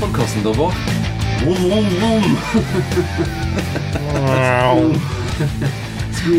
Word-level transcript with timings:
podkasten, 0.00 0.42
da, 0.42 0.52
Bård. 0.52 0.74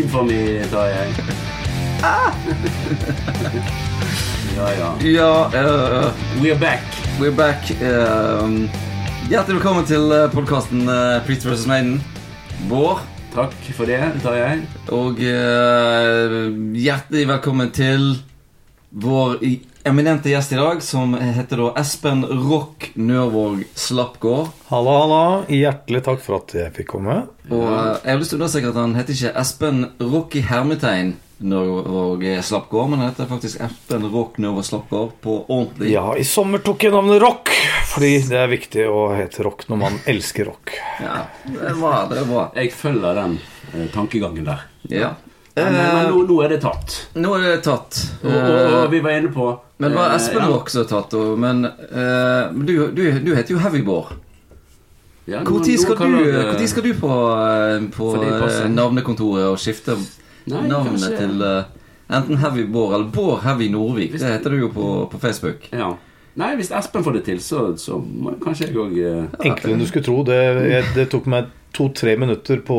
For 0.08 0.24
me, 0.24 0.64
Tarjei. 0.70 1.08
Ja, 4.56 4.72
ja. 4.78 4.94
Ja, 5.00 5.50
We 6.40 6.48
We're 6.48 6.58
back. 6.58 6.82
we're 7.20 7.30
back. 7.30 7.70
Uh, 7.70 8.68
hjertelig 9.28 9.58
velkommen 9.58 9.84
til 9.84 10.12
podkasten 10.32 10.88
uh, 10.88 11.22
Priest 11.26 11.46
vs. 11.46 11.66
Maiden. 11.66 12.02
Bård. 12.68 13.17
Takk 13.38 13.66
for 13.70 13.86
det, 13.86 14.00
Tarjei. 14.18 14.64
Og 14.90 15.20
uh, 15.22 16.48
hjertelig 16.74 17.20
velkommen 17.28 17.68
til 17.70 18.16
vår 18.90 19.36
eminente 19.86 20.32
gjest 20.32 20.56
i 20.56 20.58
dag, 20.58 20.80
som 20.82 21.14
heter 21.14 21.62
da 21.62 21.68
Espen 21.78 22.24
Rock 22.26 22.88
Nørvåg 22.98 23.62
Slappgård. 23.78 24.50
Halla, 24.72 24.96
halla. 25.04 25.20
Hjertelig 25.54 26.02
takk 26.08 26.24
for 26.24 26.40
at 26.40 26.56
jeg 26.58 26.74
fikk 26.80 26.90
komme. 26.96 27.20
Og 27.52 27.62
uh, 27.62 27.94
jeg 28.02 28.10
har 28.10 28.18
lyst 28.24 28.34
til 28.34 28.40
å 28.40 28.42
understreke 28.42 28.72
at 28.74 28.82
han 28.82 28.98
heter 28.98 29.14
ikke 29.14 29.34
Espen 29.44 29.86
Rocky 30.02 30.42
Hermetegn 30.50 31.14
Nørvåg 31.38 32.24
Slappgård, 32.42 32.88
men 32.90 33.04
heter 33.04 33.28
faktisk 33.30 33.60
FN 33.60 34.08
Rock 34.10 34.40
Nova 34.42 34.64
Slappgård 34.66 35.12
på 35.22 35.36
ordentlig. 35.44 35.92
Ja, 35.92 36.16
i 36.18 36.24
sommer 36.26 36.62
tok 36.64 36.82
jeg 36.82 36.94
navnet 36.94 37.22
Rock, 37.22 37.52
fordi 37.92 38.10
det 38.26 38.40
er 38.40 38.50
viktig 38.50 38.88
å 38.90 39.04
hete 39.14 39.46
Rock 39.46 39.68
når 39.70 39.80
man 39.84 40.00
elsker 40.10 40.50
rock. 40.50 40.74
Ja, 41.04 41.22
det 41.46 41.62
er 41.70 41.78
bra. 41.78 41.94
Det 42.10 42.20
er 42.24 42.28
bra. 42.32 42.44
Jeg 42.58 42.74
følger 42.74 43.22
den 43.22 43.38
eh, 43.72 43.86
tankegangen 43.94 44.50
der. 44.50 44.66
Ja. 44.90 45.14
Men, 45.58 45.72
men 45.74 45.96
Eh, 46.04 46.10
nå, 46.12 46.20
nå 46.22 46.36
er 46.44 46.52
det 46.54 46.60
tatt. 46.62 46.92
nå 47.18 47.32
er 47.34 47.48
det 47.48 47.62
tatt. 47.66 47.96
Og, 48.22 48.30
og, 48.30 48.36
Eh, 48.38 48.76
og 48.78 48.92
vi 48.92 49.00
var 49.02 49.18
inne 49.18 49.32
på 49.34 49.48
men 49.78 49.92
det 49.92 49.98
var 49.98 50.10
eh, 50.10 50.16
Espen 50.18 50.42
ja. 50.42 50.48
Rock 50.50 50.70
som 50.70 50.82
er 50.82 50.88
tatt, 50.90 51.14
og, 51.14 51.34
men 51.38 51.62
uh, 51.66 52.50
du, 52.54 52.72
du, 52.94 53.02
du 53.22 53.30
heter 53.34 53.54
jo 53.54 53.60
Heavybår. 53.62 54.16
Ja, 55.28 55.42
Når 55.44 55.66
skal, 55.76 55.98
skal 56.70 56.84
du 56.86 56.94
på, 56.96 57.10
eh, 57.36 57.82
på 57.92 58.06
eh, 58.16 58.62
navnekontoret 58.72 59.44
og 59.50 59.58
skifte 59.60 59.98
Nei, 60.52 60.66
navnet 60.70 60.96
kanskje- 60.96 61.18
til 61.22 61.44
uh, 61.44 61.64
enten 62.18 62.40
Heavy 62.42 62.66
Bård 62.72 62.94
eller 62.96 63.08
Bård 63.14 63.42
Heavy 63.44 63.70
Nordvik? 63.72 64.16
Det 64.16 64.32
heter 64.32 64.54
du 64.54 64.62
jo 64.64 64.72
på, 64.74 64.88
på 65.12 65.20
Facebook. 65.22 65.68
Ja. 65.72 65.92
Nei, 66.38 66.52
hvis 66.58 66.70
Espen 66.70 67.02
får 67.02 67.18
det 67.18 67.24
til, 67.26 67.40
så, 67.42 67.72
så 67.80 67.98
må 67.98 68.36
kanskje 68.42 68.68
jeg 68.68 68.76
òg 68.78 68.98
Enklere 69.42 69.74
enn 69.74 69.80
du 69.82 69.88
skulle 69.90 70.06
tro. 70.06 70.20
Det, 70.26 70.36
jeg, 70.70 70.84
det 70.94 71.08
tok 71.10 71.26
meg 71.30 71.48
to-tre 71.74 72.14
minutter 72.18 72.60
på 72.64 72.76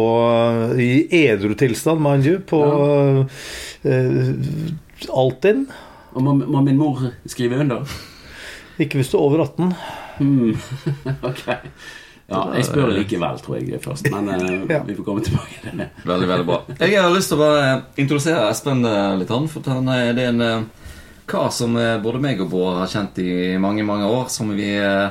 i 0.79 0.91
edru 1.25 1.53
tilstand, 1.59 1.99
mind 2.03 2.27
you, 2.27 2.39
på 2.47 2.59
eh, 3.83 5.11
Altinn. 5.11 5.67
Og 6.15 6.23
må, 6.25 6.33
må 6.39 6.63
min 6.65 6.79
mor 6.79 7.03
skrive 7.29 7.59
under? 7.61 7.83
Ikke 8.79 8.99
hvis 8.99 9.11
du 9.11 9.17
er 9.19 9.25
over 9.25 9.43
18. 9.43 9.73
Hmm. 10.19 10.55
ok. 11.29 11.43
Ja, 12.29 12.41
jeg 12.55 12.65
spør 12.67 12.91
likevel, 12.93 13.39
tror 13.41 13.55
jeg 13.57 13.79
først. 13.81 14.09
Men 14.13 14.29
eh, 14.29 14.65
Ja. 14.75 14.81
vi 14.85 14.95
får 14.97 15.05
komme 15.07 15.23
tilbake 15.25 15.61
til 15.63 15.79
det. 15.81 15.87
Veldig, 16.05 16.27
veldig 16.29 16.45
bra. 16.45 16.59
Jeg 16.85 16.99
har 17.01 17.09
lyst 17.15 17.31
til 17.31 17.39
å 17.39 17.41
bare 17.41 17.71
introdusere 17.97 18.49
Espen 18.51 18.85
eh, 18.85 19.15
litt. 19.21 19.31
Han, 19.33 19.47
for 19.49 19.65
han 19.73 19.89
er, 19.93 20.11
det 20.17 20.27
en 20.33 20.41
eh, 20.45 20.67
kar 21.29 21.49
som 21.53 21.73
eh, 21.77 21.95
både 22.03 22.21
meg 22.21 22.41
og 22.45 22.51
Bård 22.53 22.77
har 22.83 22.91
kjent 22.91 23.17
i 23.23 23.31
mange, 23.61 23.83
mange 23.87 24.05
år. 24.09 24.27
Som 24.33 24.53
vi 24.57 24.69
eh, 24.77 25.09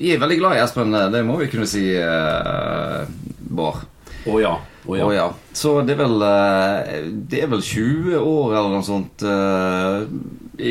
Vi 0.00 0.12
er 0.14 0.20
veldig 0.22 0.38
glad 0.40 0.56
i 0.58 0.64
Espen, 0.64 0.94
eh, 0.94 1.08
det 1.14 1.22
må 1.26 1.38
vi 1.40 1.48
kunne 1.52 1.66
si, 1.70 1.86
eh, 1.94 3.06
Bård. 3.50 3.86
Å 4.26 4.36
ja. 4.42 4.56
Å 4.90 4.96
ja. 4.96 5.06
Ja. 5.14 5.24
Så 5.54 5.78
det 5.86 5.92
er 5.94 5.98
vel 6.02 6.22
eh, 6.24 7.10
Det 7.30 7.42
er 7.44 7.50
vel 7.52 7.60
20 7.62 8.16
år 8.20 8.54
eller 8.56 8.70
noe 8.74 8.84
sånt. 8.86 9.22
eh, 9.22 10.06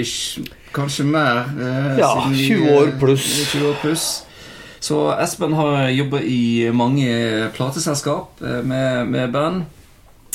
ish. 0.02 0.40
Kanskje 0.76 1.06
mer. 1.08 1.46
eh, 1.58 1.96
Ja, 2.02 2.10
siden 2.28 2.36
20 2.36 2.74
år 2.76 2.88
eh, 2.92 2.98
pluss. 3.02 3.28
20 3.54 3.70
år 3.72 3.78
pluss. 3.84 4.08
Så 4.80 5.10
Espen 5.20 5.54
har 5.58 5.90
jobbet 5.92 6.24
i 6.24 6.70
mange 6.72 7.50
plateselskap 7.56 8.42
eh, 8.42 8.62
med, 8.64 9.08
med 9.12 9.32
band. 9.36 9.66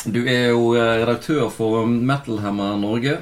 Du 0.04 0.20
er 0.28 0.50
jo 0.52 0.74
eh, 0.76 0.98
redaktør 1.00 1.48
for 1.52 1.86
Metal 1.88 2.38
Hammer 2.44 2.76
Norge. 2.76 3.18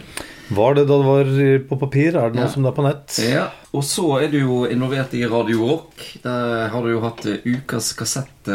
Var 0.53 0.75
det 0.77 0.83
da 0.91 0.97
det 0.99 1.07
var 1.07 1.29
på 1.71 1.79
papir? 1.81 2.17
Er 2.19 2.33
det 2.33 2.37
noe 2.41 2.49
Ja. 2.49 2.53
som 2.53 2.65
det 2.67 2.73
er 2.73 2.77
på 2.77 2.85
nett? 2.85 3.19
Ja. 3.25 3.45
Og 3.73 3.85
så 3.89 4.05
er 4.21 4.29
du 4.33 4.41
jo 4.43 4.57
involvert 4.69 5.15
i 5.17 5.23
Radio 5.31 5.63
Rock. 5.71 6.03
Der 6.27 6.67
har 6.75 6.83
du 6.83 6.91
jo 6.97 7.01
hatt 7.07 7.25
eh, 7.31 7.39
Ukas 7.47 7.93
kassett. 7.97 8.51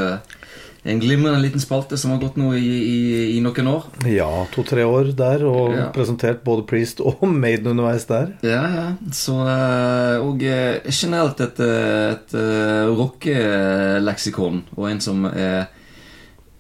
En 0.88 1.00
glimrende 1.04 1.42
liten 1.44 1.60
spalte 1.60 1.98
som 2.00 2.14
har 2.14 2.20
gått 2.22 2.38
nå 2.40 2.54
i, 2.56 2.62
i, 2.64 3.00
i 3.36 3.40
noen 3.44 3.68
år. 3.68 3.88
Ja, 4.08 4.30
to-tre 4.54 4.86
år 4.88 5.10
der, 5.20 5.44
og 5.44 5.74
Ja. 5.76 5.88
presentert 5.92 6.46
både 6.48 6.64
Priest 6.70 7.02
og 7.04 7.26
Maiden 7.28 7.68
underveis 7.74 8.06
der. 8.08 8.30
Ja, 8.46 8.62
ja. 8.72 8.86
Så, 9.12 9.36
eh, 9.52 10.16
og 10.24 10.44
eh, 10.48 10.80
generelt 10.88 11.42
et, 11.44 11.60
eh, 11.60 12.14
et 12.16 12.38
rockeleksikon, 13.38 14.64
og 14.78 14.88
en 14.92 15.02
som 15.04 15.26
er 15.30 15.68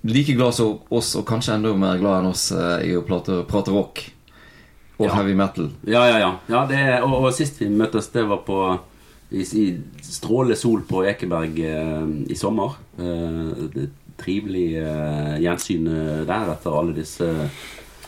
like 0.07 0.35
glad 0.37 0.53
som 0.55 0.79
oss, 0.93 1.13
og 1.15 1.25
kanskje 1.27 1.55
enda 1.57 1.71
mer 1.77 1.97
glad 2.01 2.21
enn 2.21 2.29
oss 2.31 2.49
i 2.83 2.93
å 2.97 3.03
prate, 3.07 3.41
prate 3.49 3.71
rock 3.73 4.03
og 4.99 5.05
Ja. 5.07 5.13
heavy 5.15 5.33
metal. 5.35 5.71
Ja, 5.85 6.03
ja, 6.09 6.19
ja. 6.19 6.31
ja 6.49 6.65
det, 6.69 7.01
og, 7.03 7.13
og 7.23 7.33
sist 7.33 7.59
vi 7.61 7.69
møttes, 7.69 8.09
det 8.13 8.25
var 8.27 8.43
på 8.47 8.59
i, 9.31 9.41
i 9.43 9.65
strålende 10.01 10.55
sol 10.55 10.81
på 10.87 11.03
Ekeberg 11.05 11.57
eh, 11.59 12.05
i 12.31 12.35
sommer. 12.39 12.77
Eh, 12.97 13.67
det 13.75 13.89
trivelig 14.17 14.69
eh, 14.81 15.35
gjensyn 15.43 15.87
eh, 15.87 16.21
der 16.27 16.53
etter 16.55 16.77
alle 16.79 16.93
disse 16.97 17.27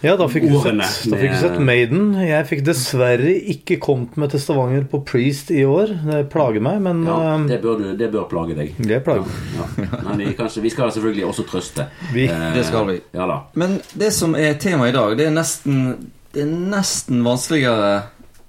Ja, 0.01 0.13
da 0.15 0.29
fikk, 0.31 0.45
du 0.47 0.53
Ordene 0.55 0.85
sett, 0.87 1.09
da 1.11 1.17
fikk 1.19 1.33
du 1.33 1.39
sett 1.41 1.57
Maiden. 1.67 2.13
Jeg 2.23 2.45
fikk 2.47 2.61
dessverre 2.63 3.33
ikke 3.51 3.75
kommet 3.83 4.13
med 4.15 4.31
til 4.31 4.39
Stavanger 4.39 4.85
på 4.87 5.01
Priest 5.03 5.49
i 5.51 5.65
år. 5.67 5.91
Det 6.05 6.21
plager 6.31 6.63
meg, 6.63 6.77
men 6.85 7.01
Ja, 7.03 7.17
eh, 7.35 7.43
det 7.49 7.57
bør, 7.65 7.81
du, 7.81 7.89
det 7.99 8.07
bør 8.13 8.29
plage 8.31 8.55
deg. 8.55 8.77
det 8.79 9.01
plager 9.03 9.27
ja, 9.57 9.65
Ja. 9.83 9.99
Men 10.07 10.21
vi, 10.23 10.29
kanskje, 10.39 10.63
vi 10.63 10.71
skal 10.71 10.93
selvfølgelig 10.95 11.25
også 11.27 11.43
trøste. 11.51 11.89
Vi- 12.13 12.29
Eh, 12.31 12.53
Det 12.55 12.63
skal 12.69 12.87
vi. 12.87 13.01
Ja 13.13 13.27
da. 13.27 13.41
Men 13.59 13.81
det 13.93 14.13
som 14.15 14.35
er 14.39 14.53
temaet 14.55 14.93
i 14.93 14.97
dag, 14.97 15.17
det 15.19 15.27
er 15.27 15.35
nesten, 15.35 16.09
det 16.33 16.43
er 16.45 16.55
nesten 16.71 17.19
vanskeligere 17.27 18.03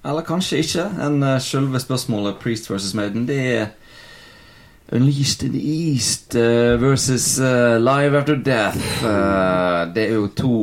Eller 0.05 0.23
kanskje 0.25 0.63
ikke 0.63 0.87
enn 1.03 1.19
selve 1.45 1.77
spørsmålet 1.83 2.39
Priest 2.41 2.71
versus 2.71 2.95
Maiden. 2.95 3.27
Det 3.27 3.37
er 3.59 3.67
Unleashed 4.93 5.45
in 5.45 5.53
the 5.53 5.61
East 5.61 6.35
eh, 6.35 6.77
versus 6.77 7.39
eh, 7.39 7.79
Live 7.79 8.17
After 8.19 8.35
Death. 8.35 9.05
Eh, 9.05 9.95
det 9.95 10.09
er 10.09 10.15
jo 10.15 10.27
to 10.35 10.55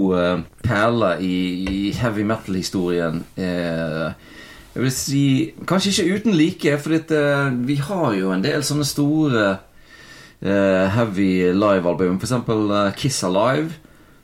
perler 0.63 1.21
i, 1.23 1.91
heavy 1.95 2.25
metal-historien. 2.27 3.23
Jeg 3.37 4.83
vil 4.83 4.91
si 4.91 5.53
Kanskje 5.67 6.03
ikke 6.03 6.15
uten 6.15 6.35
like, 6.35 6.75
for 6.79 7.55
vi 7.65 7.75
har 7.75 8.13
jo 8.19 8.33
en 8.33 8.43
del 8.43 8.63
sånne 8.67 8.85
store 8.85 9.47
heavy 10.41 11.53
live-album. 11.55 12.19
Eksempel 12.19 12.67
eh, 12.71 12.93
Kiss 12.99 13.23
Alive, 13.23 13.71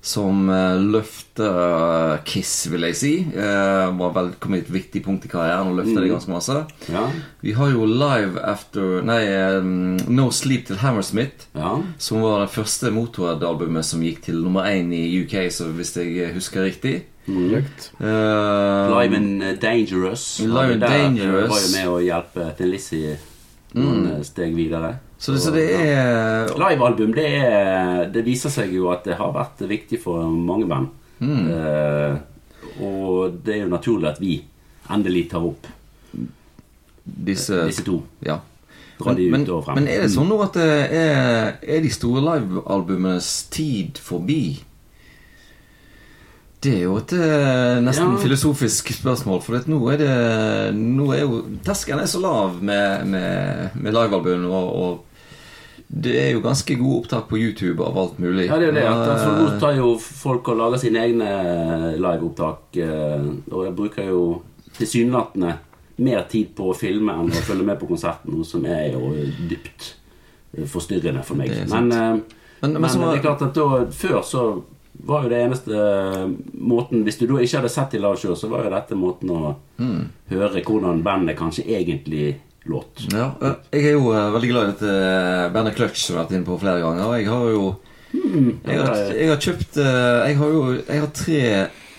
som 0.03 0.50
eh, 0.52 0.81
løfter 0.84 1.59
eh, 1.64 2.24
Kiss, 2.28 2.52
vil 2.68 2.84
jeg 2.90 2.97
si. 3.00 3.12
Uh, 3.31 3.88
var 3.96 4.12
vel 4.18 4.34
kommet 4.44 4.66
et 4.66 4.74
viktig 4.74 5.00
punkt 5.06 5.24
i 5.24 5.31
karrieren 5.31 5.72
og 5.72 5.80
løfter 5.80 6.03
det 6.03 6.09
ganske 6.12 6.34
masse. 6.34 6.58
Ja. 6.91 7.06
Vi 7.40 7.56
har 7.56 7.72
jo 7.72 7.88
Live 7.88 8.42
After 8.44 9.00
Nei, 9.08 9.22
eh, 9.31 9.63
No 10.12 10.28
Sleep 10.36 10.68
til 10.68 10.81
Hammersmith. 10.84 11.47
ja. 11.56 11.78
Som 11.97 12.22
var 12.25 12.44
det 12.44 12.52
første 12.52 12.92
Motorhead-albumet 12.92 13.88
som 13.88 14.03
gikk 14.03 14.25
til 14.28 14.44
nummer 14.44 14.68
én 14.68 14.92
i 14.92 15.06
UK, 15.24 15.47
så 15.52 15.72
hvis 15.72 15.96
jeg 15.96 16.34
husker 16.36 16.68
riktig. 16.68 17.06
Mm. 17.25 17.63
Uh, 18.02 18.92
Live 18.92 19.16
and 19.16 19.59
Dangerous. 19.62 20.40
Live 20.40 20.74
and 20.74 20.84
eh, 20.84 20.90
Dangerous. 20.90 21.50
Var 21.50 21.62
jo 21.63 21.72
med 21.78 21.92
å 21.94 22.00
hjelpe 22.03 22.52
til 22.58 22.75
Lizzie 22.75 23.16
noen 23.74 24.04
mm. 24.10 24.24
steg 24.27 24.51
videre. 24.57 24.98
Så, 25.24 25.31
det, 25.31 25.42
så 25.46 25.52
det 25.56 25.64
er 25.72 26.50
Livealbum, 26.60 27.14
det, 27.16 27.25
er- 27.40 28.10
det 28.12 28.25
viser 28.28 28.52
seg 28.52 28.74
jo 28.75 28.90
at 28.92 29.06
det 29.08 29.16
har 29.20 29.31
vært 29.36 29.62
viktig 29.70 30.02
for 30.04 30.28
mange 30.28 30.68
band. 30.68 30.90
Mm. 31.24 31.46
Eh, 31.48 32.18
og 32.84 33.38
det 33.46 33.56
er 33.56 33.62
jo 33.64 33.72
naturlig 33.72 34.10
at 34.12 34.20
vi 34.20 34.34
endelig 34.92 35.30
tar 35.31 35.46
opp 35.48 35.70
disse, 37.04 37.62
disse 37.70 37.86
to. 37.88 38.02
Ja. 38.25 38.42
Men, 39.04 39.18
men, 39.34 39.88
er 39.90 40.04
det 40.06 40.12
sånn 40.14 40.30
nå 40.30 40.38
at 40.46 40.56
det 40.56 40.68
er, 40.96 41.56
er 41.60 41.81
de 41.84 41.90
store 41.92 42.22
livealbumenes 42.24 43.31
tid 43.52 43.98
forbi? 44.00 44.44
Det 46.64 46.75
er 46.78 46.84
jo 46.86 46.94
et 47.02 47.12
eh, 47.18 47.80
nesten 47.84 48.14
Ja. 48.14 48.20
filosofisk 48.22 48.94
spørsmål, 48.96 49.42
for 49.44 49.66
nå 49.68 49.80
er 49.92 49.98
det 50.00 50.14
Nå 50.78 51.10
er 51.12 51.25
jo 51.25 51.42
Terskelen 51.66 52.06
er 52.06 52.08
så 52.12 52.22
lav 52.24 52.62
med, 52.64 53.04
med, 53.12 53.75
med 53.75 53.92
livealbum, 53.98 54.46
og, 54.48 54.70
og 54.84 55.12
det 56.01 56.13
er 56.18 56.31
jo 56.34 56.40
ganske 56.42 56.75
gode 56.80 57.04
opptak 57.04 57.28
på 57.30 57.38
YouTube 57.38 57.84
av 57.86 57.98
alt 57.98 58.18
mulig. 58.19 58.48
Ja, 58.50 58.57
det 58.57 58.69
er 58.69 58.72
det. 58.80 58.84
At, 58.90 59.10
Eh, 59.13 59.24
for 59.24 59.31
nå 59.38 59.60
tar 59.60 59.75
jo 59.78 59.92
folk 60.00 60.48
og 60.50 60.57
lager 60.57 60.78
sine 60.81 61.04
egne 61.06 61.28
liveopptak. 62.01 62.78
eh, 62.78 63.22
Og 63.51 63.66
jeg 63.66 63.75
bruker 63.75 64.04
jo 64.10 64.42
tilsynelatende 64.78 65.54
mer 65.98 66.24
tid 66.30 66.56
på 66.57 66.72
å 66.72 66.75
filme 66.75 67.13
enn 67.13 67.30
å 67.30 67.44
følge 67.45 67.63
med 67.68 67.80
på 67.80 67.88
konserten, 67.88 68.34
noe 68.34 68.44
som 68.45 68.66
er 68.66 68.92
jo 68.95 69.12
dypt 69.50 69.94
eh, 70.57 70.66
forstyrrende 70.66 71.24
for 71.24 71.36
meg. 71.36 71.50
Men, 71.69 71.92
eh, 71.92 72.19
Men- 72.62 72.74
men, 72.74 72.81
men 72.81 72.89
så- 72.89 73.12
det 73.12 73.19
er 73.19 73.28
klart 73.28 73.42
at 73.42 73.54
da, 73.54 73.86
før 73.92 74.24
så 74.24 74.63
var 75.06 75.24
jo 75.24 75.30
det 75.30 75.39
eneste 75.50 75.74
eh, 75.74 76.28
måten 76.57 77.04
Hvis 77.04 77.18
du 77.19 77.28
da 77.28 77.34
ikke 77.42 77.57
hadde 77.62 77.69
sett 77.69 77.92
de 77.92 77.98
liveshow, 78.00 78.34
så 78.36 78.48
var 78.50 78.63
jo 78.63 78.69
dette 78.69 78.96
måten 78.96 79.30
å 79.30 79.56
høre 80.30 80.63
hvordan 80.63 81.04
bandet 81.04 81.36
kanskje 81.38 81.66
egentlig 81.68 82.36
låt. 82.69 83.06
Ja, 83.12 83.31
eh, 83.42 83.56
jeg 83.75 83.92
er 83.92 83.98
jo 83.98 84.12
eh, 84.13 84.31
veldig 84.33 84.51
glad 84.51 84.63
i 84.68 84.74
dette 84.74 84.92
eh, 84.98 85.48
bandet 85.54 85.75
Clutch 85.77 86.04
som 86.04 86.15
jeg 86.15 86.19
har 86.19 86.27
vært 86.27 86.38
inne 86.38 86.48
på 86.48 86.60
flere 86.62 86.83
ganger. 86.83 87.07
og 87.07 87.18
Jeg 87.19 87.30
har 87.31 87.50
jo 87.51 87.65
jeg 88.13 88.77
har, 88.77 89.00
jeg 89.18 89.30
har 89.31 89.39
kjøpt 89.42 89.77
eh, 89.81 90.19
Jeg 90.30 90.38
har 90.38 90.51
jo 90.54 90.62
jeg 90.77 91.00
har 91.01 91.15
tre 91.18 91.45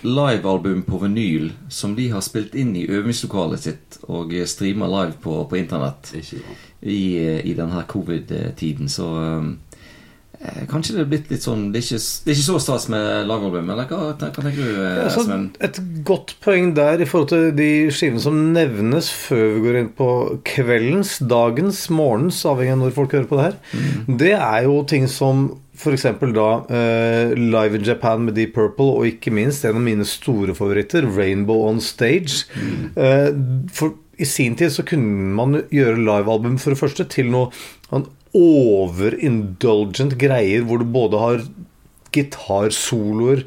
livealbum 0.04 0.82
på 0.84 0.98
vinyl 1.00 1.46
som 1.72 1.94
de 1.96 2.10
har 2.12 2.20
spilt 2.20 2.54
inn 2.60 2.74
i 2.76 2.84
øvingslokalet 2.92 3.62
sitt 3.64 3.96
og 4.04 4.34
streama 4.46 4.88
live 4.92 5.16
på, 5.22 5.38
på 5.48 5.56
internett 5.56 6.10
i, 6.14 7.16
eh, 7.16 7.40
i 7.40 7.54
denne 7.56 7.84
covid-tiden. 7.88 8.90
Så 8.92 9.08
eh, 9.22 9.48
kanskje 10.68 10.96
det 10.96 11.02
er 11.02 11.08
blitt 11.08 11.30
litt 11.32 11.44
sånn 11.44 11.66
Det 11.72 11.80
er 11.80 11.86
ikke, 11.86 12.00
det 12.24 12.32
er 12.32 12.36
ikke 12.36 12.46
så 12.46 12.58
stas 12.62 12.86
med 12.92 13.28
livealbum, 13.28 13.70
eller 13.72 13.88
hva, 13.88 14.00
hva 14.12 14.28
tenker 14.34 14.60
du, 14.60 14.70
eh, 14.84 15.00
Altså, 15.06 15.38
et 15.64 15.80
godt 16.06 16.36
poeng 16.44 16.72
der 16.76 17.02
i 17.02 17.08
forhold 17.08 17.30
til 17.32 17.50
de 17.56 17.70
skivene 17.94 18.22
som 18.22 18.38
nevnes 18.54 19.10
før 19.14 19.44
vi 19.56 19.64
går 19.64 19.80
inn 19.80 19.90
på 19.96 20.08
kveldens, 20.48 21.16
dagens, 21.30 21.84
morgens, 21.92 22.42
avhengig 22.48 22.76
av 22.76 22.82
når 22.82 22.96
folk 22.96 23.16
hører 23.16 23.28
på 23.30 23.40
det 23.40 23.46
her. 23.48 23.58
Det 24.24 24.32
er 24.36 24.66
jo 24.68 24.80
ting 24.90 25.08
som 25.10 25.46
f.eks. 25.74 26.06
da 26.36 26.48
uh, 26.70 27.34
Live 27.34 27.78
in 27.78 27.86
Japan 27.86 28.28
med 28.28 28.36
Deep 28.38 28.54
Purple, 28.54 28.92
og 28.94 29.08
ikke 29.08 29.32
minst 29.34 29.64
en 29.66 29.80
av 29.80 29.84
mine 29.84 30.06
store 30.08 30.54
favoritter, 30.56 31.06
Rainbow 31.16 31.66
on 31.68 31.80
Stage. 31.82 32.44
Eh, 32.94 33.30
for 33.74 33.96
i 34.14 34.26
sin 34.28 34.54
tid 34.54 34.70
så 34.70 34.84
kunne 34.86 35.32
man 35.34 35.64
gjøre 35.74 35.98
livealbum 35.98 36.60
for 36.62 36.74
det 36.74 36.78
første 36.78 37.06
til 37.10 37.32
noe 37.34 37.50
overindulgent 38.34 40.16
greier 40.20 40.64
hvor 40.66 40.80
du 40.82 40.88
både 40.94 41.20
har 41.22 41.42
gitarsoloer, 42.14 43.42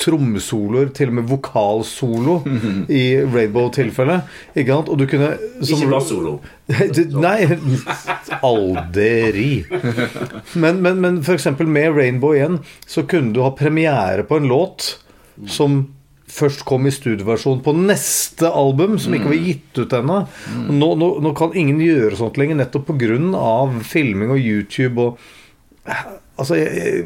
trommesoloer, 0.00 0.88
til 0.96 1.10
og 1.10 1.16
med 1.18 1.26
vokalsolo 1.28 2.38
i 3.00 3.02
Rainbow-tilfellet. 3.20 4.30
Ikke 4.56 4.72
sant? 4.78 4.88
Og 4.88 4.96
du 5.02 5.04
kunne 5.10 5.34
som- 5.60 5.76
Ikke 5.76 5.90
bassolo. 5.92 6.36
Nei, 7.26 7.44
aldri. 8.40 9.50
Men, 10.54 10.80
men, 10.86 11.00
men 11.04 11.20
eksempel 11.36 11.68
med 11.68 11.92
Rainbow 11.98 12.32
igjen, 12.36 12.60
så 12.88 13.04
kunne 13.10 13.34
du 13.36 13.42
ha 13.44 13.50
premiere 13.58 14.24
på 14.28 14.40
en 14.40 14.48
låt 14.48 14.94
som 15.50 15.82
først 16.30 16.64
kom 16.68 16.86
i 16.86 16.94
studioversjon 16.94 17.62
på 17.64 17.74
neste 17.76 18.48
album, 18.48 18.96
som 19.02 19.16
ikke 19.16 19.32
var 19.32 19.44
gitt 19.48 19.82
ut 19.82 19.96
ennå. 19.98 20.20
Nå, 20.70 20.92
nå, 21.00 21.10
nå 21.24 21.34
kan 21.38 21.56
ingen 21.58 21.82
gjøre 21.82 22.18
sånt 22.20 22.40
lenger, 22.40 22.60
nettopp 22.60 22.92
pga. 22.92 23.52
filming 23.86 24.34
og 24.34 24.40
YouTube 24.40 25.06
og 25.10 25.20
Altså, 26.40 26.56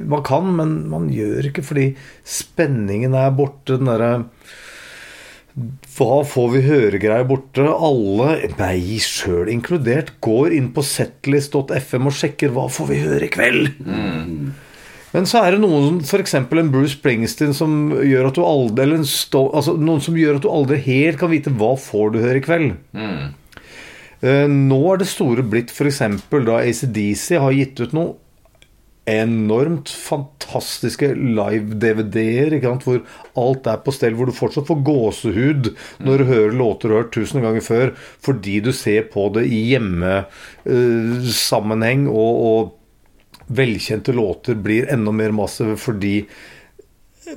man 0.07 0.23
kan, 0.23 0.47
men 0.55 0.75
man 0.91 1.09
gjør 1.11 1.49
ikke 1.49 1.63
fordi 1.67 1.85
spenningen 2.23 3.17
er 3.19 3.33
borte. 3.35 3.81
Den 3.81 3.91
derre 3.91 4.11
hva 5.95 6.25
får 6.27 6.49
vi 6.51 6.61
høre-greier 6.67 7.27
borte? 7.31 7.63
Alle, 7.63 8.49
meg 8.59 8.89
sjøl 9.07 9.51
inkludert, 9.53 10.17
går 10.25 10.57
inn 10.57 10.73
på 10.75 10.83
setlist.fm 10.83 12.11
og 12.11 12.17
sjekker 12.19 12.55
hva 12.55 12.67
får 12.73 12.91
vi 12.91 13.03
høre 13.05 13.29
i 13.29 13.33
kveld. 13.35 13.69
Men 15.15 15.29
så 15.31 15.37
er 15.45 15.51
det 15.55 15.61
noen, 15.63 16.01
f.eks. 16.03 16.35
en 16.41 16.73
Bruce 16.75 16.97
Springsteen, 16.97 17.55
som 17.55 17.93
gjør 18.03 18.27
at 18.33 18.39
du 18.39 18.43
aldri 18.43 18.83
Eller 18.83 19.05
sto, 19.07 19.45
altså, 19.55 19.77
noen 19.79 20.03
som 20.03 20.17
gjør 20.19 20.37
at 20.41 20.45
du 20.45 20.51
aldri 20.51 20.77
helt 20.89 21.21
kan 21.21 21.31
vite 21.31 21.53
hva 21.55 21.77
får 21.79 22.07
du 22.15 22.19
høre 22.25 22.41
i 22.41 22.45
kveld. 22.45 22.69
Eh, 24.25 24.49
Nå 24.51 24.81
er 24.91 24.97
det 25.03 25.09
store 25.11 25.43
blitt 25.47 25.71
f.eks. 25.71 26.01
da 26.35 26.55
ACDC 26.65 27.27
har 27.39 27.53
gitt 27.55 27.81
ut 27.85 27.93
noe 27.95 28.11
enormt 29.05 29.91
fantastiske 29.93 31.11
live-DVD-er, 31.13 32.57
hvor 32.81 33.03
alt 33.37 33.67
er 33.69 33.77
på 33.85 33.93
stell, 33.93 34.17
hvor 34.17 34.25
du 34.31 34.33
fortsatt 34.33 34.65
får 34.71 34.81
gåsehud 34.87 35.69
når 36.05 36.19
du 36.19 36.25
hører 36.31 36.53
låter 36.57 36.89
du 36.89 36.95
har 36.95 37.03
hørt 37.03 37.17
tusen 37.17 37.43
ganger 37.45 37.61
før, 37.65 37.93
fordi 38.25 38.61
du 38.65 38.73
ser 38.73 39.03
på 39.13 39.29
det 39.37 39.45
i 39.53 39.61
hjemmesammenheng, 39.75 42.09
og, 42.09 42.33
og 42.49 42.73
velkjente 43.47 44.13
låter 44.13 44.55
blir 44.55 44.89
enda 44.93 45.13
mer 45.13 45.35
massive 45.37 45.77
fordi 45.81 46.17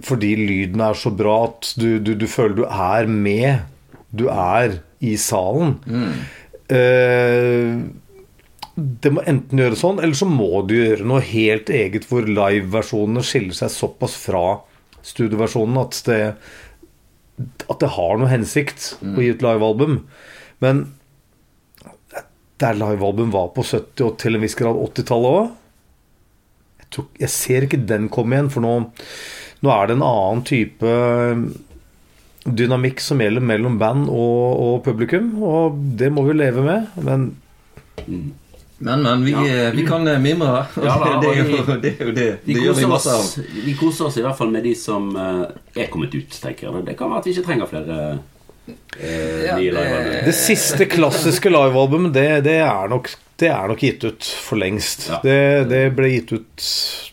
fordi 0.03 0.33
lyden 0.35 0.81
er 0.83 0.97
så 0.99 1.09
bra 1.15 1.37
at 1.45 1.71
du, 1.79 1.97
du, 2.03 2.11
du 2.19 2.27
føler 2.27 2.57
du 2.57 2.65
er 2.67 3.07
med. 3.07 3.63
Du 4.11 4.27
er 4.29 4.81
i 4.99 5.13
salen. 5.17 5.77
Eh, 6.67 7.79
det 8.77 9.11
må 9.13 9.23
enten 9.25 9.61
gjøre 9.63 9.79
sånn, 9.79 10.01
eller 10.03 10.17
så 10.17 10.27
må 10.29 10.61
du 10.67 10.75
gjøre 10.75 11.07
noe 11.07 11.23
helt 11.25 11.71
eget 11.73 12.05
hvor 12.09 12.27
live-versjonene 12.27 13.23
skiller 13.25 13.57
seg 13.57 13.71
såpass 13.73 14.17
fra 14.19 14.43
studioversjonen 15.07 15.79
at 15.81 16.01
det 16.09 16.21
at 17.37 17.81
det 17.83 17.91
har 17.93 18.17
noe 18.17 18.31
hensikt 18.31 18.95
å 19.05 19.21
gi 19.21 19.29
ut 19.29 19.43
livealbum. 19.45 19.99
Men 20.63 20.87
der 22.57 22.77
livealbum 22.77 23.29
var 23.33 23.51
på 23.53 23.61
70- 23.65 24.05
og 24.07 24.15
til 24.21 24.37
en 24.37 24.41
viss 24.41 24.57
grad 24.57 24.79
80-tallet 24.87 25.41
òg 25.41 25.51
tror- 26.91 27.09
jeg 27.19 27.29
ser 27.29 27.61
ikke 27.67 27.85
den 27.87 28.09
komme 28.09 28.35
igjen, 28.37 28.49
for 28.53 28.61
nå, 28.61 28.73
nå 29.63 29.71
er 29.73 29.87
det 29.87 29.95
en 29.97 30.03
annen 30.07 30.43
type 30.47 30.93
dynamikk 32.47 33.01
som 33.03 33.19
gjelder 33.19 33.43
mellom 33.43 33.77
band 33.81 34.07
og, 34.09 34.59
og 34.63 34.83
publikum, 34.85 35.33
og 35.43 35.79
det 35.99 36.11
må 36.15 36.23
vi 36.29 36.35
leve 36.39 36.63
med. 36.63 36.87
Men 37.03 37.31
Men, 38.79 39.01
men, 39.01 39.23
vi, 39.25 39.31
Ja. 39.33 39.43
eh, 39.67 39.71
vi 39.73 39.83
kan 39.87 40.05
eh, 40.07 40.19
mimre. 40.21 40.67
Ja, 40.77 40.97
da, 41.01 41.15
det, 41.23 41.29
er 41.33 41.47
jo, 41.49 41.77
det 41.81 41.91
er 41.99 42.05
jo 42.05 42.11
det. 42.13 42.27
Vi 42.45 42.53
Det 42.53 42.61
gjør 42.61 42.75
vi 42.77 42.85
masse 42.91 43.09
av. 43.09 43.19
oss, 43.23 43.39
vi 43.65 43.73
koser 43.73 44.05
oss 44.05 44.17
i 44.17 44.21
hvert 44.21 44.37
fall 44.37 44.51
med 44.53 44.63
de 44.63 44.75
som 44.77 45.07
eh, 45.17 45.47
er 45.81 45.87
kommet 45.89 46.13
ut, 46.13 46.29
tenker 46.43 46.67
jeg. 46.69 46.85
Det 46.85 46.93
kan 46.99 47.09
være 47.09 47.23
at 47.23 47.25
vi 47.25 47.33
ikke 47.33 47.47
trenger 47.47 47.71
flere 47.71 47.97
eh, 48.69 49.47
Ja, 49.47 49.55
nye 49.57 49.71
det- 49.71 49.73
livealbum. 49.73 50.25
det 50.29 50.35
siste 50.37 50.85
klassiske 50.93 51.49
livealbumet, 51.49 52.13
det, 52.13 52.27
det, 52.45 52.55
er 52.67 52.87
nok, 52.93 53.09
det 53.37 53.49
er 53.53 53.67
nok 53.69 53.81
gitt 53.85 54.03
ut 54.07 54.27
for 54.41 54.57
lengst. 54.57 55.07
Ja. 55.11 55.19
Det, 55.23 55.37
det 55.69 55.81
ble 55.97 56.09
gitt 56.15 56.31
ut 56.33 56.67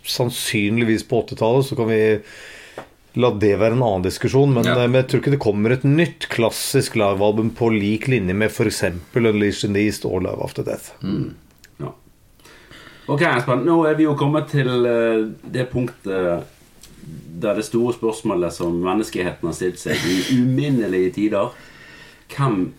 sannsynligvis 0.09 1.05
på 1.09 1.23
80-tallet, 1.27 1.67
så 1.69 1.77
kan 1.79 1.91
vi 1.93 2.01
La 3.15 3.29
det 3.31 3.53
være 3.61 3.77
en 3.77 3.83
annen 3.87 4.03
diskusjon, 4.03 4.51
men, 4.57 4.65
Ja. 4.67 4.73
eh, 4.75 4.89
men 4.91 4.99
jeg 5.05 5.07
tror 5.11 5.21
ikke 5.21 5.31
det 5.37 5.43
kommer 5.45 5.71
et 5.71 5.85
nytt 5.87 6.25
klassisk 6.33 6.97
livealbum 6.99 7.53
på 7.55 7.69
lik 7.71 8.09
linje 8.11 8.35
med 8.35 8.51
f.eks. 8.51 8.81
Unleashed 9.15 9.69
in 9.69 9.77
the 9.77 9.85
East 9.87 10.03
og 10.09 10.25
Live 10.25 10.43
After 10.43 10.65
Death. 10.67 10.89
Ja. 11.79 11.93
Ok, 13.07 13.23
Espen. 13.23 13.63
Nå 13.69 13.77
er 13.87 13.95
vi 13.95 14.09
jo 14.09 14.17
kommet 14.19 14.51
til 14.51 14.67
eh, 14.91 15.29
det 15.47 15.69
punktet 15.71 16.43
der 17.39 17.55
det 17.55 17.69
store 17.69 17.95
spørsmålet 17.95 18.51
som 18.57 18.75
menneskeheten 18.83 19.47
har 19.47 19.55
stilt 19.55 19.79
seg 19.79 19.95
i 20.09 20.39
uminnelige 20.41 21.11
tider 21.21 21.51
Hvem 22.35 22.73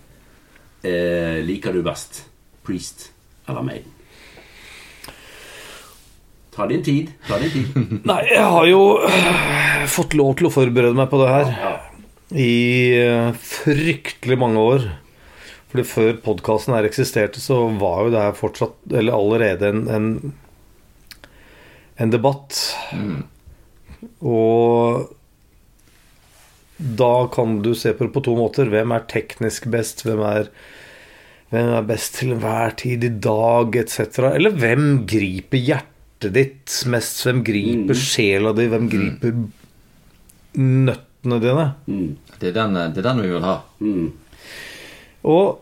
eh, 0.84 1.40
liker 1.46 1.72
du 1.78 1.84
best? 1.86 2.26
Priest 2.66 3.12
eller 3.50 3.66
Maiden? 3.66 3.92
Ta 6.56 6.68
din 6.72 6.84
tid. 6.84 7.10
Ta 7.28 7.38
din 7.42 7.52
tid. 7.52 7.72
Nei, 8.10 8.22
jeg 8.32 8.46
har 8.48 8.68
jo 8.70 8.84
øh, 9.04 9.88
fått 9.92 10.14
lov 10.16 10.38
til 10.40 10.48
å 10.48 10.54
forberede 10.56 10.96
meg 10.96 11.10
på 11.12 11.20
det 11.24 11.32
her 11.34 11.50
Ja. 11.60 11.74
i 12.32 12.54
øh, 13.04 13.34
fryktelig 13.36 14.38
mange 14.40 14.64
år. 14.64 14.86
Fordi 15.74 15.84
før 15.90 16.14
podkasten 16.24 16.78
her 16.78 16.88
eksisterte, 16.88 17.42
så 17.44 17.58
var 17.82 18.06
jo 18.06 18.14
det 18.14 18.22
her 18.24 18.38
fortsatt, 18.38 18.78
eller 18.96 19.18
allerede, 19.18 19.68
en, 19.74 19.82
en, 19.92 20.06
en 22.00 22.14
debatt. 22.14 22.62
Og 24.24 25.10
da 26.78 27.12
kan 27.36 27.58
du 27.66 27.74
se 27.76 27.92
på 27.96 28.08
det 28.08 28.14
på 28.16 28.24
to 28.24 28.38
måter. 28.40 28.72
Hvem 28.72 28.96
er 28.96 29.04
teknisk 29.12 29.68
best? 29.76 30.06
Hvem 30.08 30.24
er, 30.28 30.48
hvem 31.54 31.74
er 31.78 31.86
best 31.88 32.18
til 32.20 32.34
enhver 32.36 32.74
tid 32.80 33.04
i 33.06 33.12
dag, 33.22 33.76
etc.? 33.78 34.18
Eller 34.32 34.56
hvem 34.56 35.04
griper 35.10 35.62
hjertet 35.62 36.34
ditt 36.36 36.78
mest? 36.90 37.22
Hvem 37.26 37.44
griper 37.46 38.00
sjela 38.00 38.54
di? 38.58 38.66
Hvem 38.72 38.88
griper 38.92 39.36
nøttene 40.58 41.42
dine? 41.44 41.68
Mm. 41.86 42.10
Det 42.40 42.50
er, 42.50 42.58
den, 42.58 42.80
det 42.96 43.04
er 43.04 43.08
den 43.12 43.22
vi 43.24 43.30
vil 43.36 43.46
ha. 43.46 43.60
Mm. 43.80 44.10
Og 45.26 45.62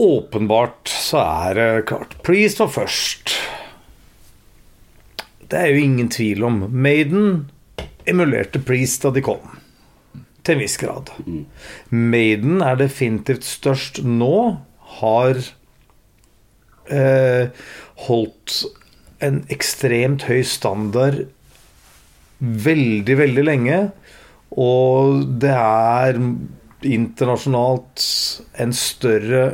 åpenbart 0.00 0.90
så 0.90 1.22
er 1.22 1.58
det 1.58 1.86
klart 1.90 2.18
Priest 2.26 2.60
var 2.62 2.70
først. 2.74 3.34
Det 5.50 5.58
er 5.58 5.72
jo 5.72 5.82
ingen 5.82 6.10
tvil 6.10 6.44
om. 6.46 6.60
Maiden 6.70 7.48
emulerte 8.06 8.62
Priest 8.62 9.06
da 9.06 9.14
de 9.14 9.22
kom. 9.24 9.42
Til 10.46 10.56
en 10.56 10.62
viss 10.62 10.78
grad. 10.80 11.10
Maiden 11.90 12.62
er 12.64 12.78
definitivt 12.80 13.46
størst 13.46 14.02
nå. 14.06 14.60
Har 15.00 15.40
eh, 16.90 17.50
holdt 18.06 18.56
en 19.20 19.42
ekstremt 19.52 20.24
høy 20.28 20.42
standard 20.46 21.26
veldig, 22.40 23.16
veldig 23.20 23.44
lenge. 23.46 23.80
Og 24.56 25.24
det 25.42 25.54
er 25.54 26.20
internasjonalt 26.80 28.04
en 28.62 28.72
større 28.76 29.44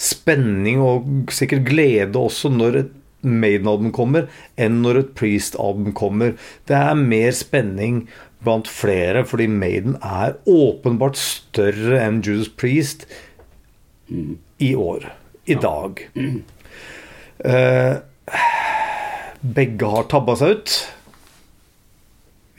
spenning 0.00 0.80
og 0.84 1.32
sikkert 1.34 1.68
glede 1.68 2.20
også 2.20 2.52
når 2.52 2.82
et 2.84 2.96
Maiden-album 3.20 3.90
kommer, 3.92 4.30
enn 4.56 4.78
når 4.80 5.02
et 5.02 5.08
Priest-album 5.12 5.92
kommer. 5.92 6.38
Det 6.64 6.72
er 6.72 6.96
mer 6.96 7.34
spenning 7.36 8.06
blant 8.40 8.64
flere, 8.64 9.26
fordi 9.28 9.44
Maiden 9.52 9.98
er 10.00 10.38
åpenbart 10.48 11.20
større 11.20 11.98
enn 12.00 12.22
Judas 12.24 12.48
Priest 12.48 13.04
i 14.60 14.72
år. 14.78 15.08
I 15.50 15.56
dag. 15.60 16.02
Eh, 17.40 17.94
begge 19.40 19.92
har 19.94 20.08
tabba 20.12 20.36
seg 20.36 20.58
ut. 20.58 20.74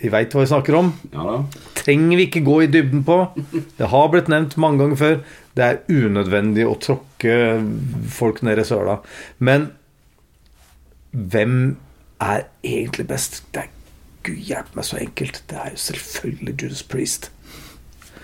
Vi 0.01 0.09
veit 0.09 0.33
hva 0.33 0.41
vi 0.41 0.49
snakker 0.49 0.77
om. 0.79 0.89
Ja 1.13 1.27
da. 1.27 1.35
Trenger 1.77 2.17
vi 2.17 2.25
ikke 2.27 2.41
gå 2.45 2.55
i 2.65 2.69
dybden 2.73 3.03
på. 3.05 3.19
Det 3.77 3.89
har 3.93 4.09
blitt 4.13 4.29
nevnt 4.33 4.57
mange 4.61 4.81
ganger 4.81 4.97
før. 4.97 5.19
Det 5.57 5.67
er 5.67 5.81
unødvendig 5.93 6.65
å 6.65 6.73
tråkke 6.81 7.35
folk 8.09 8.41
ned 8.45 8.61
i 8.61 8.65
søla. 8.65 8.97
Men 9.37 9.69
hvem 11.11 11.55
er 12.21 12.47
egentlig 12.65 13.07
best? 13.09 13.43
Det 13.53 13.65
er 13.67 13.71
Gud 14.25 14.37
hjelpe 14.45 14.77
meg 14.77 14.85
så 14.85 14.99
enkelt. 15.01 15.41
Det 15.49 15.57
er 15.57 15.71
jo 15.73 15.81
selvfølgelig 15.81 16.53
Judas 16.61 16.83
Priest. 16.85 17.31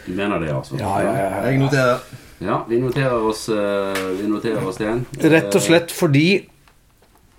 Du 0.05 0.11
mener 0.15 0.39
det, 0.39 0.51
altså? 0.53 0.77
Ja, 0.79 0.93
ja, 1.01 1.13
ja, 1.17 1.39
Jeg 1.49 1.61
noterer. 1.61 2.03
Ja, 2.39 2.65
vi 2.69 2.79
noterer 2.79 3.23
oss, 3.25 3.49
eh, 3.49 4.03
vi 4.21 4.27
noterer 4.27 4.67
oss 4.67 4.77
det. 4.77 4.93
Rett 5.25 5.55
og 5.57 5.63
slett 5.63 5.93
fordi 5.93 6.27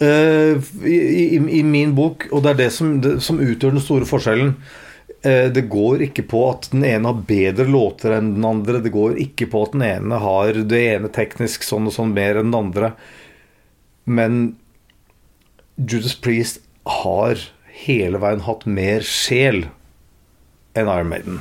uh, 0.02 0.58
i, 0.82 0.96
i, 0.96 1.38
I 1.60 1.62
min 1.62 1.94
bok, 1.94 2.26
og 2.32 2.42
det 2.42 2.54
er 2.54 2.60
det 2.64 2.68
som, 2.74 2.96
det, 3.02 3.18
som 3.22 3.38
utgjør 3.42 3.76
den 3.76 3.84
store 3.84 4.08
forskjellen 4.08 4.52
eh, 5.22 5.46
Det 5.54 5.64
går 5.70 6.02
ikke 6.08 6.24
på 6.30 6.42
at 6.50 6.70
den 6.72 6.86
ene 6.86 7.12
har 7.12 7.22
bedre 7.30 7.68
låter 7.70 8.16
enn 8.16 8.32
den 8.36 8.48
andre. 8.48 8.82
Det 8.82 8.94
går 8.94 9.20
ikke 9.22 9.50
på 9.52 9.62
at 9.68 9.76
den 9.76 9.86
ene 9.86 10.22
har 10.22 10.62
det 10.72 10.82
ene 10.96 11.12
teknisk 11.14 11.66
sånn 11.66 11.86
og 11.90 11.94
sånn 11.94 12.16
mer 12.16 12.40
enn 12.40 12.50
den 12.50 12.58
andre. 12.58 12.92
Men 14.08 14.56
Judas 15.78 16.18
Priest 16.18 16.64
har 16.88 17.38
hele 17.86 18.18
veien 18.18 18.42
hatt 18.48 18.66
mer 18.66 19.04
sjel 19.06 19.68
enn 20.80 20.90
Iron 20.92 21.10
Maiden. 21.10 21.40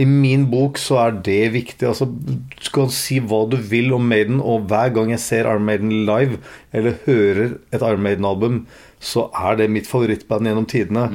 I 0.00 0.04
min 0.08 0.46
bok 0.52 0.78
så 0.80 0.98
er 1.06 1.12
det 1.26 1.52
viktig. 1.54 1.86
Altså, 1.88 2.06
du 2.08 2.70
kan 2.74 2.88
si 2.94 3.20
hva 3.20 3.42
du 3.50 3.56
vil 3.56 3.92
om 3.96 4.04
Maiden, 4.08 4.40
og 4.40 4.66
hver 4.70 4.90
gang 4.96 5.10
jeg 5.14 5.20
ser 5.24 5.46
Iron 5.50 5.64
Maiden 5.68 5.92
live, 6.08 6.38
eller 6.72 6.98
hører 7.06 7.56
et 7.72 7.80
Iron 7.82 8.02
Maiden-album, 8.06 8.62
så 9.00 9.28
er 9.36 9.56
det 9.60 9.70
mitt 9.70 9.86
favorittband 9.90 10.48
gjennom 10.48 10.66
tidene. 10.70 11.06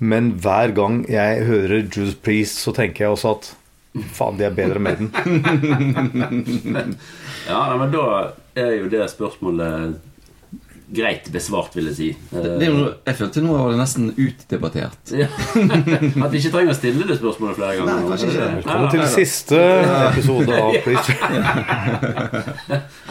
Men 0.00 0.32
hver 0.42 0.72
gang 0.76 1.02
jeg 1.10 1.44
hører 1.46 1.86
Juice 1.86 2.16
Priest, 2.24 2.58
så 2.64 2.72
tenker 2.76 3.04
jeg 3.06 3.14
også 3.16 3.34
at 3.36 3.50
faen, 4.14 4.36
de 4.38 4.44
er 4.46 4.54
bedre 4.54 4.78
enn 4.80 4.86
Maiden. 4.86 5.10
Ja, 7.50 7.62
men 7.80 7.90
da 7.90 8.02
er 8.58 8.74
jo 8.76 8.88
det 8.92 9.06
spørsmålet 9.10 9.96
greit 10.90 11.28
besvart, 11.30 11.74
vil 11.78 11.86
jeg 11.90 11.94
si. 11.96 12.06
Det 12.32 12.56
det 12.58 12.68
noe- 12.74 12.94
jeg 13.06 13.14
følte 13.20 13.42
nå 13.44 13.52
var 13.54 13.70
det 13.70 13.78
nesten 13.78 14.08
utdebattert. 14.18 15.12
Ja. 15.14 15.28
At 16.24 16.32
vi 16.32 16.40
ikke 16.40 16.50
trenger 16.56 16.72
å 16.74 16.78
stille 16.78 17.06
det 17.06 17.16
spørsmålet 17.20 17.58
flere 17.60 17.76
ganger. 17.78 18.00
Nei, 18.00 18.08
kanskje 18.10 18.30
ikke. 18.32 18.48
Velkommen 18.56 18.90
til 18.94 19.04
siste 19.14 19.60
episode 20.08 20.58
av 20.58 20.74
Priest. 20.86 21.10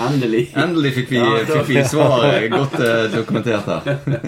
Endelig. 0.10 0.44
Endelig 0.60 0.92
fikk 0.98 1.14
vi, 1.14 1.22
Ja, 1.22 1.40
fikk 1.50 1.70
vi 1.72 1.84
svaret 1.88 2.50
godt 2.54 2.76
eh, 2.84 3.06
dokumentert 3.16 3.70
her. 3.72 3.82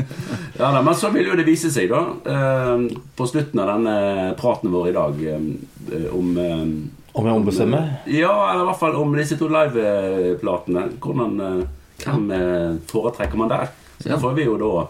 Ja, 0.61 0.67
da, 0.75 0.81
Men 0.85 0.93
så 0.99 1.09
vil 1.13 1.25
jo 1.31 1.35
det 1.39 1.45
vise 1.47 1.71
seg, 1.73 1.89
da, 1.89 2.01
eh, 2.29 2.83
på 3.17 3.25
slutten 3.29 3.61
av 3.63 3.71
denne 3.71 3.93
praten 4.37 4.69
vår 4.73 4.89
i 4.91 4.95
dag, 4.97 5.21
eh, 5.25 6.07
om 6.13 6.33
Om 7.11 7.25
jeg 7.27 7.35
ombestemmer? 7.35 7.87
Ja, 8.07 8.31
eller 8.51 8.63
i 8.63 8.67
hvert 8.69 8.79
fall 8.79 8.95
om 9.01 9.15
disse 9.17 9.35
to 9.39 9.49
liveplatene. 9.51 10.85
Hvordan 11.03 11.33
eh, 11.47 11.63
Hvem 12.01 12.31
eh, 12.35 12.75
foretrekker 12.89 13.37
man 13.37 13.51
der? 13.51 13.71
Så 13.99 14.09
Ja. 14.09 14.19
får 14.19 14.33
vi 14.33 14.45
jo 14.47 14.57
da 14.57 14.87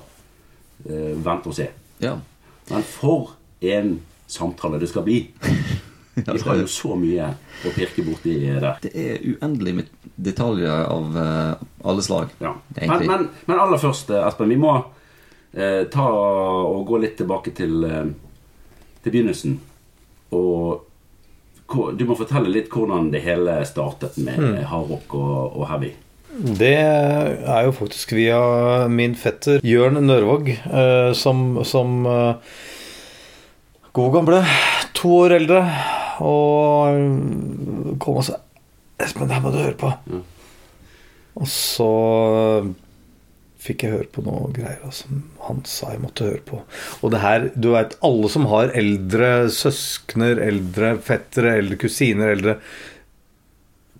eh, 0.89 1.15
vente 1.17 1.51
og 1.51 1.55
se. 1.55 1.67
Ja. 1.99 2.15
Men 2.69 2.83
for 2.83 3.35
en 3.59 3.99
samtale 4.27 4.79
det 4.79 4.89
skal 4.89 5.03
bli! 5.03 5.25
Vi 6.13 6.39
har 6.43 6.57
jo 6.59 6.67
så 6.67 6.95
mye 6.99 7.29
å 7.63 7.71
pirke 7.71 8.03
borti 8.03 8.33
der. 8.43 8.81
Det 8.83 8.91
er 8.91 9.21
uendelig 9.23 9.73
med 9.77 9.91
detaljer 10.19 10.83
av 10.91 11.15
uh, 11.15 11.61
alle 11.87 12.03
slag. 12.03 12.33
Ja. 12.43 12.51
Men, 12.75 13.05
men, 13.07 13.27
men 13.47 13.61
aller 13.63 13.79
først, 13.79 14.11
eh, 14.11 14.27
Espen, 14.27 14.51
vi 14.51 14.59
må 14.59 14.73
uh, 14.75 15.83
ta 15.93 16.07
og 16.11 16.83
gå 16.89 16.99
litt 17.01 17.15
tilbake 17.21 17.55
til, 17.55 17.79
uh, 17.87 18.11
til 19.03 19.15
begynnelsen. 19.15 19.55
Og 20.35 20.83
du 21.95 22.03
må 22.07 22.19
fortelle 22.19 22.51
litt 22.51 22.71
hvordan 22.71 23.07
det 23.13 23.23
hele 23.23 23.61
startet 23.67 24.19
med 24.19 24.39
mm. 24.43 24.57
hardrock 24.67 25.15
og, 25.15 25.61
og 25.61 25.67
heavy. 25.71 25.93
Det 26.31 26.75
er 26.75 27.65
jo 27.65 27.73
faktisk 27.75 28.13
via 28.15 28.39
min 28.91 29.17
fetter 29.19 29.59
Jørn 29.67 29.99
Nørvåg, 30.05 30.47
eh, 30.53 31.11
som, 31.17 31.59
som 31.67 32.05
eh, 32.07 32.53
god 33.91 34.13
gamle, 34.15 34.39
to 34.95 35.11
år 35.25 35.35
eldre, 35.41 35.65
og 36.23 37.97
kom 37.99 38.21
og 38.21 38.27
sa 38.29 38.39
Espen, 39.01 39.27
det 39.27 39.35
her 39.35 39.43
må 39.43 39.51
du 39.51 39.59
høre 39.59 39.75
på. 39.81 39.89
Mm. 40.07 40.23
Og 41.41 41.47
så 41.49 41.91
fikk 43.61 43.85
jeg 43.85 43.95
høre 43.95 44.09
på 44.13 44.23
noe 44.25 44.49
greier 44.55 44.93
som 44.95 45.23
han 45.45 45.61
sa 45.69 45.91
jeg 45.93 46.03
måtte 46.03 46.27
høre 46.29 46.43
på. 46.47 46.61
Og 47.01 47.13
det 47.13 47.21
her, 47.21 47.49
du 47.53 47.73
vet, 47.75 47.97
alle 48.05 48.29
som 48.31 48.47
har 48.49 48.71
eldre 48.77 49.49
søskner, 49.53 50.39
eldre 50.41 50.95
fettere, 51.03 51.57
eldre 51.59 51.77
kusiner, 51.81 52.33
eldre 52.37 52.59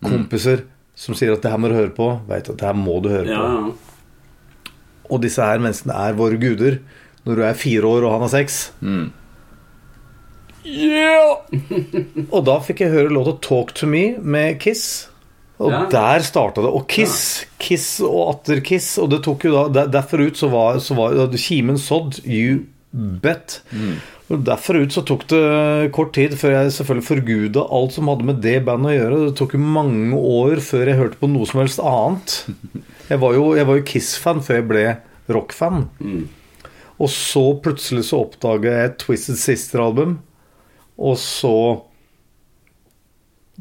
kompiser 0.01 0.63
som 1.01 1.15
sier 1.17 1.33
at 1.33 1.41
det 1.41 1.49
her 1.49 1.61
må 1.61 1.71
du 1.71 1.77
høre 1.79 1.93
på, 1.97 2.11
vet 2.29 2.49
at 2.51 2.59
det 2.61 2.67
her 2.67 2.77
må 2.77 2.99
du 3.01 3.09
høre 3.09 3.25
Ja, 3.31 3.41
på. 3.41 3.73
Og 5.11 5.23
disse 5.23 5.43
her 5.43 5.59
menneskene 5.59 5.95
er 5.97 6.13
våre 6.15 6.37
guder. 6.39 6.77
Når 7.25 7.35
du 7.37 7.41
er 7.45 7.57
fire 7.57 7.89
år 7.89 8.05
og 8.07 8.13
han 8.15 8.23
er 8.27 8.31
seks. 8.31 8.59
Mm. 8.81 9.09
og 12.33 12.43
da 12.47 12.55
fikk 12.63 12.83
jeg 12.85 12.93
høre 12.93 13.13
låta 13.13 13.33
'Talk 13.41 13.73
to 13.77 13.87
Me' 13.89 14.19
med 14.21 14.59
Kiss. 14.61 15.07
Og 15.61 15.71
Ja. 15.71 15.85
der 15.89 16.19
starta 16.25 16.61
det. 16.61 16.69
Og 16.73 16.87
Kiss, 16.87 17.45
Kiss 17.59 17.99
og 18.01 18.29
atter 18.35 18.61
Kiss. 18.61 18.97
Og 18.97 19.09
det 19.09 19.23
tok 19.23 19.43
jo 19.45 19.51
da 19.51 19.67
der, 19.81 19.87
Derfor 20.01 20.21
ut 20.25 20.37
så 20.37 20.49
var, 20.49 20.79
så 20.79 20.95
var 20.95 21.27
kimen 21.37 21.77
sådd. 21.77 22.21
You 22.25 22.65
bet. 22.91 23.61
Og 24.31 24.43
Derfor 24.47 24.79
ut 24.79 24.95
så 24.95 25.03
tok 25.07 25.25
det 25.31 25.91
kort 25.95 26.13
tid 26.15 26.35
før 26.39 26.55
jeg 26.55 26.73
selvfølgelig 26.77 27.07
forguda 27.07 27.65
alt 27.77 27.95
som 27.95 28.11
hadde 28.11 28.27
med 28.27 28.41
det 28.43 28.57
bandet 28.67 28.93
å 28.93 28.97
gjøre. 28.97 29.21
Det 29.27 29.37
tok 29.39 29.55
jo 29.55 29.63
mange 29.77 30.19
år 30.19 30.63
før 30.63 30.91
jeg 30.91 30.99
hørte 30.99 31.19
på 31.19 31.29
noe 31.31 31.47
som 31.49 31.63
helst 31.63 31.83
annet. 31.83 32.37
Jeg 33.11 33.19
var 33.19 33.35
jo, 33.35 33.49
jo 33.59 33.81
Kiss-fan 33.83 34.37
før 34.39 34.55
jeg 34.55 34.65
ble 34.69 34.83
rock-fan. 35.35 35.81
Mm. 35.99 36.21
Og 37.03 37.09
så 37.11 37.41
plutselig 37.59 38.05
så 38.07 38.21
oppdaga 38.23 38.71
jeg 38.71 38.93
Twisted 39.01 39.35
Sister-album. 39.41 40.13
Og 40.95 41.17
så 41.19 41.55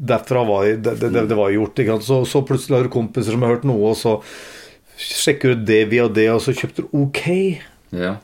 Derfra 0.01 0.45
var 0.47 0.63
jeg, 0.65 0.79
det, 0.85 0.95
det, 1.03 1.25
det 1.29 1.37
var 1.37 1.51
gjort. 1.51 1.83
Ikke 1.83 1.97
sant? 1.97 2.07
Så, 2.07 2.21
så 2.31 2.41
plutselig 2.47 2.77
har 2.77 2.87
du 2.87 2.93
kompiser 2.93 3.35
som 3.35 3.43
har 3.43 3.57
hørt 3.57 3.67
noe, 3.67 3.91
og 3.91 3.99
så 3.99 4.15
sjekker 4.95 5.53
du 5.53 5.67
det 5.67 5.81
via 5.91 6.07
det, 6.09 6.29
og 6.31 6.39
så 6.41 6.55
kjøpte 6.55 6.85
du 6.85 6.95
OK. 7.03 7.27
Ja. 7.91 8.15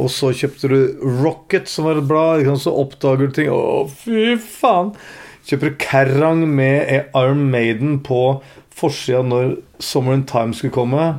Og 0.00 0.08
så 0.12 0.32
kjøpte 0.32 0.70
du 0.72 0.78
Rocket, 1.22 1.68
som 1.68 1.88
var 1.88 2.00
et 2.00 2.08
blad. 2.08 2.46
Så 2.60 2.72
oppdager 2.72 3.28
du 3.28 3.36
ting. 3.36 3.52
Å, 3.52 3.84
fy 3.92 4.34
faen! 4.40 4.94
Kjøper 5.44 5.70
du 5.70 5.80
Kerrang 5.82 6.46
med 6.48 7.10
Iron 7.12 7.42
Maiden 7.52 7.98
på 8.04 8.40
forsida 8.74 9.20
når 9.26 9.58
Summer 9.82 10.16
in 10.16 10.24
Time 10.28 10.56
skulle 10.56 10.74
komme. 10.74 11.10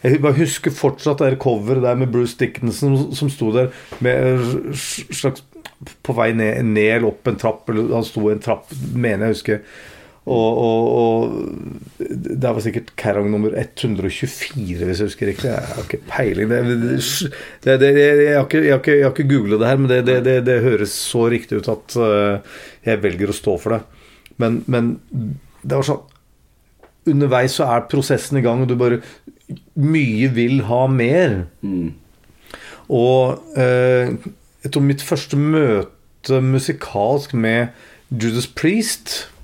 Jeg 0.00 0.22
bare 0.22 0.38
husker 0.38 0.72
fortsatt 0.72 1.20
det 1.20 1.40
coveret 1.42 1.82
der 1.82 1.98
med 1.98 2.12
Bruce 2.14 2.38
Dickinson 2.38 3.10
som 3.18 3.30
sto 3.32 3.50
der 3.52 3.72
med 4.04 4.44
slags 4.78 5.42
På 6.06 6.14
vei 6.14 6.32
ned, 6.34 6.62
ned 6.66 7.04
opp 7.06 7.28
en 7.28 7.36
trapp. 7.38 7.68
Eller 7.70 7.92
han 7.94 8.06
sto 8.06 8.24
i 8.26 8.32
en 8.34 8.42
trapp, 8.42 8.72
mener 8.94 9.28
jeg 9.28 9.36
husker. 9.36 9.60
Og, 10.28 10.58
og, 10.60 10.88
og 11.00 11.98
det 11.98 12.50
var 12.52 12.60
sikkert 12.60 12.90
Kerrang 13.00 13.30
nummer 13.32 13.54
124, 13.56 14.58
hvis 14.84 15.00
jeg 15.00 15.08
husker 15.08 15.30
riktig. 15.30 15.48
Jeg 15.48 15.70
har 15.70 15.86
ikke 15.86 16.00
peiling. 16.10 16.50
Det, 16.52 16.60
det, 17.64 17.78
det, 17.80 17.92
jeg, 17.96 18.34
har 18.36 18.44
ikke, 18.44 18.62
jeg, 18.64 18.74
har 18.74 18.82
ikke, 18.82 18.96
jeg 18.98 19.06
har 19.06 19.14
ikke 19.14 19.30
googla 19.32 19.60
det 19.60 19.70
her, 19.70 19.80
men 19.80 19.90
det, 19.90 20.00
det, 20.26 20.36
det, 20.46 20.58
høres 20.66 20.92
så 20.92 21.28
riktig 21.32 21.62
ut 21.62 21.70
at 21.72 21.96
uh, 21.96 22.60
jeg 22.84 23.02
velger 23.04 23.32
å 23.32 23.38
stå 23.38 23.56
for 23.62 23.76
det. 23.76 23.80
Men, 24.38 24.60
men 24.70 24.92
det 25.64 25.74
var 25.74 25.88
sånn 25.88 26.06
Underveis 27.08 27.54
så 27.56 27.64
er 27.72 27.86
prosessen 27.88 28.36
i 28.36 28.42
gang, 28.44 28.60
og 28.60 28.68
du 28.68 28.74
bare 28.76 28.98
Mye 29.80 30.28
vil 30.36 30.58
ha 30.68 30.82
mer. 30.92 31.38
Mm. 31.64 31.94
Og 32.92 33.56
eh, 33.56 34.10
jeg 34.60 34.72
tror 34.74 34.84
mitt 34.84 35.04
første 35.04 35.38
møte 35.40 36.40
musikalsk 36.44 37.32
med 37.32 37.72
Judas 38.12 38.48
Priest 38.48 39.14
eh, 39.14 39.37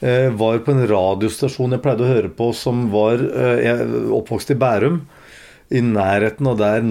var 0.00 0.60
på 0.64 0.74
en 0.74 0.84
radiostasjon 0.90 1.74
jeg 1.74 1.82
pleide 1.84 2.04
å 2.06 2.10
høre 2.12 2.30
på, 2.34 2.52
som 2.54 2.86
var 2.92 3.22
eh, 3.22 3.64
jeg 3.66 3.88
oppvokst 4.18 4.52
i 4.54 4.58
Bærum. 4.58 5.00
I 5.68 5.82
nærheten 5.84 6.48
av 6.48 6.60
der 6.60 6.84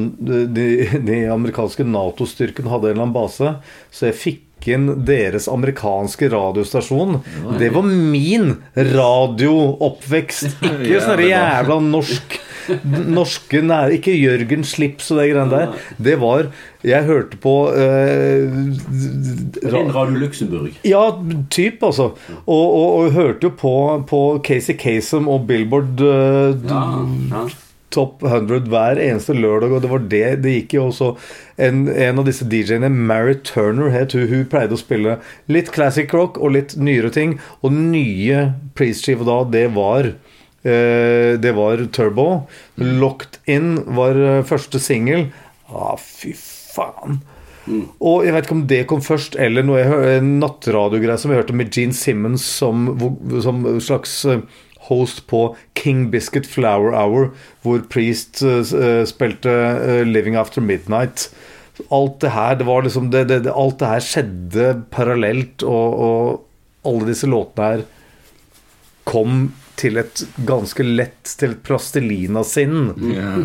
de, 0.54 0.68
de 1.02 1.22
amerikanske 1.34 1.86
Nato-styrken 1.88 2.68
hadde 2.70 2.92
en 2.92 2.98
eller 2.98 3.08
annen 3.08 3.16
base. 3.16 3.56
Så 3.90 4.10
jeg 4.10 4.20
fikk 4.22 4.70
inn 4.70 4.90
deres 5.08 5.48
amerikanske 5.50 6.30
radiostasjon. 6.34 7.22
Det 7.58 7.72
var 7.74 7.88
min 7.88 8.58
radiooppvekst. 8.76 10.60
Ikke 10.84 11.02
sånn 11.06 11.26
jævla 11.26 11.80
norsk 11.88 12.42
norske 12.68 13.62
nære 13.64 13.96
Ikke 13.96 14.12
Jørgen 14.12 14.66
Slips 14.68 15.12
og 15.14 15.22
det 15.22 15.30
greiene 15.32 15.54
der. 15.54 15.86
Det 16.04 16.18
var 16.20 16.50
Jeg 16.88 17.03
hørte 17.08 17.38
på 17.44 17.53
eh, 17.75 18.48
Radio 19.67 20.17
Luxembourg. 20.22 20.75
Ja, 20.88 21.03
typ, 21.51 21.84
altså. 21.84 22.12
Og, 22.46 22.65
og, 22.65 22.89
og 23.01 23.15
hørte 23.17 23.50
jo 23.50 23.53
på, 23.60 23.74
på 24.08 24.22
Casey 24.46 24.77
Kasem 24.79 25.27
og 25.32 25.48
Billboard 25.50 26.03
eh, 26.03 26.67
Ja, 26.70 26.84
ja. 27.32 27.48
Top 27.96 28.20
100 28.24 28.65
hver 28.67 29.00
eneste 29.00 29.32
lørdag, 29.34 29.72
og 29.72 29.82
det 29.82 29.89
var 29.89 30.01
det 30.12 30.24
det 30.44 30.53
gikk 30.58 30.74
i. 30.75 30.79
også 30.84 31.13
en, 31.63 31.86
en 31.88 32.20
av 32.20 32.27
disse 32.27 32.44
DJ-ene, 32.51 32.89
Mary 32.91 33.38
Turner, 33.48 33.88
het 33.94 34.12
hun. 34.13 34.25
Hun 34.27 34.44
pleide 34.51 34.75
å 34.75 34.82
spille 34.82 35.15
litt 35.48 35.72
classic 35.74 36.12
rock 36.13 36.36
og 36.38 36.51
litt 36.58 36.75
nyere 36.75 37.13
ting. 37.15 37.38
Og 37.63 37.72
nye 37.74 38.50
Priest-skiva 38.77 39.25
da, 39.27 39.39
det 39.56 39.70
var 39.77 40.12
eh, 40.12 41.39
Det 41.39 41.56
var 41.56 41.88
Turbo. 41.96 42.27
Locked 42.75 43.39
In 43.48 43.77
var 43.98 44.20
eh, 44.20 44.44
første 44.46 44.84
singel. 44.84 45.29
Ah, 45.72 45.96
fy 45.96 46.36
faen. 46.36 46.57
Og 48.00 48.24
jeg 48.24 48.31
vet 48.34 48.48
ikke 48.48 48.55
om 48.55 48.67
det 48.69 48.84
kom 48.88 49.01
først, 49.03 49.36
eller 49.43 49.65
noe 49.65 49.81
jeg 49.81 49.91
hør- 49.91 50.07
en 50.17 50.29
nattradiogreie 50.39 51.19
som 51.19 51.34
jeg 51.34 51.41
hørte 51.41 51.57
med 51.57 51.74
Gene 51.74 51.96
Simmons 51.96 52.46
som, 52.62 52.88
som 53.43 53.65
slags 53.84 54.13
eh, 54.25 54.39
host 54.88 55.25
på 55.27 55.41
King 55.75 56.07
Biscuit 56.13 56.48
Flower 56.48 56.96
Hour, 56.96 57.31
hvor 57.65 57.84
Priest 57.91 58.39
uh, 58.46 58.63
spilte 59.10 59.51
uh, 59.51 60.03
Living 60.07 60.38
After 60.39 60.63
Midnight. 60.63 61.27
Alt 61.91 62.22
det 62.24 62.31
her, 62.34 62.55
det 62.55 62.65
var 62.65 62.86
liksom 62.86 63.12
det, 63.12 63.27
det, 63.29 63.51
Alt 63.51 63.79
det 63.81 63.91
her 63.91 64.05
skjedde 64.05 64.67
parallelt, 64.93 65.63
og, 65.67 66.00
og 66.07 66.88
alle 66.88 67.12
disse 67.12 67.27
låtene 67.29 67.67
her 67.67 67.86
kom 69.07 69.50
til 69.77 70.00
et 70.01 70.24
ganske 70.48 70.81
lett 70.84 71.36
Til 71.38 71.53
et 71.53 71.60
plastelina-sinn 71.67 72.96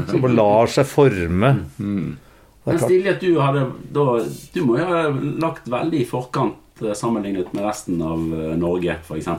som 0.09 0.23
bare 0.23 0.37
lar 0.39 0.71
seg 0.73 0.89
forme. 0.89 1.51
Det 1.77 2.32
Men 2.65 2.79
stilig 2.79 3.11
at 3.17 3.23
du 3.23 3.41
hadde 3.43 3.67
da, 3.95 4.07
Du 4.55 4.63
må 4.67 4.79
jo 4.79 4.87
ha 4.87 5.07
lagt 5.43 5.69
veldig 5.71 6.03
i 6.05 6.09
forkant 6.09 6.83
eh, 6.83 6.95
sammenlignet 6.95 7.53
med 7.57 7.67
resten 7.67 8.03
av 8.07 8.23
eh, 8.37 8.55
Norge, 8.59 8.99
f.eks. 9.03 9.31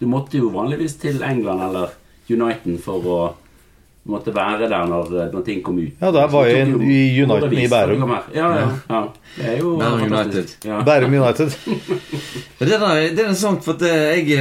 Du 0.00 0.06
måtte 0.10 0.40
jo 0.40 0.52
vanligvis 0.54 0.96
til 1.02 1.22
England 1.24 1.64
eller 1.68 1.96
Uniten 2.30 2.78
for 2.80 3.04
å 3.04 3.18
måtte 4.08 4.32
være 4.36 4.68
der 4.68 4.88
når, 4.88 5.12
eh, 5.12 5.30
når 5.32 5.44
ting 5.44 5.62
kom 5.64 5.78
ut. 5.80 6.00
Ja, 6.00 6.10
der 6.12 6.28
var 6.32 6.48
jeg 6.48 6.72
Så 6.72 6.80
i 6.80 7.22
Uniten 7.22 7.58
i 7.60 7.68
Bærum. 7.68 8.16
Ja, 8.34 8.48
ja, 8.56 8.66
ja. 8.88 9.02
Det 9.36 9.46
er 9.52 9.56
jo 9.60 9.76
Bærum. 9.80 10.12
United. 10.12 10.56
Ja. 10.64 10.80
Bærum 10.88 11.18
United. 11.20 11.56
Det, 12.64 12.68
der, 12.70 12.78
det 12.78 13.18
er 13.18 13.26
interessant, 13.26 13.64
for 13.64 13.74
at 13.74 13.82
jeg, 13.84 14.38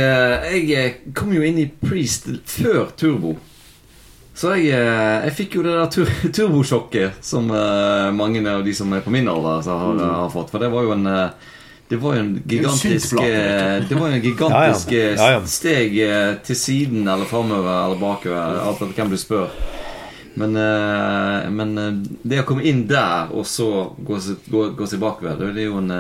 jeg 0.70 0.92
kom 1.18 1.34
jo 1.34 1.42
inn 1.44 1.58
i 1.60 1.66
Priest 1.82 2.30
før 2.48 2.94
Turbo. 2.96 3.34
Så 4.34 4.56
jeg, 4.58 4.72
eh, 4.74 5.26
jeg 5.28 5.36
fikk 5.38 5.60
jo 5.60 5.64
det 5.66 5.76
der 5.78 5.90
tur 5.94 6.10
turbosjokket 6.36 7.20
som 7.24 7.52
eh, 7.54 8.10
mange 8.18 8.42
av 8.50 8.64
de 8.66 8.74
som 8.74 8.94
er 8.96 9.04
på 9.06 9.14
min 9.14 9.30
alder, 9.30 9.62
så 9.66 9.78
har, 9.78 10.02
har 10.02 10.32
fått. 10.34 10.50
For 10.54 10.64
det 10.64 10.72
var 10.74 10.88
jo 10.88 10.96
en 10.96 11.06
eh, 11.10 11.52
det 11.92 12.00
var 12.02 12.16
jo 12.16 12.24
en 12.24 12.32
gigantisk 12.50 13.20
Det 13.90 13.98
var 14.00 14.08
en 14.10 14.24
gigantisk 14.24 14.94
Ja, 14.96 15.12
ja. 15.14 15.32
Ja, 15.36 15.42
steg 15.46 15.98
til 16.48 16.58
siden 16.58 17.04
eller 17.06 17.28
framover 17.30 17.84
eller 17.84 18.00
bakover, 18.02 18.62
alt 18.64 18.82
etter 18.82 18.96
hvem 18.98 19.12
du 19.12 19.18
spør. 19.20 19.52
Men, 20.40 20.56
men 21.54 22.00
det 22.24 22.40
å 22.42 22.46
komme 22.48 22.64
inn 22.66 22.88
der 22.90 23.30
og 23.36 23.46
så 23.46 23.68
gå, 24.00 24.18
gå, 24.50 24.64
gå 24.80 24.88
seg 24.90 25.04
bakover, 25.04 25.38
det 25.44 25.68
er 25.68 25.68
jo 25.68 25.84
en 25.84 25.92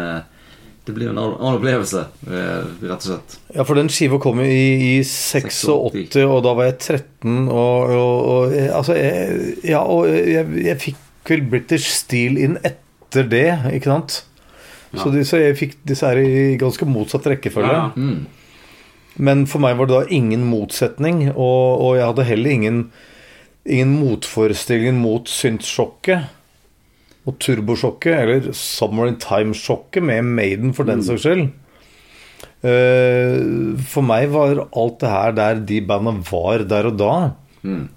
Det 0.85 0.91
blir 0.91 1.09
en 1.13 1.17
annen 1.21 1.55
opplevelse, 1.55 2.01
eh, 2.27 2.65
rett 2.83 2.91
og 2.97 3.05
slett. 3.07 3.37
Ja, 3.55 3.63
for 3.63 3.79
den 3.79 3.87
skiva 3.87 4.17
kom 4.19 4.41
jo 4.43 4.47
i, 4.51 4.97
i 4.97 5.03
86, 5.03 6.17
og 6.27 6.41
da 6.43 6.51
var 6.57 6.65
jeg 6.67 6.77
13, 6.79 7.47
og, 7.47 7.93
og, 7.95 8.27
og 8.33 8.51
jeg- 8.57 8.71
Altså, 8.75 8.97
jeg, 8.99 9.55
ja, 9.63 9.79
og 9.79 10.09
jeg, 10.11 10.43
jeg 10.65 10.79
fikk 10.83 11.31
vel 11.31 11.45
British 11.53 11.87
Steel 12.01 12.35
inn 12.37 12.57
etter 12.67 13.23
det, 13.31 13.45
ikke 13.77 13.93
sant? 13.93 14.23
Så, 14.93 15.07
de, 15.09 15.23
så 15.25 15.39
jeg 15.39 15.55
fikk 15.57 15.77
disse 15.89 16.05
her 16.05 16.19
i 16.21 16.57
ganske 16.61 16.85
motsatt 16.85 17.25
rekkefølge. 17.31 17.71
Ja. 17.71 17.87
Mm. 17.95 18.25
Men 19.23 19.45
for 19.49 19.63
meg 19.63 19.77
var 19.79 19.87
det 19.89 19.95
da 19.95 20.11
ingen 20.13 20.43
motsetning, 20.49 21.29
og, 21.31 21.79
og 21.81 21.95
jeg 21.97 22.05
hadde 22.11 22.25
heller 22.27 22.49
ingen, 22.59 22.77
ingen 23.65 23.95
motforestilling 24.03 24.99
mot 25.01 25.29
syntsjokket. 25.31 26.27
Og 27.23 27.37
turbosjokket, 27.39 28.15
eller 28.19 28.55
Summer 28.57 29.07
in 29.07 29.19
Time-sjokket 29.21 30.03
med 30.03 30.27
Maiden, 30.27 30.73
for 30.75 30.87
den 30.89 31.03
saks 31.05 31.23
skyld. 31.23 31.45
uh, 32.63 33.79
for 33.87 34.03
meg 34.03 34.27
var 34.33 34.65
alt 34.65 34.99
det 34.99 35.11
her 35.13 35.35
der 35.37 35.61
de 35.71 35.79
banda 35.87 36.17
var 36.31 36.67
der 36.67 36.91
og 36.91 36.99
da 36.99 37.15
Mm. 37.63 37.87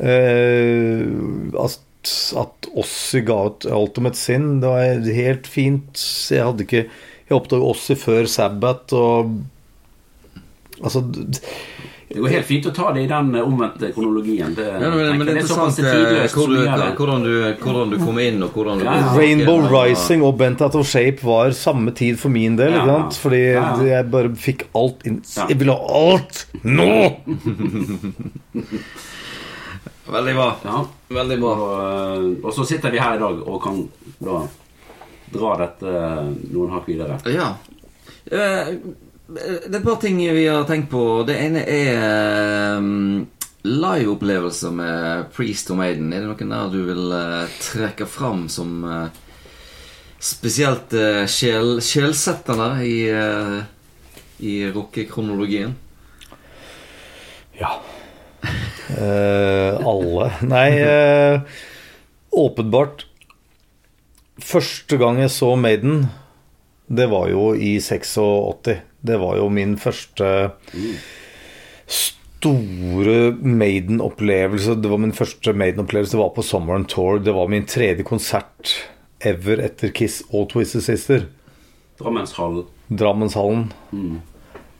Uh, 0.00 1.52
at, 1.60 2.12
at 2.40 2.68
Ossi 2.80 3.20
ga 3.28 3.34
ut 3.50 3.66
Ultimate 3.68 4.16
Sin, 4.16 4.62
det 4.62 4.70
var 4.72 5.10
helt 5.12 5.46
fint. 5.46 6.00
Jeg 6.32 6.46
hadde 6.46 6.64
ikke 6.64 6.86
Jeg 7.28 7.36
oppdaget 7.36 7.68
Ossi 7.74 7.94
før 8.00 8.24
Sabbat 8.24 8.96
og 8.96 9.36
Altså 10.82 11.04
Det 12.12 12.20
går 12.20 12.28
helt 12.34 12.46
fint 12.46 12.66
å 12.68 12.72
ta 12.76 12.90
det 12.92 13.02
i 13.06 13.08
den 13.08 13.30
eh, 13.34 13.46
omvendte 13.46 13.88
kronologien. 13.94 14.52
Det, 14.56 14.66
Ja, 14.68 14.90
men, 14.92 15.16
men 15.16 15.26
det 15.26 15.32
er 15.32 15.38
interessant 15.40 15.78
eh, 15.80 15.86
tidløst 15.88 16.36
hvor 16.36 16.50
du, 16.50 16.56
vi 16.58 16.64
gjør 16.66 16.82
det. 16.82 16.88
hvordan, 16.98 17.22
du, 17.24 17.32
hvordan 17.62 17.94
du 17.94 17.96
kom 18.02 18.18
inn, 18.20 18.42
og 18.44 18.50
hvordan 18.58 18.82
du 18.82 18.84
Ja, 18.84 18.96
ja. 19.00 19.12
Rainbow 19.16 19.64
Rising 19.72 20.24
og 20.26 20.36
Bent 20.40 20.60
Out 20.64 20.76
of 20.76 20.86
Shape 20.90 21.24
var 21.24 21.54
samme 21.56 21.94
tid 21.96 22.18
for 22.20 22.28
min 22.34 22.58
del. 22.60 22.72
Ja. 22.76 22.82
Ikke 22.82 22.98
sant? 22.98 23.20
Fordi 23.24 23.42
jeg 23.88 24.10
bare 24.12 24.34
fikk 24.48 24.66
alt 24.76 25.06
inn 25.08 25.22
Ja. 25.36 25.46
Jeg 25.48 25.58
ville 25.62 25.78
ha 25.78 26.02
alt 26.12 26.44
nå! 26.62 26.92
Veldig 30.12 30.34
bra. 30.34 30.48
Ja. 30.64 30.80
Veldig 31.08 31.38
bra. 31.40 31.52
Og, 31.62 31.72
eh, 31.78 32.44
og 32.44 32.52
så 32.56 32.64
sitter 32.68 32.90
vi 32.92 33.00
her 33.00 33.16
i 33.16 33.22
dag 33.22 33.38
og 33.46 33.60
kan 33.62 33.78
da 34.22 34.42
dra 35.32 35.52
dette 35.62 35.88
eh, 35.88 36.26
noen 36.52 36.72
hakk 36.74 36.88
videre. 36.90 37.16
Ja. 37.32 37.52
Eh, 38.26 38.74
Det 39.32 39.70
er 39.70 39.78
et 39.78 39.84
par 39.84 40.00
ting 40.02 40.18
vi 40.20 40.46
har 40.46 40.66
tenkt 40.68 40.90
på. 40.92 41.22
Det 41.28 41.36
ene 41.40 41.62
er 41.64 42.76
um, 42.78 43.26
liveopplevelser 43.64 44.74
med 44.76 45.30
Priest 45.36 45.70
og 45.72 45.80
Maiden. 45.80 46.12
Er 46.12 46.24
det 46.24 46.32
noen 46.32 46.52
der 46.52 46.72
du 46.72 46.80
vil 46.90 47.14
eh, 47.16 47.54
trekke 47.62 48.08
fram 48.10 48.44
som 48.52 48.82
eh, 48.84 49.22
spesielt 50.22 50.92
uh, 50.98 51.22
sjel, 51.30 51.78
sjelsettende 51.84 52.68
i, 52.84 52.98
uh, 53.08 53.62
i 54.42 54.58
rockekronologien? 54.74 55.76
Ja. 57.58 57.76
Eh, 58.96 59.86
alle 59.86 60.30
Nei, 60.42 60.68
eh, 60.82 61.40
åpenbart 62.30 63.06
Første 64.42 64.98
gang 64.98 65.20
jeg 65.22 65.30
så 65.30 65.52
Maiden, 65.56 66.08
det 66.92 67.08
var 67.08 67.28
jo 67.32 67.52
i 67.56 67.78
86. 67.80 68.74
Det 69.00 69.18
var 69.18 69.38
jo 69.40 69.48
min 69.48 69.76
første 69.80 70.28
store 71.88 73.32
Maiden-opplevelse. 73.40 74.76
Det 74.82 74.90
var 74.92 75.00
min 75.00 75.14
første 75.16 75.54
Maiden-opplevelse. 75.56 76.16
Det 76.16 76.20
var 76.20 76.34
på 76.36 76.44
Sommeren 76.44 76.84
Tour. 76.84 77.22
Det 77.24 77.32
var 77.32 77.48
min 77.48 77.64
tredje 77.66 78.04
konsert 78.04 78.74
ever 79.24 79.62
etter 79.64 79.92
Kiss 79.94 80.20
og 80.30 80.50
Twisted 80.52 80.84
Sister. 80.84 81.24
Drammenshallen. 82.00 82.66
Drammenshallen. 82.90 83.70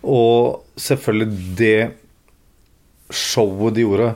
Og 0.03 0.61
selvfølgelig 0.77 1.57
det 1.59 1.79
showet 3.12 3.77
de 3.77 3.85
gjorde 3.85 4.12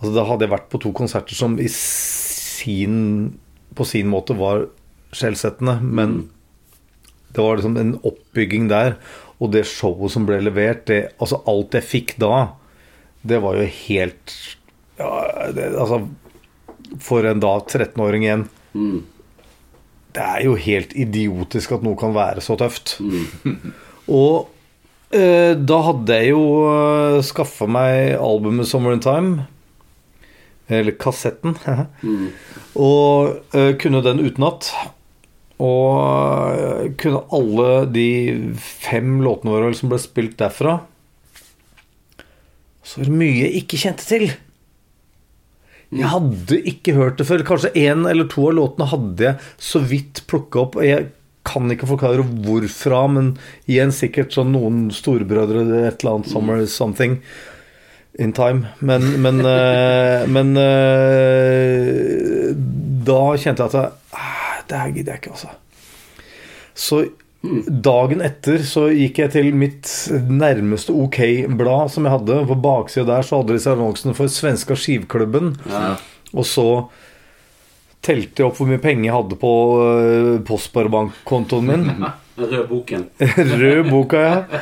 Altså 0.00 0.14
Da 0.16 0.24
hadde 0.24 0.46
jeg 0.46 0.52
vært 0.54 0.70
på 0.72 0.80
to 0.80 0.90
konserter 0.96 1.36
som 1.36 1.58
i 1.60 1.68
sin, 1.68 2.94
på 3.76 3.84
sin 3.84 4.08
måte 4.08 4.32
var 4.32 4.62
skjellsettende, 5.12 5.74
men 5.84 6.14
det 7.34 7.42
var 7.44 7.58
liksom 7.58 7.76
en 7.80 7.92
oppbygging 8.06 8.68
der. 8.70 8.96
Og 9.40 9.52
det 9.54 9.64
showet 9.70 10.12
som 10.12 10.26
ble 10.28 10.40
levert, 10.44 10.84
det, 10.90 11.12
altså 11.22 11.40
alt 11.48 11.76
jeg 11.78 11.86
fikk 11.86 12.16
da, 12.20 12.50
det 13.22 13.38
var 13.44 13.56
jo 13.60 13.66
helt 13.68 14.34
ja, 14.96 15.08
det, 15.52 15.66
Altså 15.76 15.98
For 17.04 17.26
en 17.28 17.42
da 17.42 17.58
13-åring 17.60 18.24
igjen 18.24 18.48
Mm. 18.70 19.00
det 20.14 20.22
er 20.22 20.44
jo 20.44 20.52
helt 20.54 20.92
idiotisk 20.94 21.72
at 21.74 21.82
noe 21.82 21.98
kan 21.98 22.12
være 22.14 22.38
så 22.44 22.54
tøft. 22.54 22.92
Og 24.20 24.46
eh, 25.10 25.56
da 25.58 25.78
hadde 25.88 26.18
jeg 26.20 26.30
jo 26.30 26.44
eh, 26.70 27.16
skaffa 27.26 27.66
meg 27.66 28.14
albumet 28.14 28.70
'Summer 28.70 28.94
in 28.94 29.02
Time'. 29.02 29.48
Eller 30.70 30.94
kassetten. 31.02 31.58
Og 32.78 33.42
eh, 33.58 33.74
kunne 33.74 34.04
den 34.06 34.22
utenat. 34.22 34.70
Og 35.60 36.94
kunne 37.00 37.24
alle 37.36 37.70
de 37.92 38.08
fem 38.60 39.18
låtene 39.24 39.52
våre 39.52 39.74
som 39.76 39.92
ble 39.92 40.00
spilt 40.00 40.38
derfra. 40.40 40.78
Så 42.82 43.02
var 43.02 43.10
det 43.10 43.18
mye 43.20 43.36
jeg 43.42 43.62
ikke 43.62 43.80
kjente 43.82 44.08
til. 44.08 44.26
Jeg 45.90 46.10
hadde 46.12 46.60
ikke 46.70 46.94
hørt 46.96 47.20
det 47.20 47.26
før. 47.28 47.44
Kanskje 47.46 47.74
én 47.78 48.06
eller 48.08 48.28
to 48.30 48.48
av 48.48 48.56
låtene 48.56 48.88
hadde 48.90 49.26
jeg 49.26 49.50
så 49.70 49.82
vidt 49.84 50.24
plukka 50.30 50.64
opp. 50.64 50.80
Jeg 50.86 51.10
kan 51.46 51.70
ikke 51.72 51.88
forklare 51.90 52.24
hvorfra, 52.46 53.04
men 53.10 53.32
igjen 53.70 53.92
sikkert 53.94 54.34
sånn 54.36 54.52
noen 54.54 54.84
storebrødre 54.94 55.64
et 55.86 56.02
eller 56.02 56.18
annet 56.18 56.30
Summer 56.30 56.66
Something. 56.70 57.18
in 58.18 58.32
time. 58.32 58.66
Men, 58.78 59.22
men, 59.22 59.40
eh, 59.40 60.26
men 60.28 60.56
eh, 60.60 62.50
da 63.06 63.20
kjente 63.40 63.64
jeg 63.64 63.70
at 63.70 63.76
jeg, 63.78 63.92
det 64.70 64.80
her 64.80 64.94
gidder 64.94 65.16
jeg 65.16 65.22
ikke, 65.22 65.34
altså. 65.36 65.56
Så 66.80 67.02
dagen 67.40 68.20
etter 68.20 68.60
så 68.68 68.86
gikk 68.92 69.22
jeg 69.22 69.32
til 69.32 69.54
mitt 69.56 69.88
nærmeste 70.28 70.92
OK-blad 70.92 71.92
som 71.92 72.06
jeg 72.06 72.14
hadde. 72.18 72.40
På 72.48 72.56
baksida 72.60 73.06
der 73.08 73.26
så 73.26 73.40
hadde 73.40 73.56
disse 73.56 73.72
annonsene 73.72 74.16
for 74.16 74.32
Svenska 74.32 74.76
Skivklubben. 74.76 75.54
Ja. 75.70 75.94
Og 76.36 76.46
så 76.48 76.66
telte 78.04 78.40
jeg 78.40 78.48
opp 78.48 78.56
hvor 78.60 78.68
mye 78.68 78.80
penger 78.80 79.08
jeg 79.08 79.16
hadde 79.16 79.38
på 79.40 79.52
uh, 79.76 80.34
postsparebankkontoen 80.48 81.70
min. 81.70 81.88
Rød 82.40 82.70
boken. 82.70 83.02
Rød 83.60 83.90
boka, 83.90 84.20
ja. 84.24 84.60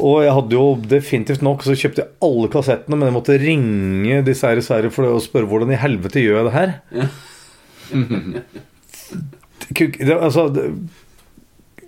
Og 0.00 0.22
jeg 0.24 0.36
hadde 0.38 0.56
jo 0.56 0.64
definitivt 0.88 1.42
nok, 1.44 1.64
så 1.66 1.76
kjøpte 1.76 2.04
jeg 2.04 2.14
alle 2.24 2.48
kassettene, 2.52 2.96
men 2.96 3.10
jeg 3.10 3.16
måtte 3.18 3.36
ringe 3.42 4.22
disse 4.24 4.48
her 4.48 4.60
i 4.60 4.64
Sverige 4.64 4.94
for 4.94 5.08
å 5.10 5.20
spørre 5.20 5.50
hvordan 5.50 5.74
i 5.74 5.80
helvete 5.80 6.24
gjør 6.24 6.40
jeg 6.40 6.48
det 6.48 6.56
her. 6.56 6.72
Kuk- 9.76 9.98
det, 10.00 10.16
altså 10.16 10.48
det, 10.54 10.64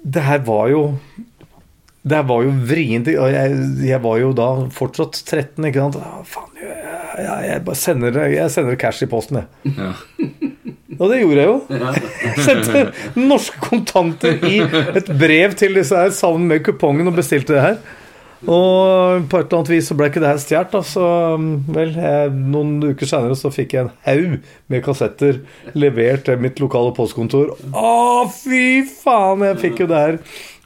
det 0.05 0.23
her 0.23 0.38
var 0.47 0.68
jo 0.71 0.83
Det 2.03 2.16
her 2.18 2.27
var 2.27 2.42
jo 2.42 2.53
vrient. 2.66 3.07
Jeg, 3.14 3.57
jeg 3.87 4.01
var 4.03 4.16
jo 4.18 4.33
da 4.35 4.47
fortsatt 4.75 5.21
13, 5.23 5.64
ikke 5.68 5.85
sant. 5.85 5.99
Ah, 6.03 6.21
faen, 6.27 6.49
jeg, 6.59 6.77
jeg, 7.23 7.45
jeg 7.53 7.64
bare 7.68 7.79
sender, 7.79 8.18
jeg 8.33 8.51
sender 8.51 8.79
cash 8.81 9.05
i 9.05 9.09
posten, 9.11 9.38
jeg. 9.42 9.75
Ja. 9.79 9.92
Og 10.99 11.09
det 11.12 11.21
gjorde 11.23 11.38
jeg 11.38 11.47
jo. 11.47 11.55
Jeg 11.71 12.42
sendte 12.49 12.83
norske 13.18 13.62
kontanter 13.62 14.42
i 14.51 14.59
et 14.99 15.09
brev 15.18 15.55
til 15.59 15.79
disse 15.79 15.97
her 15.97 16.11
sammen 16.14 16.51
med 16.51 16.64
kupongen 16.66 17.07
og 17.11 17.14
bestilte 17.16 17.55
det 17.55 17.62
her. 17.68 17.79
Og 18.43 19.27
på 19.31 19.39
et 19.39 19.45
eller 19.47 19.59
annet 19.61 19.71
vis 19.71 19.89
så 19.91 19.97
ble 19.99 20.09
ikke 20.11 20.23
det 20.23 20.31
her 20.33 20.41
stjålet. 20.43 20.73
da, 20.73 20.81
Så 20.87 21.05
vel, 21.77 21.93
jeg, 21.95 22.33
noen 22.55 22.73
uker 22.83 23.09
senere 23.09 23.37
så 23.39 23.53
fikk 23.55 23.77
jeg 23.77 23.87
en 23.87 23.93
haug 24.07 24.49
med 24.73 24.83
kassetter 24.87 25.43
levert 25.79 26.27
til 26.27 26.41
mitt 26.43 26.59
lokale 26.63 26.95
postkontor. 26.97 27.55
Å, 27.71 28.25
fy 28.33 28.83
faen! 28.89 29.47
Jeg 29.53 29.61
fikk 29.63 29.85
jo 29.85 29.93
det 29.93 30.03
her. 30.07 30.19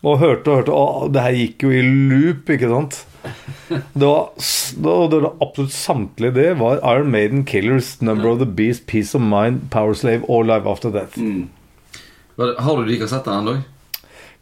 Og 0.06 0.20
hørte 0.22 0.52
og 0.52 0.60
hørte. 0.60 0.72
Å, 0.72 1.10
det 1.12 1.26
her 1.26 1.36
gikk 1.36 1.66
jo 1.66 1.74
i 1.74 1.84
loop, 1.84 2.48
ikke 2.56 2.72
sant? 2.72 3.02
Det 3.66 4.06
var, 4.06 4.28
det 5.10 5.18
var 5.18 5.32
absolutt 5.42 5.72
samtlige 5.74 6.36
det 6.36 6.50
var 6.60 6.78
Iron 6.78 7.10
Maiden, 7.10 7.42
Killers, 7.44 7.96
Number 8.00 8.30
of 8.30 8.38
the 8.38 8.46
Beast, 8.46 8.86
Peace 8.86 9.16
of 9.18 9.24
Mind, 9.24 9.66
Power 9.74 9.96
Slave 9.98 10.22
og 10.30 10.46
Live 10.46 10.70
After 10.70 10.92
Death. 10.94 11.18
Mm. 11.18 11.48
Har 12.38 12.76
du 12.78 12.86
de 12.86 13.00
kassettene 13.00 13.40
ennå? 13.42 13.56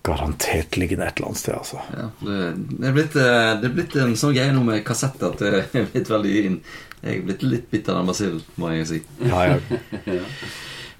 Garantert 0.04 0.76
liggende 0.76 1.06
et 1.08 1.16
eller 1.16 1.30
annet 1.30 1.40
sted, 1.40 1.54
altså. 1.56 1.78
Ja, 1.96 2.08
det, 2.20 2.38
det, 2.78 2.88
er 2.90 2.96
blitt, 2.96 3.14
eh, 3.16 3.52
det 3.62 3.70
er 3.70 3.74
blitt 3.78 3.94
en 4.02 4.16
sånn 4.20 4.34
greie 4.36 4.52
nå 4.52 4.60
med 4.66 4.82
kassetter 4.84 5.30
at 5.32 5.40
det 5.40 5.52
er 5.80 5.86
blitt 5.94 6.10
veldig 6.12 6.34
inn. 6.44 6.58
Jeg 7.04 7.18
er 7.22 7.24
blitt 7.28 7.42
litt 7.44 7.70
bitt 7.72 7.88
av 7.92 8.00
den 8.02 8.10
basillen, 8.12 8.42
må 8.60 8.70
jeg 8.74 8.86
si. 8.90 9.02
Ja, 9.24 9.46
ja. 9.54 9.58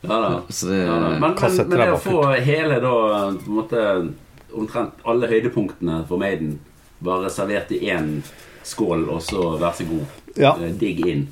Ja 0.04 0.16
da. 0.20 0.30
Så 0.52 0.66
det, 0.68 0.82
Ja, 0.84 0.94
da. 1.00 1.10
Men, 1.16 1.20
men, 1.32 1.68
men 1.68 1.78
det 1.80 1.92
å 1.94 2.00
få 2.04 2.18
hele 2.44 2.76
da 2.84 2.90
på 3.40 3.46
en 3.48 3.54
måte 3.56 3.84
omtrent 4.54 4.98
alle 5.08 5.30
høydepunktene 5.30 6.02
for 6.08 6.20
Maiden 6.20 6.58
bare 7.04 7.30
servert 7.32 7.72
i 7.72 7.78
én 7.88 8.18
skål, 8.64 9.06
og 9.12 9.22
så 9.24 9.54
vær 9.60 9.72
så 9.76 9.86
god, 9.88 10.04
Ja. 10.36 10.52
eh, 10.60 10.72
digg 10.80 11.00
inn. 11.08 11.24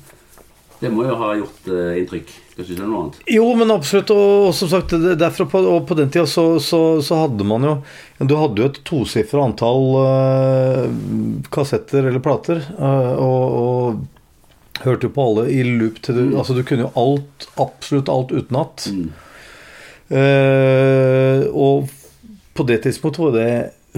Det 0.83 0.91
må 0.91 1.05
jo 1.07 1.15
ha 1.15 1.29
gjort 1.39 1.67
eh, 1.71 1.99
inntrykk. 2.01 2.31
Skal 2.53 2.65
ikke 2.65 2.69
si 2.69 2.77
noe 2.77 2.99
annet. 2.99 3.19
Jo, 3.31 3.45
men 3.57 3.71
absolutt. 3.73 4.11
Og, 4.13 4.47
og 4.49 4.55
som 4.57 4.69
sagt, 4.71 4.91
derfra 5.19 5.47
på, 5.49 5.61
og 5.73 5.85
på 5.89 5.97
den 5.97 6.11
tida 6.13 6.27
så, 6.29 6.45
så, 6.61 6.81
så 7.01 7.23
hadde 7.23 7.47
man 7.47 7.65
jo 7.65 7.75
Du 8.19 8.35
hadde 8.37 8.61
jo 8.61 8.67
et 8.69 8.81
tosifra 8.85 9.45
antall 9.47 9.87
eh, 10.03 10.83
kassetter 11.53 12.09
eller 12.11 12.23
plater. 12.23 12.61
eh, 12.75 13.13
og, 13.15 13.57
og 13.63 14.83
hørte 14.83 15.07
jo 15.07 15.13
på 15.15 15.23
alle 15.29 15.47
i 15.53 15.61
loop 15.67 16.01
til 16.03 16.17
du 16.17 16.23
Altså, 16.39 16.55
du 16.57 16.63
kunne 16.67 16.87
jo 16.87 16.93
alt, 16.99 17.47
absolutt 17.61 18.11
alt 18.11 18.33
utenat. 18.35 18.87
Mm. 18.91 19.07
Eh, 20.19 21.47
og 21.53 21.89
på 22.53 22.65
det 22.69 22.83
tidspunktet 22.83 23.23
var 23.23 23.33
det 23.37 23.47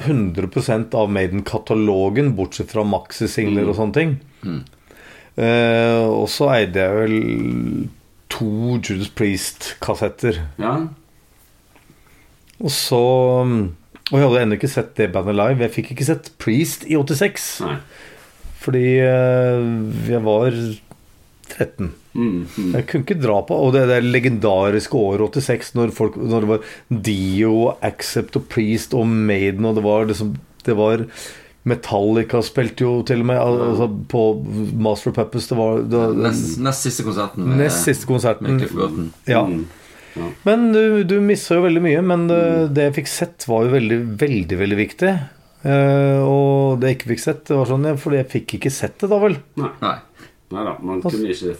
100% 0.05 0.95
av 0.95 1.11
Maiden-katalogen, 1.11 2.33
bortsett 2.35 2.71
fra 2.71 2.83
maxisingler 2.87 3.67
og 3.71 3.77
sånne 3.79 3.95
ting. 3.95 4.15
Eh, 4.43 4.61
og 5.35 6.29
så 6.31 6.47
eide 6.53 6.79
jeg 6.79 6.95
vel 6.95 7.15
to 8.31 8.77
Judas 8.79 9.11
Priest-kassetter. 9.15 10.39
Ja. 10.61 10.75
Og 12.61 12.71
så 12.71 13.01
Og 14.11 14.15
jeg 14.15 14.21
hadde 14.21 14.41
ennå 14.43 14.57
ikke 14.59 14.69
sett 14.69 14.93
det 14.99 15.09
bandet 15.15 15.35
live. 15.35 15.63
Jeg 15.65 15.73
fikk 15.73 15.93
ikke 15.95 16.07
sett 16.07 16.29
Priest 16.41 16.85
i 16.85 16.95
86. 16.95 17.47
Nei. 17.65 17.77
Fordi 18.61 18.83
eh, 19.01 19.63
jeg 20.11 20.21
var 20.25 20.53
13. 21.49 21.89
Mm, 22.15 22.45
mm. 22.45 22.69
Jeg 22.77 22.85
kunne 22.89 23.05
ikke 23.05 23.17
dra 23.19 23.39
på 23.45 23.57
Og 23.59 23.73
det, 23.75 23.83
det 23.89 23.97
legendariske 24.05 24.97
året 24.97 25.35
86, 25.41 25.73
når, 25.77 25.91
folk, 25.95 26.15
når 26.17 26.45
det 26.45 26.51
var 26.53 26.69
Dio, 27.09 27.55
Accept 27.85 28.37
og 28.39 28.47
Priest 28.51 28.95
og 28.97 29.09
Maiden, 29.09 29.65
og 29.67 29.75
det 29.77 29.83
var 29.85 30.07
liksom 30.09 30.35
Det 30.65 30.77
var 30.77 31.05
Metallica 31.65 32.41
spilte 32.45 32.85
jo 32.85 32.91
til 33.07 33.23
og 33.23 33.29
med 33.31 33.39
altså, 33.41 33.87
på 34.11 34.21
Master 34.85 35.09
of 35.11 35.15
Puppets. 35.17 35.47
Det 35.49 35.57
var, 35.57 35.79
det 35.81 36.01
den 36.11 36.21
nest, 36.27 36.59
nest 36.61 36.85
siste 36.85 37.05
konserten. 37.07 37.47
med- 37.47 37.63
nest 37.63 37.87
siste 37.87 38.05
konserten. 38.09 38.59
med 38.59 39.09
Ja. 39.27 39.41
Mm. 39.45 39.65
Ja. 40.15 40.27
Men 40.45 40.71
du, 40.71 41.03
du 41.03 41.17
missa 41.19 41.57
jo 41.57 41.63
veldig 41.65 41.81
mye. 41.83 42.01
Men 42.05 42.27
det, 42.29 42.41
det 42.77 42.89
jeg 42.89 42.95
fikk 43.01 43.09
sett, 43.11 43.47
var 43.49 43.65
jo 43.65 43.73
veldig, 43.73 43.97
veldig 44.21 44.59
veldig 44.61 44.77
viktig. 44.79 45.13
Eh, 45.65 46.19
og 46.21 46.79
det 46.79 46.91
jeg 46.91 46.99
ikke 46.99 47.11
fikk 47.15 47.23
sett, 47.23 47.41
det 47.49 47.57
var 47.57 47.65
sånn 47.65 47.87
ja, 47.89 47.95
Fordi 47.97 48.19
jeg 48.21 48.29
fikk 48.29 48.53
ikke 48.59 48.71
sett 48.73 48.99
det, 49.01 49.09
da 49.09 49.17
vel. 49.23 49.39
Nei. 49.57 49.71
Nei. 49.81 49.95
Da, 50.53 50.75
man 50.85 51.01
kunne 51.01 51.33
ikke 51.33 51.55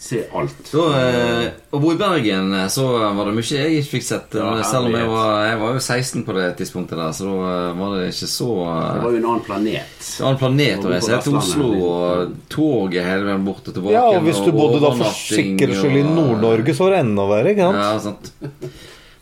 se 0.00 0.22
alt. 0.32 0.62
Så, 0.64 0.80
eh, 0.96 1.50
å 1.76 1.78
bo 1.82 1.90
i 1.92 1.96
Bergen, 2.00 2.54
eh, 2.56 2.68
så 2.72 2.86
var 2.88 3.28
det 3.28 3.34
mye 3.36 3.44
jeg 3.44 3.74
ikke 3.82 3.90
fikk 3.98 4.06
sett. 4.06 4.32
Ja, 4.38 4.54
eh, 4.56 4.62
selv 4.64 4.88
om 4.88 4.94
jeg 4.96 5.08
var, 5.10 5.44
jeg 5.44 5.58
var 5.60 5.74
jo 5.76 5.82
16 5.84 6.24
på 6.24 6.36
det 6.38 6.46
tidspunktet 6.56 6.96
der, 6.96 7.12
så 7.12 7.26
da 7.28 7.58
var 7.76 7.98
det 7.98 8.06
ikke 8.08 8.28
så 8.32 8.48
Det 8.56 9.02
var 9.04 9.10
jo 9.12 9.20
en 9.20 9.28
annen 9.28 9.44
planet. 9.44 10.08
En 10.16 10.26
annen 10.30 10.40
planet 10.40 10.86
å 10.88 10.92
reise 10.94 11.20
til 11.26 11.36
Oslo, 11.36 11.68
og 11.90 12.34
toget 12.48 13.04
hele 13.04 13.28
veien 13.28 13.44
bort 13.44 13.68
og 13.68 13.74
tilbake. 13.76 13.92
Ja, 13.98 14.06
og 14.16 14.24
hvis 14.24 14.40
du 14.40 14.48
og 14.50 14.56
bodde 14.56 14.80
da 14.86 14.94
for 15.02 15.12
sikkerhets 15.20 15.82
skyld 15.84 16.00
i 16.00 16.06
Nord-Norge, 16.08 16.74
så 16.74 16.86
var 16.88 16.96
det 16.96 17.02
enda 17.04 17.28
verre, 17.28 17.52
ikke 17.52 17.68
sant? 17.68 17.84
Ja, 17.84 17.98
sant. 17.98 18.32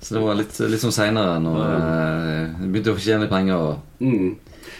Så 0.00 0.14
det 0.14 0.22
var 0.22 0.36
litt, 0.38 0.54
litt 0.70 0.80
sånn 0.80 0.94
seinere, 0.94 1.40
når 1.42 1.56
jeg 1.66 2.68
begynte 2.70 2.94
å 2.94 3.02
tjene 3.02 3.28
penger. 3.28 3.56
Og, 3.58 3.78
Mm. 3.98 4.36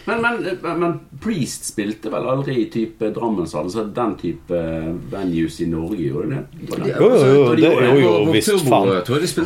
Men, 0.09 0.23
men, 0.25 0.79
men 0.81 0.95
Priest 1.21 1.67
spilte 1.69 2.09
vel 2.13 2.25
aldri 2.33 2.55
i 2.63 2.67
type 2.73 3.11
Drammenshallen, 3.15 3.69
så 3.75 3.85
den 3.95 4.15
type 4.21 4.61
venues 5.13 5.59
i 5.61 5.67
Norge, 5.69 5.99
gjorde 6.01 6.31
det? 6.33 6.43
Det? 6.71 6.95
Jo, 6.95 7.09
jo, 7.11 7.27
jo, 7.35 7.43
Og 7.51 7.59
det, 7.61 7.73
jo, 7.75 7.99
jo 8.07 8.33
visst 8.33 8.55
faen. 8.69 8.95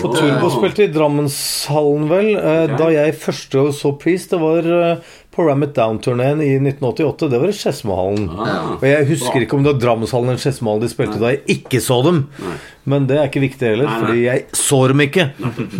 På 0.02 0.12
Turbo 0.14 0.52
spilte 0.54 0.86
i 0.86 0.92
Drammenshallen, 0.94 2.06
vel. 2.12 2.30
Eh, 2.38 2.76
Da 2.78 2.88
jeg 2.94 3.18
første 3.18 3.58
gang 3.58 3.74
så 3.76 3.92
Priest, 3.98 4.30
det 4.32 4.40
var 4.42 4.68
eh, 4.78 5.10
på 5.32 5.46
Ram 5.48 5.62
It 5.64 5.74
Down-turneen 5.78 6.42
i 6.44 6.50
1988. 6.60 7.28
Det 7.32 7.40
var 7.40 7.48
i 7.48 7.56
Skedsmohallen. 7.56 8.26
Ah, 8.36 8.74
Og 8.76 8.84
jeg 8.84 9.06
husker 9.14 9.38
bra. 9.38 9.44
ikke 9.46 9.56
om 9.56 9.64
det 9.64 9.72
var 9.74 9.80
Drammenshallen 9.86 10.28
eller 10.32 10.42
Skedsmohallen 10.44 10.84
de 10.84 10.90
spilte 10.92 11.20
da 11.22 11.30
jeg 11.32 11.42
ikke 11.58 11.80
så 11.80 12.02
dem. 12.04 12.26
Nei. 12.44 12.58
Men 12.92 13.06
det 13.08 13.16
er 13.18 13.28
ikke 13.30 13.44
viktig 13.46 13.68
heller, 13.72 13.88
Nei, 13.88 13.98
fordi 14.02 14.22
jeg 14.26 14.44
så 14.58 14.80
dem 14.90 15.02
ikke. 15.06 15.28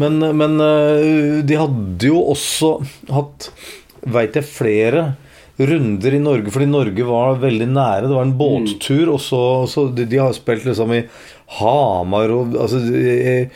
Men, 0.01 0.19
men 0.39 0.59
de 1.49 1.57
hadde 1.59 2.07
jo 2.13 2.21
også 2.33 2.69
hatt, 3.11 3.49
veit 4.03 4.39
jeg, 4.39 4.49
flere 4.49 5.13
runder 5.63 6.15
i 6.17 6.23
Norge, 6.23 6.51
fordi 6.51 6.67
Norge 6.71 7.05
var 7.07 7.41
veldig 7.43 7.69
nære. 7.71 8.09
Det 8.09 8.17
var 8.17 8.27
en 8.27 8.39
båttur, 8.39 9.13
og 9.15 9.21
så, 9.23 9.43
så 9.71 9.87
de, 9.95 10.07
de 10.09 10.21
har 10.23 10.33
spilt 10.37 10.65
liksom 10.69 10.95
i 10.97 11.05
Hamar 11.59 12.33
og 12.33 12.57
altså 12.57 12.81
de, 12.81 13.51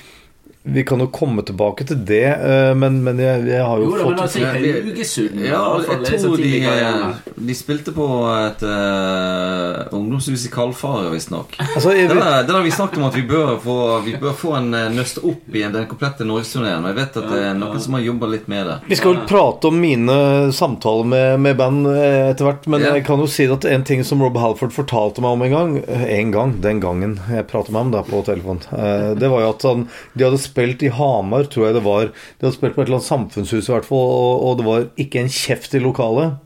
Vi 0.66 0.83
kan 0.85 0.98
jo 0.98 1.07
komme 1.14 1.44
tilbake 1.46 1.85
til 1.87 2.00
det, 2.09 2.24
øh, 2.26 2.72
men, 2.76 2.96
men 3.07 3.20
jeg, 3.22 3.44
jeg 3.46 3.62
har 3.62 3.79
jo, 3.79 3.85
Jo 3.87 3.98
da, 4.00 4.05
men 4.09 4.16
fått 4.16 4.22
altså 4.24 4.40
i 4.42 4.72
Haugesund 4.74 5.42
Ja, 5.46 5.61
jeg 5.87 6.18
tror 6.24 6.37
de, 6.40 6.48
karrieren. 6.64 7.12
de 7.46 7.55
spilte 7.55 7.92
på 7.94 8.07
et 8.35 8.64
uh, 8.66 9.94
ungdomshus 9.94 10.46
i 10.48 10.50
Kalfaret, 10.50 11.12
visstnok. 11.12 11.55
altså, 11.61 11.92
jeg, 11.94 12.09
det 12.11 12.50
har 12.57 12.64
vi 12.66 12.72
snakket 12.74 12.98
om 12.98 13.07
at 13.09 13.14
vi 13.18 13.22
bør 13.31 13.52
få, 13.62 13.76
vi 14.07 14.16
bør 14.20 14.35
få 14.37 14.57
en 14.59 14.70
nøst 14.96 15.20
opp 15.22 15.55
i 15.55 15.62
den 15.62 15.87
komplette 15.90 16.26
norgesturneen. 16.26 16.83
Og 16.83 16.90
jeg 16.92 16.98
vet 16.98 17.20
at 17.22 17.29
det 17.31 17.42
er 17.52 17.55
noen 17.61 17.81
som 17.87 17.94
har 17.98 18.05
jobba 18.09 18.33
litt 18.35 18.50
med 18.50 18.66
det. 18.66 18.76
Vi 18.90 18.98
skal 18.98 19.14
vel 19.14 19.22
prate 19.31 19.70
om 19.70 19.79
mine 19.81 20.18
samtaler 20.57 21.07
med, 21.14 21.29
med 21.46 21.57
band 21.62 21.87
eh, 21.94 22.33
etter 22.33 22.48
hvert, 22.48 22.66
men 22.66 22.83
Ja. 22.83 22.92
jeg 22.98 23.07
kan 23.07 23.22
jo 23.22 23.26
si 23.31 23.46
at 23.50 23.64
en 23.70 23.87
ting 23.87 24.02
som 24.05 24.20
Rob 24.22 24.37
Halford 24.42 24.74
fortalte 24.74 25.22
meg 25.24 25.31
om 25.38 25.42
en 25.46 25.55
gang 25.55 25.72
eh, 25.87 26.05
En 26.18 26.31
gang, 26.35 26.52
den 26.62 26.81
gangen 26.83 27.16
jeg 27.31 27.46
pratet 27.50 27.70
med 27.74 27.87
ham 27.87 27.94
da 27.94 28.02
på 28.07 28.20
telefon, 28.26 28.61
eh, 28.74 29.14
det 29.18 29.31
var 29.33 29.46
jo 29.46 29.48
at 29.55 29.62
han, 29.70 29.87
de 30.14 30.24
hadde 30.26 30.38
spilt 30.42 30.56
i 30.59 30.88
Hamar, 30.88 31.45
tror 31.45 31.66
jeg 31.66 31.75
det 31.75 31.85
var. 31.85 32.07
De 32.38 32.47
hadde 32.47 32.57
spilt 32.57 32.75
på 32.75 32.83
et 32.83 32.88
eller 32.88 32.99
annet 32.99 33.11
samfunnshus 33.11 33.69
i 33.69 33.73
hvert 33.75 33.85
fall, 33.85 33.99
og, 33.99 34.42
og 34.47 34.57
det 34.59 34.66
var 34.66 34.88
ikke 34.97 35.21
en 35.21 35.29
kjeft 35.29 35.75
i 35.75 35.79
lokalet. 35.83 36.37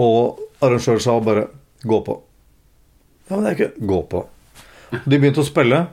Og 0.00 0.38
arrangøren 0.60 1.00
sa 1.00 1.18
bare 1.20 1.48
'gå 1.84 2.04
på'. 2.04 2.20
Ja, 3.30 3.36
men 3.36 3.44
det 3.44 3.50
er 3.50 3.56
ikke 3.56 3.86
'gå 3.86 4.08
på'. 4.08 4.24
De 5.06 5.18
begynte 5.18 5.40
å 5.40 5.46
spille, 5.46 5.86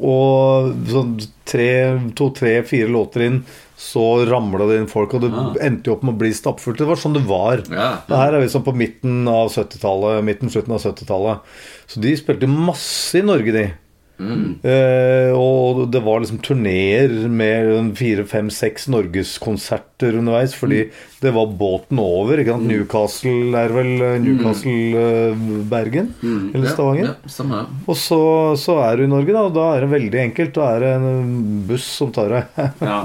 Og 0.00 0.74
sånn 0.86 1.16
tre, 1.44 1.98
to, 2.14 2.30
tre, 2.30 2.62
fire 2.62 2.86
låter 2.86 3.24
inn, 3.26 3.44
så 3.76 4.24
ramla 4.30 4.68
det 4.68 4.76
inn 4.78 4.86
folk, 4.86 5.14
og 5.14 5.20
det 5.22 5.32
Ah. 5.32 5.54
endte 5.60 5.86
jo 5.90 5.94
opp 5.96 6.04
med 6.04 6.14
å 6.14 6.18
bli 6.18 6.30
stappfullt. 6.30 6.78
Det 6.78 6.86
var 6.86 6.94
sånn 6.94 7.14
det 7.14 7.26
var. 7.26 7.64
Ja. 7.68 7.98
Det 8.06 8.16
her 8.16 8.34
er 8.34 8.40
vi 8.40 8.46
sånn 8.46 8.62
på 8.62 8.76
midten 8.76 9.26
av 9.26 9.50
70-tallet, 9.50 10.22
midten, 10.22 10.48
slutten 10.48 10.72
av 10.72 10.78
70-tallet. 10.80 11.40
Så 11.88 12.00
de 12.00 12.14
spilte 12.14 12.46
masse 12.46 13.14
i 13.18 13.22
Norge, 13.22 13.50
de. 13.52 13.72
Eh, 14.18 15.30
og 15.38 15.84
det 15.94 16.00
var 16.02 16.22
liksom 16.24 16.40
turneer 16.42 17.12
med 17.30 17.92
fire, 17.98 18.24
fem, 18.26 18.48
seks 18.50 18.88
norgeskonserter 18.90 20.16
underveis, 20.18 20.56
fordi 20.58 20.80
det 21.22 21.32
var 21.36 21.52
båten 21.60 22.00
over. 22.02 22.40
Ikke 22.42 22.56
sant? 22.56 22.66
Newcastle 22.70 23.60
er 23.62 23.74
vel 23.76 23.92
eh, 24.02 24.16
Newcastle 24.24 25.04
eh, 25.04 25.44
Bergen? 25.70 26.10
Eller 26.24 26.72
Stavanger? 26.72 27.12
Ja, 27.14 27.46
ja. 27.54 27.62
Og 27.86 27.96
så, 28.00 28.20
så 28.58 28.78
er 28.88 28.98
du 28.98 29.06
i 29.06 29.12
Norge, 29.14 29.32
da, 29.36 29.44
og 29.46 29.54
da 29.56 29.68
er 29.76 29.86
det 29.86 29.92
veldig 29.94 30.22
enkelt. 30.26 30.52
Da 30.58 30.72
er 30.74 30.84
det 30.86 30.92
en 30.98 31.32
buss 31.70 31.86
som 32.00 32.12
tar 32.14 32.34
deg 32.34 32.60
Ja. 32.90 33.00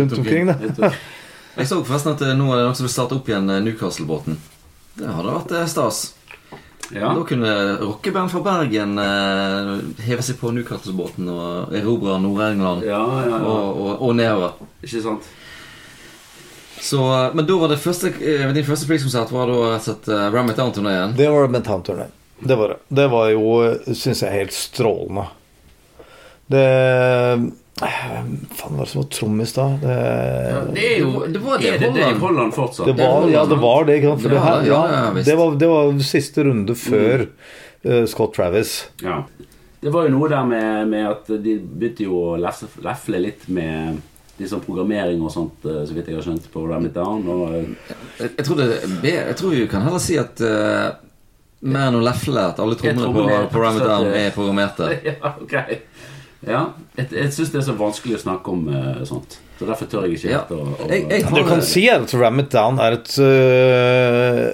rundt 0.00 0.16
omkring. 0.18 0.48
Da. 0.48 0.90
Jeg 1.54 1.68
så 1.70 1.82
forresten 1.86 2.16
at 2.16 2.24
nå 2.34 2.48
er 2.50 2.62
det 2.62 2.66
noen 2.66 2.74
som 2.80 2.88
vil 2.88 2.94
starte 2.96 3.20
opp 3.20 3.28
igjen 3.30 3.46
Newcastle-båten. 3.68 4.40
Det 4.98 5.10
hadde 5.10 5.36
vært 5.40 5.56
stas. 5.70 6.04
Ja. 6.92 7.14
Da 7.14 7.22
kunne 7.24 7.76
rockeband 7.80 8.30
fra 8.30 8.40
Bergen 8.44 8.98
eh, 8.98 9.70
heve 10.04 10.24
seg 10.24 10.36
på 10.40 10.52
Newcastle-båten 10.52 11.30
og 11.32 11.72
erobre 11.74 12.18
Nord-England 12.20 12.84
Ja, 12.84 13.00
ja, 13.00 13.30
ja. 13.30 13.38
og, 13.40 13.80
og, 13.80 14.02
og 14.04 14.12
nedover. 14.18 14.58
Ikke 14.84 15.00
sant? 15.04 15.30
Så, 16.84 17.00
eh, 17.00 17.30
men 17.34 17.48
da 17.48 17.56
var 17.62 17.72
det 17.72 17.80
første 17.80 18.12
eh, 18.20 18.44
din 18.52 18.66
første 18.68 18.88
Priest-konsert 18.90 19.32
var 19.32 19.48
da 19.48 19.78
slett 19.80 20.10
uh, 20.12 20.28
Ram 20.34 20.52
It 20.52 20.60
Down-turneen. 20.60 21.16
Det 21.16 21.30
var 21.32 21.46
Ram 21.46 21.56
It 21.56 21.64
Down-turneen. 21.64 22.12
Det 22.44 22.58
var 22.60 22.74
det. 22.74 22.78
Det 23.00 23.08
var 23.08 23.30
jo, 23.32 23.44
syns 23.94 24.20
jeg, 24.26 24.34
helt 24.34 24.52
strålende. 24.52 25.28
Det 26.52 26.64
Hvem 27.80 28.28
faen 28.54 28.76
var 28.76 28.84
det 28.84 28.90
som 28.92 29.00
var 29.00 29.08
trommis 29.10 29.52
da? 29.56 29.64
Det, 29.82 29.94
Det 30.76 30.84
er 30.92 31.00
jo 31.00 31.24
Det 31.26 31.40
var 31.42 31.64
Er 31.64 31.78
det 31.78 31.90
Dave 31.96 32.20
Holland. 32.22 32.54
Fortsatt? 32.54 32.86
det 32.86 32.94
var, 33.00 33.26
ja, 33.28 33.44
det 33.50 33.58
var 33.58 33.84
det. 33.84 33.96
Ikke 33.98 34.12
sant? 34.12 34.22
For 34.22 34.28
det, 34.28 34.36
Ja, 34.36 34.44
her, 34.44 34.68
ja, 34.68 34.80
ja, 34.92 35.02
ja, 35.08 35.24
det, 35.26 35.36
var, 35.40 35.58
det 35.58 35.70
var 35.72 35.98
siste 36.06 36.44
runde 36.46 36.78
før 36.78 37.26
uh, 37.26 38.04
Scott 38.06 38.34
Travis. 38.36 38.76
Ja. 39.02 39.24
Det 39.84 39.92
var 39.92 40.06
jo 40.06 40.14
noe 40.14 40.30
der 40.32 40.44
med, 40.48 40.88
med 40.88 41.08
at 41.10 41.26
de 41.28 41.58
begynte 41.60 42.06
jo 42.06 42.20
å 42.30 42.36
lefle 42.40 43.20
litt 43.20 43.48
med 43.52 43.98
liksom 44.38 44.62
programmering 44.64 45.22
og 45.22 45.32
sånt, 45.32 45.64
eh, 45.68 45.82
så 45.86 45.94
vidt 45.94 46.08
jeg 46.10 46.18
har 46.18 46.24
skjønt, 46.26 46.46
på 46.52 46.62
Ram 46.66 46.86
It 46.88 46.94
Down. 46.96 47.26
Og, 47.28 47.52
Jeg, 48.18 48.30
jeg, 48.30 48.44
tror 48.46 48.60
det, 48.62 48.68
jeg 49.04 49.36
tror 49.38 49.54
vi 49.54 49.66
kan 49.70 49.84
heller 49.84 50.02
si 50.02 50.16
at 50.18 50.40
uh, 50.42 50.94
mer 51.64 51.90
enn 51.90 51.98
å 52.00 52.04
lefle 52.04 52.46
at 52.50 52.62
alle 52.62 52.78
trommene 52.80 53.12
på, 53.14 53.26
på 53.52 53.62
Ram 53.62 53.78
It 53.78 53.86
Down 53.88 54.08
er 54.10 54.32
programmerte. 54.34 54.90
ja, 55.10 55.34
ok. 55.40 55.54
Ja, 56.46 56.64
jeg, 56.98 57.08
jeg 57.12 57.32
syns 57.32 57.50
det 57.54 57.60
er 57.62 57.66
så 57.70 57.74
vanskelig 57.78 58.18
å 58.18 58.22
snakke 58.24 58.52
om 58.52 58.66
uh, 58.68 59.00
sånt. 59.08 59.38
Så 59.58 59.66
derfor 59.68 59.86
tør 59.90 60.04
jeg 60.08 60.18
ikke 60.18 60.30
Ja. 60.34 60.42
å, 60.50 60.60
å 60.74 60.88
Jeg- 60.90 61.08
jeg 61.10 61.24
du 61.34 61.44
kan 61.48 61.62
si, 61.62 61.86
at 61.88 62.12
Ram 62.18 62.40
It 62.42 62.50
Down 62.52 62.78
er 62.82 62.98
et 62.98 63.12
uh, 63.18 64.52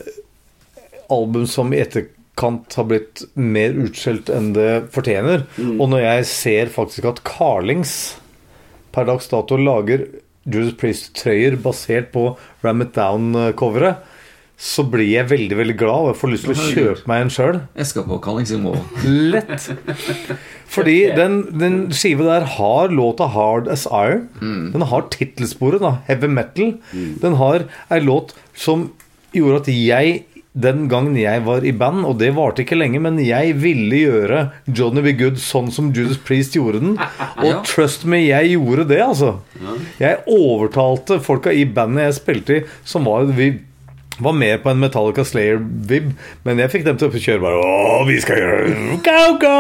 album 1.10 1.46
som 1.50 1.72
i 1.74 1.80
etterkant 1.82 2.72
har 2.78 2.86
blitt 2.90 3.24
mer 3.34 3.74
utskjelt 3.86 4.30
enn 4.32 4.52
det 4.56 4.68
fortjener. 4.94 5.46
Og 5.78 5.86
når 5.90 6.04
jeg 6.06 6.26
ser 6.30 6.66
faktisk 6.72 7.08
at 7.10 7.22
Carlings 7.26 7.94
per 8.94 9.04
dags 9.08 9.28
dato 9.30 9.58
lager 9.60 10.06
Judas 10.50 10.72
Priest-trøyer 10.80 11.58
basert 11.62 12.12
på 12.14 12.30
Ram 12.64 12.80
It 12.82 12.94
Down-coveret, 12.96 14.00
så 14.60 14.84
blir 14.92 15.08
jeg 15.08 15.30
veldig 15.30 15.56
veldig 15.56 15.76
glad, 15.80 16.02
og 16.04 16.10
jeg 16.10 16.18
får 16.20 16.32
lyst 16.34 16.44
til 16.46 16.52
å 16.52 16.64
kjøpe 16.74 17.08
meg 17.08 17.22
en 17.24 17.30
sjøl. 17.32 17.60
Jeg 17.80 17.88
skal 17.88 18.04
på 18.10 18.18
Kallings. 18.20 18.52
Lett. 19.08 19.70
Fordi 20.68 20.96
den, 21.20 21.38
den 21.62 21.78
skiva 21.96 22.26
der 22.28 22.48
har 22.58 22.92
låta 22.92 23.30
'Hard 23.32 23.70
As 23.72 23.86
Iron'. 23.88 24.26
Den 24.74 24.84
har 24.92 25.08
tittelsporet, 25.14 25.80
da. 25.80 25.96
Heavy 26.10 26.28
metal. 26.28 26.74
Den 26.92 27.38
har 27.40 27.64
ei 27.88 28.02
låt 28.04 28.36
som 28.52 28.90
gjorde 29.32 29.62
at 29.62 29.72
jeg 29.72 30.26
den 30.60 30.88
gangen 30.90 31.14
jeg 31.14 31.44
var 31.46 31.64
i 31.64 31.70
band, 31.72 32.02
og 32.04 32.18
det 32.18 32.32
varte 32.34 32.64
ikke 32.64 32.76
lenge, 32.76 32.98
men 33.00 33.20
jeg 33.22 33.54
ville 33.62 34.00
gjøre 34.02 34.40
Johnny 34.66 35.04
Be 35.04 35.12
Good 35.14 35.38
sånn 35.38 35.70
som 35.70 35.92
Judas 35.94 36.18
Priest 36.18 36.56
gjorde 36.58 36.82
den. 36.82 36.96
Og 37.46 37.62
trust 37.70 38.02
me, 38.04 38.18
jeg 38.26 38.56
gjorde 38.56 38.88
det, 38.90 38.98
altså. 39.04 39.36
Jeg 40.02 40.20
overtalte 40.26 41.20
folka 41.22 41.54
i 41.54 41.64
bandet 41.64 42.08
jeg 42.08 42.18
spilte 42.18 42.56
i, 42.58 42.64
som 42.84 43.06
var 43.06 43.30
vi 43.30 43.52
var 44.20 44.32
mer 44.36 44.58
på 44.62 44.70
en 44.70 44.78
Metallica 44.82 45.24
Slayer-vib, 45.24 46.10
men 46.44 46.58
jeg 46.62 46.70
fikk 46.72 46.84
dem 46.86 46.98
til 47.00 47.08
å 47.10 47.20
kjøre 47.20 47.40
bare 47.42 47.60
Å, 47.60 48.04
vi 48.08 48.16
skal 48.22 48.38
gjøre 48.40 48.58
Go, 49.06 49.20
go! 49.40 49.58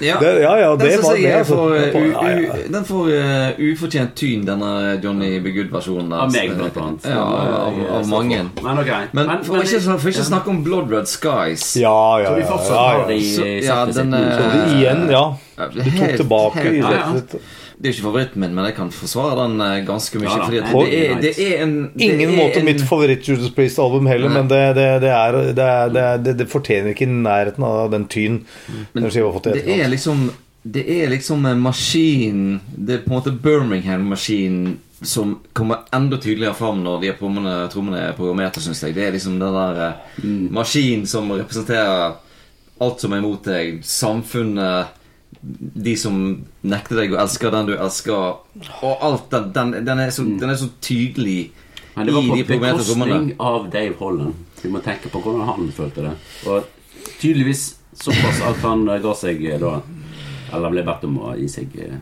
Ja, 0.00 0.16
Det, 0.20 0.30
ja, 0.42 0.54
ja, 0.60 0.70
det 0.80 0.90
var 1.02 1.16
det. 1.16 1.32
Altså. 1.40 1.54
får, 1.54 1.74
uh, 1.76 1.96
u, 1.96 2.10
ja, 2.10 2.30
ja. 2.30 2.56
u, 2.56 2.64
den 2.74 2.84
får 2.88 3.10
uh, 3.12 3.60
ufortjent 3.70 4.14
tyn, 4.18 4.44
denne 4.48 4.70
Johnny 5.02 5.32
Be 5.44 5.52
Good-versjonen. 5.54 6.12
Av 6.16 6.32
meg, 6.32 6.54
blant 6.56 6.80
annet. 6.80 7.08
Ja, 7.12 7.24
av, 7.66 7.78
av 8.00 8.08
mange. 8.10 8.42
Men 8.62 8.82
okay. 8.82 9.10
Men 9.16 9.32
for 9.46 9.62
ikke, 9.64 9.80
for 10.00 10.12
ikke 10.12 10.26
snakke 10.26 10.52
om 10.52 10.62
Blood 10.66 10.90
Red 10.92 11.08
Skies 11.10 11.70
Ja, 11.80 11.94
ja, 12.22 12.30
Så 12.32 12.36
vi 12.38 12.44
ja, 12.44 12.50
fortsatt 12.50 12.76
ja, 12.76 12.82
har 12.82 13.00
ja. 13.00 13.06
det 13.08 13.16
i 13.20 13.66
ja, 13.66 13.78
det- 13.86 14.76
Igjen, 14.76 15.06
ja. 15.12 15.24
Du 15.60 15.80
tok 15.80 15.92
Helt- 16.00 16.16
tilbake 16.16 16.58
helt- 16.64 16.74
i 16.74 16.78
ja, 16.80 16.92
ja. 16.96 17.08
settet 17.14 17.32
ditt. 17.32 17.56
Det 17.80 17.88
er 17.88 17.94
ikke 17.94 18.04
favoritten 18.10 18.42
min, 18.42 18.52
men 18.52 18.66
jeg 18.68 18.74
kan 18.76 18.90
forsvare 18.92 19.36
den 19.38 19.62
eh, 19.64 19.78
ganske 19.88 20.20
mye. 20.20 20.28
Ja 20.28 20.44
fordi 20.44 20.58
at 20.60 20.74
det, 20.74 20.98
er, 20.98 21.14
det 21.22 21.30
er 21.46 21.62
en 21.64 21.72
det 21.94 22.08
Ingen 22.10 22.34
er 22.34 22.36
måte 22.36 22.60
en, 22.60 22.66
mitt 22.68 22.82
favoritt-Judas 22.84 23.54
Priest-album 23.56 24.10
heller, 24.10 24.28
Nei. 24.28 24.36
men 24.36 24.50
det, 24.50 24.60
det, 24.76 24.84
det, 25.06 25.14
er, 25.16 25.38
det, 25.38 25.64
er, 25.64 25.88
det, 25.94 26.04
er, 26.04 26.20
det, 26.26 26.36
det 26.42 26.48
fortjener 26.52 26.92
ikke 26.92 27.08
nærheten 27.08 27.64
av 27.64 27.88
den 27.94 28.04
tyn 28.12 28.42
Men, 28.92 29.08
Det 29.08 29.64
er 29.78 29.88
liksom 29.88 30.28
Det 30.62 30.84
er 30.84 31.08
liksom 31.08 31.48
en 31.48 31.64
maskin 31.64 32.44
Det 32.76 32.98
er 32.98 33.02
på 33.06 33.14
en 33.14 33.16
måte 33.16 33.32
Birmingham-maskin 33.32 34.78
som 35.00 35.38
kommer 35.56 35.86
enda 35.96 36.18
tydeligere 36.20 36.54
fram 36.54 36.82
når 36.84 37.00
de 37.00 37.08
er 37.08 37.16
trommene, 37.16 38.00
er 38.10 38.12
programmerte, 38.12 38.60
syns 38.60 38.82
jeg. 38.84 38.92
Det 38.92 39.06
er 39.06 39.14
liksom 39.14 39.38
den 39.40 39.54
der 39.56 39.78
eh, 39.86 40.26
maskin 40.52 41.06
som 41.08 41.32
representerer 41.32 42.18
alt 42.84 43.00
som 43.00 43.14
er 43.14 43.22
imot 43.22 43.48
deg. 43.48 43.80
Samfunnet, 43.86 44.99
de 45.40 45.96
som 45.96 46.16
nekter 46.66 47.00
deg 47.00 47.14
å 47.14 47.20
elske 47.22 47.50
den 47.52 47.70
du 47.70 47.74
elsker, 47.76 48.40
og 48.82 49.04
alt 49.06 49.30
den, 49.32 49.50
den, 49.56 49.74
den, 49.86 50.02
er, 50.02 50.12
så, 50.12 50.24
den 50.24 50.52
er 50.52 50.58
så 50.60 50.68
tydelig 50.84 51.52
Men 51.94 52.06
det 52.06 52.14
var 52.14 52.26
på 52.28 52.36
de 52.36 52.44
bekostning 52.50 53.30
av 53.40 53.70
Dave 53.72 53.96
Holland. 54.00 54.34
Vi 54.60 54.70
må 54.72 54.82
tenke 54.84 55.08
på 55.12 55.22
hvordan 55.24 55.48
han 55.48 55.70
følte 55.74 56.04
det. 56.04 56.16
Og 56.50 56.66
tydeligvis 57.20 57.64
såpass 57.96 58.42
at 58.46 58.60
han 58.64 58.84
eh, 58.88 59.00
ga 59.02 59.14
seg 59.16 59.40
eh, 59.48 59.58
da 59.60 59.80
Eller 60.52 60.74
ble 60.74 60.84
bedt 60.86 61.06
om 61.08 61.16
å 61.24 61.32
gi 61.38 61.48
seg. 61.50 61.74
eh. 61.80 61.96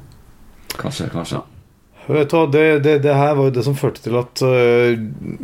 Kanskje, 0.79 1.09
kanskje. 1.13 1.41
Vet 2.09 2.31
du 2.31 2.37
hva, 2.39 2.47
det, 2.49 2.63
det, 2.85 2.95
det 3.05 3.15
her 3.15 3.35
var 3.37 3.51
jo 3.51 3.55
det 3.59 3.65
som 3.67 3.77
førte 3.77 4.01
til 4.01 4.17
at 4.17 4.41
uh, 4.41 4.95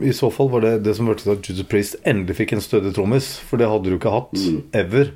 I 0.00 0.14
så 0.16 0.30
fall 0.32 0.48
var 0.54 0.64
det 0.64 0.78
det 0.86 0.94
som 0.96 1.10
førte 1.10 1.26
til 1.26 1.34
at 1.34 1.48
Judas 1.50 1.68
Priest 1.68 1.98
endelig 2.08 2.38
fikk 2.38 2.54
en 2.56 2.64
stødig 2.64 2.94
trommis. 2.96 3.34
For 3.44 3.60
det 3.60 3.68
hadde 3.68 3.92
du 3.92 3.98
ikke 3.98 4.14
hatt. 4.14 4.32
Mm. 4.32 4.62
Ever. 4.80 5.12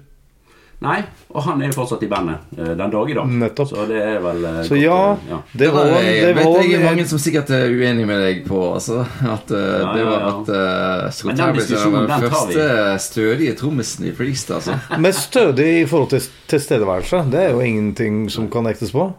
Nei, 0.79 1.01
og 1.35 1.43
han 1.43 1.59
er 1.59 1.73
jo 1.73 1.75
fortsatt 1.75 2.05
i 2.07 2.09
bandet 2.11 2.53
eh, 2.55 2.71
den 2.79 2.93
dag 2.93 3.09
i 3.11 3.15
dag. 3.17 3.31
Nettopp. 3.41 3.71
Så 3.73 3.87
det 3.91 3.99
er 3.99 4.21
vel 4.23 4.45
eh, 4.47 4.59
Så 4.63 4.77
godt, 4.77 4.83
ja, 4.85 4.99
eh, 5.11 5.33
ja. 5.33 5.39
det 5.63 5.71
var, 5.75 5.91
jeg 5.97 6.21
det 6.23 6.29
vet 6.37 6.47
var 6.47 6.63
jeg 6.63 6.77
er 6.77 6.85
mange 6.85 7.07
som 7.11 7.23
sikkert 7.23 7.51
er 7.57 7.75
uenig 7.75 8.05
med 8.07 8.23
deg 8.23 8.45
på. 8.47 8.61
Altså, 8.77 9.01
at 9.03 9.51
uh, 9.51 9.59
Ja, 9.59 9.91
det 9.97 10.05
ja, 10.05 10.13
var 10.13 10.27
at 10.31 10.53
uh, 10.55 11.11
Scott 11.11 11.33
Men 11.33 11.41
den 11.41 11.47
er 11.49 11.59
diskusjonen, 11.59 11.99
den 11.99 12.07
den 12.07 12.31
tar 12.31 12.47
vi. 12.47 12.59
første 12.61 13.09
stødige 13.09 13.57
trommisen 13.59 14.07
i 14.07 14.15
Priest. 14.15 14.55
Altså. 14.55 14.79
mest 15.09 15.27
stødig 15.33 15.71
i 15.81 15.87
forhold 15.91 16.13
til 16.15 16.31
tilstedeværelse. 16.55 17.25
Det 17.33 17.43
er 17.43 17.57
jo 17.57 17.65
ingenting 17.67 18.29
som 18.31 18.47
kan 18.53 18.71
nektes 18.71 18.95
på. 18.95 19.11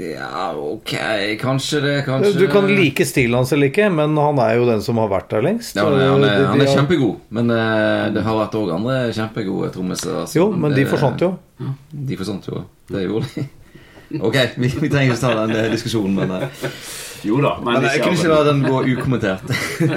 Ja, 0.00 0.52
ok, 0.56 0.92
kanskje 1.40 1.80
det, 1.84 1.94
kanskje 2.06 2.32
Du 2.38 2.46
kan 2.52 2.66
like 2.70 3.04
stilen 3.08 3.36
hans 3.38 3.52
eller 3.54 3.70
ikke, 3.72 3.88
men 3.92 4.16
han 4.18 4.38
er 4.42 4.54
jo 4.58 4.66
den 4.68 4.82
som 4.84 4.98
har 5.02 5.10
vært 5.12 5.28
der 5.34 5.44
lengst. 5.46 5.76
ja, 5.76 5.84
han, 5.86 5.98
er, 5.98 6.08
han, 6.14 6.24
er, 6.28 6.46
han 6.52 6.64
er 6.64 6.70
kjempegod, 6.72 7.18
men 7.34 7.52
eh, 7.54 8.06
det 8.14 8.24
har 8.26 8.38
vært 8.40 8.56
òg 8.60 8.72
andre 8.78 8.96
kjempegode 9.16 9.72
trommiser. 9.74 10.16
altså. 10.24 10.38
Jo, 10.40 10.48
men 10.52 10.74
de 10.76 10.86
forsvant 10.88 11.26
jo. 11.26 11.32
De 11.90 12.18
forsvant 12.20 12.48
jo. 12.50 12.64
Det 12.90 13.04
gjorde 13.06 13.30
de. 13.36 13.46
Ok, 14.20 14.36
vi, 14.60 14.68
vi 14.68 14.88
trenger 14.92 15.14
ikke 15.14 15.22
ta 15.24 15.30
den 15.40 15.56
eh, 15.58 15.70
diskusjonen, 15.72 16.14
men, 16.14 16.34
eh, 16.36 16.68
Jo 17.24 17.38
da, 17.40 17.54
men, 17.64 17.78
men 17.78 17.86
jeg 17.88 18.02
kunne 18.02 18.18
ikke 18.18 18.30
la 18.30 18.40
den 18.46 18.60
gå 18.64 18.80
ukommentert. 18.94 19.52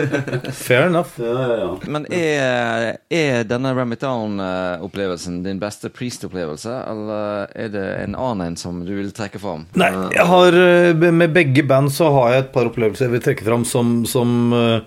Fair 0.66 0.88
enough. 0.88 1.18
Ja, 1.20 1.34
ja, 1.36 1.58
ja. 1.60 1.68
Men 1.92 2.08
er, 2.14 2.86
er 3.12 3.44
denne 3.48 3.74
Ram 3.76 3.92
It 3.96 4.06
Down-opplevelsen 4.06 5.42
din 5.46 5.60
beste 5.62 5.92
Priest-opplevelse, 5.94 6.78
eller 6.88 7.52
er 7.52 7.74
det 7.74 7.86
en 8.06 8.16
annen 8.16 8.54
en 8.54 8.58
som 8.60 8.80
du 8.88 8.94
vil 8.96 9.12
trekke 9.16 9.42
fram? 9.44 9.68
Nei, 9.80 9.92
jeg 10.16 10.28
har 10.30 10.56
øh, 10.56 11.06
Med 11.18 11.34
begge 11.36 11.66
band 11.68 11.92
så 11.94 12.10
har 12.16 12.32
jeg 12.34 12.46
et 12.46 12.52
par 12.56 12.70
opplevelser 12.70 13.08
jeg 13.08 13.16
vil 13.18 13.24
trekke 13.26 13.48
fram 13.48 13.66
som, 13.68 14.00
som 14.08 14.54
øh, 14.56 14.80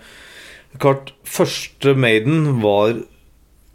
Klart, 0.81 1.12
første 1.26 1.96
Maiden 1.98 2.61
var 2.62 2.94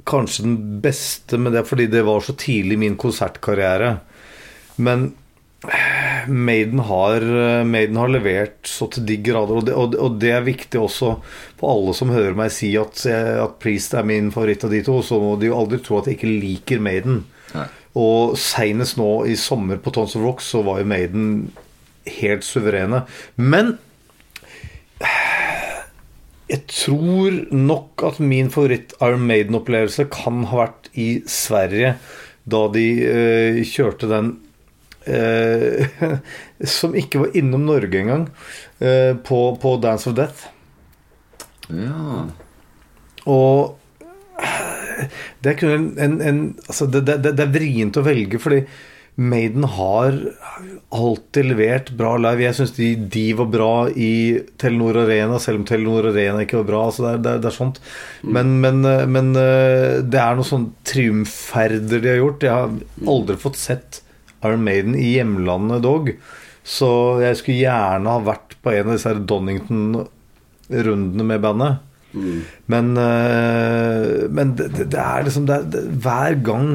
kanskje 0.07 0.45
den 0.45 0.57
beste, 0.81 1.37
men 1.37 1.51
det 1.51 1.61
er 1.61 1.67
fordi 1.67 1.89
det 1.91 2.05
var 2.07 2.23
så 2.23 2.35
tidlig 2.39 2.77
i 2.77 2.81
min 2.85 2.97
konsertkarriere. 2.97 3.97
Men 4.77 5.09
Maiden 6.27 6.81
har, 6.87 7.23
øh, 7.23 7.65
Maiden 7.67 7.99
har 7.99 8.11
levert 8.11 8.69
så 8.69 8.87
til 8.91 9.05
de 9.07 9.17
grader, 9.25 9.59
og 9.59 9.67
det, 9.67 9.75
og, 9.75 9.95
og 9.99 10.19
det 10.21 10.31
er 10.35 10.45
viktig 10.45 10.81
også 10.81 11.15
for 11.59 11.71
alle 11.71 11.95
som 11.97 12.13
hører 12.13 12.37
meg 12.37 12.53
si 12.53 12.73
at, 12.79 13.05
at 13.09 13.57
Priest 13.63 13.95
er 13.97 14.07
min 14.07 14.31
favoritt 14.33 14.65
av 14.67 14.73
de 14.73 14.83
to, 14.85 14.99
så 15.05 15.19
må 15.21 15.35
de 15.41 15.51
jo 15.51 15.57
aldri 15.59 15.81
tro 15.83 15.99
at 15.99 16.09
jeg 16.09 16.19
ikke 16.19 16.33
liker 16.33 16.83
Maiden. 16.83 17.23
Nei. 17.55 17.67
Og 17.95 18.35
seinest 18.39 18.97
nå 18.99 19.09
i 19.31 19.37
sommer 19.39 19.79
på 19.79 19.93
Tons 19.95 20.17
of 20.17 20.25
Rock 20.25 20.43
så 20.43 20.61
var 20.65 20.81
jo 20.81 20.89
Maiden 20.91 21.29
helt 22.19 22.43
suverene. 22.45 23.05
Men 23.39 23.77
jeg 26.51 26.61
tror 26.69 27.39
nok 27.55 28.03
at 28.05 28.19
min 28.21 28.51
favoritt 28.53 28.93
Iron 29.01 29.25
Maiden-opplevelse 29.25 30.07
kan 30.13 30.43
ha 30.51 30.65
vært 30.65 30.91
i 30.93 31.09
Sverige, 31.29 31.95
da 32.45 32.61
de 32.73 32.85
eh, 33.01 33.61
kjørte 33.65 34.09
den 34.11 34.35
eh, 35.05 36.09
Som 36.77 36.95
ikke 36.97 37.25
var 37.25 37.37
innom 37.37 37.65
Norge 37.67 38.01
engang, 38.01 38.27
eh, 38.79 39.13
på, 39.15 39.39
på 39.61 39.75
Dance 39.83 40.09
of 40.09 40.17
Death. 40.17 40.47
Ja. 41.69 42.25
Og 43.25 43.77
det 45.43 45.55
er, 45.55 45.71
en, 45.75 45.87
en, 45.99 46.19
en, 46.21 46.43
altså 46.67 46.87
det, 46.87 47.05
det, 47.07 47.33
det 47.35 47.43
er 47.43 47.55
vrient 47.55 47.97
å 47.99 48.05
velge, 48.05 48.39
fordi 48.41 48.63
Maiden 49.15 49.63
har 49.63 50.17
alltid 50.95 51.47
levert 51.47 51.91
bra 51.95 52.17
live. 52.19 52.43
Jeg 52.43 52.57
syns 52.57 52.73
de, 52.75 52.89
de, 53.11 53.23
var 53.39 53.47
bra 53.47 53.69
i 53.89 54.41
Telenor 54.59 54.99
Arena, 55.05 55.37
selv 55.39 55.61
om 55.61 55.67
Telenor 55.67 56.09
Arena 56.09 56.43
ikke 56.43 56.59
var 56.59 56.67
bra. 56.67 56.81
Altså 56.89 57.05
det, 57.05 57.11
er, 57.13 57.21
det, 57.21 57.31
er, 57.31 57.43
det, 57.45 57.51
er, 57.51 57.55
sånt. 57.55 57.79
Men, 58.27 58.57
men, 58.63 58.83
men, 59.13 59.31
det 59.35 60.19
er 60.19 60.35
noen 60.35 60.49
sånne 60.49 60.89
triumferder 60.91 62.03
de 62.03 62.11
har 62.11 62.19
gjort. 62.19 62.43
Jeg 62.43 62.59
har 62.59 63.15
aldri 63.15 63.39
fått 63.39 63.61
sett 63.61 64.01
Iron 64.45 64.65
Maiden 64.65 64.95
i 64.97 65.15
hjemlandet 65.15 65.83
dog. 65.85 66.11
Så 66.65 66.89
jeg 67.21 67.37
skulle 67.39 67.61
gjerne 67.61 68.13
ha 68.15 68.23
vært 68.25 68.55
på 68.63 68.73
en 68.73 68.89
av 68.89 68.95
disse 68.95 69.13
Donington-rundene 69.29 71.27
med 71.27 71.43
bandet. 71.43 71.83
Mm. 72.15 72.39
Men, 72.71 72.93
men 74.31 74.53
det, 74.55 74.87
er 74.87 75.25
liksom 75.25 75.49
Hver 75.51 76.37
gang 76.47 76.69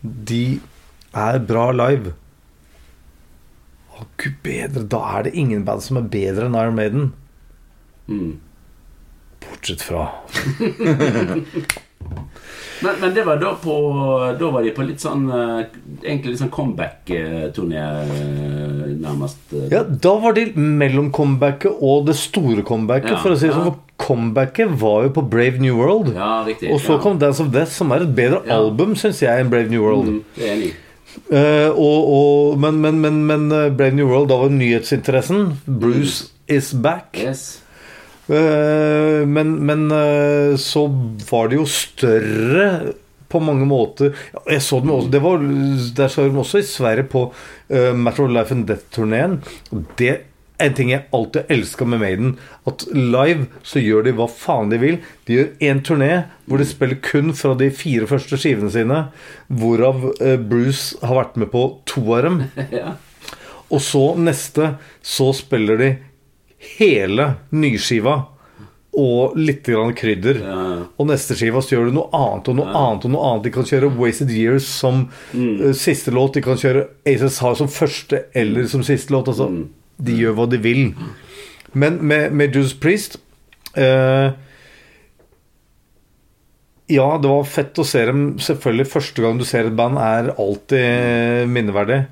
de 0.00 0.58
er 1.12 1.36
bra 1.44 1.66
live 1.74 2.14
Å, 3.92 4.06
gud 4.16 4.38
bedre 4.46 4.86
Da 4.88 5.02
er 5.18 5.26
det 5.26 5.34
ingen 5.36 5.66
band 5.68 5.84
som 5.84 6.00
er 6.00 6.08
bedre 6.14 6.48
enn 6.48 6.56
Iron 6.56 6.78
Maiden. 6.78 7.10
Mm. 8.08 8.38
Bortsett 9.44 9.84
fra 9.84 10.06
men, 12.82 13.00
men, 13.00 13.14
det 13.16 13.24
var 13.24 13.38
da 13.40 13.54
på 13.60 13.74
Da 14.38 14.50
var 14.52 14.64
de 14.64 14.72
på 14.76 14.84
litt 14.84 15.00
sånn 15.00 15.24
eh, 15.32 15.66
Egentlig 16.02 16.34
litt 16.34 16.42
sånn 16.42 16.52
comeback-turné, 16.52 17.82
eh, 17.82 18.86
nærmest. 19.00 19.40
Ja, 19.72 19.82
da 19.84 20.14
var 20.22 20.36
de 20.36 20.46
mellom 20.56 21.10
comebacket 21.14 21.80
og 21.80 22.06
det 22.10 22.16
store 22.20 22.64
comebacket, 22.66 23.14
ja, 23.16 23.20
for 23.22 23.34
å 23.34 23.38
si 23.38 23.48
det 23.48 23.54
ja. 23.54 23.64
sånn. 23.64 23.82
Comebacket 23.96 24.74
var 24.76 25.06
jo 25.06 25.12
på 25.16 25.22
Brave 25.32 25.62
New 25.62 25.78
World. 25.80 26.10
Ja, 26.12 26.42
riktig, 26.44 26.68
og 26.74 26.82
så 26.84 26.98
kom 27.00 27.16
Dance 27.20 27.40
of 27.42 27.48
Death, 27.54 27.72
som 27.72 27.94
er 27.96 28.04
et 28.04 28.12
bedre 28.16 28.42
album, 28.52 28.92
syns 28.98 29.22
jeg, 29.24 29.32
enn 29.32 29.48
Brave 29.52 29.72
New 29.72 29.86
World. 29.86 30.18
Mm, 30.18 30.26
det 30.36 30.50
er 30.50 30.58
enig 30.58 30.74
Uh, 31.32 31.72
og, 31.72 32.10
og, 32.12 32.58
men, 32.60 32.76
men, 32.82 32.98
men, 33.00 33.22
men 33.24 33.46
Brave 33.48 33.96
New 33.96 34.04
World, 34.10 34.28
da 34.28 34.36
var 34.42 34.50
nyhetsinteressen. 34.52 35.46
Bruce 35.64 36.26
mm. 36.28 36.58
is 36.58 36.74
back. 36.74 37.16
Yes. 37.16 37.46
Uh, 38.26 39.22
men, 39.28 39.56
men 39.66 39.86
uh, 39.92 40.56
så 40.58 40.86
var 41.30 41.50
det 41.50 41.60
jo 41.60 41.66
større 41.70 42.94
på 43.30 43.40
mange 43.42 43.66
måter. 43.68 44.14
Jeg 44.46 44.62
så 44.62 44.80
dem 44.82 44.94
også, 44.94 45.10
det 45.12 45.20
var, 45.22 45.44
Der 45.98 46.08
så 46.10 46.26
de 46.26 46.38
også 46.38 46.62
i 46.62 46.66
Sverige 46.66 47.08
på 47.10 47.28
uh, 47.30 47.92
Matter 47.94 48.26
of 48.26 48.32
Life 48.34 48.54
and 48.54 48.66
Death-turneen. 48.68 49.40
Det 49.98 50.16
en 50.58 50.72
ting 50.72 50.88
jeg 50.88 51.04
alltid 51.12 51.50
elska 51.52 51.84
med 51.84 52.00
Maiden, 52.00 52.30
at 52.64 52.86
live 52.94 53.44
så 53.66 53.80
gjør 53.82 54.06
de 54.06 54.14
hva 54.16 54.24
faen 54.30 54.70
de 54.72 54.78
vil. 54.80 55.00
De 55.28 55.36
gjør 55.36 55.50
én 55.68 55.82
turné 55.84 56.10
hvor 56.46 56.62
de 56.62 56.68
spiller 56.68 57.00
kun 57.04 57.34
fra 57.36 57.52
de 57.60 57.68
fire 57.74 58.08
første 58.08 58.38
skivene 58.40 58.72
sine, 58.72 59.02
hvorav 59.52 60.06
uh, 60.16 60.36
Bruce 60.40 60.96
har 61.04 61.20
vært 61.20 61.36
med 61.42 61.52
på 61.52 61.66
to 61.88 62.06
av 62.16 62.24
dem. 62.28 62.40
Og 63.74 63.82
så 63.82 64.04
neste 64.18 64.76
så 65.04 65.32
spiller 65.36 65.80
de 65.80 65.90
hele 66.76 67.34
nyskiva 67.54 68.22
og 68.96 69.36
litt 69.36 69.66
grann 69.66 69.92
krydder. 69.96 70.38
Ja. 70.40 70.62
Og 70.96 71.08
neste 71.10 71.36
skiva 71.36 71.60
så 71.60 71.74
gjør 71.74 71.90
du 71.90 71.98
noe 71.98 72.08
annet 72.16 72.48
og 72.48 72.56
noe 72.56 72.70
ja. 72.70 72.80
annet. 72.80 73.04
og 73.04 73.12
noe 73.12 73.28
annet 73.28 73.44
De 73.44 73.52
kan 73.52 73.68
kjøre 73.68 73.92
Wasted 73.98 74.32
Years 74.32 74.68
som 74.72 75.04
mm. 75.36 75.52
uh, 75.60 75.72
siste 75.76 76.14
låt. 76.16 76.38
De 76.38 76.44
kan 76.46 76.56
kjøre 76.60 76.86
Aces 77.04 77.36
High 77.44 77.58
som 77.60 77.68
første 77.72 78.24
eller 78.36 78.68
som 78.72 78.84
siste 78.86 79.12
låt. 79.12 79.28
Altså. 79.32 79.50
Mm. 79.52 79.68
De 80.08 80.16
gjør 80.16 80.38
hva 80.38 80.48
de 80.48 80.60
vil. 80.64 80.82
Men 81.76 82.00
med, 82.08 82.32
med 82.32 82.56
Judas 82.56 82.72
Priest 82.80 83.18
eh, 83.76 84.32
Ja, 86.88 87.06
det 87.20 87.28
var 87.28 87.48
fett 87.50 87.80
å 87.82 87.84
se 87.84 88.04
dem. 88.08 88.26
Selvfølgelig, 88.40 88.88
første 88.92 89.24
gang 89.24 89.40
du 89.40 89.44
ser 89.48 89.68
et 89.68 89.76
band, 89.76 89.98
er 90.00 90.32
alltid 90.40 91.50
minneverdig. 91.52 92.04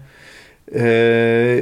Eh, 0.74 1.60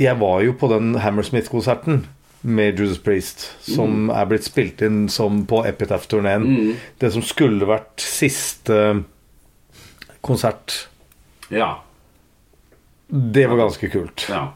jeg 0.00 0.16
var 0.20 0.40
jo 0.44 0.56
på 0.56 0.70
den 0.72 0.94
Hammersmith-konserten 1.02 2.04
med 2.40 2.78
Judas 2.78 2.98
Priest, 3.04 3.50
som 3.60 4.06
mm. 4.06 4.12
er 4.16 4.28
blitt 4.30 4.46
spilt 4.48 4.80
inn 4.84 5.04
som 5.12 5.42
på 5.48 5.60
Epitaph-turneen. 5.68 6.46
Mm. 6.46 6.70
Det 7.02 7.12
som 7.12 7.24
skulle 7.26 7.68
vært 7.68 8.00
siste 8.00 8.78
konsert. 10.24 10.86
Ja. 11.52 11.74
Det 13.10 13.44
var 13.50 13.60
ganske 13.66 13.90
kult. 13.92 14.24
Ja. 14.30 14.48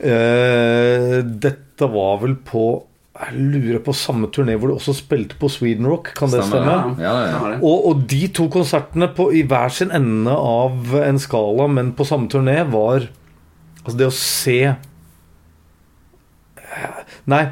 Uh, 0.00 1.20
dette 1.20 1.86
var 1.92 2.22
vel 2.22 2.38
på 2.46 2.62
Jeg 3.20 3.36
lurer 3.36 3.82
på 3.84 3.92
samme 3.92 4.30
turné 4.32 4.54
hvor 4.56 4.70
de 4.70 4.78
også 4.78 4.94
spilte 4.96 5.36
på 5.36 5.50
Sweden 5.52 5.84
Rock. 5.90 6.14
Kan 6.16 6.32
det 6.32 6.40
stemme? 6.48 6.76
Ja. 7.02 7.14
Ja, 7.20 7.50
og, 7.58 7.84
og, 7.90 8.04
de 8.08 8.22
to 8.32 8.46
konsertene 8.50 9.10
på, 9.12 9.28
i 9.36 9.42
hver 9.44 9.68
sin 9.76 9.92
ende 9.92 10.32
av 10.32 10.94
en 10.96 11.20
skala, 11.20 11.68
men 11.68 11.92
på 11.98 12.06
samme 12.08 12.30
turné, 12.32 12.62
var 12.72 13.10
Altså, 13.84 13.96
det 13.96 14.08
å 14.08 14.14
se 14.14 14.58
Nei, 17.30 17.44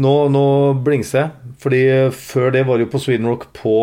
nå, 0.00 0.12
nå 0.32 0.44
blingser 0.84 1.18
jeg. 1.18 1.54
Fordi 1.62 1.80
før 2.16 2.54
det 2.54 2.64
var 2.66 2.78
det 2.78 2.86
jo 2.86 2.92
på 2.94 3.00
Sweden 3.02 3.28
Rock 3.30 3.48
på, 3.54 3.74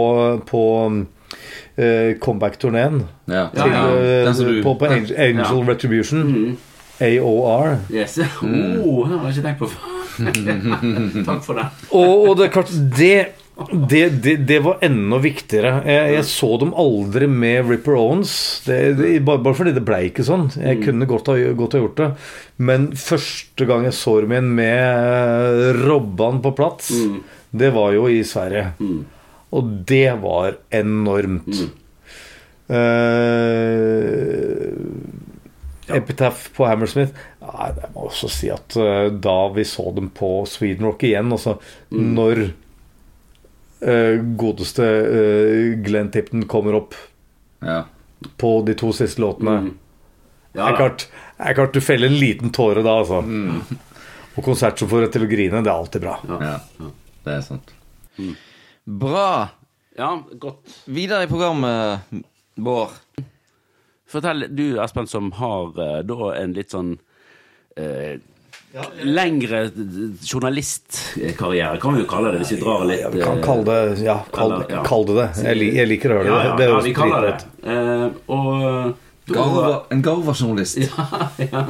på 0.49 0.63
uh, 0.89 2.09
comeback-turneen. 2.23 3.03
Ja. 3.29 3.45
Ja, 3.55 3.67
ja. 3.67 4.33
du... 4.33 4.59
på, 4.65 4.73
på, 4.79 4.89
Angel, 4.89 5.13
Angel 5.17 5.63
Retribution. 5.69 6.25
Mm. 6.39 6.57
AOR. 6.99 7.77
Yes. 7.93 8.17
Oh, 8.43 9.07
det 9.07 9.19
har 9.19 9.29
jeg 9.29 9.37
ikke 9.37 9.45
tenkt 9.45 9.59
på 9.61 9.69
Takk 11.29 11.45
for 11.45 11.55
det. 11.55 11.67
og, 11.95 12.25
og, 12.25 12.33
det 12.35 12.49
er 12.49 12.51
klart 12.51 12.73
Det, 12.97 13.13
det, 13.67 14.09
det, 14.23 14.35
det 14.47 14.59
var 14.63 14.77
enda 14.85 15.17
viktigere. 15.21 15.81
Jeg, 15.87 16.13
jeg, 16.13 16.25
så 16.29 16.49
dem 16.61 16.71
aldri 16.79 17.27
med 17.29 17.67
Ripper 17.69 17.97
Owens. 17.99 18.33
bare, 18.65 19.21
bare, 19.25 19.55
fordi 19.57 19.73
det 19.75 19.83
ble 19.87 19.99
ikke 20.07 20.25
sånn. 20.27 20.47
Jeg 20.55 20.79
mm. 20.79 20.83
kunne 20.85 21.09
godt 21.09 21.31
ha, 21.31 21.35
godt 21.57 21.75
ha, 21.75 21.81
gjort 21.83 21.99
det. 21.99 22.09
Men 22.69 22.89
første 22.99 23.67
gang 23.69 23.87
jeg 23.87 23.97
så 23.99 24.19
dem 24.23 24.35
igjen 24.35 24.51
med 24.59 25.83
Robban 25.83 26.41
på 26.45 26.53
plass, 26.57 26.91
mm. 26.93 27.19
det 27.63 27.73
var 27.75 27.93
jo 27.97 28.07
i 28.11 28.21
Sverige. 28.27 28.71
Mm. 28.79 29.03
Og 29.59 29.75
det 29.89 30.09
var 30.23 30.59
enormt. 30.79 31.63
Uh, 32.69 32.75
Epitaph 35.89 36.51
på 36.53 36.67
Hammersmith 36.69 37.15
Nei, 37.41 37.71
Jeg 37.79 37.89
må 37.95 38.03
også 38.05 38.27
si 38.29 38.51
at 38.53 38.75
uh, 38.77 39.07
da 39.09 39.37
vi 39.55 39.65
så 39.65 39.87
dem 39.95 40.11
på 40.13 40.45
Sweden 40.45 40.85
Rock 40.85 41.01
igjen 41.07 41.33
Altså 41.33 41.55
mm. 41.89 42.03
når 42.13 42.43
godeste 44.39 44.85
Glenn 45.85 46.09
Tipton 46.11 46.43
kommer 46.51 46.75
opp 46.81 46.97
ja. 47.63 47.85
på 48.37 48.49
de 48.67 48.73
to 48.75 48.89
siste 48.91 49.21
låtene 49.23 49.53
mm. 49.63 49.69
ja, 50.57 50.65
er 50.65 50.75
klart, 50.75 51.05
er 51.37 51.55
klart 51.55 51.77
du 51.77 51.79
feller 51.83 52.11
en 52.11 52.17
liten 52.19 52.51
tåre 52.55 52.83
da, 52.83 52.97
altså. 52.99 53.21
Mm. 53.23 53.61
Og 54.35 54.43
konsert 54.43 54.79
som 54.79 54.91
får 54.91 55.05
deg 55.05 55.15
til 55.15 55.25
å 55.25 55.29
grine, 55.31 55.63
det 55.63 55.71
er 55.71 55.75
alltid 55.75 56.03
bra. 56.03 56.17
Ja, 56.27 56.53
det 57.25 57.33
er 57.37 57.41
sant. 57.43 57.71
Mm. 58.19 58.35
Bra. 58.99 59.31
Ja, 59.99 60.13
godt. 60.39 60.75
Videre 60.87 61.25
i 61.25 61.31
programmet, 61.31 62.11
Bård. 62.55 62.95
Fortell, 64.09 64.47
du 64.55 64.79
Espen, 64.81 65.07
som 65.07 65.31
har 65.37 65.75
uh, 65.75 65.99
da 66.07 66.31
en 66.39 66.55
litt 66.55 66.71
sånn 66.73 66.95
ja. 66.95 68.17
Lengre 69.01 69.71
journalistkarriere, 70.21 71.79
kan 71.81 71.95
vi 71.95 72.03
jo 72.03 72.07
kalle 72.09 72.35
det, 72.35 72.43
hvis 72.43 72.51
vi 72.53 72.57
drar 72.61 72.83
litt 72.85 73.01
ja, 73.01 73.09
Vi 73.09 73.21
kan 73.23 73.39
kalle 73.41 73.63
det 73.65 74.03
ja, 74.05 74.19
kall, 74.29 74.51
eller, 74.53 74.67
ja. 74.69 74.83
Kall 74.85 75.07
det 75.07 75.15
det. 75.17 75.27
Jeg, 75.41 75.69
jeg, 75.73 75.89
liker 75.89 76.13
å 76.13 76.19
høre 76.19 76.35
det. 76.35 76.51
det, 76.59 76.67
ja, 76.69 76.81
vi 76.85 76.93
kaller 76.93 77.25
det 77.25 77.33
uh, 77.65 78.05
og 78.29 79.29
Garva, 79.29 79.71
En 79.93 80.03
Garva-journalist. 80.05 80.77
Ja, 80.85 81.29
ja. 81.41 81.65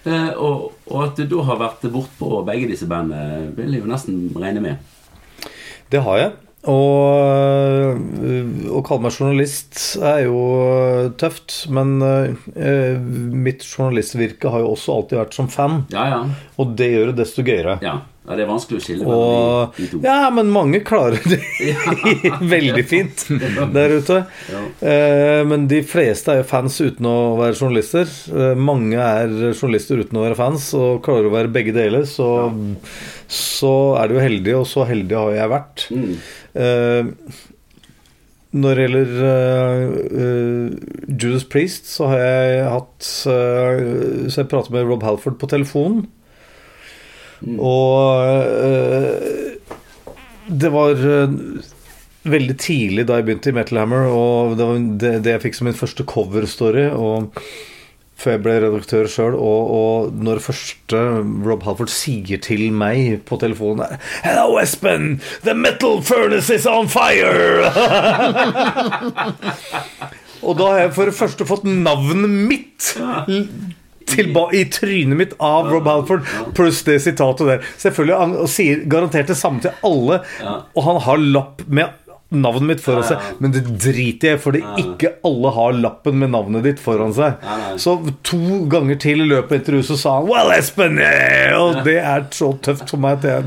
Uh, 0.00 0.30
og, 0.40 0.60
og, 0.88 0.98
at 1.04 1.18
du 1.20 1.26
da 1.28 1.42
har 1.44 1.58
vært 1.60 1.84
bortpå 1.92 2.40
begge 2.48 2.70
disse 2.70 2.88
bandene, 2.88 3.50
vil 3.56 3.76
jeg 3.76 3.84
jo 3.84 3.90
nesten 3.90 4.22
regne 4.32 4.64
med. 4.64 5.50
Det 5.92 6.00
har 6.06 6.22
jeg. 6.22 6.30
Og 6.68 7.96
øh, 8.20 8.66
å 8.76 8.82
kalle 8.84 9.06
meg 9.06 9.16
journalist 9.16 9.78
er 10.04 10.26
jo 10.26 10.40
øh, 10.60 11.06
tøft, 11.20 11.54
men 11.72 11.94
uh, 12.04 13.00
mitt 13.00 13.64
journalistvirke 13.64 14.52
har 14.52 14.60
jo 14.60 14.74
også 14.74 14.98
alltid 14.98 15.20
vært 15.22 15.38
som 15.38 15.48
fan. 15.52 15.84
Ja, 15.94 16.04
ja. 16.12 16.20
Og 16.60 16.74
det 16.76 16.90
gjør 16.92 17.12
det 17.12 17.22
desto 17.22 17.44
gøyere. 17.46 17.78
Ja. 17.84 18.02
Ja, 18.28 18.36
det 18.36 18.44
er 18.44 18.50
vanskelig 18.50 18.78
å 18.78 18.82
skille 18.84 19.06
mellom 19.08 19.70
de, 19.76 19.86
to. 19.90 19.98
Ja, 20.04 20.28
men 20.36 20.50
mange 20.52 20.82
klarer 20.86 21.16
det 21.24 21.38
veldig 22.52 22.84
fint 22.86 23.24
der 23.76 23.94
ute. 23.96 24.18
Ja. 24.52 24.60
Eh, 24.86 25.40
Men 25.48 25.64
de 25.70 25.80
fleste 25.88 26.34
er 26.34 26.42
jo 26.42 26.48
fans 26.50 26.76
uten 26.84 27.08
å 27.08 27.16
være 27.40 27.56
journalister. 27.56 28.12
Eh, 28.30 28.52
Mange 28.60 29.00
er 29.00 29.32
journalister 29.54 30.02
uten 30.04 30.20
å 30.20 30.26
være 30.28 30.38
fans, 30.38 30.68
og 30.78 31.00
klarer 31.06 31.30
å 31.30 31.34
være 31.34 31.52
begge 31.56 31.72
deler. 31.74 32.04
Så, 32.06 32.28
så 33.26 33.72
er 34.02 34.08
du 34.12 34.18
jo 34.18 34.26
heldig, 34.28 34.54
og 34.60 34.68
så 34.68 34.84
heldig 34.92 35.16
har 35.22 35.34
jeg 35.40 35.52
vært. 35.56 35.86
Mm. 35.90 36.12
Eh, 36.60 37.40
Når 38.60 38.74
det 38.76 38.84
gjelder 38.86 39.10
eh, 40.20 40.70
Judas 41.16 41.44
Priest, 41.50 41.88
så 41.96 42.08
har 42.12 42.18
jeg 42.24 42.64
hatt 42.66 43.10
uh, 43.30 44.26
Så 44.28 44.40
jeg 44.42 44.48
pratet 44.50 44.72
med 44.74 44.88
Rob 44.88 45.04
Halford 45.06 45.36
på 45.40 45.48
telefonen. 45.52 46.04
Og 47.48 48.24
eh, 48.26 49.50
det 50.50 50.70
var 50.74 50.92
eh, 50.92 51.34
veldig 52.28 52.56
tidlig 52.60 53.06
da 53.08 53.18
jeg 53.18 53.28
begynte 53.28 53.52
i 53.52 53.56
Metal 53.56 53.80
Hammer, 53.80 54.08
og 54.12 54.56
det 54.58 54.68
var 54.68 54.86
det, 55.02 55.12
det 55.24 55.36
jeg 55.36 55.44
fikk 55.46 55.58
som 55.58 55.70
min 55.70 55.78
første 55.78 56.06
coverstory. 56.08 56.88
Før 58.20 58.34
jeg 58.34 58.42
ble 58.44 58.54
redaktør 58.60 59.06
sjøl, 59.08 59.34
og, 59.40 59.70
og 59.72 60.18
når 60.20 60.42
første 60.44 60.98
Rob 61.46 61.64
Halford 61.64 61.88
sier 61.88 62.42
til 62.44 62.66
meg 62.76 63.22
på 63.24 63.38
telefonen 63.40 63.96
Hello, 64.20 64.58
Espen! 64.60 65.22
The 65.46 65.54
metal 65.56 66.02
furnace 66.04 66.52
is 66.52 66.68
on 66.68 66.90
fire! 66.92 67.64
og 70.44 70.58
da 70.60 70.68
har 70.68 70.82
jeg 70.82 70.92
for 70.98 71.08
det 71.08 71.16
første 71.16 71.48
fått 71.48 71.64
navnet 71.64 72.36
mitt 72.52 72.92
i 74.52 74.64
trynet 74.72 75.16
mitt 75.18 75.32
av 75.38 75.70
Rob 75.70 75.86
Halford, 75.86 76.26
pluss 76.54 76.82
det 76.86 77.00
sitatet 77.04 77.46
der. 77.46 77.64
Selvfølgelig, 77.78 78.16
Han 78.20 78.50
sier 78.50 78.84
garantert 78.90 79.30
det 79.30 79.38
samme 79.38 79.62
til 79.64 79.72
alle, 79.86 80.22
og 80.74 80.84
han 80.84 81.00
har 81.06 81.26
lapp 81.38 81.66
med 81.68 81.96
navnet 82.30 82.68
mitt 82.68 82.82
foran 82.84 83.06
seg, 83.06 83.30
men 83.42 83.54
det 83.54 83.64
driter 83.66 84.34
jeg 84.34 84.40
fordi 84.42 84.62
ikke 84.78 85.16
alle 85.26 85.50
har 85.56 85.78
lappen 85.82 86.20
med 86.20 86.30
navnet 86.30 86.66
ditt 86.66 86.82
foran 86.82 87.14
seg. 87.16 87.42
Så 87.82 87.96
to 88.26 88.62
ganger 88.70 89.00
til 89.02 89.24
i 89.24 89.28
løpet 89.30 89.50
av 89.50 89.58
intervjuet 89.60 89.90
så 89.90 89.98
sa 89.98 90.16
han 90.18 90.28
'Well, 90.30 90.54
Espen!' 90.54 91.00
eh», 91.02 91.50
Og 91.58 91.84
det 91.84 91.98
er 91.98 92.26
så 92.30 92.52
tøft 92.62 92.90
for 92.90 92.98
meg 92.98 93.18
at 93.18 93.24
jeg 93.24 93.44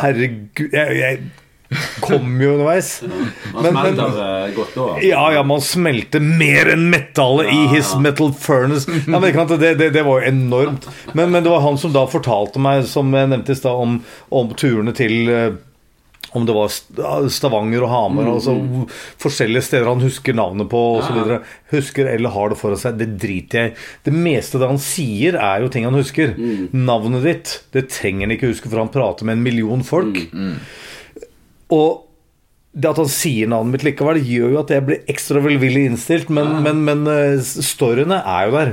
Herregud 0.00 0.72
Jeg, 0.72 0.96
jeg 0.96 1.18
kom 2.00 2.40
jo 2.42 2.52
underveis. 2.54 3.02
Man 3.54 3.62
Men- 3.62 3.74
men- 3.74 3.94
smelter 3.96 4.46
eh, 4.46 4.54
godt 4.54 4.74
da. 4.74 4.86
Ja, 5.02 5.24
ja, 5.32 5.42
man 5.42 5.60
smelter 5.64 6.20
mer 6.20 6.72
enn 6.74 6.88
metallet 6.90 7.50
i 7.52 7.60
his 7.74 7.92
ja. 7.94 8.00
metal 8.02 8.32
furnace. 8.34 8.90
Ja, 9.06 9.20
men 9.20 9.46
det, 9.58 9.74
det, 9.78 9.90
det 9.94 10.02
var 10.06 10.20
jo 10.22 10.28
enormt. 10.32 10.88
Men, 11.12 11.30
men 11.30 11.44
det 11.44 11.50
var 11.52 11.62
han 11.64 11.78
som 11.78 11.92
da 11.94 12.06
fortalte 12.10 12.62
meg, 12.62 12.84
som 12.90 13.12
jeg 13.14 13.30
nevnte 13.30 13.54
i 13.54 13.58
stad, 13.58 13.78
om, 13.86 14.00
om 14.34 14.50
turene 14.58 14.94
til 14.96 15.30
eh, 15.30 15.54
om 16.34 16.42
det 16.48 16.54
var 16.56 16.72
Stavanger 17.30 17.84
og 17.86 17.90
Hamar, 17.92 18.26
altså 18.32 18.56
forskjellige 19.22 19.68
steder 19.68 19.86
han 19.86 20.02
husker 20.02 20.34
navnet 20.34 20.66
på 20.72 20.80
osv. 20.98 21.20
Ja. 21.30 21.36
Husker 21.70 22.08
eller 22.10 22.32
har 22.34 22.50
det 22.50 22.58
foran 22.58 22.80
seg. 22.80 22.96
Det 22.98 23.06
driter 23.22 23.60
jeg 23.60 23.70
i. 23.70 23.76
Det 24.08 24.14
meste 24.16 24.58
det 24.58 24.70
han 24.72 24.80
sier, 24.82 25.38
er 25.38 25.62
jo 25.62 25.70
ting 25.70 25.86
han 25.86 25.94
husker. 25.94 26.34
Navnet 26.74 27.22
ditt, 27.28 27.52
det 27.76 27.86
trenger 27.94 28.26
han 28.26 28.34
ikke 28.34 28.50
huske, 28.50 28.66
for 28.72 28.82
han 28.82 28.90
prater 28.90 29.28
med 29.30 29.38
en 29.38 29.46
million 29.46 29.86
folk. 29.86 30.18
Og 31.74 32.04
det 32.74 32.90
at 32.90 32.98
han 32.98 33.10
sier 33.10 33.50
navnet 33.50 33.76
mitt 33.76 33.84
likevel, 33.86 34.18
gjør 34.26 34.56
jo 34.56 34.62
at 34.64 34.72
jeg 34.74 34.84
blir 34.86 35.10
ekstra 35.10 35.42
velvillig 35.44 35.84
innstilt. 35.90 36.30
Men, 36.34 36.56
men, 36.64 36.82
men 36.86 37.04
eh, 37.10 37.38
storyene 37.42 38.18
er 38.18 38.48
jo 38.48 38.56
der. 38.56 38.72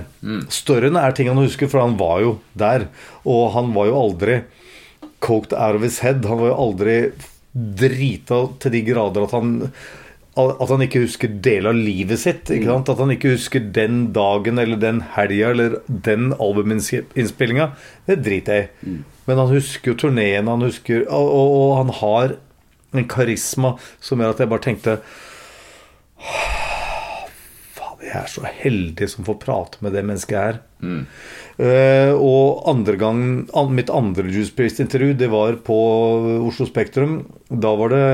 Storyene 0.54 1.04
er 1.06 1.14
ting 1.18 1.30
han 1.30 1.42
husker, 1.42 1.70
for 1.70 1.84
han 1.84 2.00
var 2.00 2.24
jo 2.24 2.36
der. 2.58 2.88
Og 3.30 3.52
han 3.54 3.70
var 3.78 3.92
jo 3.92 4.00
aldri 4.00 4.40
coked 5.22 5.54
out 5.54 5.78
of 5.78 5.86
his 5.86 6.02
head. 6.02 6.26
Han 6.26 6.42
var 6.42 6.50
jo 6.50 6.62
aldri 6.66 6.98
drita 7.52 8.46
til 8.64 8.74
de 8.74 8.86
grader 8.88 9.28
at 9.28 9.36
han 9.36 9.58
at 10.40 10.70
han 10.72 10.80
ikke 10.86 11.02
husker 11.04 11.34
del 11.44 11.68
av 11.68 11.76
livet 11.76 12.22
sitt. 12.22 12.48
Ikke 12.56 12.70
sant? 12.70 12.90
At 12.90 13.02
han 13.04 13.12
ikke 13.12 13.34
husker 13.34 13.66
den 13.76 14.06
dagen 14.16 14.62
eller 14.62 14.80
den 14.80 15.02
helga 15.18 15.50
eller 15.52 15.76
den 15.92 16.32
albuminnspillinga. 16.32 17.74
Det 18.08 18.22
driter 18.24 18.62
jeg 18.62 18.70
i. 18.72 18.94
Men 19.28 19.42
han 19.44 19.52
husker 19.52 19.92
jo 19.92 19.98
turneen, 20.06 20.48
han 20.48 20.64
husker 20.64 21.04
og, 21.04 21.28
og, 21.28 21.58
og 21.58 21.74
han 21.82 21.92
har 22.00 22.38
en 22.94 23.08
karisma 23.08 23.76
som 24.04 24.20
gjør 24.20 24.34
at 24.36 24.42
jeg 24.44 24.52
bare 24.52 24.66
tenkte 24.66 24.98
Faen, 27.76 28.02
jeg 28.04 28.18
er 28.20 28.30
så 28.30 28.44
heldig 28.46 29.08
som 29.10 29.26
får 29.28 29.38
prate 29.42 29.82
med 29.86 29.96
det 29.96 30.04
mennesket 30.06 30.38
her. 30.38 30.60
Uh, 31.62 32.14
og 32.18 32.64
andre 32.70 32.96
gang 33.00 33.22
an, 33.58 33.74
Mitt 33.78 33.92
andre 33.94 34.26
Juice 34.34 34.54
Priest-intervju 34.58 35.14
Det 35.20 35.28
var 35.32 35.60
på 35.66 35.78
Oslo 36.48 36.66
Spektrum. 36.70 37.20
Da 37.50 37.74
var 37.78 37.94
det 37.94 38.06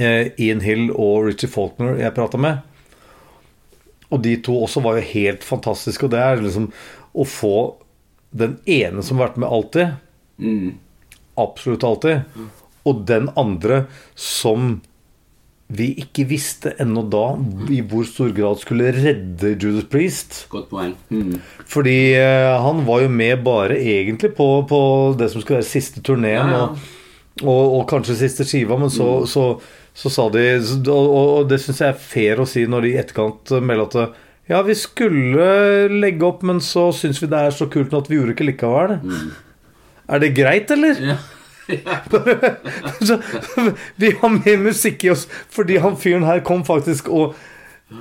uh, 0.00 0.24
Ian 0.40 0.62
Hill 0.64 0.88
og 0.94 1.28
Richie 1.28 1.50
Faulkner 1.52 1.98
jeg 2.00 2.16
prata 2.16 2.40
med. 2.40 2.64
Og 4.08 4.22
de 4.24 4.36
to 4.40 4.54
også 4.64 4.80
var 4.84 4.96
jo 4.96 5.08
helt 5.10 5.44
fantastiske. 5.44 6.06
Og 6.08 6.14
det 6.14 6.22
er 6.24 6.40
liksom 6.40 6.70
å 7.18 7.26
få 7.28 7.54
den 8.30 8.58
ene 8.68 9.02
som 9.04 9.18
har 9.20 9.30
vært 9.30 9.42
med 9.44 9.48
alltid, 9.52 9.96
Mm. 10.38 10.76
absolutt 11.34 11.82
alltid, 11.82 12.20
og 12.88 13.04
den 13.08 13.28
andre 13.38 13.84
som 14.18 14.78
vi 15.68 15.90
ikke 16.00 16.24
visste 16.30 16.70
ennå 16.80 17.02
da 17.12 17.24
i 17.72 17.82
hvor 17.84 18.06
stor 18.08 18.30
grad 18.32 18.60
skulle 18.62 18.88
redde 18.94 19.50
Judas 19.60 19.84
Priest. 19.92 20.46
Godt 20.52 20.70
poeng. 20.70 20.94
Mm. 21.12 21.34
Fordi 21.68 21.96
eh, 22.16 22.52
han 22.64 22.86
var 22.86 23.02
jo 23.04 23.10
med 23.12 23.42
bare 23.44 23.76
egentlig 23.76 24.32
på, 24.38 24.46
på 24.68 24.80
det 25.20 25.28
som 25.32 25.44
skulle 25.44 25.60
være 25.60 25.68
siste 25.68 26.00
turneen, 26.04 26.54
Ja, 26.54 26.62
ja. 26.62 26.62
og, 27.42 27.50
og, 27.52 27.74
og 27.80 27.84
kanskje 27.90 28.16
siste 28.22 28.48
skiva, 28.48 28.80
men 28.80 28.88
så, 28.92 29.26
så, 29.28 29.50
så 29.92 30.12
sa 30.12 30.30
de 30.32 30.46
Og, 30.56 30.88
og, 30.88 31.44
det 31.50 31.60
syns 31.60 31.84
jeg 31.84 31.92
er 31.92 32.00
fair 32.00 32.40
å 32.40 32.48
si 32.48 32.64
når 32.64 32.86
de 32.86 32.94
i 32.94 32.98
etterkant 33.02 33.52
melder 33.60 34.08
at 34.08 34.24
ja, 34.48 34.62
vi 34.64 34.72
skulle 34.72 35.90
legge 35.92 36.24
opp, 36.24 36.40
men 36.48 36.62
så 36.64 36.86
syns 36.96 37.20
vi 37.20 37.28
det 37.28 37.42
er 37.44 37.52
så 37.52 37.68
kult 37.68 37.92
nå 37.92 38.00
at 38.00 38.06
vi 38.08 38.16
gjorde 38.16 38.32
ikke 38.32 38.46
likevel. 38.48 38.94
Er 40.08 40.22
det 40.22 40.30
greit, 40.32 40.72
eller? 40.72 41.02
Ja. 41.04 41.18
Så, 43.04 43.18
vi 44.00 44.10
har 44.20 44.32
mer 44.38 44.58
musikk 44.64 45.04
i 45.04 45.10
oss 45.14 45.26
fordi 45.52 45.76
han 45.82 45.96
fyren 46.00 46.24
her 46.28 46.40
kom 46.46 46.64
faktisk 46.66 47.08
og 47.12 47.34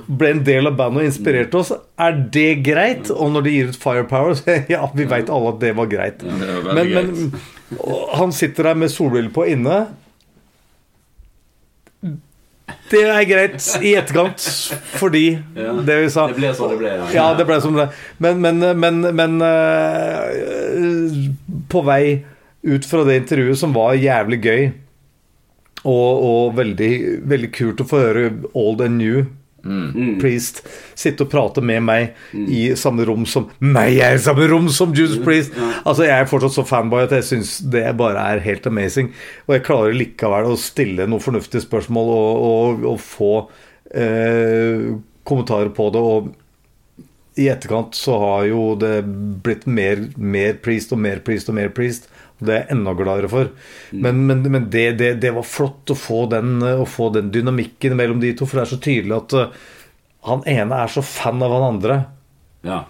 ble 0.08 0.34
en 0.34 0.42
del 0.44 0.68
av 0.68 0.76
bandet 0.76 1.00
og 1.00 1.08
inspirerte 1.08 1.60
oss. 1.62 1.70
Er 2.04 2.18
det 2.34 2.50
greit? 2.66 3.08
Og 3.14 3.30
når 3.32 3.46
de 3.46 3.54
gir 3.54 3.70
ut 3.72 3.78
Firepower, 3.80 4.34
så 4.36 4.58
ja, 4.74 4.82
vi 4.96 5.06
veit 5.08 5.30
alle 5.32 5.54
at 5.54 5.62
det 5.64 5.72
var 5.78 5.88
greit. 5.92 6.26
Men, 6.28 6.92
men 6.92 7.08
han 8.20 8.34
sitter 8.36 8.72
der 8.72 8.76
med 8.84 8.92
solbriller 8.92 9.32
på 9.36 9.46
inne. 9.54 9.78
Det 12.92 13.02
er 13.04 13.24
greit 13.28 13.64
i 13.84 13.94
etterkant, 14.00 14.40
fordi 15.00 15.26
Ja. 15.56 15.74
det 15.88 15.96
vi 16.04 16.10
sa 16.12 16.28
Det 16.32 16.38
ble 16.40 16.52
sånn 16.56 16.72
det 16.72 16.78
ble. 16.80 16.92
ja, 17.16 17.26
det 17.36 17.46
ble 17.48 17.58
som 17.64 17.76
det. 17.76 17.88
Men, 18.24 18.40
men, 18.44 18.60
men, 18.80 19.02
men 19.16 19.42
uh, 19.44 20.28
På 21.72 21.82
vei 21.88 22.24
ut 22.68 22.86
fra 22.88 23.06
det 23.08 23.22
intervjuet, 23.24 23.60
som 23.60 23.74
var 23.76 23.98
jævlig 23.98 24.42
gøy, 24.44 24.64
og, 25.88 26.24
og 26.28 26.56
veldig, 26.58 26.94
veldig 27.30 27.52
kult 27.56 27.84
å 27.84 27.88
få 27.88 28.02
høre 28.02 28.30
Old 28.58 28.84
and 28.84 29.00
New 29.00 29.26
Mm. 29.68 30.18
Priest 30.22 30.62
sitte 30.98 31.26
og 31.26 31.32
prate 31.32 31.62
med 31.66 31.82
meg 31.84 32.16
i 32.32 32.62
samme 32.80 33.04
rom 33.08 33.26
som 33.28 33.50
meg 33.60 33.98
er 34.04 34.16
i 34.16 34.22
samme 34.24 34.48
rom 34.48 34.70
som 34.72 34.94
Judas 34.96 35.20
Priest. 35.24 35.56
Altså 35.84 36.08
Jeg 36.08 36.16
er 36.16 36.30
fortsatt 36.30 36.56
så 36.56 36.66
fanboy 36.68 37.04
at 37.04 37.16
jeg 37.18 37.28
syns 37.28 37.58
det 37.74 37.84
bare 38.00 38.24
er 38.34 38.44
helt 38.46 38.68
amazing. 38.70 39.12
Og 39.48 39.58
jeg 39.58 39.66
klarer 39.68 39.98
likevel 39.98 40.52
å 40.52 40.60
stille 40.62 41.08
noen 41.10 41.24
fornuftige 41.24 41.66
spørsmål 41.66 42.12
og, 42.16 42.44
og, 42.50 42.86
og 42.94 43.00
få 43.04 43.32
eh, 43.92 44.94
kommentarer 45.28 45.74
på 45.76 45.90
det. 45.94 46.04
Og 46.14 46.32
i 47.38 47.50
etterkant 47.52 47.98
så 47.98 48.18
har 48.22 48.48
jo 48.50 48.70
det 48.80 49.02
blitt 49.46 49.68
mer, 49.70 50.08
mer 50.18 50.58
priest 50.64 50.94
og 50.96 51.02
mer 51.04 51.22
priest 51.26 51.52
og 51.52 51.60
mer 51.60 51.74
priest. 51.76 52.08
Det 52.38 52.54
er 52.54 52.60
jeg 52.62 52.76
enda 52.76 52.94
gladere 52.98 53.30
for. 53.32 53.50
Men, 53.92 54.20
men, 54.30 54.44
men 54.46 54.68
det, 54.74 54.92
det, 55.00 55.14
det 55.24 55.32
var 55.34 55.48
flott 55.48 55.90
å 55.94 55.98
få, 55.98 56.26
den, 56.30 56.60
å 56.62 56.86
få 56.86 57.10
den 57.16 57.32
dynamikken 57.34 57.98
mellom 57.98 58.22
de 58.22 58.36
to, 58.38 58.46
for 58.46 58.60
det 58.60 58.68
er 58.68 58.74
så 58.76 58.84
tydelig 58.84 59.16
at 59.18 59.36
eh, 59.40 59.66
han 60.28 60.46
ene 60.52 60.84
er 60.84 60.94
så 60.94 61.02
fan 61.06 61.42
av 61.42 61.56
han 61.56 61.68
andre. 61.72 61.98
Ja. 62.68 62.84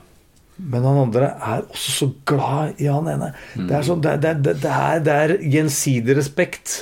Men 0.57 0.85
han 0.89 0.99
andre 1.05 1.31
er 1.37 1.65
også 1.69 1.93
så 1.93 2.07
glad 2.27 2.81
i 2.81 2.89
han 2.89 3.07
ene. 3.11 3.31
Det, 3.55 3.69
er 3.71 3.85
sånn, 3.85 4.01
det, 4.03 4.17
det, 4.25 4.57
det, 4.63 4.71
er, 4.73 5.03
det 5.05 5.17
er 5.23 5.35
gjensidig 5.55 6.17
respekt. 6.17 6.79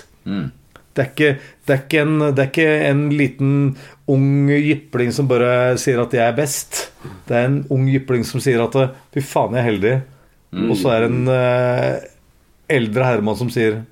Det 0.95 1.03
er, 1.03 1.09
ikke, 1.11 1.31
det, 1.67 1.73
er 1.73 1.81
ikke 1.83 2.01
en, 2.05 2.13
det 2.23 2.39
er 2.39 2.49
ikke 2.53 2.67
en 2.87 3.05
liten 3.11 3.55
ung 4.11 4.47
jypling 4.47 5.11
som 5.11 5.27
bare 5.27 5.75
sier 5.81 5.99
at 5.99 6.13
'jeg 6.15 6.23
er 6.23 6.37
best'. 6.37 6.85
Det 7.27 7.35
er 7.35 7.49
en 7.49 7.65
ung 7.69 7.89
jypling 7.91 8.23
som 8.23 8.39
sier 8.39 8.63
at 8.63 8.77
'fy 9.11 9.19
faen, 9.19 9.53
jeg 9.53 9.65
er 9.65 9.69
heldig'. 9.69 10.01
Og 10.55 10.77
så 10.79 10.93
er 10.95 11.03
det 11.03 11.09
en 11.11 11.27
eh, 11.27 12.14
eldre 12.71 13.07
Herman 13.07 13.37
som 13.39 13.49
sier 13.53 13.83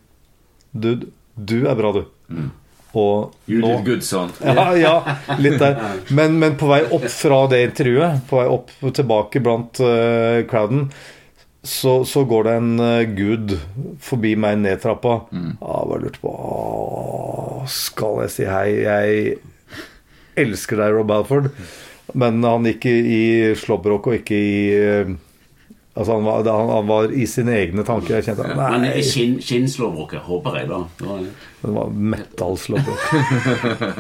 'dude, 0.74 1.12
du 1.36 1.68
er 1.70 1.76
bra, 1.78 1.94
du'. 1.94 2.06
Og 2.94 3.34
You 3.50 3.62
nå 3.62 3.72
did 3.78 3.86
good, 3.88 4.04
son. 4.06 4.30
ja, 4.46 4.68
ja, 4.78 4.94
litt 5.42 5.58
der. 5.62 5.80
Men, 6.18 6.38
men 6.38 6.58
på 6.62 6.68
vei 6.70 6.84
opp 6.94 7.08
fra 7.10 7.40
det 7.50 7.64
intervjuet, 7.72 8.22
på 8.30 8.38
vei 8.38 8.46
opp 8.54 8.70
tilbake 8.94 9.42
blant 9.42 9.82
uh, 9.82 10.46
crowden, 10.50 10.92
så, 11.64 12.04
så 12.06 12.22
går 12.30 12.46
det 12.46 12.54
en 12.60 12.74
uh, 12.78 13.16
gud 13.18 13.56
forbi 14.04 14.36
meg 14.38 14.60
ned 14.62 14.84
trappa. 14.84 15.24
Ja, 15.34 15.56
jeg 15.58 15.90
bare 15.90 16.04
lurte 16.04 16.22
på 16.22 16.36
å, 16.38 17.64
Skal 17.72 18.22
jeg 18.26 18.36
si 18.36 18.46
hei? 18.46 18.68
Jeg 18.84 19.40
elsker 20.46 20.84
deg, 20.84 20.94
Rob 20.94 21.10
Balford. 21.10 21.50
Men 22.14 22.44
han 22.46 22.68
gikk 22.68 22.86
i, 22.92 22.96
i 23.00 23.24
slåbrok 23.58 24.12
og 24.12 24.20
ikke 24.20 24.38
i 24.38 24.56
eh, 24.76 25.14
Altså, 25.94 26.16
han 26.16 26.24
var, 26.26 26.42
han, 26.50 26.70
han 26.74 26.88
var 26.90 27.12
i 27.14 27.26
sine 27.30 27.54
egne 27.54 27.84
tanker. 27.86 28.16
Jeg 28.18 28.26
kjente 28.32 28.56
Men 28.58 28.86
skin, 29.06 29.36
skinnslåbroket, 29.46 30.24
håper 30.26 30.56
jeg, 30.58 30.70
da. 30.72 30.80
Det 30.98 31.08
var- 31.10 31.28
det 31.64 31.72
var 31.72 31.92
metal-slåbrok. 31.96 33.04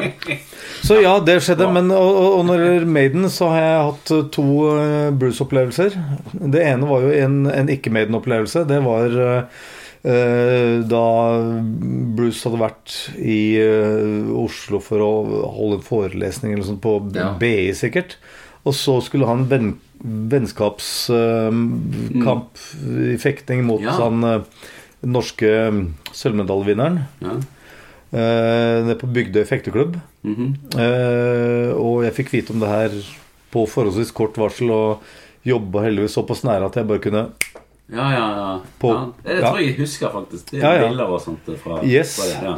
så 0.87 0.97
ja, 0.99 1.13
det 1.23 1.37
skjedde. 1.45 1.67
Men 1.71 1.91
og, 1.95 2.17
og, 2.39 2.41
når 2.49 2.57
det 2.59 2.65
gjelder 2.71 2.89
Maiden, 2.97 3.29
så 3.31 3.47
har 3.53 3.61
jeg 3.61 3.85
hatt 3.91 4.11
eh, 4.17 4.25
to 4.35 4.45
eh, 4.73 5.11
Bruce-opplevelser. 5.21 5.95
Det 6.57 6.65
ene 6.65 6.89
var 6.89 7.05
jo 7.05 7.13
en, 7.15 7.37
en 7.53 7.71
ikke-Maiden-opplevelse. 7.71 8.65
Det 8.67 8.81
var 8.83 9.15
eh, 9.23 10.81
da 10.91 11.05
Bruce 12.17 12.43
hadde 12.49 12.59
vært 12.65 12.97
i 13.23 13.39
Oslo 14.43 14.81
for 14.83 14.99
å 15.05 15.11
holde 15.55 15.79
en 15.79 15.85
forelesning 15.87 16.57
eller 16.57 16.67
sånt 16.67 16.83
på 16.83 16.97
Ja. 17.15 17.31
BI, 17.39 17.69
sikkert. 17.77 18.17
Og 18.67 18.75
så 18.75 18.97
skulle 19.03 19.27
han 19.27 19.47
venn, 19.51 19.73
vennskapskamp 20.03 22.57
i 23.13 23.17
fekting 23.21 23.63
mot 23.67 23.81
Ja. 23.81 23.91
han 24.01 24.23
eh, 24.23 24.41
norske 25.03 25.49
mm, 25.71 25.93
sølvmedaljevinneren. 26.15 26.99
Ja. 27.23 27.33
Nede 28.13 28.93
på 29.01 29.07
Bygdøy 29.09 29.41
fekteklubb. 29.49 29.95
Mhm. 30.21 30.51
Eh, 30.77 31.71
og 31.73 32.03
jeg 32.05 32.13
fikk 32.19 32.29
vite 32.35 32.53
om 32.53 32.59
det 32.61 32.69
her 32.69 32.89
på 33.53 33.63
forholdsvis 33.69 34.11
kort 34.15 34.37
varsel, 34.37 34.69
og 34.71 34.99
jobba 35.45 35.81
heldigvis 35.87 36.13
såpass 36.15 36.43
nære 36.45 36.65
at 36.69 36.75
jeg 36.79 36.87
bare 36.87 36.99
kunne 37.03 37.23
Ja, 37.93 38.05
ja, 38.13 38.27
ja. 38.37 38.59
På- 38.79 38.93
ja. 38.93 39.05
Det 39.25 39.41
tror 39.43 39.57
jeg 39.59 39.67
jeg 39.67 39.75
husker, 39.81 40.07
faktisk. 40.09 40.51
Det 40.51 40.63
er 40.63 40.81
Ja, 40.81 40.87
bilder 40.87 41.05
og 41.09 41.21
sånt 41.21 41.45
fra, 41.61 41.81
Yes. 41.83 42.15
fra 42.15 42.25
det. 42.25 42.43
Ja. 42.43 42.57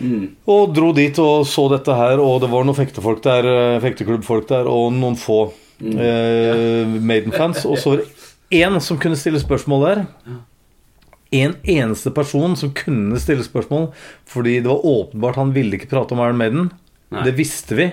Mm. 0.00 0.28
Og 0.46 0.74
dro 0.74 0.92
dit 0.92 1.18
og 1.18 1.44
så 1.46 1.68
dette 1.70 1.94
her, 1.94 2.18
og 2.20 2.40
det 2.40 2.50
var 2.50 2.64
noen 2.64 2.76
eh, 2.76 3.80
fekteklubbfolk 3.80 4.48
der, 4.48 4.66
og 4.68 4.92
noen 4.92 5.16
få 5.16 5.52
eh, 5.84 6.96
Maiden-fans. 7.00 7.64
Og 7.68 7.78
så 7.78 7.94
var 7.94 8.02
det 8.02 8.08
én 8.64 8.80
som 8.80 8.98
kunne 9.00 9.18
stille 9.18 9.40
spørsmål 9.42 9.86
der. 9.88 10.04
En 11.34 11.56
eneste 11.62 12.12
person 12.14 12.54
som 12.56 12.72
kunne 12.76 13.18
stille 13.22 13.44
spørsmål, 13.44 13.90
fordi 14.30 14.60
det 14.60 14.70
var 14.70 14.86
åpenbart 14.86 15.40
han 15.40 15.54
ville 15.54 15.78
ikke 15.78 15.90
prate 15.90 16.14
om 16.14 16.22
Iron 16.22 16.40
Maiden. 16.40 16.72
Nei. 17.14 17.24
Det 17.26 17.36
visste 17.38 17.78
vi. 17.78 17.90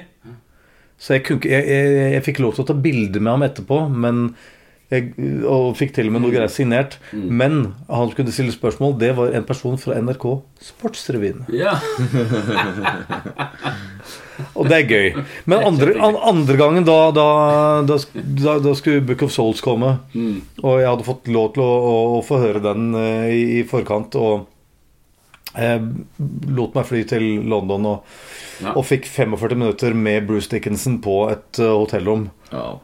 Så 1.02 1.16
jeg, 1.18 1.26
kunne 1.26 1.50
jeg, 1.50 1.66
jeg, 1.66 2.10
jeg 2.14 2.26
fikk 2.28 2.42
lov 2.44 2.54
til 2.54 2.64
å 2.66 2.70
ta 2.70 2.78
bilde 2.78 3.22
med 3.22 3.34
ham 3.34 3.46
etterpå, 3.48 3.78
men 3.90 4.36
jeg, 4.92 5.16
og 5.48 5.72
fikk 5.80 5.96
til 5.96 6.10
og 6.12 6.14
med 6.14 6.22
noe 6.26 6.34
greier 6.34 6.52
signert. 6.52 7.00
Men 7.16 7.74
han 7.88 8.12
som 8.12 8.14
kunne 8.20 8.36
stille 8.36 8.54
spørsmål, 8.54 8.98
det 9.02 9.16
var 9.18 9.34
en 9.34 9.48
person 9.48 9.80
fra 9.82 9.98
NRK 9.98 10.28
Sportsrevyen. 10.68 11.48
ja. 11.56 11.78
Og 14.56 14.68
det 14.70 14.78
er 14.78 14.88
gøy. 14.90 15.24
Men 15.46 15.64
andre, 15.68 15.94
andre 16.32 16.58
gangen 16.60 16.86
da, 16.88 16.98
da, 17.16 17.26
da, 17.88 17.98
da, 18.60 18.74
skulle 18.78 19.02
Book 19.06 19.24
of 19.28 19.32
Souls 19.34 19.62
komme, 19.62 20.00
Mm. 20.14 20.42
og 20.64 20.80
jeg 20.82 20.90
hadde 20.90 21.08
fått 21.08 21.28
lov 21.32 21.54
til 21.56 21.64
å, 21.64 21.72
å, 21.92 21.96
å 22.18 22.22
få 22.26 22.40
høre 22.44 22.62
den 22.64 22.94
uh, 22.96 23.28
i, 23.32 23.60
i 23.60 23.64
forkant, 23.68 24.16
og 24.16 24.48
jeg 25.52 25.82
lot 26.56 26.76
meg 26.78 26.86
fly 26.88 27.02
til 27.10 27.26
London 27.52 27.86
og, 27.96 28.14
Ja. 28.62 28.76
og 28.78 28.86
fikk 28.86 29.08
45 29.10 29.58
minutter 29.58 29.94
med 29.98 30.28
Bruce 30.30 30.48
Dickinson 30.52 31.00
på 31.02 31.16
et 31.32 31.60
uh, 31.60 31.72
hotellrom. 31.82 32.28
Ja. 32.52 32.78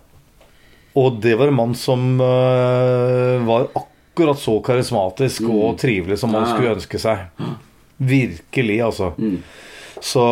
Og 0.98 1.20
det 1.22 1.36
var 1.38 1.52
en 1.52 1.60
mann 1.60 1.76
som 1.78 2.16
uh, 2.20 3.38
var 3.46 3.68
akkurat 3.78 4.40
så 4.42 4.56
karismatisk 4.66 5.46
og 5.46 5.78
trivelig 5.78 6.18
som 6.18 6.32
man 6.34 6.48
Ja. 6.48 6.56
skulle 6.56 6.74
ønske 6.80 6.98
seg. 7.00 7.28
Virkelig, 8.02 8.80
altså. 8.82 9.12
Mm. 9.22 9.38
Så 10.04 10.24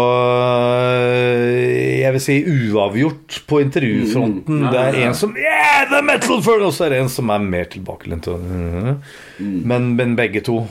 øh, 1.05 1.99
jeg 2.01 2.13
vil 2.13 2.21
si 2.21 2.35
uavgjort 2.71 3.39
på 3.49 3.59
intervjufronten. 3.63 4.61
Mm, 4.61 4.71
Det 4.71 4.79
er 4.81 4.97
en 5.07 5.15
som 5.17 5.35
Yeah, 5.37 5.85
the 5.91 6.01
metal 6.05 6.41
fur! 6.45 6.61
Og 6.65 6.73
så 6.73 6.85
er 6.85 6.95
det 6.95 6.99
en 7.03 7.09
som 7.11 7.29
er 7.33 7.43
mer 7.43 7.63
tilbakelent. 7.73 8.27
Mm. 8.27 9.01
Men, 9.65 9.93
men 9.97 10.15
begge 10.19 10.41
to. 10.45 10.65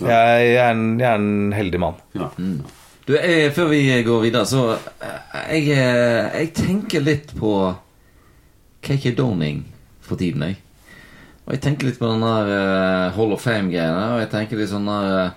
Jeg, 0.00 0.08
jeg, 0.08 0.56
er 0.56 0.70
en, 0.72 1.00
jeg 1.00 1.08
er 1.10 1.20
en 1.20 1.52
heldig 1.52 1.80
mann. 1.80 2.00
ja. 2.16 2.30
Du, 3.04 3.12
jeg, 3.18 3.50
Før 3.52 3.66
vi 3.68 3.82
går 4.02 4.20
videre, 4.22 4.46
så 4.48 4.62
eh, 5.04 5.56
jeg, 5.58 5.74
eh, 5.76 6.38
jeg 6.40 6.52
tenker 6.56 7.02
litt 7.04 7.34
på 7.36 7.50
KK 8.84 9.10
Downing 9.18 9.58
for 10.00 10.16
tiden, 10.16 10.40
jeg. 10.48 10.56
Og 11.44 11.52
jeg 11.52 11.60
tenker 11.66 11.90
litt 11.90 11.98
på 12.00 12.08
den 12.08 12.24
der 12.24 12.48
uh, 12.48 13.12
Hall 13.12 13.34
of 13.36 13.42
Fame-greiene. 13.44 14.06
Og 14.14 14.22
jeg 14.22 14.30
tenker 14.32 14.56
litt 14.56 14.70
sånn 14.72 14.88
der 14.88 15.10
eh, 15.18 15.34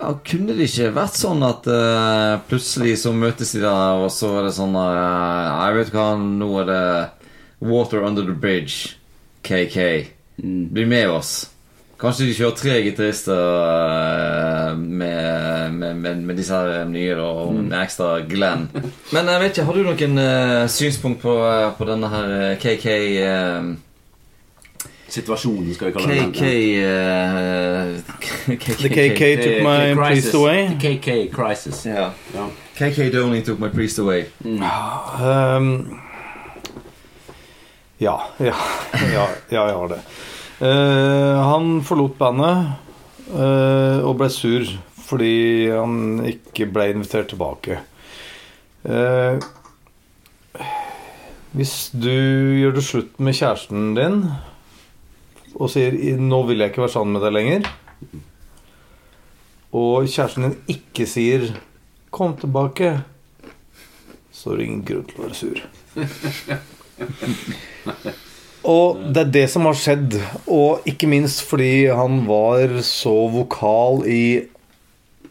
ja, 0.00 0.14
Kunne 0.26 0.56
det 0.56 0.68
ikke 0.70 0.90
vært 0.96 1.18
sånn 1.20 1.44
at 1.46 1.68
uh, 1.68 2.40
plutselig 2.48 2.96
så 3.02 3.12
møtes 3.16 3.54
de 3.54 3.62
der, 3.62 4.00
og 4.00 4.10
så 4.14 4.32
er 4.40 4.48
det 4.48 4.56
sånn 4.56 4.74
der 4.76 4.98
eh, 5.02 5.60
Jeg 5.60 5.78
vet 5.78 5.94
hva, 5.94 6.08
nå 6.18 6.50
er 6.62 6.68
det 6.70 6.84
Water 7.60 8.06
Under 8.08 8.24
The 8.24 8.36
Bridge. 8.40 8.96
KK. 9.44 9.76
Mm. 10.40 10.68
Bli 10.72 10.84
med 10.88 11.10
oss. 11.12 11.32
Kanskje 12.00 12.30
de 12.30 12.34
kjører 12.38 12.56
tre 12.56 12.76
gitarister 12.80 13.36
uh, 13.36 14.72
med, 14.78 15.74
med, 15.76 15.96
med, 16.00 16.22
med 16.30 16.38
disse 16.40 16.56
her 16.56 16.86
nye, 16.88 17.12
da, 17.18 17.26
og 17.42 17.52
med 17.58 17.76
ekstra 17.76 18.22
Glenn. 18.28 18.70
Men 19.12 19.28
jeg 19.28 19.42
vet 19.42 19.52
ikke, 19.52 19.66
har 19.68 19.76
du 19.76 19.84
noen 19.84 20.22
eh, 20.24 20.64
synspunkt 20.72 21.20
på, 21.20 21.34
eh, 21.44 21.68
på 21.76 21.88
denne 21.88 22.08
her 22.12 22.32
eh, 22.38 22.56
KK 22.62 22.86
eh, 22.94 23.68
Situasjonen, 25.10 25.74
skal 25.74 25.90
vi 25.90 25.92
kalle 25.92 26.16
KK 26.30 26.40
det. 26.40 26.50
eh, 26.84 27.96
KK 28.46 28.66
The 28.82 28.90
KK 28.94 29.22
took 29.42 29.62
my 29.66 29.94
priest 29.98 30.34
away. 30.34 30.68
The 30.68 30.78
KK 30.84 31.08
crisis. 31.34 31.84
Ja. 31.86 32.10
Ja. 32.34 32.46
KK 32.78 33.10
Doney 33.12 33.42
took 33.44 33.58
my 33.60 33.68
priest 33.68 33.98
away. 33.98 34.24
Um, 34.44 36.00
ja, 37.98 38.14
ja, 38.38 38.54
ja, 39.12 39.26
ja, 39.50 39.66
jeg 39.66 39.76
har 39.76 39.88
det. 39.92 39.98
Eh, 40.60 41.40
han 41.44 41.80
forlot 41.84 42.16
bandet 42.20 42.70
eh, 43.32 43.98
og 44.04 44.14
ble 44.20 44.28
sur 44.32 44.64
fordi 45.10 45.68
han 45.72 46.20
ikke 46.28 46.68
ble 46.70 46.90
invitert 46.94 47.32
tilbake. 47.32 47.80
Eh, 48.84 49.40
hvis 51.56 51.74
du 51.92 52.12
gjør 52.60 52.76
det 52.76 52.84
slutt 52.86 53.18
med 53.18 53.34
kjæresten 53.34 53.90
din 53.96 54.20
og 55.54 55.70
sier 55.70 55.92
'nå 56.18 56.42
vil 56.46 56.58
jeg 56.58 56.70
ikke 56.70 56.82
være 56.82 56.94
sammen 56.94 57.12
med 57.16 57.22
deg 57.26 57.32
lenger', 57.32 57.66
og 59.72 60.06
kjæresten 60.06 60.42
din 60.42 60.56
ikke 60.68 61.06
sier 61.06 61.54
'kom 62.10 62.36
tilbake', 62.36 63.02
så 64.32 64.50
er 64.52 64.56
det 64.56 64.64
ingen 64.66 64.84
grunn 64.84 65.04
til 65.04 65.20
å 65.20 65.22
være 65.22 65.34
sur. 65.34 65.58
Og 68.70 68.98
det 69.14 69.20
er 69.22 69.30
det 69.32 69.46
som 69.50 69.64
har 69.64 69.76
skjedd, 69.78 70.18
og 70.46 70.84
ikke 70.88 71.08
minst 71.08 71.40
fordi 71.48 71.88
han 71.88 72.26
var 72.28 72.74
så 72.84 73.14
vokal 73.32 74.04
i 74.04 74.44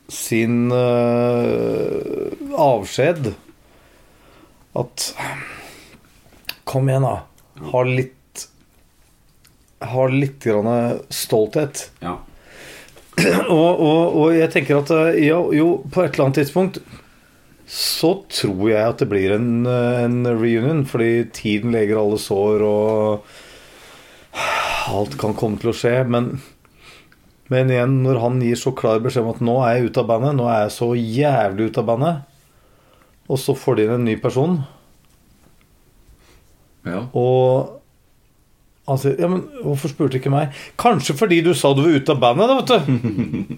sin 0.10 0.72
uh, 0.74 2.34
avskjed 2.58 3.36
at 4.80 5.14
Kom 6.70 6.90
igjen, 6.90 7.02
da. 7.02 7.16
Ha 7.72 7.80
litt 7.86 8.19
Ha 9.80 10.08
litt 10.12 10.44
grann 10.44 11.00
stolthet. 11.14 11.92
Ja. 12.04 12.18
Og, 13.52 13.80
og, 13.84 14.16
og 14.16 14.28
jeg 14.32 14.48
tenker 14.54 14.78
at 14.80 14.92
ja, 15.20 15.40
jo, 15.52 15.82
på 15.92 16.04
et 16.06 16.14
eller 16.14 16.30
annet 16.30 16.38
tidspunkt 16.40 16.78
så 17.70 18.14
tror 18.32 18.62
jeg 18.72 18.80
at 18.82 19.02
det 19.04 19.08
blir 19.12 19.34
en, 19.36 19.66
øh, 19.68 19.98
en 20.06 20.24
reunion, 20.26 20.86
fordi 20.90 21.26
tiden 21.36 21.74
leger 21.76 22.00
alle 22.00 22.18
sår, 22.18 22.64
og 22.66 23.26
alt 24.90 25.18
kan 25.22 25.36
komme 25.38 25.60
til 25.62 25.70
å 25.70 25.76
skje. 25.78 25.92
Men, 26.10 26.32
men 27.54 27.70
igjen, 27.76 28.00
når 28.06 28.22
han 28.24 28.40
gir 28.42 28.58
så 28.58 28.72
klar 28.78 29.04
beskjed 29.04 29.28
om 29.28 29.34
at 29.36 29.44
nå 29.46 29.58
er 29.68 29.76
jeg 29.78 29.92
ute 29.92 30.02
av 30.02 30.10
bandet, 30.10 30.38
nå 30.40 30.48
er 30.50 30.64
jeg 30.64 30.74
så 30.80 30.90
jævlig 30.98 31.70
ute 31.70 31.84
av 31.84 31.90
bandet, 31.92 32.24
og 33.30 33.38
så 33.44 33.54
får 33.60 33.78
de 33.78 33.86
inn 33.86 33.96
en 34.00 34.08
ny 34.10 34.16
person, 34.24 34.62
Ja. 36.88 37.04
og 37.14 37.79
han 38.90 39.00
sier 39.02 39.16
Ja, 39.22 39.30
men 39.32 39.44
hvorfor 39.64 39.92
spurte 39.94 40.20
ikke 40.20 40.32
meg? 40.34 40.56
Kanskje 40.82 41.16
fordi 41.20 41.42
du 41.46 41.54
sa 41.58 41.72
du 41.78 41.84
var 41.86 41.96
ute 42.00 42.16
av 42.16 42.20
bandet, 42.24 42.50
da, 42.50 42.60
vet 42.60 42.68
du. 42.74 43.58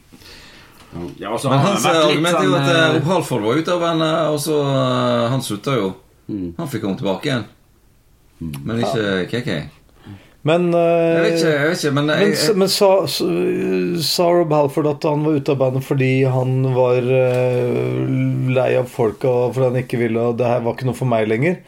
ja 1.23 1.31
altså, 1.31 1.49
Men 1.49 1.59
hans 1.63 1.85
argument 1.87 2.35
er 2.35 2.43
jo 2.45 2.53
sånn, 2.53 2.61
at 2.61 2.71
eh, 2.75 2.79
eh, 2.83 2.93
Rob 2.97 3.09
Halford 3.13 3.45
var 3.47 3.59
ute 3.61 3.75
av 3.75 3.83
bandet, 3.85 4.15
og 4.33 4.39
så 4.43 4.57
eh, 4.67 5.27
Han 5.31 5.43
slutta 5.45 5.75
jo. 5.79 5.91
Mm. 6.31 6.49
Han 6.57 6.71
fikk 6.71 6.83
komme 6.85 6.99
tilbake 6.99 7.29
igjen. 7.31 7.45
Men 8.65 8.79
ikke 8.81 9.05
KK. 9.31 9.51
Men, 10.49 10.63
øh, 10.73 10.81
Jeg 10.81 11.21
vet 11.21 11.35
ikke, 11.37 11.49
jeg 11.53 11.65
vet 11.69 11.81
ikke, 11.83 11.91
men 11.93 12.07
jeg, 12.09 12.21
Men, 12.25 12.31
s- 12.33 12.55
men 12.57 12.69
sa, 12.73 12.87
sa 14.01 14.29
Rob 14.33 14.55
Halford 14.57 14.87
at 14.89 15.05
han 15.05 15.21
var 15.27 15.35
ute 15.37 15.53
av 15.53 15.59
bandet 15.61 15.85
fordi 15.85 16.07
han 16.33 16.55
var 16.73 16.97
øh, 16.97 18.07
lei 18.57 18.71
av 18.79 18.89
folka 18.89 19.35
fordi 19.53 19.67
han 19.69 19.77
ikke 19.83 19.99
ville 20.01 20.23
Det 20.39 20.47
her 20.49 20.63
var 20.65 20.73
ikke 20.73 20.87
noe 20.89 20.97
for 20.97 21.11
meg 21.13 21.29
lenger? 21.29 21.59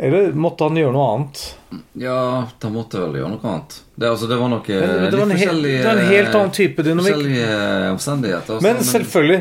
Eller 0.00 0.32
måtte 0.32 0.64
han 0.64 0.78
gjøre 0.80 0.94
noe 0.96 1.08
annet? 1.14 1.40
Ja, 2.00 2.48
da 2.62 2.68
måtte 2.72 2.96
han 2.96 3.10
vel 3.10 3.18
gjøre 3.20 3.32
noe 3.34 3.50
annet. 3.50 3.74
Det, 4.00 4.08
altså, 4.08 4.28
det 4.30 4.38
var 4.40 4.48
noe 4.48 4.64
det 4.64 4.78
var 4.80 4.86
en 4.96 5.02
litt 5.04 5.12
hel- 5.12 5.34
forskjellige 5.34 5.80
det 5.82 5.84
var 5.90 5.98
en 6.00 6.12
helt 6.14 6.36
annen 6.38 6.54
type 6.56 6.84
dynamikk. 6.86 7.16
Forskjellige 7.18 7.90
omstendigheter. 7.92 8.54
Også. 8.56 8.64
Men 8.64 8.80
selvfølgelig, 8.88 9.40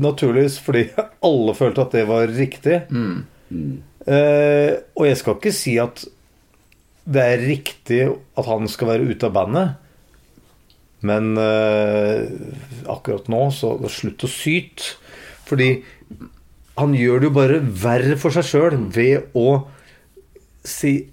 naturligvis 0.05 0.59
fordi 0.67 0.83
alle 1.31 1.55
følte 1.57 1.87
at 1.87 1.97
det 1.97 2.05
var 2.13 2.29
riktig. 2.35 2.83
mm. 2.91 3.25
Eh, 4.05 4.75
og 5.01 5.07
jeg 5.09 5.17
skal 5.17 5.39
ikke 5.39 5.51
si 5.57 5.79
at 5.81 6.03
det 7.09 7.23
er 7.25 7.41
riktig 7.41 8.03
at 8.37 8.47
han 8.51 8.69
skal 8.69 8.91
være 8.91 9.07
ute 9.09 9.31
av 9.31 9.33
bandet. 9.33 9.69
Men 11.09 11.31
eh, 11.41 12.27
akkurat 12.93 13.31
nå, 13.33 13.47
så 13.57 13.73
slutt 13.93 14.27
å 14.27 14.29
syte. 14.29 14.99
Fordi 15.49 15.71
han 16.79 16.95
gjør 16.99 17.23
det 17.23 17.29
jo 17.31 17.35
bare 17.37 17.63
verre 17.85 18.19
for 18.21 18.35
seg 18.35 18.47
sjøl 18.49 18.79
ved 18.95 19.35
å 19.39 19.49
si 20.65 21.11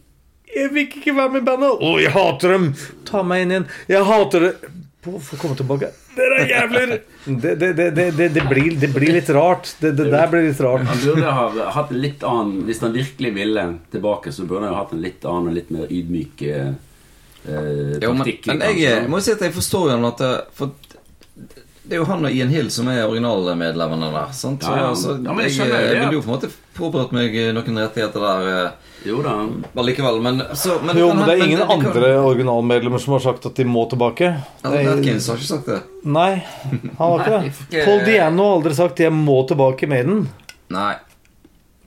'Jeg 0.52 0.68
vil 0.74 0.84
ikke 0.84 1.16
være 1.16 1.32
med 1.32 1.42
i 1.42 1.48
bandet'. 1.48 1.80
'Å, 1.80 1.92
jeg 2.02 2.12
hater 2.12 2.52
dem'. 2.52 2.72
Ta 3.08 3.24
meg 3.24 3.44
inn 3.44 3.52
igjen. 3.52 3.68
'Jeg 3.88 4.06
hater 4.06 4.40
det'. 4.48 4.72
Få 5.02 5.38
komme 5.40 5.56
tilbake? 5.58 5.88
Dere 6.14 6.44
er 6.44 6.50
jævler! 6.52 6.92
Det, 7.26 7.56
det, 7.56 7.74
det, 7.78 7.92
det, 7.96 8.12
det, 8.18 8.28
det, 8.34 8.42
blir, 8.50 8.76
det 8.82 8.88
blir 8.94 9.14
litt 9.14 9.30
rart. 9.30 9.76
Det, 9.80 9.92
det 9.94 10.08
der 10.10 10.30
blir 10.30 10.42
litt 10.48 10.60
rart. 10.62 10.82
Han 10.90 11.02
burde 11.06 11.34
ha 11.38 11.72
hatt 11.76 11.92
en 11.94 12.00
litt 12.02 12.24
annen 12.26 12.64
Hvis 12.66 12.82
han 12.82 12.96
virkelig 12.96 13.30
ville 13.36 13.66
tilbake, 13.94 14.34
så 14.34 14.46
burde 14.50 14.66
han 14.66 14.74
ha 14.74 14.80
hatt 14.82 14.96
en 14.96 15.04
litt 15.04 15.26
annen 15.30 15.52
og 15.52 15.58
litt 15.60 15.70
mer 15.70 15.86
ydmyk 15.86 16.42
eh, 16.50 16.72
eh, 17.46 18.00
Jo, 18.02 18.16
men, 18.18 18.32
men 18.50 18.64
jeg 18.66 18.88
eh, 18.90 19.06
må 19.06 19.22
si 19.22 19.36
at 19.36 19.44
jeg 19.46 19.54
forstår 19.54 19.94
jo 19.94 20.00
at 20.10 20.24
det, 20.24 20.32
For 20.58 20.74
det 21.92 21.98
er 21.98 22.00
jo 22.00 22.06
han 22.08 22.24
og 22.24 22.32
Ian 22.32 22.48
Hill 22.54 22.70
som 22.72 22.88
er 22.88 23.02
originalmedlemmene 23.04 24.08
der. 24.14 24.30
Sant? 24.32 24.64
Så, 24.64 24.72
Ja, 24.72 24.86
ja. 24.88 24.94
Så, 24.96 25.18
Ja, 25.20 25.34
men 25.36 25.44
jeg 25.44 25.58
jeg, 25.60 25.68
jeg 25.72 25.98
ville 26.00 26.14
jo 26.16 26.22
på 26.24 26.30
en 26.32 26.36
måte 26.38 26.50
påberedt 26.78 27.12
meg 27.18 27.36
noen 27.58 27.80
rettigheter 27.82 28.24
der 28.24 28.48
eh, 28.52 28.72
Jo 29.10 29.20
da. 29.26 29.34
allikevel, 29.82 30.22
men, 30.24 30.40
så, 30.56 30.78
men 30.86 30.96
Jo, 31.02 31.10
men 31.12 31.26
det 31.28 31.34
er 31.36 31.38
men- 31.42 31.48
ingen 31.50 31.60
men- 31.60 31.68
kan- 31.68 31.86
andre 31.92 32.14
originalmedlemmer 32.32 33.00
som 33.04 33.14
har 33.18 33.20
sagt 33.28 33.46
at 33.52 33.56
de 33.60 33.66
må 33.68 33.84
tilbake. 33.92 34.32
Alan 34.64 34.88
Atkins 34.94 35.28
har 35.28 35.36
ikke 35.42 35.50
sagt 35.52 35.66
det. 35.68 35.82
Nei, 36.06 36.32
han 36.72 36.92
har 36.98 37.26
ikke 37.28 37.54
det. 37.76 37.86
Paul 37.86 38.06
Diano 38.08 38.44
har 38.48 38.56
aldri 38.62 38.74
sagt 38.80 39.00
'jeg 39.00 39.12
må 39.12 39.42
tilbake 39.48 39.88
med 39.90 40.06
den'. 40.08 40.28
Nei. 40.70 40.96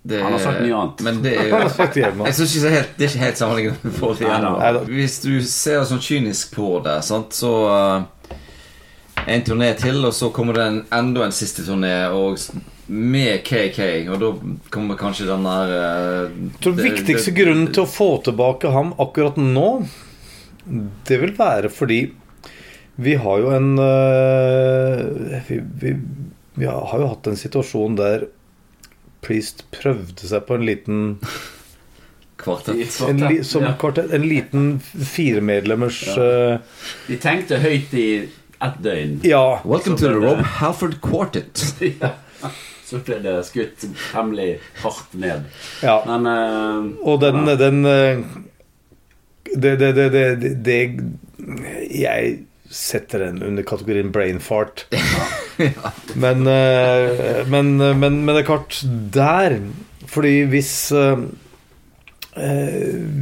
Det, 0.06 0.20
Han 0.22 0.32
har 0.32 0.38
sagt 0.38 0.60
mye 0.60 0.74
annet. 0.76 1.00
Men 1.00 1.22
det 1.22 1.32
er 1.32 1.48
jo 1.48 1.56
jeg 1.56 2.34
synes 2.34 2.56
ikke 2.56 2.62
det 2.66 2.72
er 2.72 2.76
helt, 2.76 2.90
det 2.98 3.04
er 3.04 3.08
ikke 3.08 3.24
helt 3.24 3.38
sammenlignet 3.38 3.84
med 3.84 4.00
Paul 4.00 4.14
Diano. 4.16 4.84
Hvis 4.84 5.22
du 5.22 5.40
ser 5.40 5.80
sånn 5.88 5.98
kynisk 6.04 6.52
på 6.54 6.82
det, 6.84 6.98
sant, 7.04 7.30
så 7.32 7.52
eh, 7.72 8.02
En 9.26 9.42
turné 9.42 9.70
til, 9.80 10.04
og 10.04 10.12
så 10.12 10.28
kommer 10.34 10.54
det 10.58 10.64
en, 10.68 10.80
enda 10.92 11.24
en 11.24 11.32
siste 11.32 11.62
turné 11.64 11.92
og 12.12 12.36
med 12.92 13.40
KK, 13.46 13.78
og 14.12 14.18
da 14.20 14.28
kommer 14.74 14.98
kanskje 15.00 15.26
den 15.30 15.46
der 15.48 15.70
eh, 15.72 16.28
Jeg 16.28 16.60
tror 16.60 16.76
det- 16.76 16.84
viktigste 16.90 17.32
det- 17.32 17.38
grunnen 17.38 17.72
til 17.72 17.82
å 17.84 17.88
få 17.88 18.08
tilbake 18.26 18.70
ham 18.74 18.92
akkurat 19.00 19.36
nå, 19.40 19.86
det 21.08 21.20
vil 21.20 21.32
være 21.36 21.70
fordi 21.72 22.02
vi 22.96 23.14
har 23.18 23.38
jo 23.40 23.50
en 23.50 23.78
øh, 23.78 25.40
vi, 25.48 25.58
vi, 25.80 25.94
vi 26.54 26.66
har 26.66 26.98
jo 27.00 27.08
hatt 27.10 27.26
en 27.26 27.36
situasjon 27.36 27.96
der 27.98 28.26
Priest 29.24 29.64
prøvde 29.72 30.28
seg 30.28 30.44
på 30.46 30.54
en 30.58 30.66
liten 30.68 30.98
Kvartett. 32.36 33.00
en, 33.08 33.22
li, 33.28 33.38
som 33.44 33.62
Ja. 33.64 33.72
kvartett, 33.80 34.12
en 34.12 34.22
liten 34.28 34.80
firemedlemmers 34.80 36.02
ja. 36.16 36.58
De 37.08 37.16
tenkte 37.16 37.56
høyt 37.62 37.94
i 37.96 38.06
ett 38.62 38.78
døgn. 38.82 39.20
Ja. 39.24 39.60
Welcome 39.64 39.96
to 39.98 40.06
the 40.06 40.14
Rob 40.14 40.44
Halford 40.60 41.00
Quartet. 41.02 41.74
Ja. 42.00 42.50
Så 42.84 42.98
ble 43.00 43.16
det 43.24 43.38
skutt 43.48 43.86
hemmelig 44.12 44.58
hardt 44.82 45.14
ned. 45.16 45.46
ja. 45.82 45.94
Men 46.04 46.26
uh, 46.28 46.90
Og 47.08 47.22
den, 47.22 47.46
ja. 47.48 47.54
den 47.56 47.78
øh, 47.88 48.18
det, 49.54 49.76
det, 49.80 49.92
det, 49.96 50.10
det, 50.12 50.50
det 50.64 50.80
Jeg 51.88 52.34
setter 52.68 53.24
den 53.24 53.42
under 53.42 53.64
kategorien 53.64 54.12
brain 54.12 54.40
fart. 54.40 54.86
Men, 56.14 56.44
uh, 56.44 57.48
men, 57.48 57.76
men, 57.78 58.24
men 58.24 58.28
det 58.34 58.40
er 58.42 58.46
klart 58.48 58.80
Der 59.14 59.60
Fordi 60.10 60.40
hvis 60.50 60.92
uh, 60.92 61.22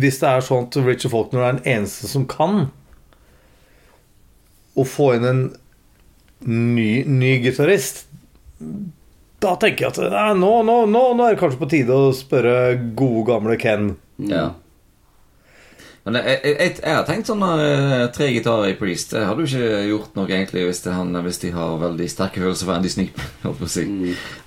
Hvis 0.00 0.22
det 0.22 0.28
er 0.30 0.46
sånn 0.46 0.70
at 0.70 0.78
Richard 0.86 1.12
Faulkner 1.12 1.44
er 1.44 1.58
den 1.58 1.66
eneste 1.74 2.08
som 2.08 2.24
kan 2.26 2.70
å 4.78 4.86
få 4.88 5.12
inn 5.16 5.28
en 5.28 5.42
ny, 6.46 7.04
ny 7.06 7.36
gitarist 7.44 8.06
da 9.42 9.56
tenker 9.58 9.88
jeg 9.88 9.92
at 9.92 10.36
nå, 10.38 10.50
nå, 10.62 10.76
nå, 10.86 11.02
nå 11.18 11.26
er 11.26 11.34
det 11.34 11.40
kanskje 11.40 11.60
på 11.60 11.70
tide 11.72 11.96
å 11.96 12.12
spørre 12.14 12.76
gode, 12.94 13.24
gamle 13.26 13.56
Ken. 13.58 13.94
Ja. 14.30 14.52
Men 16.02 16.18
jeg, 16.18 16.38
jeg, 16.42 16.54
jeg, 16.58 16.74
jeg 16.82 16.96
har 16.98 17.04
tenkt 17.06 17.28
sånn 17.30 17.42
eh, 17.46 18.08
tre 18.14 18.26
gitarer 18.34 18.72
i 18.72 18.76
Priest. 18.78 19.12
Det 19.14 19.22
hadde 19.22 19.44
jo 19.44 19.50
ikke 19.50 19.82
gjort 19.86 20.16
noe 20.18 20.26
egentlig 20.26 20.64
hvis, 20.66 20.80
det, 20.82 20.94
han, 20.96 21.14
hvis 21.22 21.38
de 21.44 21.52
har 21.54 21.76
veldig 21.78 22.08
sterke 22.10 22.42
følelser 22.42 22.66
for 22.66 22.74
Andy 22.74 22.90
Sneap. 22.90 23.22
si. 23.72 23.84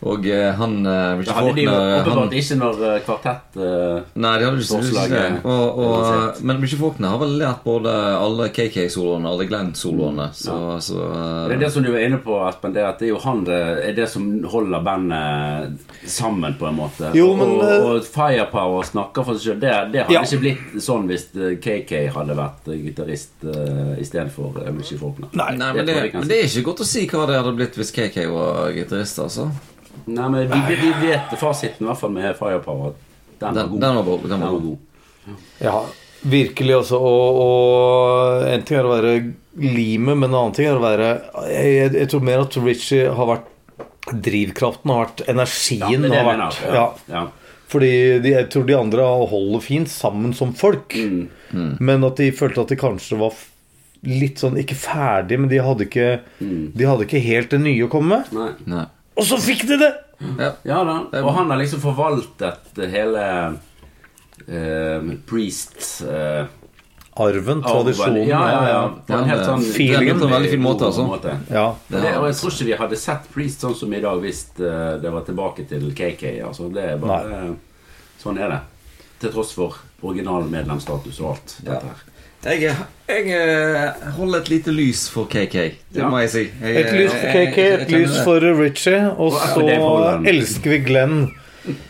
Og 0.05 0.27
eh, 0.27 0.49
han 0.59 0.75
uh, 0.83 0.91
Da 0.91 1.15
Richard 1.21 1.39
hadde 1.39 1.53
de 1.55 1.63
jo 1.67 1.75
åpenbart 1.75 2.35
ikke 2.41 2.57
når 2.59 2.83
eh, 2.89 2.97
kvartett 3.05 3.57
uh, 3.59 4.19
Nei, 4.19 4.33
de 4.41 4.47
hadde 4.49 4.65
ikke, 4.65 4.81
ikke 4.81 4.81
det. 4.81 4.91
Forslaget 4.91 5.47
Og, 5.47 5.79
og, 5.85 6.41
men 6.45 6.59
Richard 6.63 6.81
Faulkner 6.83 7.15
har 7.15 7.21
vel 7.23 7.37
lært 7.39 7.63
både 7.65 7.95
alle 8.19 8.49
KK-soloene 8.55 9.31
alle 9.31 9.47
Glenn-soloene. 9.49 10.29
Så, 10.33 10.79
så 10.81 10.99
eh, 11.07 11.47
Det 11.49 11.57
er 11.57 11.63
det 11.65 11.71
som 11.73 11.85
du 11.85 11.91
var 11.93 12.05
inne 12.05 12.19
på, 12.23 12.37
Espen. 12.49 12.75
Det 12.75 12.83
er 12.83 12.89
at 12.89 13.01
det 13.01 13.09
er 13.09 13.13
jo 13.13 13.21
han 13.23 13.43
det 13.45 13.59
er 13.89 13.95
det 13.97 14.07
som 14.11 14.27
holder 14.49 14.83
bandet 14.85 15.85
sammen, 16.09 16.55
på 16.59 16.67
en 16.69 16.77
måte. 16.77 17.11
Jo, 17.17 17.31
men, 17.37 17.55
og, 17.55 17.65
eh, 17.65 17.87
og 17.89 18.07
Firepower 18.09 18.85
snakker 18.87 19.25
for 19.27 19.37
seg 19.37 19.53
sjøl. 19.53 19.59
Det, 19.61 19.73
det 19.93 20.05
hadde 20.05 20.15
Ja. 20.15 20.23
ikke 20.25 20.41
blitt 20.43 20.77
sånn 20.83 21.07
hvis 21.09 21.27
eh, 21.35 21.44
KK 21.61 21.91
hadde 22.15 22.35
vært 22.37 22.67
gitarist 22.71 22.85
gitarrist 22.87 23.45
uh, 23.47 23.93
istedenfor 24.01 24.59
uh, 24.61 24.69
Richie 24.77 24.97
Faulkner. 25.01 25.29
Nei, 25.37 25.51
Nei, 25.59 25.71
men 25.77 25.87
det, 25.89 25.95
men 26.13 26.27
det 26.29 26.39
er 26.41 26.49
ikke 26.49 26.65
godt 26.71 26.83
å 26.85 26.87
si 26.89 27.05
hva 27.11 27.25
det 27.29 27.37
hadde 27.39 27.53
blitt 27.57 27.77
hvis 27.79 27.93
KK 27.95 28.17
var 28.33 28.71
gitarist, 28.75 29.19
altså. 29.23 29.49
Nei, 30.05 30.27
men 30.29 30.49
vi, 30.51 30.75
vi 30.81 30.91
vet 31.07 31.35
fasiten, 31.39 31.85
i 31.85 31.89
hvert 31.89 32.01
fall 32.01 32.13
med 32.15 32.35
Firepower. 32.39 32.95
Den 33.39 33.47
var 33.47 33.61
Den, 33.61 33.69
god. 33.71 33.79
den 33.85 33.95
var 33.95 34.03
god. 34.09 34.21
Den 34.21 34.29
Den 34.35 34.43
var 34.43 34.51
var 34.51 34.59
god. 34.65 34.77
Ja, 35.59 35.77
virkelig, 36.21 36.75
altså. 36.81 36.99
Og, 37.01 37.39
og 37.45 38.45
en 38.51 38.65
ting 38.67 38.77
er 38.79 38.87
å 38.87 38.93
være 38.93 39.15
limet, 39.55 40.13
men 40.17 40.29
en 40.29 40.35
annen 40.35 40.55
ting 40.57 40.67
er 40.69 40.77
å 40.77 40.83
være 40.83 41.09
Jeg, 41.47 41.71
jeg, 41.77 41.91
jeg 42.01 42.09
tror 42.11 42.25
mer 42.27 42.43
at 42.43 42.57
Richie 42.65 43.09
har 43.15 43.29
vært 43.31 43.51
Drivkraften 44.05 44.91
har 44.93 45.07
vært 45.07 45.23
Ja, 45.25 45.31
Energien 45.33 46.03
det 46.05 46.11
er 46.11 46.13
det 46.13 46.19
har 46.19 46.27
vært 46.27 46.41
mener. 46.43 46.59
ja. 46.67 46.75
Ja. 46.75 47.15
Ja. 47.15 47.23
Fordi 47.71 47.91
de, 48.21 48.31
jeg 48.35 48.49
tror 48.53 48.65
de 48.67 48.77
andre 48.77 49.05
holder 49.31 49.63
fint 49.63 49.89
sammen 49.89 50.33
som 50.37 50.53
folk. 50.57 50.93
Mm. 50.93 51.75
Men 51.79 52.05
at 52.05 52.21
de 52.21 52.29
følte 52.35 52.65
at 52.65 52.73
de 52.73 52.79
kanskje 52.79 53.19
var 53.19 53.35
litt 54.05 54.41
sånn 54.41 54.57
Ikke 54.61 54.75
ferdig, 54.77 55.39
men 55.39 55.49
de 55.49 55.61
hadde 55.63 55.87
ikke 55.87 56.09
De 56.37 56.85
hadde 56.85 57.05
ikke 57.07 57.21
helt 57.23 57.53
det 57.53 57.61
nye 57.63 57.87
å 57.87 57.91
komme 57.91 58.19
med. 58.19 58.33
Nei. 58.35 58.51
Nei. 58.69 58.85
Og 59.15 59.25
så 59.29 59.39
fikk 59.41 59.65
de 59.69 59.79
det! 59.81 59.93
Ja. 60.39 60.51
Ja 60.67 60.81
da. 60.87 60.99
Og 61.21 61.31
han 61.35 61.49
har 61.51 61.59
liksom 61.59 61.81
forvaltet 61.83 62.77
hele 62.91 63.23
uh, 63.55 65.09
Priest 65.27 66.03
eh, 66.07 66.45
Arven, 67.15 67.61
tradisjonen. 67.63 68.27
Ja, 68.27 68.41
ja, 68.51 68.63
ja. 68.69 68.79
På 69.07 69.13
en 69.13 69.29
helt 69.29 69.45
sånn 69.47 69.61
feelingen. 69.63 70.17
På 70.19 70.27
en 70.27 70.33
veldig 70.35 70.49
fin 70.51 70.63
måte, 70.63 70.89
altså. 70.89 71.05
måte. 71.07 71.37
Ja. 71.47 71.67
Det, 71.87 72.01
og 72.17 72.25
jeg 72.27 72.35
tror 72.41 72.51
ikke 72.55 72.67
vi 72.67 72.79
hadde 72.81 72.99
sett 72.99 73.29
Priest 73.31 73.63
sånn 73.63 73.75
som 73.79 73.93
i 73.95 74.01
dag 74.03 74.19
hvis 74.23 74.41
eh, 74.59 74.97
det 74.99 75.13
var 75.13 75.23
tilbake 75.27 75.63
til 75.69 75.87
KK. 75.95 76.25
Altså, 76.49 76.67
det 76.75 76.89
er 76.95 76.99
bare 76.99 77.53
Sånn 78.19 78.39
er 78.41 78.51
det. 78.51 78.59
Til 79.21 79.31
tross 79.31 79.53
for 79.55 79.77
original 80.03 80.43
medlemsstatus 80.49 81.21
og 81.23 81.31
alt. 81.35 81.55
Ja. 81.63 81.77
Dette 81.77 81.93
her. 81.93 82.03
Jeg, 82.45 82.75
jeg 83.09 83.31
eh, 83.33 84.03
holder 84.19 84.43
et 84.43 84.49
lite 84.51 84.73
lys 84.75 85.07
for 85.09 85.25
KK. 85.31 85.55
Det 85.89 86.03
Ja. 86.03 86.09
må 86.11 86.19
jeg 86.21 86.29
si. 86.29 86.43
Jeg, 86.61 86.75
Et 86.83 86.91
lys 86.93 87.15
for 87.15 87.31
KK, 87.39 87.57
et 87.79 87.91
lys 87.95 88.19
for 88.27 88.39
Richie, 88.59 88.99
Og 89.17 89.33
så 89.33 89.63
elsker 90.29 90.75
vi 90.75 90.79
Glenn 90.85 91.17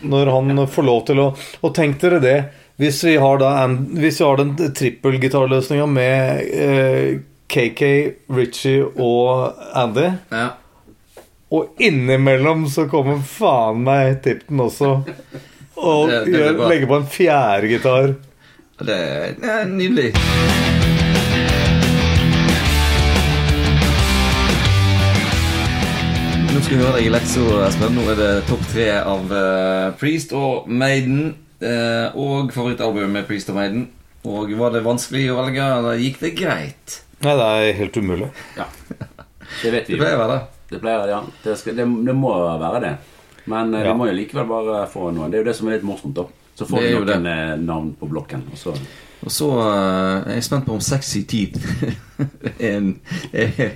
når 0.00 0.30
han 0.32 0.66
får 0.72 0.86
lov 0.86 1.02
til 1.10 1.18
å 1.20 1.26
Og 1.62 1.74
tenk 1.76 1.98
dere 2.00 2.20
det, 2.22 2.36
hvis 2.78 2.98
vi 3.04 3.16
har, 3.16 3.38
da, 3.40 3.50
en- 3.64 3.86
hvis 3.96 4.20
vi 4.20 4.24
har 4.26 4.36
den 4.36 4.54
trippelgitarløsninga 4.74 5.86
med 5.88 6.40
eh, 6.52 7.18
KK, 7.48 7.82
Richie 8.36 8.84
og 8.84 9.54
Andy, 9.74 10.10
Ja. 10.32 10.48
og 11.50 11.68
innimellom 11.80 12.66
så 12.68 12.88
kommer 12.90 13.22
faen 13.22 13.82
meg 13.86 14.22
Tipton 14.22 14.60
også. 14.60 14.90
Og 15.76 16.08
Det- 16.08 16.24
det 16.26 16.34
gjør, 16.40 16.68
legger 16.68 16.86
på 16.86 16.96
en 16.96 17.06
fjerde 17.06 17.68
gitar. 17.68 18.14
Det 18.84 18.98
er 19.42 19.64
nydelig. 19.64 20.12
Nå 26.54 26.62
skal 26.64 26.76
vi 26.78 26.82
høre 26.82 26.94
deg 26.96 27.06
i 27.08 27.12
leksa, 27.12 27.42
Espen. 27.66 27.96
Nå 27.98 28.04
er 28.12 28.18
det 28.20 28.30
topp 28.48 28.62
tre 28.72 28.86
av 29.02 29.32
uh, 29.32 29.90
Priest 30.00 30.32
og 30.36 30.68
Maiden. 30.72 31.34
Eh, 31.62 32.16
og 32.18 32.52
favorittalbumet 32.54 33.10
med 33.10 33.26
Priest 33.28 33.50
of 33.52 33.56
Maiden. 33.56 33.88
Og 34.26 34.50
Var 34.58 34.72
det 34.74 34.82
vanskelig 34.82 35.28
å 35.30 35.36
velge, 35.38 35.62
eller 35.78 36.00
gikk 36.02 36.18
det 36.24 36.32
greit? 36.38 37.00
Nei, 37.22 37.34
det 37.38 37.46
er 37.46 37.76
helt 37.78 37.96
umulig. 37.96 38.30
Ja. 38.58 38.66
Det 39.62 39.70
vet 39.72 39.86
vi 39.88 39.94
Det 39.94 40.00
pleier 40.02 40.16
å 40.18 40.22
være 40.24 40.34
det. 40.36 40.40
Det 40.72 40.80
pleier, 40.82 41.08
ja. 41.12 41.20
Det, 41.44 41.54
skal, 41.60 41.76
det, 41.78 41.84
det 42.08 42.14
må 42.18 42.32
være 42.60 42.80
det. 42.82 42.94
Men 43.46 43.74
eh, 43.74 43.84
Ja. 43.86 43.92
vi 43.92 43.98
må 44.00 44.08
jo 44.10 44.16
likevel 44.18 44.48
bare 44.50 44.80
få 44.90 45.12
noe. 45.14 45.30
Det 45.30 45.38
er 45.38 45.44
jo 45.44 45.48
det 45.50 45.56
som 45.56 45.68
er 45.70 45.76
litt 45.78 45.86
morsomt, 45.86 46.16
da. 46.18 46.26
Så 46.56 46.66
får 46.66 46.82
vi 46.82 46.94
noen 46.96 47.26
eh, 47.30 47.54
navn 47.60 47.92
på 48.00 48.08
blokken. 48.10 48.42
Og 48.50 48.58
så 48.58 48.74
Og 49.26 49.32
så 49.34 49.46
uh, 49.58 50.22
er 50.30 50.36
jeg 50.36 50.44
spent 50.46 50.66
på 50.68 50.74
om 50.76 50.82
Sexy 50.86 51.24
Teeth 51.26 51.58
er, 52.62 52.84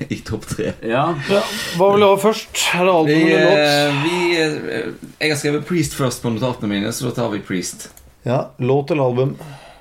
i 0.07 0.19
topp 0.27 0.45
tre. 0.47 0.69
Ja. 0.87 1.09
Ja, 1.27 1.41
hva 1.75 1.89
vil 1.91 2.05
du 2.05 2.07
ha 2.07 2.19
først? 2.23 2.61
Er 2.79 2.87
det 2.87 2.93
album 2.95 3.25
eller 3.27 3.49
låt? 3.49 3.65
eh, 3.65 3.99
vi, 4.05 4.21
eh, 4.39 4.93
jeg 5.19 5.33
har 5.33 5.41
skrevet 5.41 5.67
Priest 5.67 5.97
først 5.99 6.23
på 6.23 6.31
notatene 6.31 6.71
mine, 6.71 6.93
så 6.95 7.09
da 7.09 7.17
tar 7.19 7.33
vi 7.35 7.43
Priest. 7.43 7.89
Ja, 8.23 8.45
låt 8.63 8.93
eller 8.95 9.11
album? 9.11 9.35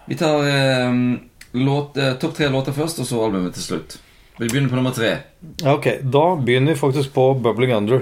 Vi 0.10 0.18
tar 0.18 0.42
uh, 0.42 2.16
topp 2.18 2.34
tre 2.40 2.50
låter 2.50 2.74
først, 2.74 3.04
og 3.04 3.10
så 3.12 3.22
albumet 3.28 3.54
til 3.60 3.68
slutt. 3.68 4.00
Vi 4.40 4.48
begynner 4.50 4.72
på 4.74 4.80
nummer 4.80 4.96
tre. 4.96 5.14
Ja, 5.62 5.76
ok, 5.78 6.00
da 6.02 6.26
begynner 6.40 6.74
vi 6.74 6.80
faktisk 6.82 7.14
på 7.14 7.30
Bubbling 7.44 7.76
Under. 7.78 8.02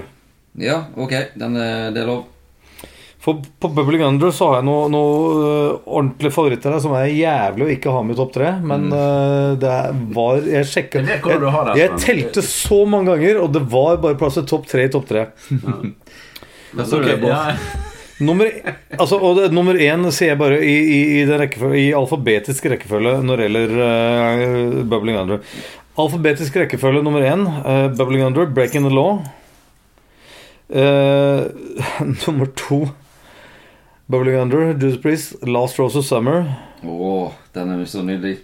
Ja, 0.55 0.86
ok, 0.95 1.13
den, 1.36 1.59
er- 1.59 1.91
det 1.91 2.05
er 2.05 2.11
lov. 2.13 2.24
For 3.28 3.41
på 3.59 3.67
Bubbling 3.75 4.05
Under 4.07 4.32
så 4.32 4.45
har 4.47 4.61
jeg 4.61 4.67
noen 4.69 4.93
noe, 4.95 5.32
øh, 5.43 5.71
ordentlige 5.84 6.32
favoritter 6.32 6.71
der 6.71 6.80
som 6.80 6.93
er 6.95 7.09
jævlig 7.11 7.65
å 7.65 7.71
ikke 7.73 7.91
ha 7.91 8.03
med 8.07 8.15
i 8.15 8.19
topp 8.21 8.32
tre. 8.38 8.53
Men 8.63 8.86
øh, 8.88 9.57
det 9.59 9.67
er- 9.67 9.97
var 10.15 10.38
Jeg 10.47 10.69
sjekka 10.71 11.01
Jeg 11.03 11.19
jeg, 11.19 11.41
det, 11.41 11.75
Jeg 11.82 11.99
telte 11.99 12.41
så 12.45 12.86
mange 12.88 13.11
ganger, 13.11 13.41
og 13.43 13.51
det 13.51 13.65
var 13.67 13.99
bare 13.99 14.15
plass 14.15 14.39
til 14.39 14.47
topp 14.47 14.69
tre 14.71 14.86
i 14.88 14.93
topp 14.93 15.09
tre. 15.09 15.25
Det. 16.78 17.19
Ja. 17.28 17.41
Nummer, 18.19 18.47
altså, 18.97 19.19
og 19.21 19.36
det, 19.38 19.51
nummer 19.53 19.75
én 19.78 20.07
sier 20.09 20.32
jeg 20.32 20.39
bare 20.39 20.57
i, 20.63 20.73
i, 20.73 20.99
i, 21.19 21.25
den 21.28 21.38
rekkefølge, 21.43 21.82
i 21.84 21.91
alfabetisk 21.93 22.65
rekkefølge 22.71 23.19
når 23.28 23.38
det 23.38 23.45
gjelder 23.49 23.73
uh, 23.78 24.84
Bubbling 24.89 25.19
Under. 25.19 25.43
Alfabetisk 25.99 26.55
rekkefølge 26.63 27.03
nummer 27.05 27.21
én, 27.28 27.43
uh, 27.45 27.89
Bubbling 27.93 28.23
Under, 28.25 28.47
Breaking 28.49 28.88
the 28.88 28.93
Law. 28.93 29.19
Uh, 30.71 31.45
nummer 32.25 32.49
to, 32.57 32.88
Bubbling 34.07 34.35
Under, 34.39 34.73
Judas 34.73 35.01
Priest, 35.01 35.47
Last 35.47 35.79
Rose 35.79 35.99
of 35.99 36.05
Summer. 36.05 36.45
Åh, 36.83 37.31
den 37.53 37.71
er 37.73 37.85
så 37.85 38.03
nydelig. 38.03 38.37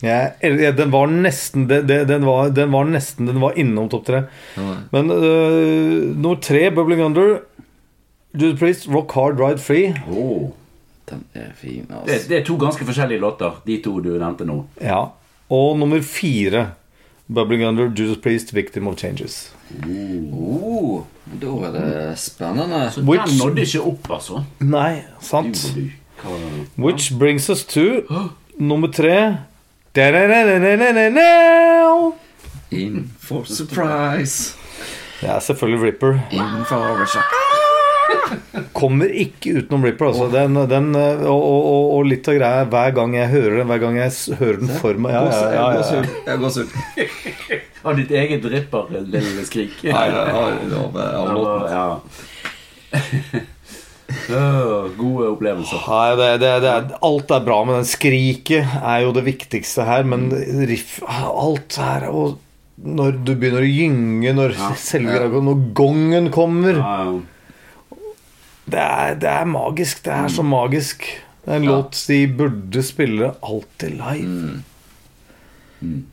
Ja, 0.00 0.30
den 0.40 0.90
var 0.94 1.10
nesten 1.10 1.66
det, 1.68 1.82
det, 1.90 2.04
den, 2.08 2.24
var, 2.26 2.52
den 2.54 2.70
var 2.70 2.86
nesten 2.86 3.26
Den 3.26 3.40
var 3.42 3.56
innom 3.58 3.88
topp 3.90 4.06
tre. 4.06 4.20
Ja. 4.54 4.76
Men 4.94 5.10
uh, 5.10 6.14
nummer 6.14 6.38
tre, 6.40 6.70
Bubbling 6.70 7.02
Under, 7.02 7.40
Judas 8.32 8.60
Priest, 8.60 8.88
Rock 8.88 9.12
Hard 9.12 9.40
Ride 9.42 9.58
Free. 9.58 9.92
Åh. 10.08 10.48
Den 11.08 11.24
er 11.32 11.52
fin, 11.56 11.86
Det, 11.88 11.94
altså. 11.96 12.28
det 12.28 12.38
er 12.38 12.44
to 12.44 12.56
ganske 12.60 12.84
forskjellige 12.84 13.20
låter, 13.20 13.60
de 13.66 13.78
to 13.84 13.94
du 14.04 14.10
nevnte 14.20 14.44
nå. 14.48 14.58
Ja. 14.84 15.06
Og 15.52 15.78
nummer 15.80 16.00
fire, 16.04 16.70
Bubbling 17.26 17.64
Under, 17.68 17.88
Judas 17.92 18.20
Priest, 18.24 18.54
Victim 18.56 18.88
of 18.88 18.96
Changes. 19.00 19.48
Oh, 20.32 21.04
da 21.40 21.46
er 21.68 21.72
det 21.72 22.18
spennende. 22.18 22.90
Så 22.92 23.00
Which- 23.00 23.26
den 23.28 23.38
nådde 23.38 23.60
ikke 23.60 23.82
opp, 23.82 24.10
altså. 24.10 24.44
Nei, 24.60 25.02
sant? 25.20 25.74
Which 26.78 27.18
brings 27.18 27.50
us 27.50 27.64
to 27.64 28.02
nummer 28.58 28.88
tre. 28.88 29.36
In 32.70 33.10
for 33.20 33.44
surprise. 33.44 34.54
Det 35.20 35.28
er 35.28 35.38
selvfølgelig 35.40 35.86
Ripper. 35.86 36.18
In 36.30 36.64
for. 36.68 37.08
Kommer 38.74 39.06
ikke 39.06 39.58
utenom 39.58 39.84
Ripper. 39.84 40.06
Altså. 40.06 40.28
Den, 40.32 40.54
den, 40.70 40.94
og, 40.96 41.42
og, 41.42 41.96
og, 41.96 42.04
litt 42.06 42.28
av 42.28 42.38
greia 42.38 42.60
er 42.62 42.70
hver 42.72 42.94
gang 42.96 43.16
jeg 43.16 43.28
hører 43.28 43.56
den, 43.58 43.66
hver 43.66 43.82
gang 43.82 43.98
jeg 43.98 44.36
hører 44.38 44.60
den 44.62 44.68
for 44.80 45.00
meg 45.00 45.12
ja, 45.12 45.24
ja, 45.24 45.30
ja, 45.32 45.66
ja, 45.72 45.82
ja. 45.96 46.04
Jeg 46.26 46.32
har 46.32 46.38
gåsehud. 46.44 47.66
Av 47.84 47.94
ditt 47.96 48.10
eget 48.10 48.42
dripper, 48.42 48.88
lille 49.06 49.44
skrik. 49.46 49.76
Nei. 49.84 50.08
Ja. 51.68 52.00
Gode 54.96 55.28
opplevelser. 55.34 55.82
Nei, 55.88 56.10
det, 56.16 56.28
det, 56.42 56.52
det 56.64 56.98
alt 57.04 57.32
er 57.34 57.42
bra, 57.44 57.58
men 57.68 57.80
den 57.82 57.88
skriket 57.88 58.76
er 58.80 59.02
jo 59.04 59.12
det 59.16 59.24
viktigste 59.26 59.84
her. 59.88 60.06
Men 60.08 60.28
riff 60.68 60.98
Alt 61.08 61.76
her 61.80 62.06
Og 62.10 62.38
når 62.78 63.18
du 63.26 63.32
begynner 63.34 63.64
å 63.66 63.68
gynge, 63.68 64.32
når 64.38 64.54
Ja. 64.56 64.70
selve 64.78 65.16
greia 65.16 65.42
når 65.42 65.62
gongen 65.76 66.28
kommer 66.34 66.76
Ja, 66.78 66.92
ja. 67.04 67.98
det, 68.70 68.84
er, 68.84 69.14
det 69.24 69.32
er 69.32 69.48
magisk. 69.50 70.02
Det 70.06 70.14
er 70.14 70.28
så 70.32 70.44
magisk. 70.46 71.04
Det 71.44 71.52
er 71.52 71.56
en 71.60 71.64
Ja. 71.68 71.76
låt 71.76 72.00
de 72.08 72.20
burde 72.38 72.82
spille 72.86 73.34
alltid 73.42 73.98
live. 73.98 74.62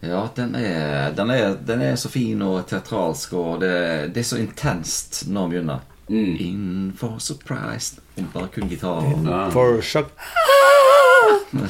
Ja, 0.06 0.28
den 0.36 0.56
er, 0.56 1.12
den, 1.18 1.32
er, 1.34 1.56
den 1.66 1.82
er 1.82 1.96
så 1.98 2.10
fin 2.14 2.42
og 2.46 2.68
teatralsk, 2.70 3.34
og 3.34 3.64
det, 3.64 3.72
det 4.14 4.22
er 4.22 4.28
så 4.30 4.38
intenst 4.42 5.24
når 5.28 5.42
den 5.48 5.54
begynner. 5.56 5.86
Mm. 6.06 6.36
In 6.40 6.66
for 6.98 7.18
surprise. 7.20 7.98
Om 8.18 8.28
Bare 8.34 8.52
kun 8.54 8.70
gitar. 8.70 9.08
Ja. 9.26 9.40
For 9.54 9.82
shock. 9.82 10.12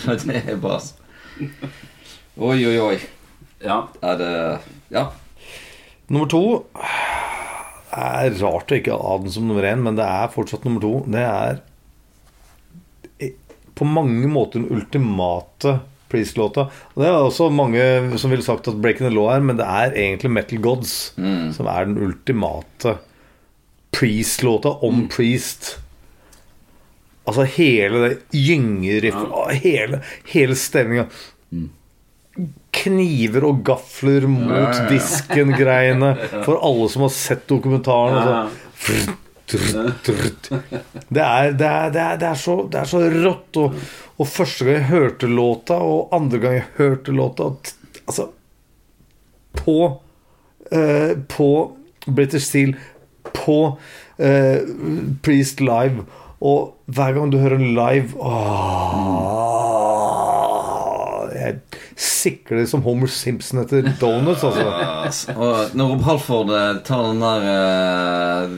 det 0.25 0.41
er 0.41 0.57
bare 0.59 0.81
Oi, 2.35 2.59
oi, 2.67 2.75
oi. 2.79 2.97
ja. 3.63 3.85
Er 4.03 4.17
det 4.19 4.33
Ja. 4.91 5.05
Nummer 6.11 6.27
to 6.29 6.41
er 7.95 8.35
rart 8.41 8.71
å 8.71 8.75
ikke 8.75 8.97
ha 8.99 9.13
den 9.23 9.31
som 9.31 9.47
nummer 9.47 9.63
én, 9.65 9.79
men 9.81 9.95
det 9.97 10.03
er 10.03 10.33
fortsatt 10.33 10.67
nummer 10.67 10.83
to. 10.83 10.91
Det 11.07 11.23
er 11.23 11.61
på 13.75 13.87
mange 13.87 14.27
måter 14.31 14.59
den 14.61 14.69
ultimate 14.75 15.79
Priest-låta. 16.15 16.65
Og 16.95 17.03
Det 17.03 17.11
er 17.11 17.19
også 17.19 17.51
mange 17.53 17.85
som 18.17 18.31
ville 18.33 18.43
sagt 18.47 18.67
at 18.71 18.79
Breaking 18.81 19.09
the 19.09 19.13
Law 19.15 19.29
er, 19.35 19.43
men 19.45 19.59
det 19.59 19.67
er 19.67 19.93
egentlig 19.93 20.31
Metal 20.39 20.63
Gods 20.63 20.95
Mm. 21.19 21.51
som 21.53 21.67
er 21.67 21.85
den 21.91 21.97
ultimate 22.07 22.97
Priest-låta 23.95 24.73
om 24.83 25.05
Priest. 25.11 25.75
Altså 27.27 27.45
hele 27.55 28.01
det 28.03 28.17
gyngeriffet, 28.35 29.61
hele, 29.63 30.01
hele 30.33 30.55
stemninga. 30.59 31.07
Kniver 32.75 33.45
og 33.47 33.61
gafler 33.65 34.25
mot 34.27 34.49
Ja, 34.51 34.63
ja, 34.65 34.71
ja. 34.81 34.87
disken-greiene. 34.91 36.09
For 36.45 36.59
alle 36.59 36.89
som 36.91 37.05
har 37.05 37.13
sett 37.15 37.45
dokumentaren. 37.47 38.17
Ja. 38.19 38.41
Er 38.43 39.05
så, 39.05 39.15
det 42.71 42.81
er 42.81 42.89
så 42.89 43.01
rått. 43.13 43.59
Og, 43.61 43.75
og 44.17 44.27
første 44.29 44.65
gang 44.65 44.75
jeg 44.79 44.89
hørte 44.89 45.27
låta, 45.29 45.75
og 45.77 46.13
andre 46.15 46.37
gang 46.41 46.53
jeg 46.59 46.67
hørte 46.79 47.11
låta 47.15 47.43
Altså 48.05 48.29
På 49.57 50.01
eh, 50.71 51.13
På 51.29 51.49
British 52.05 52.45
Steel, 52.49 52.75
på 53.33 53.77
eh, 54.21 54.61
Priest 55.25 55.59
Live, 55.61 56.05
og 56.41 56.75
hver 56.85 57.13
gang 57.15 57.31
du 57.33 57.37
hører 57.41 57.55
en 57.57 57.73
live 57.73 58.13
åh, 58.21 58.35
Jeg 61.33 61.55
sikler 61.97 62.65
som 62.69 62.81
Homer 62.85 63.07
Simpson 63.09 63.59
etter 63.63 63.81
donuts, 64.01 64.43
altså. 64.45 65.33
Og 65.33 65.55
når 65.73 65.89
Rob 65.95 66.03
Halford 66.05 66.49
eh, 66.53 66.75
tar 66.85 67.01
den 67.09 67.21
der 67.25 67.41
uh, 67.49 68.49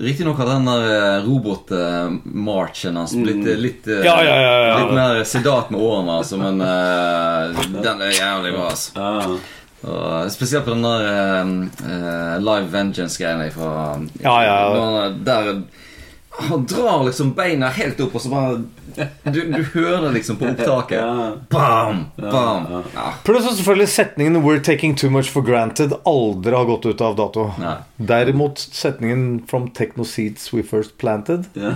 Riktignok 0.00 0.38
har 0.40 0.46
den 0.46 0.68
uh, 0.68 1.26
robot-marchen 1.26 2.96
hans 2.96 3.12
blitt 3.12 3.46
eh, 3.46 3.58
litt 3.60 3.88
eh, 3.88 4.00
Ja, 4.06 4.14
ja, 4.24 4.36
ja, 4.40 4.52
ja. 4.66 4.76
Litt 4.80 4.94
mer 4.96 5.24
sedat 5.28 5.68
med 5.70 5.80
årene, 5.80 6.14
altså, 6.22 6.38
men 6.40 6.60
eh, 6.64 7.66
den 7.84 8.00
er 8.06 8.14
jævlig 8.16 8.54
bra, 8.54 8.70
altså. 8.70 8.94
Ja. 8.96 9.36
Og 9.80 10.32
spesielt 10.32 10.64
på 10.64 10.72
den 10.72 10.84
der 10.84 11.04
eh, 11.10 11.52
eh, 11.90 12.34
Live 12.40 12.72
Vengeance-greia 12.72 13.50
fra 13.52 13.74
Ja, 14.24 14.38
ja, 14.44 14.56
ja. 14.72 15.08
Der 15.28 15.52
Han 16.48 16.66
drar 16.66 17.04
liksom 17.04 17.32
beina 17.36 17.68
helt 17.68 18.00
opp, 18.00 18.14
og 18.14 18.22
så 18.24 18.28
bare 18.32 18.62
Du, 19.24 19.40
du 19.52 19.62
hører 19.74 20.02
det 20.08 20.12
liksom 20.18 20.36
på 20.40 20.48
opptaket. 20.50 20.98
Ja. 21.00 21.32
Bam! 21.50 22.04
Bam! 22.16 22.66
Ja. 22.94 23.12
Pluss 23.24 23.46
selvfølgelig 23.56 23.88
setningen 23.88 24.36
'We're 24.42 24.62
taking 24.64 24.96
too 24.96 25.10
much 25.10 25.30
for 25.30 25.42
granted' 25.42 25.94
aldri 26.04 26.54
har 26.56 26.64
gått 26.64 26.86
ut 26.86 27.00
av 27.00 27.16
dato. 27.16 27.50
Derimot 27.96 28.58
setningen 28.58 29.42
'From 29.46 29.70
techno 29.70 30.04
seeds 30.04 30.52
we 30.52 30.62
first 30.62 30.98
planted' 30.98 31.44
Ja. 31.54 31.74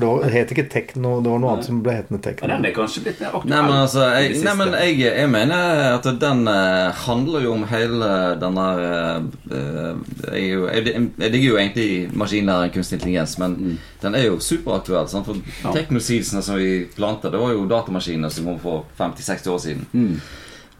For 0.00 0.06
det 0.06 0.12
var, 0.12 0.22
det 0.24 0.32
het 0.32 0.52
ikke 0.54 0.64
tekno, 0.72 1.10
det 1.20 1.28
var 1.28 1.40
noe 1.42 1.52
annet 1.54 1.66
som 1.68 1.80
ble 1.84 1.94
hetende 1.98 2.20
Men 2.22 2.38
Ja, 2.40 2.56
den 2.56 2.68
er 2.70 2.74
kanskje 2.76 3.02
blitt 3.04 3.20
mer 3.20 3.34
aktuell. 3.36 3.52
Nei, 3.52 3.60
men 3.66 3.76
altså 3.76 4.06
jeg, 4.16 4.40
nei, 4.46 4.54
men 4.56 4.74
jeg, 4.78 4.98
jeg 5.04 5.30
mener 5.30 5.80
at 5.90 6.08
den 6.22 6.42
uh, 6.48 7.02
handler 7.04 7.44
jo 7.44 7.52
om 7.52 7.66
hele 7.68 8.10
den 8.40 8.60
der 8.60 8.80
uh, 8.80 9.60
eh, 9.60 10.40
jeg, 10.40 10.84
jeg, 10.86 11.06
jeg 11.20 11.34
digger 11.34 11.48
jo 11.48 11.60
egentlig 11.60 11.88
maskinlæring, 12.16 12.74
kunstig 12.74 13.00
intelligens, 13.00 13.36
men 13.42 13.78
den 14.00 14.16
er 14.16 14.28
jo 14.30 14.40
superaktuell. 14.40 15.08
Sant? 15.10 15.28
For 15.28 15.36
Ja. 15.60 15.72
Technoseedsene 15.74 16.40
som 16.44 16.56
vi 16.56 16.86
plantet, 16.94 17.32
det 17.34 17.40
var 17.40 17.52
jo 17.52 17.66
datamaskiner 17.68 18.32
som 18.32 18.46
kom 18.48 18.60
for 18.62 18.86
50-60 18.98 19.50
år 19.52 19.58
siden. 19.60 20.14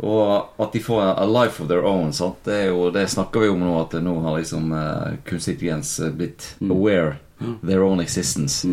Og 0.01 0.63
at 0.63 0.73
de 0.73 0.81
får 0.81 1.03
a 1.11 1.27
life 1.29 1.61
of 1.61 1.69
their 1.69 1.85
own. 1.85 2.13
Sant? 2.17 2.41
Det, 2.45 2.55
er 2.55 2.71
jo, 2.71 2.89
det 2.95 3.05
snakker 3.13 3.45
vi 3.45 3.51
om 3.53 3.61
nå, 3.61 3.75
at 3.83 3.99
nå 4.01 4.15
har 4.25 4.39
liksom 4.39 4.73
uh, 4.73 5.19
kunstig 5.29 5.59
intelligens 5.59 5.99
blitt 6.17 6.55
aware 6.65 7.19
their 7.63 7.83
own 7.83 8.01
existence. 8.01 8.65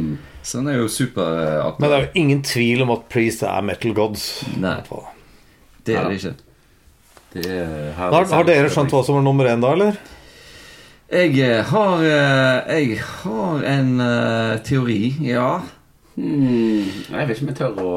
Så 0.48 0.62
den 0.62 0.72
er 0.72 0.78
jo 0.80 0.90
superaktuell. 0.92 1.80
Men 1.84 1.92
det 1.92 1.98
er 1.98 2.06
jo 2.06 2.22
ingen 2.24 2.44
tvil 2.48 2.84
om 2.86 2.94
at 2.96 3.08
Priest 3.12 3.44
er 3.44 3.66
metal 3.68 3.96
gods. 3.98 4.28
Nei. 4.56 4.78
Det 5.84 5.98
er 6.00 6.08
det 6.08 6.20
ikke. 6.22 6.36
Det 7.34 7.48
er 7.52 7.90
Har, 7.98 8.16
har 8.32 8.48
dere 8.48 8.70
skjønt 8.72 8.94
hva 8.96 9.02
som 9.04 9.18
var 9.20 9.26
nummer 9.26 9.50
én 9.52 9.64
da, 9.64 9.74
eller? 9.76 9.98
Jeg 11.12 11.36
eh, 11.40 11.64
har 11.68 12.04
eh, 12.04 12.80
Jeg 12.80 13.02
har 13.04 13.66
en 13.76 13.92
eh, 14.04 14.54
teori, 14.68 15.02
ja. 15.24 15.50
Hmm, 16.18 16.88
jeg 16.88 17.28
vet 17.30 17.36
ikke 17.36 17.46
om 17.46 17.52
jeg 17.52 17.60
tør 17.60 17.84
å 17.84 17.92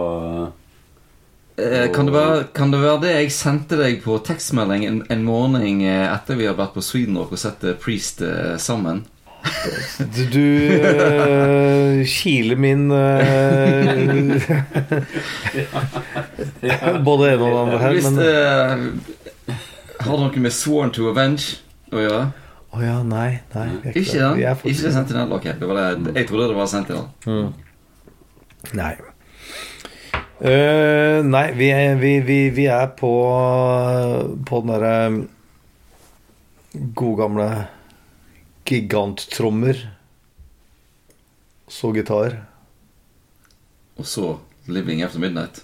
Eh, 1.60 1.90
Kan 1.92 2.06
det, 2.06 2.12
være, 2.14 2.44
kan 2.54 2.70
det 2.72 2.80
være 2.80 3.00
det 3.02 3.10
jeg 3.14 3.32
sendte 3.34 3.76
deg 3.80 3.98
på 4.04 4.16
tekstmelding 4.24 4.84
en, 4.86 5.00
en 5.12 5.24
morgen 5.26 5.58
eh, 5.84 6.06
etter 6.08 6.38
vi 6.38 6.46
har 6.48 6.56
vært 6.58 6.76
på 6.76 6.84
Sweden 6.84 7.18
Rock 7.20 7.34
og 7.36 7.42
sett 7.42 7.64
eh, 7.66 7.76
Priest 7.80 8.22
eh, 8.24 8.54
sammen? 8.62 9.02
Du, 10.32 10.40
øh, 10.40 12.06
kiler 12.06 12.56
min 12.56 12.90
uh, 12.96 12.98
Både 17.04 17.32
en 17.32 17.34
ene 17.34 17.44
og 17.44 17.50
det 17.50 17.60
andre 17.60 17.78
her, 17.78 17.92
Hvis 17.92 18.04
det 18.04 18.36
eh, 18.36 18.78
har 20.00 20.16
noe 20.20 20.40
med 20.40 20.50
Sworn 20.56 20.90
to 20.96 21.08
Avenge 21.10 21.56
å 21.92 21.98
gjøre? 22.00 22.30
Å 22.70 22.82
ja, 22.84 23.02
nei. 23.02 23.38
nei 23.54 23.68
Ikke 23.90 24.04
klar. 24.06 24.34
den? 24.36 24.56
Ikke 24.70 24.82
det 24.86 24.92
Sentinel? 24.94 25.32
Ok, 25.36 25.44
det 25.60 25.66
var 25.68 25.76
det. 25.80 25.86
jeg 26.14 26.26
trodde 26.28 26.48
det 26.52 26.56
var 26.56 26.66
Sentinel. 26.70 27.04
Nei. 28.76 28.94
Uh, 30.40 31.18
nei, 31.26 31.48
vi 31.52 31.68
er, 31.74 31.96
vi, 32.00 32.20
vi, 32.24 32.48
vi 32.56 32.64
er 32.72 32.86
på 32.96 33.10
På 34.48 34.60
den 34.62 34.70
derre 34.72 34.94
gode 36.96 37.16
gamle 37.18 37.48
giganttrommer. 38.70 39.82
Så 41.70 41.92
gitar. 41.94 42.36
Og 43.98 44.06
så 44.06 44.38
Living 44.70 45.02
After 45.02 45.20
Midnight. 45.22 45.62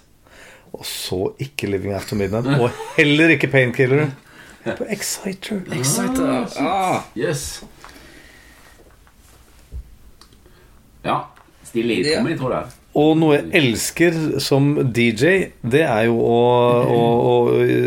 Og 0.75 0.85
så 0.85 1.31
ikke 1.39 1.69
Living 1.71 1.93
After 1.95 2.15
Midnight. 2.19 2.47
Og 2.59 2.69
heller 2.97 3.33
ikke 3.35 3.47
Painkiller. 3.51 4.11
På 4.67 4.85
Exciter. 4.91 5.61
Exciter. 5.71 6.47
Ah. 6.59 7.01
Yes. 7.15 7.63
Ja. 11.05 11.21
Stille 11.63 11.99
i 11.99 12.03
trommel, 12.03 12.35
tror 12.39 12.55
jeg. 12.55 12.75
Og 12.97 13.11
noe 13.19 13.35
jeg 13.35 13.49
elsker 13.59 14.15
som 14.41 14.71
DJ, 14.93 15.51
det 15.61 15.83
er 15.85 16.07
jo 16.07 16.17
å, 16.17 16.37
å, 16.81 17.01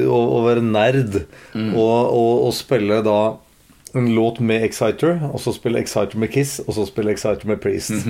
å, 0.07 0.19
å, 0.23 0.43
være 0.47 0.63
nerd. 0.63 1.23
Og, 1.55 1.97
og, 2.15 2.35
og 2.47 2.53
spille 2.55 3.01
da 3.07 3.21
en 3.95 4.11
låt 4.15 4.41
med 4.41 4.65
Exciter, 4.65 5.19
og 5.33 5.41
så 5.41 5.53
spille 5.57 5.81
Exciter 5.83 6.19
med 6.19 6.33
Kiss, 6.33 6.59
og 6.67 6.75
så 6.77 6.87
spille 6.89 7.13
Exciter 7.15 7.49
med 7.51 7.61
Priest. 7.63 8.07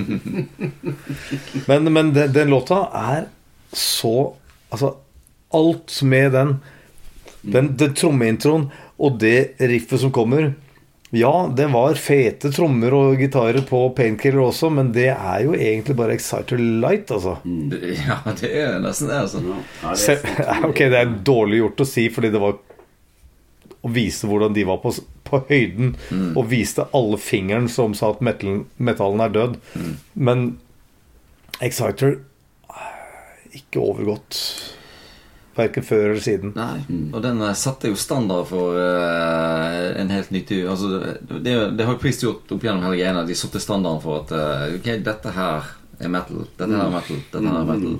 men 1.69 1.93
men 1.93 2.13
den, 2.13 2.33
den 2.33 2.49
låta 2.53 2.85
er 2.93 3.29
så 3.73 4.33
Altså, 4.71 4.93
alt 5.51 6.01
med 6.01 6.31
den 6.31 6.55
Den, 7.41 7.73
den 7.77 7.93
trommeintroen 7.97 8.69
og 9.01 9.17
det 9.19 9.55
riffet 9.59 9.99
som 10.03 10.11
kommer 10.13 10.53
Ja, 11.11 11.49
det 11.57 11.65
var 11.73 11.97
fete 11.99 12.51
trommer 12.55 12.93
og 12.95 13.19
gitarer 13.19 13.65
på 13.67 13.81
Painkiller 13.97 14.45
også, 14.45 14.69
men 14.71 14.93
det 14.95 15.09
er 15.11 15.41
jo 15.43 15.55
egentlig 15.57 15.95
bare 15.99 16.15
Exciter 16.15 16.61
Light, 16.61 17.11
altså. 17.11 17.33
Ja, 18.07 18.21
det 18.39 18.51
er 18.61 18.77
nesten 18.79 19.09
det, 19.11 19.17
altså. 19.25 19.41
Ja, 19.43 19.89
det 19.89 19.99
Se, 19.99 20.15
er 20.45 20.63
ok, 20.69 20.83
det 20.93 21.01
er 21.01 21.17
dårlig 21.27 21.59
gjort 21.65 21.83
å 21.83 21.89
si, 21.89 22.05
fordi 22.13 22.31
det 22.31 22.39
var 22.39 22.55
å 23.81 23.89
viste 23.89 24.29
hvordan 24.29 24.53
de 24.53 24.65
var 24.67 24.81
på, 24.83 24.93
på 25.25 25.39
høyden, 25.49 25.95
og 26.35 26.49
viste 26.51 26.85
alle 26.97 27.17
fingeren 27.21 27.69
som 27.71 27.95
sa 27.97 28.11
at 28.13 28.21
metallen, 28.21 28.65
metallen 28.77 29.23
er 29.25 29.33
død. 29.33 29.57
Men 30.13 30.51
Exciter 31.61 32.19
eh, 32.69 33.57
ikke 33.57 33.81
overgått. 33.81 34.37
Verken 35.55 35.83
før 35.83 36.13
eller 36.13 36.23
siden. 36.23 36.53
Nei, 36.55 36.79
og 37.11 37.19
den 37.25 37.41
eh, 37.43 37.57
satte 37.59 37.91
jo 37.91 37.97
standard 37.99 38.47
for 38.49 38.77
uh, 38.79 39.91
en 39.99 40.13
helt 40.13 40.31
ny 40.31 40.41
tid. 40.47 40.63
Altså, 40.71 41.17
det, 41.43 41.55
det 41.77 41.87
har 41.87 41.99
Priest 42.01 42.23
gjort 42.23 42.53
opp 42.55 42.63
gjennom 42.63 42.85
hele 42.87 43.01
greia. 43.01 43.25
De 43.27 43.37
satte 43.37 43.61
standarden 43.61 44.01
for 44.03 44.23
at 44.23 44.31
uh, 44.31 44.77
Ok, 44.77 44.87
dette 45.03 45.35
her 45.35 45.69
er 45.99 46.13
metal. 46.13 46.45
Dette 46.55 46.71
her 46.71 46.85
er 46.87 46.95
metal. 46.95 47.21
Dette 47.33 47.43
her 47.45 47.59
er 47.59 47.69
metal. 47.69 47.99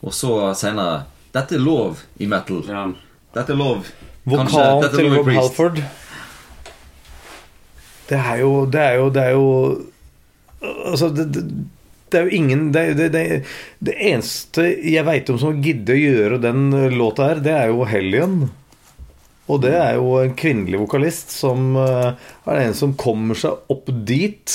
Og 0.00 0.16
så 0.16 0.34
senere 0.58 1.04
Dette 1.30 1.56
er 1.56 1.62
lov 1.62 2.02
i 2.18 2.26
metal. 2.28 2.64
Ja. 2.66 2.88
Dette 3.36 3.54
er 3.54 3.60
lov. 3.60 3.86
Vokalen 4.30 4.94
til 4.94 5.10
Rob 5.14 5.26
Priest. 5.26 5.40
Halford 5.40 5.82
Det 8.10 8.18
er 8.20 8.40
jo 8.42 8.54
Det 8.70 8.86
er 8.86 8.96
jo, 9.00 9.10
det 9.14 9.26
er 9.26 9.36
jo 9.36 9.50
Altså, 10.60 11.10
det, 11.14 11.28
det, 11.34 11.44
det 12.12 12.18
er 12.18 12.26
jo 12.26 12.36
ingen 12.40 12.64
Det, 12.74 12.86
det, 12.98 13.10
det, 13.14 13.24
det 13.78 13.98
eneste 14.10 14.66
jeg 14.84 15.06
veit 15.08 15.30
om 15.32 15.38
som 15.40 15.62
gidder 15.62 15.96
å 15.96 16.00
gjøre 16.00 16.40
den 16.42 16.64
låta 16.96 17.30
her, 17.30 17.44
det 17.44 17.54
er 17.54 17.70
jo 17.70 17.86
Hellion. 17.88 18.42
Og 19.50 19.62
det 19.64 19.72
er 19.74 19.96
jo 19.98 20.18
en 20.20 20.34
kvinnelig 20.38 20.78
vokalist 20.82 21.32
som 21.34 21.72
eh, 21.80 22.12
er 22.46 22.60
den 22.60 22.76
som 22.76 22.92
kommer 22.98 23.38
seg 23.38 23.72
opp 23.72 23.88
dit. 24.06 24.52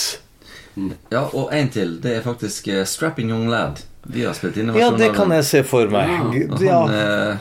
Ja, 1.11 1.25
og 1.25 1.51
en 1.55 1.71
til. 1.71 1.97
Det 2.03 2.17
er 2.17 2.23
faktisk 2.23 2.69
eh, 2.71 2.85
Strapping 2.87 3.33
Young 3.33 3.49
Lad. 3.51 3.83
De 4.05 4.25
har 4.25 4.35
spilt 4.37 4.57
inn 4.61 4.69
Ja, 4.77 4.91
det 4.93 5.09
kan 5.15 5.31
jeg 5.33 5.45
se 5.47 5.63
for 5.65 5.89
meg. 5.89 6.09
Ja, 6.09 6.45
Han, 6.53 6.65
ja. 6.65 6.79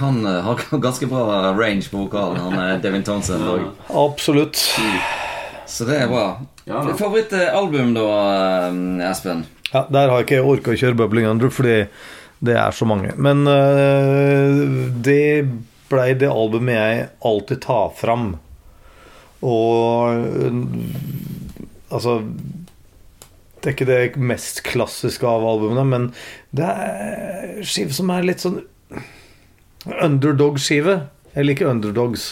han 0.01 0.21
eh, 0.27 0.41
har 0.47 0.63
ganske 0.81 1.09
bra 1.11 1.53
range 1.53 1.91
på 1.93 2.07
vokalen. 2.07 2.41
Han 2.41 2.57
er 2.61 2.81
Devin 2.83 3.05
Townsend. 3.05 3.45
Ja. 3.45 3.73
absolutt. 4.05 4.63
så 5.67 5.89
det 5.89 6.01
er 6.01 6.09
bra. 6.09 6.27
Ja. 6.65 6.81
Favorittalbum, 6.97 7.93
da, 7.97 8.09
eh, 8.71 9.11
Espen? 9.11 9.45
Ja, 9.75 9.87
Der 9.91 10.09
har 10.09 10.23
jeg 10.23 10.29
ikke 10.29 10.45
orka 10.47 10.73
å 10.73 10.79
kjøre 10.79 10.97
Bubbling 11.03 11.29
Under, 11.29 11.53
fordi 11.53 11.85
det 12.45 12.57
er 12.57 12.75
så 12.77 12.87
mange. 12.89 13.13
Men 13.17 13.45
uh, 13.49 14.89
det 15.05 15.49
blei 15.91 16.13
det 16.19 16.31
albumet 16.31 16.77
jeg 16.77 17.07
alltid 17.25 17.63
tar 17.65 17.93
fram. 17.99 18.27
Og 19.45 20.15
uh, 20.15 20.61
altså 21.95 22.21
Det 23.65 23.71
er 23.71 23.77
ikke 23.79 23.89
det 23.89 24.21
mest 24.21 24.61
klassiske 24.67 25.25
av 25.25 25.45
albumene, 25.49 25.85
men 25.89 26.03
det 26.53 26.69
er 26.69 27.63
skive 27.65 27.97
som 27.97 28.11
er 28.13 28.27
litt 28.29 28.45
sånn 28.45 28.59
underdog-skive. 29.89 30.99
Jeg 31.33 31.49
liker 31.49 31.71
underdogs. 31.73 32.27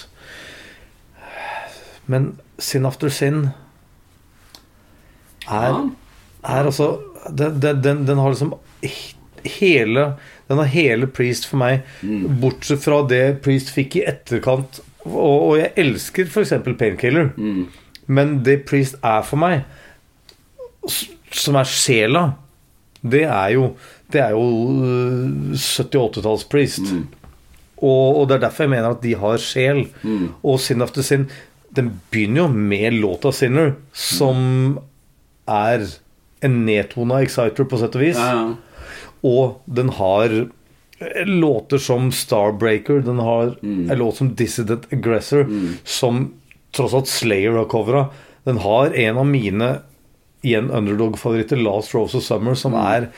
Men 2.13 2.35
Sin 2.61 2.85
After 2.85 3.09
Sin 3.09 3.47
er 5.49 5.73
er 6.43 6.67
altså 6.67 6.99
den, 7.31 7.61
den, 7.63 8.07
den, 8.07 8.19
har 8.19 8.31
liksom 8.31 8.55
hele 9.45 10.07
Den 10.49 10.59
har 10.59 10.65
hele 10.71 11.07
Priest 11.07 11.47
for 11.47 11.63
meg, 11.63 11.87
bortsett 12.43 12.83
fra 12.85 13.01
det 13.09 13.41
Priest 13.45 13.71
fikk 13.73 13.97
i 13.97 14.05
etterkant. 14.11 14.83
Og, 15.07 15.15
og 15.17 15.55
jeg 15.59 15.73
elsker 15.81 16.29
f.eks. 16.29 16.53
Painkiller, 16.79 17.33
men 18.07 18.35
det 18.45 18.65
Priest 18.69 18.99
er 19.03 19.23
for 19.25 19.41
meg, 19.41 19.63
som 21.35 21.57
er 21.57 21.69
sjela, 21.69 22.23
det 23.03 23.25
er 23.25 23.51
jo 23.57 23.75
Det 24.13 24.21
er 24.21 24.35
jo 24.37 24.45
øh, 24.85 25.55
70-80-talls-Priest. 25.57 26.83
Og, 27.83 28.19
og 28.21 28.29
det 28.29 28.35
er 28.35 28.43
derfor 28.45 28.67
jeg 28.67 28.71
mener 28.75 28.91
at 28.93 29.03
de 29.03 29.15
har 29.17 29.39
sjel. 29.41 29.87
Og 30.45 30.61
Sin 30.61 30.83
After 30.85 31.03
Sin 31.03 31.31
Den 31.75 31.89
begynner 32.13 32.43
jo 32.43 32.49
med 32.49 32.93
låta 33.01 33.31
'Sinner', 33.33 33.73
som 33.93 34.79
er 35.49 35.87
en 36.43 36.67
nedtona 36.67 37.23
exciter 37.23 37.65
på 37.65 37.79
sett 37.81 37.97
og 37.97 38.03
vis. 38.03 38.19
Ja, 38.21 38.35
ja. 38.35 38.55
Og 39.25 39.63
den 39.65 39.89
har 39.89 40.29
eh, 41.01 41.25
låter 41.25 41.79
som 41.79 42.13
Starbreaker. 42.13 43.01
Den 43.01 43.19
har 43.19 43.57
en 43.63 43.99
låt 43.99 44.17
som 44.17 44.35
Dissident 44.35 44.85
Aggressor, 44.93 45.47
som 45.85 46.35
tross 46.73 46.95
alt 46.95 47.09
Slayer 47.09 47.57
har 47.57 47.65
covra. 47.65 48.11
Den 48.45 48.59
har 48.59 48.93
en 48.93 49.17
av 49.19 49.27
mine 49.27 49.79
igjen 50.43 50.71
underdog-favoritter, 50.75 51.61
Last 51.63 51.95
Rose 51.95 52.17
of 52.19 52.25
Summer, 52.27 52.55
som 52.59 52.75
er 52.79 53.09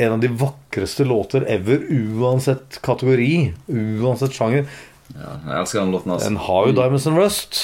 en 0.00 0.14
av 0.14 0.20
de 0.22 0.30
vakreste 0.40 1.04
låter 1.04 1.44
ever, 1.50 1.82
uansett 1.92 2.78
kategori, 2.86 3.52
uansett 4.00 4.32
sjanger. 4.32 4.64
Ja, 5.10 5.34
jeg 5.50 5.56
elsker 5.64 5.80
den 5.82 5.90
låten. 5.92 6.12
Altså. 6.14 6.28
Den 6.30 6.38
har 6.46 6.66
jo 6.70 6.76
Diamonds 6.78 7.06
and 7.10 7.18
Rust. 7.18 7.58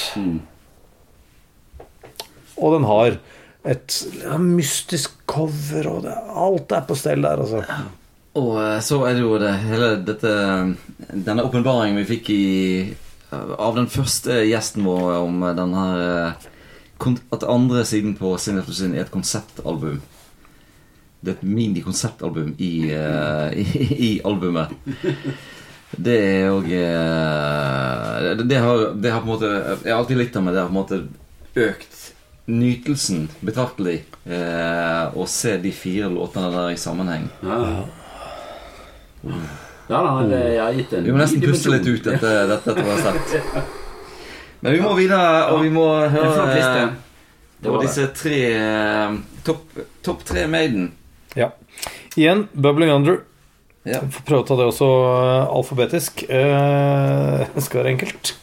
Og 2.57 2.73
den 2.75 2.85
har 2.89 3.17
et 3.67 3.97
mystisk 4.41 5.15
cover, 5.29 5.87
og 5.91 6.03
det, 6.05 6.13
alt 6.45 6.71
er 6.77 6.85
på 6.87 6.95
stell 6.97 7.23
der, 7.25 7.41
altså. 7.43 7.63
Og 8.37 8.53
eh, 8.61 8.77
så 8.85 8.99
er 9.07 9.17
det 9.17 9.23
jo 9.23 9.37
det 9.41 9.53
hele 9.63 9.89
dette 10.05 10.31
Denne 11.25 11.45
åpenbaringen 11.47 11.97
vi 12.03 12.05
fikk 12.11 12.29
i 12.35 12.43
av 13.33 13.73
den 13.75 13.89
første 13.91 14.37
gjesten 14.47 14.85
vår 14.87 15.17
om 15.25 15.41
den 15.57 15.73
her 15.75 16.03
eh, 16.05 16.45
kon- 16.45 16.56
At 17.31 17.43
andre 17.47 17.83
siden 17.85 18.15
på 18.17 18.37
Sin 18.41 18.61
Sin 18.73 18.95
er 18.95 19.01
et 19.05 19.11
konseptalbum. 19.11 20.01
Det 21.21 21.31
er 21.33 21.37
et 21.37 21.43
mini-konseptalbum 21.43 22.55
i, 22.61 22.71
uh, 22.93 23.49
i, 23.61 23.87
i 24.09 24.21
albumet. 24.25 24.69
Det 25.97 26.17
er 26.19 26.49
òg 26.51 26.67
det, 26.67 28.45
det, 28.49 28.57
har- 28.59 28.91
det 29.01 29.11
har 29.13 29.21
på 29.23 29.27
en 29.29 29.31
måte 29.31 29.51
Jeg 29.85 29.93
har 29.93 30.01
alltid 30.01 30.17
likt 30.19 30.33
det, 30.35 30.41
men 30.43 30.53
det 30.53 30.61
har 30.61 30.67
på 30.67 30.75
en 30.75 30.81
måte 30.81 30.99
økt 31.57 31.93
nytelsen 32.47 33.27
betraktelig. 33.41 34.01
uh, 34.27 35.15
å 35.17 35.25
se 35.27 35.57
de 35.63 35.71
fire 35.71 36.09
låtene 36.11 36.51
der 36.53 36.73
i 36.75 36.77
sammenheng. 36.79 37.29
Ja. 37.43 37.85
Ja, 39.87 39.99
da, 40.03 40.11
det, 40.27 40.39
jeg 40.53 40.61
har 40.61 40.73
gitt 40.75 40.93
en 40.93 41.05
Vi 41.07 41.11
må 41.15 41.19
nesten 41.21 41.41
puste 41.43 41.71
litt 41.73 41.87
ut 41.87 42.03
dette 42.07 42.31
dette, 42.51 42.73
dette 42.75 42.97
sett. 43.03 43.37
Men 44.59 44.73
vi 44.73 44.81
må 44.81 44.93
videre, 44.97 45.51
og 45.53 45.61
vi 45.63 45.71
må 45.73 45.85
høre 46.09 46.45
eh, 46.57 46.93
Det 47.61 47.73
var 47.73 47.83
disse 47.85 48.07
tre 48.17 48.39
eh, 48.57 49.17
topp 49.45 49.77
top 50.05 50.23
tre 50.25 50.47
Maiden. 50.49 50.91
Ja. 51.37 51.51
Igjen, 52.15 52.47
Bubbling 52.53 52.91
Under. 52.91 53.19
Ja. 53.87 54.01
Får 54.01 54.23
prøve 54.27 54.43
å 54.43 54.47
ta 54.47 54.57
det 54.59 54.67
også 54.71 54.87
eh, 54.87 55.55
alfabetisk. 55.59 56.23
Eh, 56.27 57.43
skal 57.65 57.83
være 57.83 57.93
enkelt. 57.93 58.33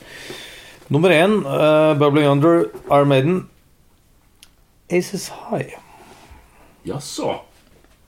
Nummer 0.95 1.13
én, 1.15 1.41
eh, 1.43 1.95
Bubbling 1.99 2.29
Under, 2.31 2.69
Iron 2.91 3.11
Maiden. 3.11 3.41
Aces 4.93 5.31
High. 5.49 5.75
Jaså? 6.85 7.41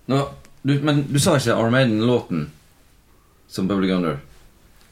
Men 0.06 1.02
du 1.08 1.18
sa 1.18 1.38
ikke 1.38 1.56
Armaden-låten 1.56 2.50
som 3.48 3.68
Bubbling 3.68 3.96
Under? 3.96 4.20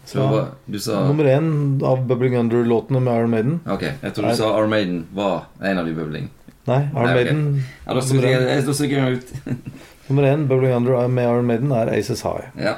Så 0.06 0.18
Ja. 0.20 0.46
du 0.66 0.78
sa 0.78 1.06
Nummer 1.06 1.24
én 1.24 1.82
av 1.82 2.06
Bubbling 2.06 2.36
Under-låtene 2.36 3.00
med 3.00 3.14
Iron 3.18 3.30
Maiden. 3.30 3.60
Ok, 3.66 3.82
jeg 3.82 4.14
tror 4.14 4.28
du 4.28 4.34
sa 4.36 4.58
Iron 4.58 4.70
Maiden 4.70 5.06
var 5.14 5.46
en 5.62 5.78
av 5.78 5.86
de 5.86 5.92
bubbling. 5.94 6.28
Nei, 6.66 6.80
Iron 6.92 7.04
Nei. 7.04 7.14
Maiden 7.14 7.62
Ja, 7.86 7.94
da 7.94 8.00
stikker 8.00 8.28
jeg, 8.28 8.64
jeg 8.90 9.18
ut. 9.18 9.32
Nummer 10.08 10.22
én, 10.28 10.46
Bubbling 10.48 10.74
Under 10.76 11.08
med 11.08 11.24
Iron 11.24 11.46
Maiden, 11.46 11.72
er 11.72 11.88
Aces 11.98 12.22
High. 12.22 12.50
Ja. 12.60 12.74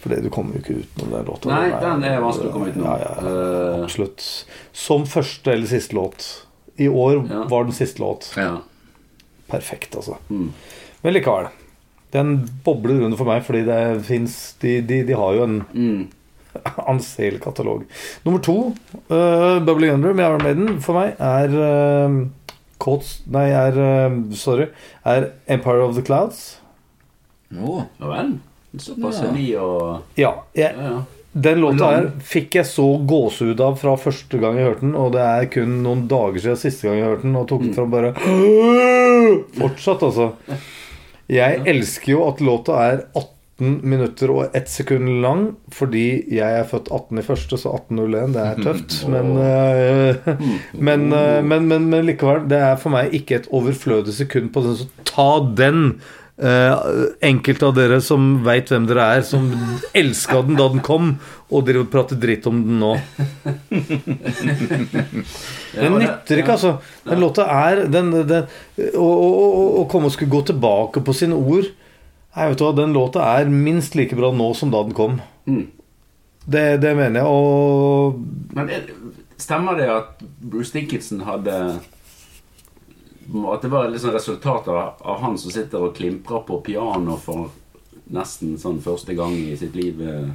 Fordi 0.00 0.22
du 0.24 0.30
kommer 0.32 0.54
jo 0.56 0.60
ikke 0.62 0.78
utenom 0.80 1.10
den 1.12 1.26
låta. 1.28 1.48
Nei, 1.50 1.70
den 1.80 2.04
er 2.08 2.20
vanskelig 2.24 2.48
å 2.48 2.52
komme 2.54 2.70
utenom. 2.72 2.86
Ja, 2.88 2.98
ja. 3.04 3.32
Eh, 3.76 3.82
Absolutt. 3.84 4.24
Som 4.72 5.04
første 5.04 5.52
eller 5.52 5.66
siste 5.68 5.92
låt. 5.98 6.46
I 6.80 6.88
år 6.88 7.26
Ja. 7.28 7.42
var 7.50 7.64
den 7.64 7.72
siste 7.76 8.00
låt. 8.00 8.32
ja. 8.36 8.58
Perfekt, 9.50 9.96
altså. 9.96 10.16
Mm. 10.30 10.52
Men 11.02 11.12
likevel. 11.12 11.48
Den 12.12 12.32
bobler 12.66 13.04
under 13.06 13.16
for 13.20 13.28
meg, 13.28 13.44
fordi 13.46 13.64
det 13.68 13.80
fins 14.08 14.34
de, 14.62 14.80
de, 14.82 15.02
de 15.06 15.14
har 15.14 15.36
jo 15.36 15.44
en 15.46 15.60
Mm. 15.74 16.08
anselig 16.90 17.38
katalog. 17.44 17.84
Nummer 18.24 18.40
to, 18.42 18.56
uh, 19.12 19.60
Bubbly 19.62 19.92
Under 19.94 20.12
med 20.12 20.24
Iron 20.26 20.42
Maiden, 20.42 20.80
for 20.82 20.98
meg 20.98 21.14
er 21.22 21.54
uh, 21.54 22.16
Coats 22.82 23.20
Nei, 23.30 23.44
er 23.54 23.78
uh, 23.78 24.16
Sorry. 24.34 24.66
Er 25.06 25.28
Empire 25.46 25.84
of 25.86 25.94
the 25.94 26.02
Clouds. 26.02 26.58
Å, 27.54 27.84
Ja 28.00 28.10
vel. 28.16 28.34
Såpass 28.78 29.22
Ja. 29.22 29.28
er 29.28 29.32
vi 29.34 29.46
og 29.58 30.18
Ja. 30.18 30.34
Jeg, 30.54 30.74
Ja, 30.76 30.90
ja. 30.90 31.00
Den 31.32 31.60
låta 31.62 31.86
her 31.92 32.06
fikk 32.26 32.56
jeg 32.58 32.66
så 32.66 32.84
gåsehud 33.06 33.60
av 33.62 33.76
fra 33.78 33.92
første 33.96 34.38
gang 34.42 34.56
jeg 34.58 34.66
hørte 34.66 34.80
den, 34.82 34.96
og 34.98 35.12
det 35.14 35.20
er 35.22 35.44
kun 35.46 35.76
noen 35.84 36.08
dager 36.10 36.42
siden 36.42 36.58
siste 36.58 36.88
gang 36.88 36.98
jeg 36.98 37.06
hørte 37.06 37.22
den, 37.28 37.36
og 37.38 37.46
tok 37.52 37.62
den 37.62 37.74
fram 37.76 37.90
bare 37.92 38.10
Fortsatt, 39.60 40.02
altså. 40.02 40.32
Jeg 41.30 41.62
elsker 41.70 42.16
jo 42.16 42.24
at 42.26 42.40
låta 42.42 42.78
er 42.88 43.04
18 43.14 43.80
minutter 43.86 44.32
og 44.32 44.56
1 44.56 44.70
sekund 44.72 45.20
lang, 45.22 45.42
fordi 45.72 46.24
jeg 46.32 46.58
er 46.58 46.66
født 46.66 46.88
18 46.90 47.20
i 47.20 47.24
første, 47.26 47.58
så 47.60 47.74
18.01, 47.76 48.32
det 48.34 48.44
er 48.46 48.62
tøft. 48.66 48.96
Men, 49.12 49.34
eh, 49.44 50.30
men, 50.88 51.10
eh, 51.12 51.42
men, 51.44 51.68
men, 51.68 51.90
men 51.92 52.08
likevel, 52.08 52.48
det 52.50 52.58
er 52.70 52.80
for 52.80 52.96
meg 52.96 53.14
ikke 53.16 53.42
et 53.42 53.50
overflødig 53.52 54.16
sekund 54.16 54.50
på 54.54 54.64
den, 54.66 54.80
så 54.80 54.88
ta 55.12 55.30
den! 55.60 55.84
Eh, 56.40 56.72
enkelte 57.28 57.66
av 57.68 57.74
dere 57.76 57.98
som 58.00 58.38
veit 58.46 58.70
hvem 58.72 58.86
dere 58.88 59.04
er, 59.18 59.24
som 59.28 59.50
elska 59.92 60.38
den 60.46 60.56
da 60.56 60.68
den 60.72 60.80
kom, 60.80 61.10
og 61.52 61.66
dere 61.66 61.82
prater 61.92 62.16
dritt 62.16 62.46
om 62.48 62.62
den 62.64 62.78
nå. 62.80 62.94
Den 65.74 65.98
nytter 66.00 66.40
ikke, 66.40 66.54
altså. 66.56 66.72
Den 67.04 67.20
låta 67.20 67.44
er 67.44 67.82
den, 67.92 68.10
den, 68.28 68.46
Å 68.96 69.04
å- 69.04 69.82
å- 69.82 69.88
komme 69.90 70.08
og 70.08 70.14
skulle 70.14 70.30
gå 70.32 70.40
tilbake 70.52 71.02
på 71.04 71.14
sine 71.14 71.36
ord 71.36 71.68
Nei, 72.36 72.46
vet 72.48 72.58
du 72.58 72.64
hva, 72.64 72.72
Den 72.76 72.92
låta 72.94 73.24
er 73.40 73.48
minst 73.50 73.96
like 73.98 74.14
bra 74.16 74.30
nå 74.32 74.52
som 74.54 74.70
da 74.70 74.80
den 74.86 74.94
kom. 74.94 75.16
Mm. 75.50 75.64
Det, 76.46 76.80
det 76.80 76.92
mener 76.96 77.20
jeg. 77.20 77.26
Og 77.26 78.20
Men 78.54 78.70
er, 78.70 78.84
stemmer 79.36 79.76
det 79.76 79.88
at 79.90 80.22
Bruce 80.40 80.70
Dickinson 80.72 81.20
hadde 81.26 81.80
At 83.52 83.62
det 83.62 83.68
var 83.70 83.88
liksom 83.88 84.10
resultat 84.14 84.68
av, 84.68 84.92
av 85.00 85.20
han 85.22 85.38
som 85.38 85.52
sitter 85.54 85.84
og 85.86 85.94
klimprer 85.96 86.42
på 86.48 86.60
piano 86.66 87.16
for 87.20 87.50
nesten 88.10 88.56
sånn 88.58 88.80
første 88.82 89.14
gang 89.14 89.36
i 89.38 89.56
sitt 89.58 89.76
liv? 89.78 90.00
eh? 90.02 90.28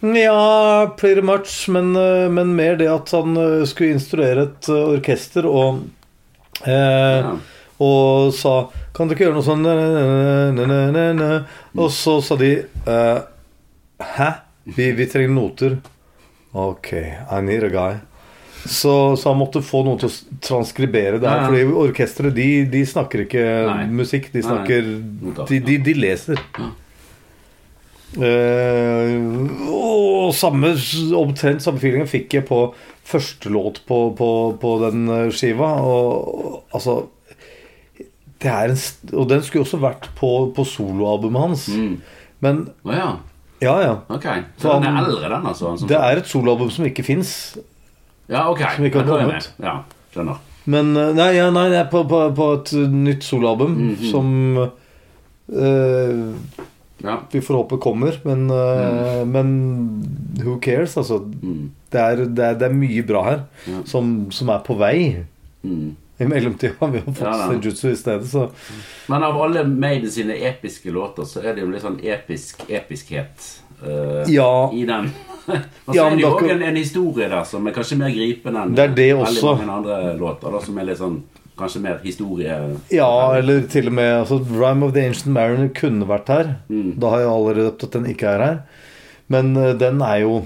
Ja, 0.00 0.86
pretty 0.98 1.22
much. 1.22 1.68
Men, 1.68 1.96
eh, 1.96 2.28
men 2.30 2.54
mer 2.56 2.76
det 2.78 2.86
at 2.92 3.10
han 3.16 3.36
eh, 3.36 3.64
skulle 3.66 3.96
instruere 3.96 4.42
et 4.48 4.68
orkester 4.70 5.46
og 5.50 5.80
eh, 6.64 7.22
Ja. 7.22 7.38
Og 7.78 8.32
sa 8.34 8.70
Kan 8.90 9.06
du 9.06 9.14
ikke 9.14 9.28
gjøre 9.28 9.36
noe 9.36 9.46
sånn 9.46 9.62
nø? 9.62 11.28
Og 11.78 11.90
så 11.94 12.16
sa 12.26 12.34
de 12.40 12.48
eh, 12.66 13.18
Hæ? 14.16 14.30
Vi, 14.68 14.88
vi 14.98 15.06
trenger 15.06 15.30
noter. 15.32 15.76
Ok, 16.52 16.90
I 16.92 17.40
need 17.40 17.62
a 17.64 17.70
guy. 17.72 17.94
Så, 18.68 18.94
så 19.16 19.30
han 19.30 19.38
måtte 19.40 19.62
få 19.64 19.80
noen 19.86 20.00
til 20.00 20.10
å 20.10 20.40
transkribere 20.44 21.20
det 21.22 21.28
her. 21.28 21.40
Ja, 21.40 21.46
ja. 21.46 21.48
Fordi 21.48 21.80
orkesteret 21.86 22.36
de, 22.36 22.48
de 22.68 22.82
snakker 22.88 23.24
ikke 23.24 23.46
Nei. 23.68 23.86
musikk, 24.00 24.28
de 24.34 24.44
snakker 24.44 24.92
De, 25.48 25.62
de, 25.64 25.78
de 25.86 25.96
leser. 25.96 26.42
Ja. 26.58 26.74
Uh, 28.08 29.68
og 29.68 30.30
samme 30.32 30.70
omtrent 31.18 31.60
samme 31.60 31.80
feelingen 31.82 32.08
fikk 32.08 32.38
jeg 32.38 32.46
på 32.48 32.62
første 33.08 33.52
låt 33.52 33.82
på, 33.88 33.98
på, 34.16 34.30
på 34.60 34.72
den 34.82 35.08
eh, 35.12 35.28
skiva. 35.32 35.68
Og, 35.84 36.58
altså 36.76 37.02
det 38.38 38.50
er 38.52 38.72
en, 38.72 38.78
Og 39.16 39.28
den 39.30 39.42
skulle 39.42 39.64
også 39.64 39.80
vært 39.82 40.10
på, 40.18 40.30
på 40.54 40.64
soloalbumet 40.68 41.42
hans. 41.42 41.64
Mm. 41.72 41.96
Men 42.44 42.60
oh, 42.84 42.92
ja. 42.94 43.08
ja, 43.64 43.74
ja. 43.82 43.94
Okay. 44.14 44.44
Så 44.56 44.68
Så 44.68 44.76
den 44.84 44.92
er 44.92 45.08
eldre, 45.08 45.30
den, 45.32 45.48
altså? 45.48 45.74
Det 45.88 45.98
er 45.98 46.20
et 46.20 46.30
soloalbum 46.30 46.70
som 46.74 46.86
ikke 46.86 47.06
fins. 47.06 47.32
Ja, 48.28 48.50
ok. 48.50 48.60
som 48.76 48.84
ikke 48.84 49.02
har 49.02 49.22
kommet. 49.24 49.50
Ja, 49.62 49.82
skjønner. 50.14 50.38
Men 50.68 50.96
eh, 50.96 51.12
Nei, 51.16 51.30
ja, 51.38 51.50
nei 51.50 51.68
det 51.72 51.78
er 51.80 51.90
på, 51.90 52.02
på, 52.08 52.18
på 52.36 52.48
et 52.58 52.72
nytt 52.92 53.22
soloalbum 53.24 53.76
Mhm. 53.78 54.10
som 54.10 54.58
eh, 54.58 56.34
Ja. 57.00 57.20
vi 57.30 57.40
får 57.40 57.54
håpe 57.54 57.78
kommer. 57.80 58.18
Men, 58.24 58.50
eh, 58.50 59.24
men 59.24 59.52
who 60.44 60.58
cares? 60.60 60.96
Altså, 60.96 61.20
Mm. 61.42 61.70
det 61.90 62.00
er, 62.00 62.16
det 62.26 62.44
er, 62.44 62.54
det 62.58 62.62
er 62.68 62.74
mye 62.74 63.02
bra 63.06 63.22
her 63.24 63.40
Ja. 63.66 63.82
som, 63.84 64.30
som 64.32 64.48
er 64.50 64.58
på 64.66 64.76
vei. 64.76 65.24
Mm. 65.64 65.96
I 66.20 66.24
mellomtida 66.26 66.74
har 66.80 66.88
vi 66.90 66.98
jo 66.98 67.12
fått 67.12 67.20
Ja. 67.20 67.48
Senjutsu 67.48 67.90
i 67.92 67.96
stedet, 67.96 68.26
så 68.26 68.50
Men 69.08 69.22
av 69.22 69.36
alle 69.40 69.62
Maiden 69.64 70.10
sine 70.10 70.34
episke 70.34 70.90
låter, 70.90 71.22
så 71.24 71.38
er 71.44 71.54
det 71.54 71.62
jo 71.62 71.70
litt 71.70 71.82
sånn 71.82 72.00
episk 72.02 72.64
episkhet 72.68 73.60
Ja. 74.28 74.70
i 74.72 74.84
den. 74.84 75.12
Men 75.48 75.64
så 75.88 75.94
Ja, 75.96 76.04
er 76.06 76.16
det 76.16 76.20
jo 76.22 76.28
dere- 76.28 76.36
også 76.36 76.50
en, 76.54 76.62
en 76.68 76.76
historie 76.76 77.28
der 77.32 77.44
som 77.48 77.66
er 77.66 77.72
kanskje 77.76 77.96
mer 77.98 78.10
gripende 78.14 78.62
enn 78.66 78.74
Det 78.76 78.84
er 78.84 78.94
det 78.94 79.08
veldig 79.16 79.42
mange 79.48 79.72
andre 79.78 79.98
låter. 80.20 80.52
Da, 80.52 80.60
som 80.64 80.78
er 80.78 80.84
litt 80.90 80.98
sånn 81.00 81.18
kanskje 81.58 81.80
mer 81.82 81.96
historie... 82.04 82.58
Ja, 82.94 83.08
eller 83.34 83.64
til 83.72 83.88
og 83.90 83.94
med 83.98 84.12
altså, 84.20 84.38
Rhyme 84.46 84.84
of 84.86 84.92
the 84.94 85.02
Ancient 85.08 85.32
Mariner 85.34 85.68
kunne 85.74 86.06
vært 86.06 86.28
her. 86.30 86.52
Mm. 86.70 86.92
Da 87.02 87.10
har 87.10 87.24
jeg 87.24 87.32
allerede 87.32 87.64
røpt 87.70 87.82
at 87.88 87.96
den 87.98 88.06
ikke 88.12 88.28
er 88.30 88.44
her. 88.44 88.60
Men 89.28 89.50
uh, 89.56 89.72
den 89.74 89.98
er 90.06 90.20
jo 90.22 90.36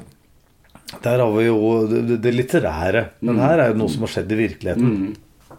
Der 1.05 1.19
har 1.21 1.31
vi 1.37 1.45
jo 1.47 1.59
det, 1.89 2.21
det- 2.23 2.35
litterære. 2.35 3.05
litterære. 3.21 3.37
mm. 3.37 3.39
her 3.41 3.59
er 3.67 3.69
jo 3.73 3.79
noe 3.83 3.89
som 3.93 4.01
har 4.07 4.09
skjedd 4.15 4.33
i 4.33 4.41
virkeligheten. 4.41 4.89
Mm. 4.89 5.17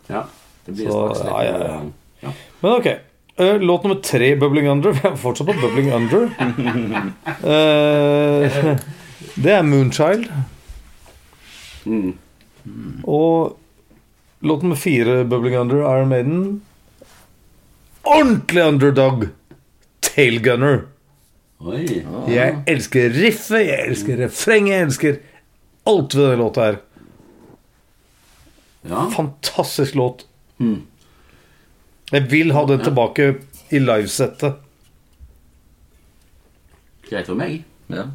Ja. 0.09 0.23
Det 0.65 0.75
blir 0.75 0.89
Så, 0.89 1.07
litt 1.09 1.25
ja, 1.25 1.41
ja, 1.43 1.57
ja. 1.57 1.81
ja. 2.23 2.31
Men 2.61 2.71
ok. 2.79 2.87
Uh, 3.39 3.57
Låt 3.65 3.83
nummer 3.83 3.97
tre, 4.01 4.35
'Bubbling 4.37 4.67
Under'. 4.69 4.93
Vi 4.93 5.07
er 5.09 5.15
fortsatt 5.17 5.47
på 5.47 5.53
'Bubbling 5.53 5.89
Under'. 5.91 6.29
Eh, 7.43 8.77
det 9.35 9.51
er 9.51 9.61
'Moonchild'. 9.61 10.31
Mm. 11.85 12.17
Og 13.03 13.57
låt 14.39 14.61
nummer 14.61 14.75
fire, 14.75 15.23
'Bubbling 15.25 15.57
Under', 15.57 15.97
Iron 15.97 16.09
Maiden. 16.09 16.61
Ordentlig 18.03 18.63
underdog! 18.63 19.27
Tailgunner. 20.01 20.81
Oi. 21.59 22.05
Jeg 22.27 22.63
elsker 22.67 23.09
riffet, 23.09 23.67
jeg 23.67 23.85
elsker 23.87 24.17
refrenget, 24.25 24.73
jeg 24.73 24.81
elsker 24.81 25.15
alt 25.87 26.15
ved 26.15 26.25
denne 26.27 26.41
låta 26.43 26.65
her. 26.65 26.77
Ja. 28.89 29.09
Fantastisk 29.15 29.95
låt. 29.95 30.25
Mm. 30.57 30.81
Jeg 32.11 32.31
vil 32.31 32.51
ha 32.51 32.65
den 32.67 32.83
tilbake 32.83 33.29
i 33.71 33.79
livesettet. 33.79 34.59
Greit 37.09 37.29
for 37.29 37.39
meg. 37.39 37.63
Ja. 37.91 38.05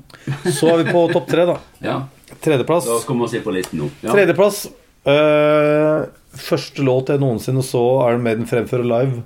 Så 0.53 0.71
er 0.73 0.83
vi 0.83 0.93
på 0.93 1.05
topp 1.12 1.29
tre, 1.31 1.47
da. 1.49 1.59
Ja. 1.91 1.97
Tredjeplass. 2.45 2.87
Da 2.87 2.99
skal 2.99 3.09
komme 3.09 3.29
se 3.31 3.41
på 3.45 3.53
listen 3.55 3.81
nå. 3.83 3.89
Ja. 4.05 4.12
Tredjeplass. 4.12 4.66
Uh, 5.09 6.09
første 6.37 6.85
låt 6.85 7.09
jeg 7.12 7.23
noensinne 7.23 7.62
så 7.64 7.83
Iron 8.11 8.25
Maiden 8.25 8.49
fremføre 8.51 8.85
live. 8.87 9.23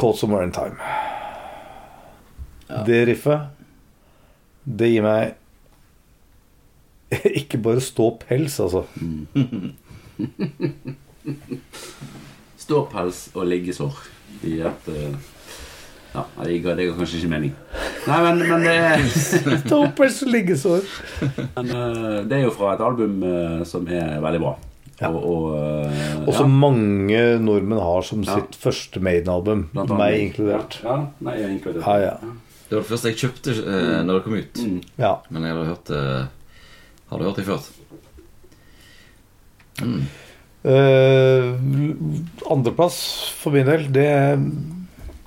Caught 0.00 0.18
Somewhere 0.22 0.46
in 0.48 0.54
Time. 0.56 0.76
Det 2.86 3.00
riffet, 3.08 3.50
det 4.64 4.88
gir 4.92 5.02
meg 5.04 5.34
ikke 7.42 7.58
bare 7.58 7.82
stå 7.82 8.06
pels, 8.22 8.60
altså. 8.62 8.84
Ståpels 12.60 13.24
og 13.34 13.48
liggesår 13.50 13.96
i 14.46 14.60
et 14.62 14.90
eh, 14.92 15.16
Ja, 16.10 16.24
det 16.42 16.56
ga, 16.64 16.74
det 16.74 16.88
ga 16.88 16.94
kanskje 16.98 17.20
ikke 17.20 17.30
mening. 17.30 17.52
Nei, 18.08 18.16
men, 18.24 18.40
men 18.50 18.64
det 18.66 18.72
er 18.74 19.60
Toppers 19.70 20.16
liggesår. 20.26 20.82
Men 21.54 21.70
eh, 21.70 22.16
det 22.26 22.40
er 22.40 22.42
jo 22.48 22.50
fra 22.56 22.72
et 22.74 22.82
album 22.82 23.20
eh, 23.26 23.60
som 23.68 23.86
er 23.86 24.16
veldig 24.24 24.40
bra. 24.42 24.56
Ja. 25.00 25.08
Og, 25.14 25.20
og 25.22 25.44
eh, 25.86 26.16
Og 26.26 26.34
som 26.36 26.50
ja, 26.50 26.60
mange 26.66 27.20
nordmenn 27.40 27.80
har 27.80 28.02
som 28.04 28.24
Ja. 28.26 28.40
sitt 28.40 28.58
første 28.60 29.00
Maiden-album. 29.00 29.68
Meg 29.94 30.18
inkludert. 30.26 30.80
Ja, 30.84 30.98
nei, 31.24 31.36
jeg 31.38 31.46
er 31.46 31.54
inkludert. 31.54 31.86
Ja, 31.86 32.10
ja. 32.10 32.34
Det 32.70 32.76
var 32.76 32.84
det 32.84 32.90
første 32.92 33.10
jeg 33.10 33.18
kjøpte 33.18 33.54
uh, 33.66 34.00
når 34.06 34.12
det 34.18 34.24
kom 34.26 34.34
ut. 34.38 34.60
Mm. 34.62 34.82
Ja. 35.00 35.12
Men 35.34 35.46
jeg 35.46 35.54
hadde 35.56 35.70
hørt 35.72 35.88
det 35.90 36.02
Hadde 37.10 37.26
hørt 37.26 37.38
det 37.40 37.46
før. 37.48 37.64
Mm. 39.82 40.02
Uh, 40.62 41.48
andreplass 42.52 43.00
for 43.40 43.56
min 43.56 43.66
del, 43.66 43.88
det 43.90 44.06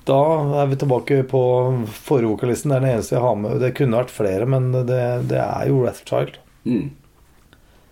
Da 0.04 0.20
er 0.60 0.68
vi 0.68 0.76
tilbake 0.76 1.22
på 1.28 1.40
forrige 1.88 2.34
vokalisten. 2.34 2.70
Det 2.72 2.76
er 2.76 2.84
den 2.84 2.92
eneste 2.92 3.16
jeg 3.16 3.24
har 3.24 3.38
med. 3.40 3.56
Det 3.62 3.72
kunne 3.78 4.02
vært 4.02 4.12
flere, 4.12 4.48
men 4.48 4.68
det, 4.74 5.00
det 5.30 5.40
er 5.40 5.70
jo 5.70 5.80
Rathchild. 5.86 6.36
Mm. 6.68 6.90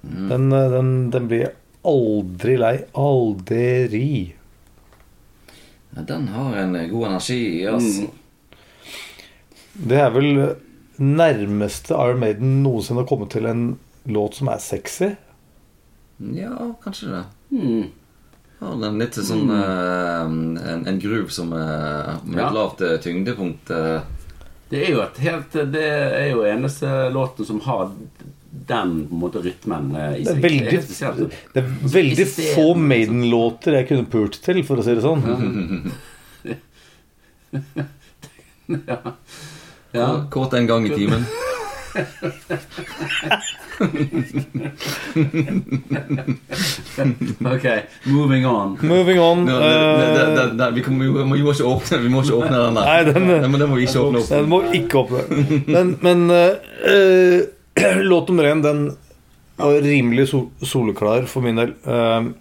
Den, 0.03 0.53
eh, 0.53 0.71
den, 0.75 0.93
den 1.15 1.29
blir 1.31 1.55
aldri 1.89 2.59
lei. 2.61 2.75
Aldri. 2.99 4.11
Ja, 5.95 6.05
Den 6.09 6.29
har 6.35 6.57
en 6.57 6.77
god 6.91 7.07
energi. 7.07 7.43
Altså. 7.69 8.03
Mm. 8.03 8.19
Det 9.89 9.99
er 10.05 10.13
vel 10.13 10.31
nærmeste 11.01 11.97
Iron 11.97 12.21
Maiden 12.21 12.61
noensinne 12.65 13.03
har 13.03 13.09
kommet 13.09 13.33
til 13.33 13.49
en 13.49 13.65
låt 14.05 14.37
som 14.37 14.53
er 14.53 14.61
sexy. 14.61 15.15
Ja, 16.37 16.75
kanskje 16.85 17.09
det. 17.09 17.25
Mm. 17.57 17.91
Har 18.63 18.85
er 18.87 18.93
litt 19.01 19.17
sånn 19.27 19.49
eh, 19.51 20.19
en, 20.23 20.85
en 20.87 20.99
groove 21.03 21.31
som 21.35 21.51
er 21.57 22.13
med 22.25 22.39
Ja. 22.39 22.47
et 22.49 22.55
lavt 22.57 22.81
eh, 22.87 22.97
tyngdepunkt 23.03 23.71
eh, 23.75 24.01
Det 24.71 24.85
er 24.87 24.93
jo 24.95 25.01
et 25.03 25.19
helt 25.25 25.57
Det 25.75 25.83
er 25.89 26.29
jo 26.31 26.45
eneste 26.47 26.93
låten 27.13 27.49
som 27.49 27.59
har 27.67 27.91
den 28.69 28.93
på 29.09 29.15
en 29.17 29.21
måte 29.25 29.41
rytmen 29.43 29.91
i 29.97 30.23
Det 30.23 30.29
er 30.29 30.35
seg. 30.35 30.43
veldig, 30.45 30.67
det 30.71 31.03
er, 31.09 31.15
det 31.55 31.63
er 31.63 31.69
veldig 31.97 32.27
Eksisterende, 32.27 32.55
få. 32.55 32.75
Maiden-låter 32.93 33.79
jeg 33.81 33.89
kunne 33.89 34.07
pult 34.13 34.37
til, 34.45 34.61
for 34.69 34.77
å 34.79 34.85
si 34.87 34.95
det 34.95 35.03
sånn. 35.03 35.23
ja. 38.87 38.99
ja. 39.99 40.11
Kåt 40.31 40.55
en 40.61 40.67
gang 40.71 40.87
i 40.87 40.93
timen. 40.95 41.25
Ok, 47.45 47.67
moving 48.05 48.47
on. 48.47 48.79
Moving 48.83 49.19
on. 49.21 49.45
no, 49.45 49.59
ne, 49.59 50.35
ne, 50.35 50.47
det, 50.65 50.71
vi, 50.75 50.83
kommer, 50.83 51.05
vi, 51.05 51.11
må, 51.25 51.35
vi 51.37 51.43
må 51.45 51.53
ikke 51.55 51.67
åpne 51.69 51.99
Vi 52.03 52.11
må 52.13 52.23
ikke 52.25 52.39
åpne 52.39 52.59
den 52.59 52.79
der. 52.79 52.85
Nei, 52.89 53.05
den- 53.09 53.27
men 53.53 53.59
den 53.61 53.71
må 53.71 53.77
vi 53.79 53.87
ikke 53.87 54.03
åpne 54.03 54.23
opp. 54.23 54.29
Den 54.33 54.49
må 54.51 54.61
ikke 54.79 55.03
åpne. 55.03 55.21
Men, 55.67 55.95
men 56.03 56.19
uh, 56.31 57.39
låt 58.07 58.29
nummer 58.31 58.45
én, 58.51 58.63
den 58.65 58.85
var 59.59 59.81
rimelig 59.85 60.29
sol 60.33 60.47
soleklar 60.67 61.27
for 61.31 61.45
min 61.45 61.59
del. 61.61 61.75
Uh, 61.87 62.33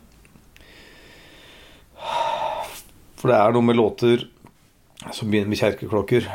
for 3.22 3.30
det 3.30 3.38
er 3.38 3.54
noe 3.54 3.66
med 3.68 3.78
låter 3.78 4.24
som 5.14 5.30
begynner 5.30 5.50
med 5.52 5.60
kjerkeklokker. 5.62 6.26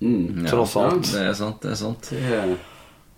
Mm. 0.00 0.44
Ja, 0.44 0.50
tross 0.52 0.76
alt. 0.78 1.08
Ja, 1.12 1.18
det 1.18 1.28
er 1.28 1.34
sant. 1.34 1.62
det 1.62 1.70
er 1.72 1.78
sant 1.80 2.10
er, 2.14 2.52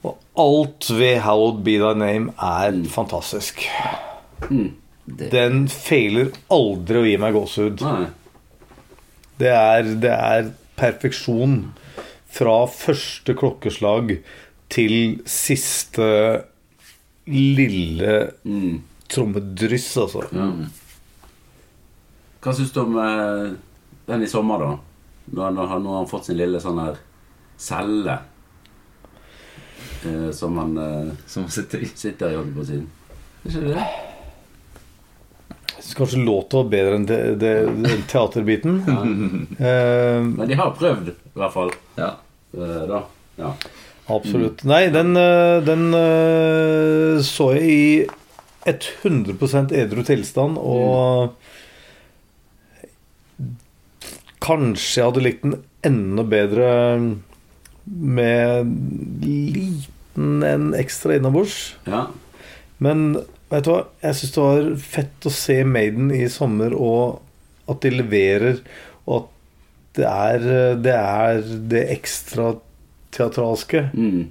Og 0.08 0.16
alt 0.40 0.86
ved 0.96 1.18
Hallowed 1.20 1.58
Be 1.66 1.74
Thy 1.82 1.92
Name 2.00 2.32
er 2.40 2.78
fantastisk. 2.88 3.66
mm. 4.48 4.70
det, 5.04 5.28
Den 5.34 5.66
feiler 5.68 6.30
aldri 6.50 7.02
å 7.02 7.04
gi 7.08 7.16
meg 7.20 7.36
gåsehud. 7.36 7.84
Det 9.40 9.52
er, 9.52 9.82
det 10.00 10.10
er 10.14 10.50
perfeksjon 10.80 11.58
fra 12.30 12.62
første 12.70 13.34
klokkeslag 13.36 14.16
til 14.70 15.20
siste 15.28 16.06
lille 17.26 18.30
Mm. 18.44 18.80
trommedryss, 19.10 19.96
altså. 19.98 20.22
Ja. 20.32 20.46
Hva 22.40 22.54
syns 22.56 22.70
du 22.72 22.80
om 22.80 22.96
eh, 22.96 23.50
den 24.08 24.22
i 24.24 24.28
sommer, 24.30 24.62
da? 24.62 24.70
Nå 25.30 25.42
har, 25.42 25.52
nå 25.54 25.64
har 25.66 25.96
han 26.00 26.10
fått 26.10 26.30
sin 26.30 26.38
lille 26.40 26.60
sånn 26.62 26.80
her 26.82 26.98
celle. 27.60 28.18
Eh, 30.06 30.30
som 30.32 30.56
han 30.58 30.78
eh, 30.78 31.12
Som 31.26 31.48
sitter 31.52 31.82
i 31.84 31.90
sitter 31.94 32.32
i, 32.32 32.38
holdt 32.38 32.54
på 32.56 32.64
å 32.64 32.68
si. 32.70 32.80
Ikke 33.44 33.64
det? 33.66 33.84
Jeg 35.80 35.84
syns 35.86 35.96
kanskje 35.96 36.22
låta 36.24 36.60
var 36.60 36.70
bedre 36.72 36.96
enn 36.98 37.06
det, 37.08 37.20
det, 37.40 37.52
den 37.68 38.06
teaterbiten. 38.08 38.80
Eh, 39.60 40.20
Men 40.24 40.48
de 40.48 40.56
har 40.56 40.72
prøvd, 40.76 41.12
i 41.12 41.38
hvert 41.40 41.52
fall. 41.54 41.72
Ja. 42.00 42.14
Eh, 42.56 42.82
da. 42.88 43.02
Ja. 43.40 43.52
absolutt. 44.12 44.64
Nei, 44.68 44.86
den, 44.92 45.12
eh, 45.16 45.60
den 45.64 45.86
så 47.24 47.50
jeg 47.56 47.70
i 47.70 47.84
100 48.68 49.72
edru 49.76 50.02
tilstand, 50.04 50.58
og 50.60 51.36
Kanskje 54.40 55.00
jeg 55.00 55.08
hadde 55.10 55.24
likt 55.24 55.42
den 55.44 55.58
enda 55.86 56.24
bedre 56.24 56.70
med 57.84 58.70
liten 59.24 60.42
en 60.46 60.72
ekstra 60.76 61.16
innabords. 61.18 61.76
ja. 61.86 62.08
Men 62.80 63.12
vet 63.50 63.66
du 63.66 63.74
hva? 63.74 63.80
Jeg 64.00 64.16
syns 64.16 64.32
det 64.32 64.44
var 64.46 64.68
fett 64.80 65.26
å 65.28 65.32
se 65.34 65.58
Maiden 65.68 66.08
i 66.16 66.22
sommer, 66.32 66.72
og 66.72 67.20
at 67.68 67.82
de 67.84 67.92
leverer, 67.92 68.62
og 69.04 69.18
at 69.18 69.36
det 69.98 70.06
er 70.08 70.46
det, 70.80 70.94
er 70.94 71.42
det 71.68 71.82
ekstra 71.92 72.54
teatralske. 73.12 73.90
Mm. 73.92 74.30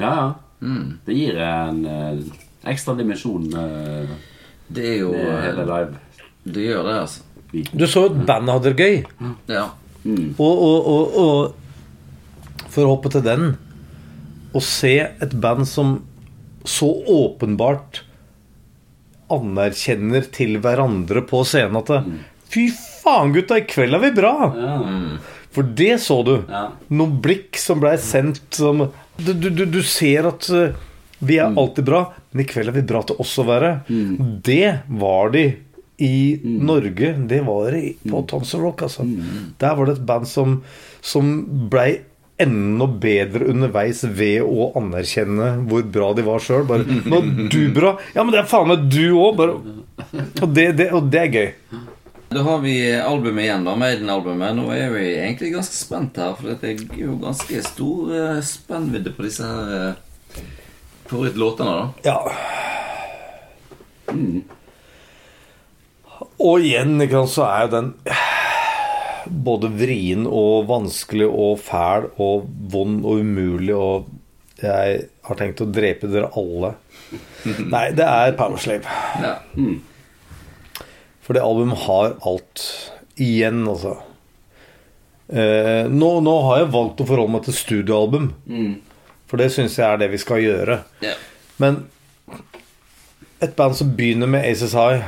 Ja, 0.00 0.10
ja. 0.10 0.28
Mm. 0.58 0.98
Det 1.06 1.14
gir 1.14 1.36
en 1.38 1.84
eh, 1.86 2.22
ekstra 2.66 2.96
dimensjon 2.98 3.44
eh, 3.54 4.08
Det 4.66 4.88
er 4.88 4.96
jo 5.04 5.12
hele 5.14 5.62
eh, 5.62 5.68
live. 5.68 6.00
Det 6.42 6.64
gjør 6.64 6.88
det, 6.88 6.96
altså. 7.04 7.27
Du 7.52 7.86
så 7.88 8.04
jo 8.04 8.10
at 8.10 8.18
bandet 8.28 8.54
hadde 8.54 8.72
det 8.74 8.84
gøy. 8.84 8.98
Ja. 9.48 9.68
Mm. 10.04 10.34
Og, 10.38 10.64
og, 10.66 10.90
og, 10.92 11.16
og 11.22 12.68
for 12.68 12.84
å 12.84 12.92
hoppe 12.94 13.10
til 13.12 13.24
den 13.26 13.48
Å 14.54 14.60
se 14.62 14.92
et 15.10 15.32
band 15.42 15.66
som 15.68 15.98
så 16.68 16.86
åpenbart 17.10 18.02
anerkjenner 19.32 20.26
til 20.32 20.58
hverandre 20.64 21.22
på 21.28 21.42
scenen 21.48 21.80
at 21.80 21.90
det, 21.90 21.98
Fy 22.48 22.68
faen, 22.72 23.34
gutta, 23.34 23.58
i 23.60 23.66
kveld 23.68 23.96
er 23.98 24.02
vi 24.06 24.10
bra! 24.16 24.32
Ja. 24.56 24.76
For 25.52 25.68
det 25.76 25.98
så 26.04 26.20
du. 26.24 26.34
Ja. 26.48 26.68
Noen 26.92 27.18
blikk 27.24 27.58
som 27.60 27.80
blei 27.82 27.94
sendt 28.00 28.56
som 28.56 28.86
Du, 29.18 29.32
du, 29.34 29.50
du, 29.64 29.80
ser 29.84 30.28
at 30.30 30.48
uh, 30.52 30.76
vi 31.18 31.40
er 31.42 31.50
alltid 31.50 31.88
bra, 31.88 32.04
men 32.30 32.44
i 32.44 32.48
kveld 32.48 32.70
er 32.70 32.76
vi 32.78 32.84
bra 32.86 33.00
til 33.04 33.18
oss 33.20 33.32
å 33.42 33.46
være. 33.48 33.72
Det 34.44 34.76
var 35.00 35.32
de 35.34 35.48
i 35.98 36.38
Norge. 36.44 37.12
Det 37.28 37.40
var 37.46 37.70
det 37.74 37.94
på 38.08 38.20
Tons 38.30 38.54
of 38.54 38.60
Rock, 38.62 38.82
altså. 38.86 39.02
Der 39.58 39.74
var 39.74 39.86
det 39.86 39.96
et 39.98 40.06
band 40.06 40.28
som, 40.30 40.60
som 41.02 41.32
blei 41.72 42.00
enda 42.38 42.86
bedre 42.86 43.48
underveis 43.50 44.04
ved 44.04 44.44
å 44.46 44.68
anerkjenne 44.78 45.48
hvor 45.66 45.82
bra 45.90 46.12
de 46.14 46.22
var 46.22 46.38
sjøl. 46.38 46.62
Bare 46.68 46.84
'Nå 46.86 47.18
er 47.18 47.48
du 47.50 47.60
bra!' 47.74 47.96
Ja, 48.14 48.22
men 48.22 48.30
det 48.32 48.38
er 48.44 48.46
faen 48.46 48.68
meg 48.70 48.84
du 48.90 49.10
òg! 49.18 49.40
Og, 50.42 50.48
det- 50.54 50.76
det- 50.78 50.92
og 50.94 51.10
det 51.10 51.20
er 51.24 51.32
gøy. 51.34 51.52
Da 52.30 52.42
har 52.44 52.58
vi 52.60 52.76
albumet 52.92 53.42
igjen, 53.48 53.64
da. 53.64 53.74
Maiden-albumet. 53.74 54.54
Nå 54.54 54.70
er 54.70 54.90
vi 54.92 55.04
egentlig 55.16 55.50
ganske 55.54 55.74
spent 55.74 56.16
her, 56.20 56.34
for 56.36 56.54
det 56.54 56.62
er 56.62 56.76
jo 57.00 57.16
ganske 57.16 57.62
stor 57.64 58.12
eh, 58.14 58.40
spennvidde 58.44 59.14
på 59.16 59.22
disse 59.24 59.42
her 59.42 59.88
uh, 59.88 59.94
favorittlåtene, 61.08 61.72
da. 61.74 61.86
Ja. 62.04 62.18
Og 66.38 66.62
igjen 66.62 67.00
så 67.26 67.46
er 67.48 67.66
jo 67.66 67.72
den 67.74 67.92
både 69.48 69.70
vrien 69.74 70.26
og 70.26 70.68
vanskelig 70.70 71.28
og 71.28 71.58
fæl 71.60 72.08
og 72.16 72.48
vond 72.72 73.04
og 73.04 73.24
umulig 73.24 73.74
og 73.76 74.14
Jeg 74.58 75.02
har 75.22 75.38
tenkt 75.38 75.60
å 75.62 75.68
drepe 75.70 76.08
dere 76.10 76.32
alle. 76.34 76.72
Nei, 77.74 77.84
det 77.94 78.06
er 78.06 78.34
Powerslave. 78.34 78.90
Ja. 79.22 79.36
For 81.22 81.36
det 81.36 81.44
albumet 81.46 81.78
har 81.84 82.16
alt. 82.26 82.64
Igjen, 83.22 83.60
altså. 83.70 83.92
Eh, 85.28 85.86
nå, 85.86 86.08
nå 86.26 86.34
har 86.48 86.64
jeg 86.64 86.72
valgt 86.74 87.04
å 87.04 87.06
forholde 87.06 87.36
meg 87.36 87.46
til 87.46 87.54
studioalbum. 87.54 88.32
Mm. 88.50 88.74
For 89.30 89.38
det 89.38 89.50
syns 89.54 89.78
jeg 89.78 89.86
er 89.86 90.02
det 90.02 90.10
vi 90.10 90.20
skal 90.24 90.42
gjøre. 90.42 90.80
Yeah. 91.04 91.22
Men 91.62 91.84
et 93.44 93.54
band 93.54 93.78
som 93.78 93.94
begynner 93.94 94.30
med 94.30 94.42
Aces 94.48 94.74
High 94.74 95.04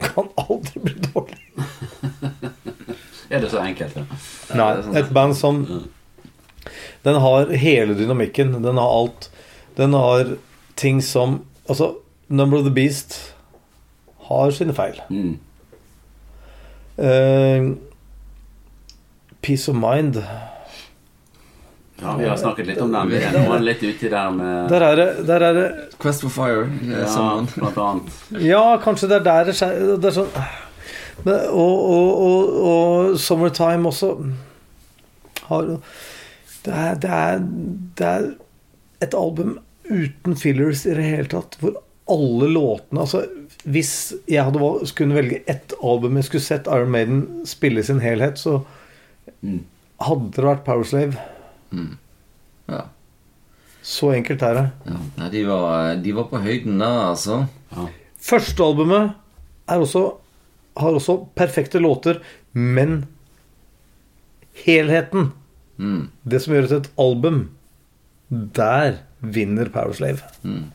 kan 0.00 0.28
aldri 0.36 0.80
bli 0.84 0.94
dårlig. 1.12 1.38
Er 3.30 3.40
det 3.40 3.50
så 3.52 3.60
enkelt, 3.62 3.94
ja? 3.94 4.02
Nei, 4.58 4.70
et 4.98 5.10
band 5.14 5.36
som 5.38 5.60
Den 7.04 7.20
har 7.22 7.52
hele 7.54 7.94
dynamikken. 7.94 8.56
Den 8.64 8.80
har 8.80 8.90
alt. 8.90 9.30
Den 9.78 9.94
har 9.94 10.34
ting 10.74 10.98
som 11.02 11.44
Altså, 11.70 11.94
Number 12.28 12.58
of 12.58 12.64
the 12.64 12.74
Beast 12.74 13.34
har 14.26 14.50
sine 14.50 14.74
feil. 14.74 14.98
Mm. 15.10 15.38
Uh, 16.98 17.76
Peace 19.42 19.70
of 19.70 19.76
Mind. 19.76 20.16
Ja, 22.02 22.14
vi 22.16 22.28
har 22.28 22.36
snakket 22.40 22.66
litt 22.70 22.80
om 22.80 22.92
den. 22.94 23.10
Vi 23.12 23.18
er 23.20 23.60
litt 23.60 23.82
uti 23.84 24.08
der 24.08 24.30
med 24.32 24.68
Der 24.72 24.80
er 24.86 24.96
det, 24.96 25.08
der 25.28 25.42
er 25.50 25.52
det 25.58 25.66
Quest 26.00 26.22
for 26.24 26.32
Fire. 26.32 26.62
eh, 26.82 26.94
ja, 27.02 27.06
sammen. 27.12 27.48
blant 27.56 27.76
annet. 27.78 28.20
Ja, 28.40 28.62
kanskje 28.82 29.08
det 29.10 29.18
er 29.20 29.26
der 29.26 29.44
det 29.50 29.56
skjer 29.58 29.80
det 30.00 30.08
er 30.10 30.16
sånn, 30.16 30.30
men, 31.24 31.34
og, 31.52 31.82
og, 31.92 32.22
og, 32.24 32.54
og 32.70 33.18
Summertime 33.20 33.90
også 33.90 34.14
har 35.50 35.66
det 36.64 36.72
er, 36.76 36.94
det, 37.00 37.10
er, 37.10 37.38
det 37.98 38.06
er 38.06 38.24
et 39.04 39.14
album 39.16 39.58
uten 39.90 40.36
fillers 40.36 40.86
i 40.86 40.94
det 40.96 41.04
hele 41.06 41.28
tatt, 41.32 41.56
hvor 41.60 41.78
alle 42.10 42.48
låtene 42.52 43.00
altså, 43.04 43.22
Hvis 43.64 43.90
jeg 44.28 44.44
hadde 44.44 44.60
valgt, 44.60 44.88
skulle 44.92 45.16
velge 45.16 45.42
ett 45.50 45.72
album 45.84 46.16
jeg 46.20 46.28
skulle 46.28 46.44
sett 46.44 46.68
Iron 46.72 46.92
Maiden 46.94 47.20
spille 47.48 47.80
i 47.80 47.86
sin 47.90 48.00
helhet, 48.04 48.38
så 48.40 48.62
Mm. 49.42 49.60
hadde 50.04 50.30
det 50.36 50.42
vært 50.44 50.64
Powerslave. 50.66 51.14
Ja. 52.70 52.82
Så 53.82 54.10
enkelt 54.14 54.42
er 54.46 54.54
det. 54.58 54.64
Ja. 54.86 54.96
Nei, 55.18 55.28
de 55.32 55.44
var, 55.48 55.94
de 56.04 56.12
var 56.16 56.26
på 56.30 56.40
høyden 56.44 56.78
da, 56.82 56.90
altså. 57.10 57.46
Ja. 57.72 57.86
Første 58.20 58.62
albumet 58.64 59.14
er 59.70 59.80
også, 59.80 60.02
har 60.76 60.98
også 60.98 61.16
perfekte 61.38 61.80
låter, 61.82 62.20
men 62.52 63.06
helheten, 64.64 65.32
Mm. 65.80 66.10
det 66.28 66.42
som 66.42 66.52
gjør 66.52 66.66
det 66.66 66.68
til 66.68 66.80
et 66.82 66.90
album, 67.00 67.36
der 68.30 68.98
vinner 69.20 69.70
Powerslave. 69.72 70.20
Mm. 70.44 70.66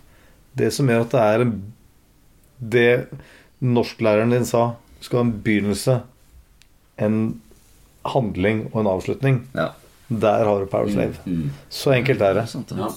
Det 0.58 0.72
som 0.74 0.88
gjør 0.90 1.02
at 1.06 1.12
det 1.12 1.22
er 1.22 1.42
en 1.46 1.52
Det 2.72 3.08
norsklæreren 3.62 4.32
din 4.32 4.46
sa, 4.46 4.72
skal 5.02 5.18
ha 5.20 5.24
en 5.26 5.42
begynnelse, 5.44 5.98
en 6.98 7.42
handling 8.06 8.70
og 8.74 8.80
en 8.82 8.88
avslutning. 8.88 9.42
Ja. 9.54 9.68
Der 10.10 10.45
har 10.45 10.60
du 10.60 10.65
Powerslave. 10.65 11.15
Mm. 11.26 11.52
Så 11.69 11.91
enkelt 11.91 12.22
er 12.22 12.34
det. 12.34 12.48
Ja. 12.77 12.90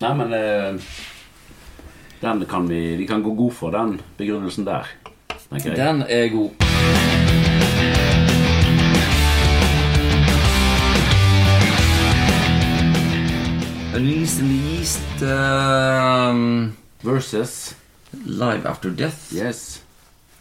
Nei, 0.00 0.14
men 0.14 0.32
eh, 0.32 0.80
Den 2.20 2.44
kan 2.48 2.68
vi 2.68 2.96
Vi 2.96 3.06
kan 3.06 3.22
gå 3.22 3.34
god 3.34 3.52
for 3.52 3.70
den 3.70 4.00
begrunnelsen 4.16 4.64
der. 4.64 4.88
Den 5.50 6.02
er 6.08 6.28
god. 6.28 6.50
Unleashed 13.94 14.42
Least 14.42 15.22
um, 15.22 16.72
Versus 17.02 17.76
Live 18.24 18.66
After 18.66 18.90
Death. 18.90 19.32
Yes. 19.32 19.83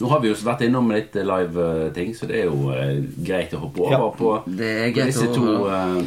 Nå 0.03 0.09
har 0.11 0.19
vi 0.23 0.27
jo 0.33 0.35
vært 0.43 0.65
innom 0.67 0.91
litt 0.91 1.15
live-ting, 1.15 2.11
så 2.17 2.27
det 2.27 2.41
er 2.43 2.49
jo 2.51 2.73
eh, 2.75 2.99
greit 3.23 3.55
å 3.55 3.61
hoppe 3.63 3.85
over 3.87 3.95
Ja. 3.95 4.09
på 4.19 4.33
Det 4.59 4.73
er 4.83 4.91
greit 4.97 5.13
disse 5.13 5.29
to 5.31 5.53
eh, 5.71 6.03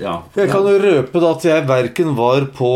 Ja. 0.00 0.14
Jeg 0.34 0.48
kan 0.50 0.64
jo 0.66 0.78
røpe 0.82 1.20
da 1.22 1.28
at 1.36 1.44
jeg 1.46 1.66
verken 1.68 2.16
var 2.18 2.48
på 2.56 2.70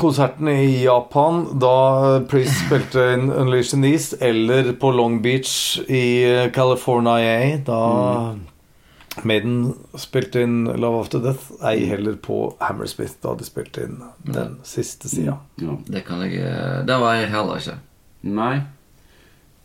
konserten 0.00 0.48
i 0.50 0.82
Japan 0.82 1.44
da 1.62 2.18
Priest 2.26 2.64
spilte 2.64 3.04
inn 3.14 3.28
Unleashed 3.30 3.76
in 3.78 3.84
the 3.86 3.92
East, 3.94 4.16
eller 4.20 4.72
på 4.80 4.90
Long 4.96 5.20
Beach 5.22 5.78
i 5.86 6.02
California 6.56 7.58
da 7.66 8.34
Maiden 9.24 9.70
spilte 9.96 10.42
inn 10.44 10.64
Love 10.76 10.98
After 11.06 11.22
Death. 11.24 11.46
Ei 11.64 11.86
heller 11.88 12.18
på 12.20 12.50
Hammersmith 12.60 13.14
da 13.24 13.32
de 13.38 13.46
spilte 13.48 13.86
inn 13.86 14.02
den 14.26 14.58
siste 14.66 15.08
sida. 15.08 15.38
ja. 15.62 15.76
Det 15.88 16.02
kan 16.04 16.20
jeg 16.26 16.42
eh, 16.42 16.82
Der 16.84 16.98
var 17.00 17.14
jeg 17.16 17.30
heller 17.32 17.56
ikke. 17.62 17.78
Nei. 18.26 18.56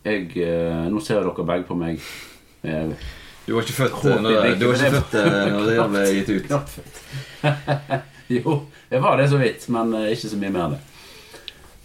Jeg 0.06 0.30
eh, 0.42 0.86
Nå 0.90 1.00
ser 1.02 1.22
dere 1.22 1.46
begge 1.46 1.66
på 1.68 1.76
meg. 1.78 2.00
Eh, 2.66 2.94
Du 3.46 3.54
var 3.56 3.66
ikke 3.66 3.74
født 3.74 4.04
eh, 4.06 4.20
når, 4.22 4.36
jeg 4.38 4.58
du 4.60 4.64
var 4.68 4.78
ikke, 4.78 4.96
født 4.96 5.14
eh, 5.18 5.44
når 5.50 5.68
det 5.68 5.86
ble 5.92 6.02
gitt 6.16 6.32
ut. 6.32 6.48
jo, 8.36 8.56
jeg 8.90 9.02
var 9.02 9.18
det 9.18 9.28
så 9.32 9.40
vidt, 9.40 9.68
men 9.74 9.94
ikke 10.12 10.30
så 10.32 10.40
mye 10.40 10.54
mer 10.54 10.66
enn 10.66 10.76
det. 10.76 10.82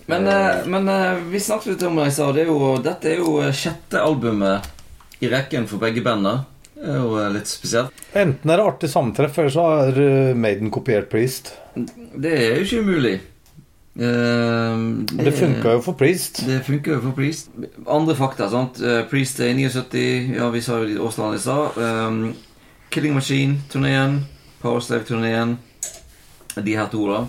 Men, 0.07 0.27
men 0.71 0.89
vi 1.33 1.39
snakket 1.43 1.73
litt 1.73 1.81
om 1.83 1.97
det 1.99 2.05
jeg 2.07 2.15
sa. 2.15 2.29
Det 2.31 2.45
er 2.45 2.51
jo, 2.53 2.59
dette 2.79 3.09
er 3.11 3.17
jo 3.19 3.33
sjette 3.51 3.99
albumet 3.99 4.69
i 5.19 5.27
rekken 5.33 5.65
for 5.67 5.81
begge 5.81 5.99
bandene. 6.05 6.45
Det 6.77 6.93
er 6.93 7.01
jo 7.01 7.23
litt 7.33 7.49
spesielt. 7.49 8.05
Enten 8.15 8.53
er 8.53 8.61
det 8.61 8.67
artig 8.69 8.89
sammentreff, 8.93 9.41
eller 9.41 9.51
så 9.51 9.65
har 9.67 9.99
Maiden 10.37 10.71
kopiert 10.71 11.09
Priest. 11.11 11.51
Det 11.75 12.31
er 12.37 12.61
jo 12.61 12.63
ikke 12.69 12.85
umulig. 12.85 13.15
Men 13.97 15.07
det 15.09 15.31
funka 15.31 15.71
jo 15.73 15.81
for 15.81 15.97
Priest. 15.97 16.43
Det 16.45 16.59
funker 16.67 16.97
jo 16.97 17.01
for 17.01 17.17
Priest. 17.17 17.49
Andre 17.87 18.15
fakta. 18.15 18.49
sant? 18.49 18.81
Eh, 18.81 19.01
Priest 19.09 19.39
er 19.39 19.49
i 19.49 19.69
79. 19.69 20.35
Ja, 20.37 20.49
vi 20.53 20.61
sa 20.61 20.77
jo 20.79 20.85
de 20.85 20.99
årstallene 21.01 21.39
i 21.39 21.41
stad. 21.41 21.77
Um, 21.77 22.35
Killing 22.89 23.15
Machine-turneen. 23.17 24.19
Powerstave-turneen. 24.61 25.57
De 26.55 26.75
her 26.75 26.87
to, 26.91 27.07
da. 27.09 27.25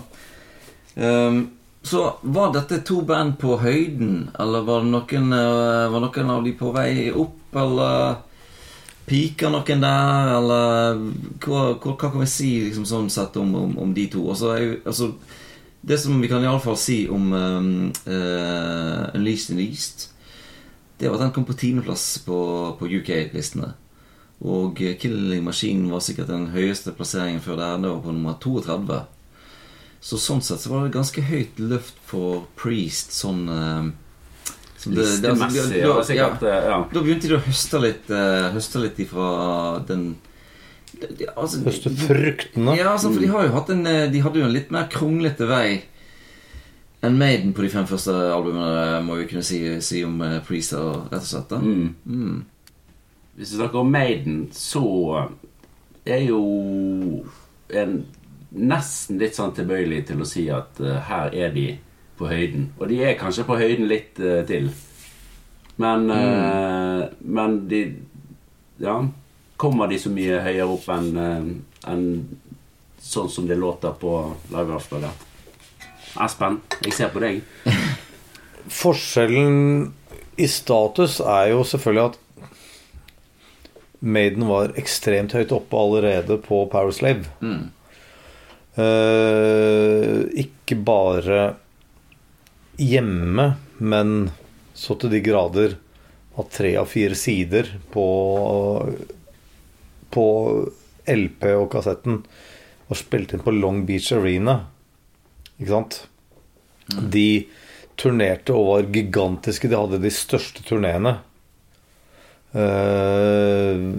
Um, 0.95 1.49
så 1.81 2.15
var 2.21 2.53
dette 2.53 2.81
to 2.85 3.01
band 3.01 3.37
på 3.39 3.57
høyden, 3.57 4.29
eller 4.39 4.65
var 4.67 4.83
det 4.83 4.91
noen, 4.93 5.33
uh, 5.33 5.89
var 5.89 6.03
noen 6.03 6.33
av 6.33 6.43
de 6.43 6.53
på 6.59 6.73
vei 6.75 7.11
opp, 7.11 7.37
eller 7.55 8.17
Piker 9.09 9.49
noen 9.49 9.81
der, 9.81 10.31
eller 10.37 10.99
hva, 11.41 11.61
hva, 11.79 11.93
hva 11.95 12.09
kan 12.11 12.19
vi 12.19 12.27
si 12.29 12.49
liksom 12.67 12.85
sånn 12.85 13.07
sett 13.09 13.37
om, 13.41 13.55
om, 13.55 13.77
om 13.81 13.93
de 13.93 14.05
to? 14.11 14.27
Altså, 14.29 14.51
jeg, 14.59 14.81
altså, 14.85 15.13
det 15.81 15.97
som 16.01 16.21
vi 16.21 16.27
kan 16.27 16.43
iallfall 16.43 16.77
si 16.77 17.07
om 17.09 17.31
um, 17.33 17.69
uh, 18.07 19.09
Unleashed 19.15 19.51
in 19.55 19.57
the 19.61 19.67
East, 19.69 20.09
det 20.99 21.07
var 21.09 21.15
at 21.15 21.21
den 21.27 21.31
kom 21.37 21.45
på 21.47 21.55
tiendeplass 21.55 22.17
på, 22.25 22.39
på 22.79 22.89
UK-listene. 22.99 23.73
Og 24.43 24.81
eh, 24.83 24.97
Killing 24.99 25.43
Machine 25.43 25.89
var 25.91 25.99
sikkert 26.03 26.27
den 26.31 26.49
høyeste 26.53 26.91
plasseringen 26.95 27.41
før 27.43 27.57
der. 27.59 27.77
Det 27.83 27.89
var 27.91 28.01
på 28.03 28.11
nummer 28.15 28.35
32. 28.39 28.99
Så 30.01 30.19
sånn 30.19 30.41
sett 30.43 30.61
så 30.63 30.69
var 30.71 30.85
det 30.85 30.93
ganske 30.95 31.23
høyt 31.27 31.57
løft 31.59 31.97
for 32.07 32.45
Priest 32.59 33.11
sånn 33.15 33.41
uh, 33.51 33.89
som 34.79 34.93
det- 34.95 35.21
det- 35.21 35.31
altså, 35.31 36.13
da- 36.13 36.15
ja. 36.15 36.27
eh, 36.41 36.69
ja. 36.71 36.77
Da 36.93 37.01
begynte 37.03 37.27
de 37.27 37.35
å 37.35 37.43
høste 37.43 37.81
litt, 37.83 38.07
uh, 38.11 38.51
høste 38.55 38.79
litt 38.83 38.99
ifra 38.99 39.27
den 39.87 40.05
de- 40.07 40.15
de- 40.15 40.28
altså, 41.35 41.61
Høste 41.65 41.91
fruktene. 41.95 42.75
Ja, 42.77 42.91
altså, 42.93 43.11
for 43.13 43.19
de 43.23 43.27
har 43.31 43.45
jo 43.47 43.53
hatt 43.55 43.69
en 43.73 43.85
eh, 43.87 44.07
De 44.11 44.21
hadde 44.25 44.39
jo 44.41 44.45
en 44.47 44.53
litt 44.55 44.71
mer 44.71 44.87
kronglete 44.91 45.47
vei 45.49 45.81
enn 47.01 47.15
Maiden 47.15 47.53
på 47.55 47.63
de 47.63 47.69
fem 47.71 47.85
første 47.87 48.11
albumene, 48.11 48.97
må 49.07 49.15
vi 49.21 49.27
kunne 49.29 49.43
si, 49.47 49.59
si 49.79 50.01
om 50.03 50.17
eh, 50.25 50.41
Priest, 50.43 50.73
og- 50.75 51.05
rett 51.13 51.21
og 51.23 51.29
slett. 51.29 51.49
da 51.53 51.59
Mm. 51.63 51.95
mm. 52.05 52.41
Hvis 53.37 53.53
vi 53.53 53.59
snakker 53.61 53.79
om 53.79 53.91
Maiden, 53.91 54.49
så 54.51 55.29
er 56.05 56.25
jo 56.27 57.23
en 57.69 57.93
nesten 58.51 59.19
litt 59.21 59.35
sånn 59.37 59.53
tilbøyelig 59.55 60.01
til 60.09 60.19
å 60.19 60.27
si 60.27 60.49
at 60.51 60.75
uh, 60.83 60.97
her 61.07 61.29
er 61.33 61.53
de 61.55 61.77
på 62.19 62.27
høyden. 62.27 62.65
Og 62.81 62.89
de 62.89 62.97
er 63.05 63.15
kanskje 63.15 63.45
på 63.47 63.55
høyden 63.61 63.87
litt 63.87 64.19
uh, 64.19 64.41
til. 64.49 64.67
Men 65.79 66.09
eh, 66.11 67.05
Men 67.23 67.67
de 67.69 67.95
Ja. 68.83 68.97
Kommer 69.59 69.89
de 69.91 69.99
så 69.99 70.11
mye 70.13 70.39
høyere 70.43 70.69
opp 70.71 70.85
enn 70.93 71.09
en, 71.19 71.49
enn 71.91 72.05
sånn 73.03 73.31
som 73.31 73.47
det 73.49 73.57
låter 73.59 73.91
på 73.99 74.13
Live 74.53 74.75
After 74.77 75.03
That? 75.03 75.25
Espen, 76.23 76.61
jeg 76.85 76.95
ser 76.95 77.11
på 77.13 77.21
deg. 77.23 77.41
Forskjellen 78.81 79.89
i 80.39 80.47
status 80.47 81.19
er 81.19 81.51
jo 81.51 81.65
selvfølgelig 81.67 82.05
at 82.07 82.19
Maiden 83.99 84.45
var 84.47 84.71
ekstremt 84.79 85.35
høyt 85.35 85.51
oppe 85.51 85.75
allerede 85.75 86.37
på 86.39 86.61
Powerslave. 86.71 87.27
Mm. 87.43 87.67
Eh, 88.79 90.21
ikke 90.45 90.77
bare 90.87 91.41
hjemme, 92.79 93.51
men 93.77 94.29
så 94.71 94.95
til 94.95 95.11
de 95.11 95.19
grader 95.23 95.75
at 96.39 96.51
tre 96.55 96.71
av 96.79 96.87
fire 96.87 97.17
sider 97.19 97.73
på, 97.91 98.05
på 100.13 100.25
LP 101.09 101.45
og 101.55 101.69
kassetten 101.73 102.21
og 102.89 102.97
spilte 102.97 103.37
inn 103.37 103.45
på 103.45 103.53
Long 103.53 103.83
Beach 103.87 104.11
Arena. 104.15 104.59
Ikke 105.59 105.73
sant? 105.73 105.99
De 106.89 107.45
turnerte 107.99 108.55
og 108.55 108.69
var 108.71 108.91
gigantiske. 108.93 109.69
De 109.69 109.77
hadde 109.77 110.01
de 110.01 110.13
største 110.13 110.65
turneene. 110.65 111.19
Uh, 112.49 113.93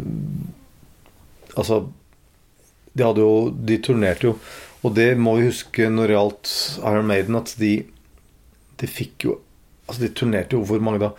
altså 1.54 1.84
De 2.90 3.04
hadde 3.06 3.22
jo 3.22 3.52
De 3.54 3.76
turnerte 3.78 4.26
jo 4.26 4.32
Og 4.82 4.96
det 4.96 5.12
må 5.14 5.36
vi 5.36 5.44
huske 5.46 5.86
når 5.86 6.10
det 6.10 6.16
gjaldt 6.16 6.54
Iron 6.80 7.06
Maiden, 7.06 7.38
at 7.38 7.52
de 7.60 7.70
De 8.80 8.88
fikk 8.90 9.28
jo 9.28 9.36
Altså, 9.86 10.02
de 10.02 10.10
turnerte 10.18 10.58
jo 10.58 10.64
hvor 10.66 10.82
mange 10.82 10.98
da? 11.04 11.12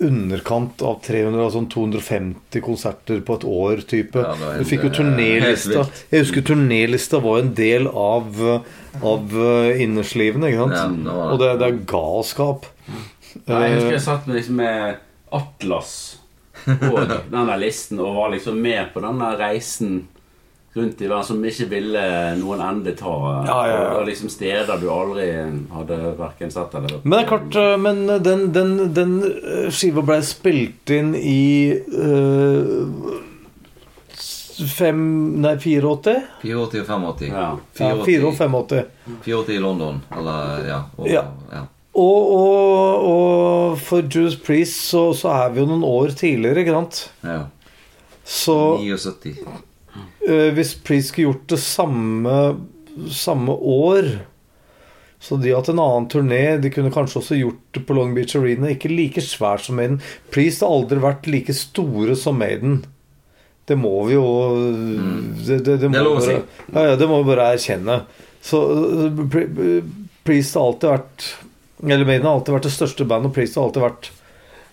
Underkant 0.00 0.80
av 0.86 1.02
300, 1.04 1.42
altså 1.44 1.60
250 1.74 2.62
konserter 2.64 3.20
på 3.26 3.36
et 3.36 3.44
år, 3.44 3.82
type. 3.88 4.22
Ja, 4.24 4.52
du 4.56 4.64
fikk 4.64 4.86
jo 4.86 4.88
helt 4.88 5.00
turnélista. 5.02 5.84
Jeg 6.08 6.24
husker 6.24 6.46
turnélista 6.48 7.20
var 7.20 7.42
en 7.42 7.52
del 7.58 7.90
av, 7.90 8.40
av 9.04 9.36
eh, 9.36 9.82
innerslivene, 9.84 10.48
ikke 10.48 10.70
sant? 10.70 11.04
Ja. 11.04 11.18
Og 11.34 11.42
det, 11.42 11.52
det 11.60 11.68
er 11.68 11.82
galskap. 11.90 12.70
Jeg 13.44 13.76
husker 13.76 13.90
Eh, 13.90 13.92
jeg 13.94 14.02
satt 14.02 14.26
med, 14.26 14.36
liksom 14.40 14.56
med 14.58 14.96
Atlas 15.30 15.92
og 16.66 16.96
den 17.32 17.46
der 17.48 17.60
listen 17.60 18.00
og 18.02 18.16
var 18.16 18.32
liksom 18.34 18.58
med 18.60 18.90
på 18.94 19.02
den 19.04 19.20
der 19.22 19.38
reisen 19.40 20.00
rundt 20.76 21.00
i 21.02 21.08
verden 21.08 21.24
som 21.26 21.40
ikke 21.44 21.66
ville 21.72 22.02
noen 22.38 22.60
ende 22.62 22.92
ta. 22.98 23.14
Ja, 23.46 23.56
ja, 23.66 23.78
ja. 23.82 23.86
Og 23.98 24.04
liksom 24.06 24.30
steder 24.30 24.78
du 24.78 24.86
aldri 24.94 25.24
hadde 25.74 25.96
verken 26.18 26.52
sett 26.54 26.76
eller 26.78 27.00
Men 27.02 27.16
det 27.16 27.22
er 27.24 27.30
klart, 27.32 27.56
øh, 27.58 27.74
men 27.82 28.04
den, 28.22 28.44
den, 28.54 28.76
den 28.94 29.16
øh, 29.26 29.66
skiva 29.74 30.04
ble 30.06 30.20
spilt 30.22 30.92
inn 30.94 31.10
i 31.18 31.74
øh, 31.74 32.86
fem 34.70 35.00
Nei, 35.40 35.56
84? 35.58 36.14
84 36.44 36.80
og 36.84 36.86
85. 36.86 37.28
Ja. 37.32 37.44
Ja, 37.80 37.90
84 38.04 38.24
og 38.28 38.34
85. 38.38 38.84
84 39.24 39.54
i 39.56 39.60
London, 39.64 40.02
eller 40.16 40.66
ja. 40.68 40.80
Og, 40.98 41.08
Ja. 41.10 41.24
ja. 41.52 41.62
Og, 42.00 42.28
og, 42.36 43.06
og 43.10 43.78
for 43.82 44.04
Judas 44.06 44.36
Priest 44.38 44.84
så, 44.92 45.08
så 45.18 45.32
er 45.34 45.48
vi 45.50 45.58
jo 45.64 45.66
noen 45.66 45.82
år 45.84 46.12
tidligere, 46.14 46.62
ikke 46.62 46.76
sant? 46.76 47.00
ja. 47.26 47.40
Så 48.30 48.54
79. 48.78 49.40
øh, 50.30 50.50
hvis 50.56 50.74
Priest 50.86 51.12
skulle 51.12 51.30
gjort 51.30 51.48
det 51.52 51.60
samme, 51.62 52.36
samme 53.10 53.52
år 53.52 54.08
Så 55.20 55.36
de 55.36 55.50
har 55.50 55.60
hatt 55.60 55.68
en 55.68 55.82
annen 55.82 56.06
turné. 56.08 56.56
De 56.62 56.70
kunne 56.72 56.92
kanskje 56.94 57.20
også 57.20 57.36
gjort 57.36 57.60
det 57.76 57.82
på 57.84 57.92
Long 57.92 58.14
Beach 58.16 58.32
Arena. 58.38 58.70
Ikke 58.72 58.88
like 58.88 59.20
svært 59.20 59.66
som 59.66 59.76
Maiden. 59.76 59.98
Priest 60.32 60.64
har 60.64 60.72
aldri 60.72 60.96
vært 61.02 61.28
like 61.28 61.52
store 61.52 62.16
som 62.16 62.40
Maiden. 62.40 62.78
Det 63.68 63.76
må 63.76 63.92
vi 64.08 64.16
jo 64.16 64.24
Det, 65.44 65.60
det, 65.66 65.76
det, 65.82 65.90
må 65.90 65.92
Det 65.92 66.00
er 66.00 66.06
lov 66.06 66.16
å 66.16 66.24
bare, 66.24 66.38
ja, 66.72 66.86
ja, 66.88 66.96
det 66.96 67.08
må 67.10 67.20
vi 67.20 67.28
bare 67.28 67.50
erkjenne. 67.52 67.98
Så 68.40 68.62
øh, 68.64 69.84
Priest 70.24 70.56
har 70.56 70.70
alltid 70.70 70.90
vært 70.90 71.28
Eller 71.84 72.08
Maiden 72.08 72.26
har 72.28 72.38
alltid 72.38 72.56
vært 72.56 72.68
det 72.68 72.74
største 72.74 73.06
bandet, 73.08 73.30
og 73.30 73.36
Priest 73.36 73.58
har 73.58 73.68
alltid 73.68 73.84
vært 73.84 74.10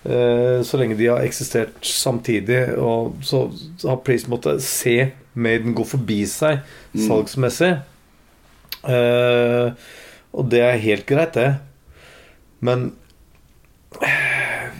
eh, 0.07 0.57
Så 0.67 0.79
lenge 0.79 0.97
de 0.99 1.11
har 1.11 1.23
eksistert 1.27 1.77
samtidig, 1.87 2.63
og 2.79 3.19
så, 3.27 3.47
så 3.79 3.93
har 3.93 4.03
Priest 4.07 4.31
måttet 4.31 4.63
se 4.65 4.97
Maiden 5.37 5.75
gå 5.77 5.85
forbi 5.85 6.23
seg 6.29 6.65
salgsmessig. 6.97 7.75
Uh, 8.87 9.73
og 10.37 10.49
det 10.51 10.61
er 10.63 10.83
helt 10.83 11.07
greit, 11.09 11.37
det. 11.37 11.57
Men 12.63 12.91
uh, 14.01 14.73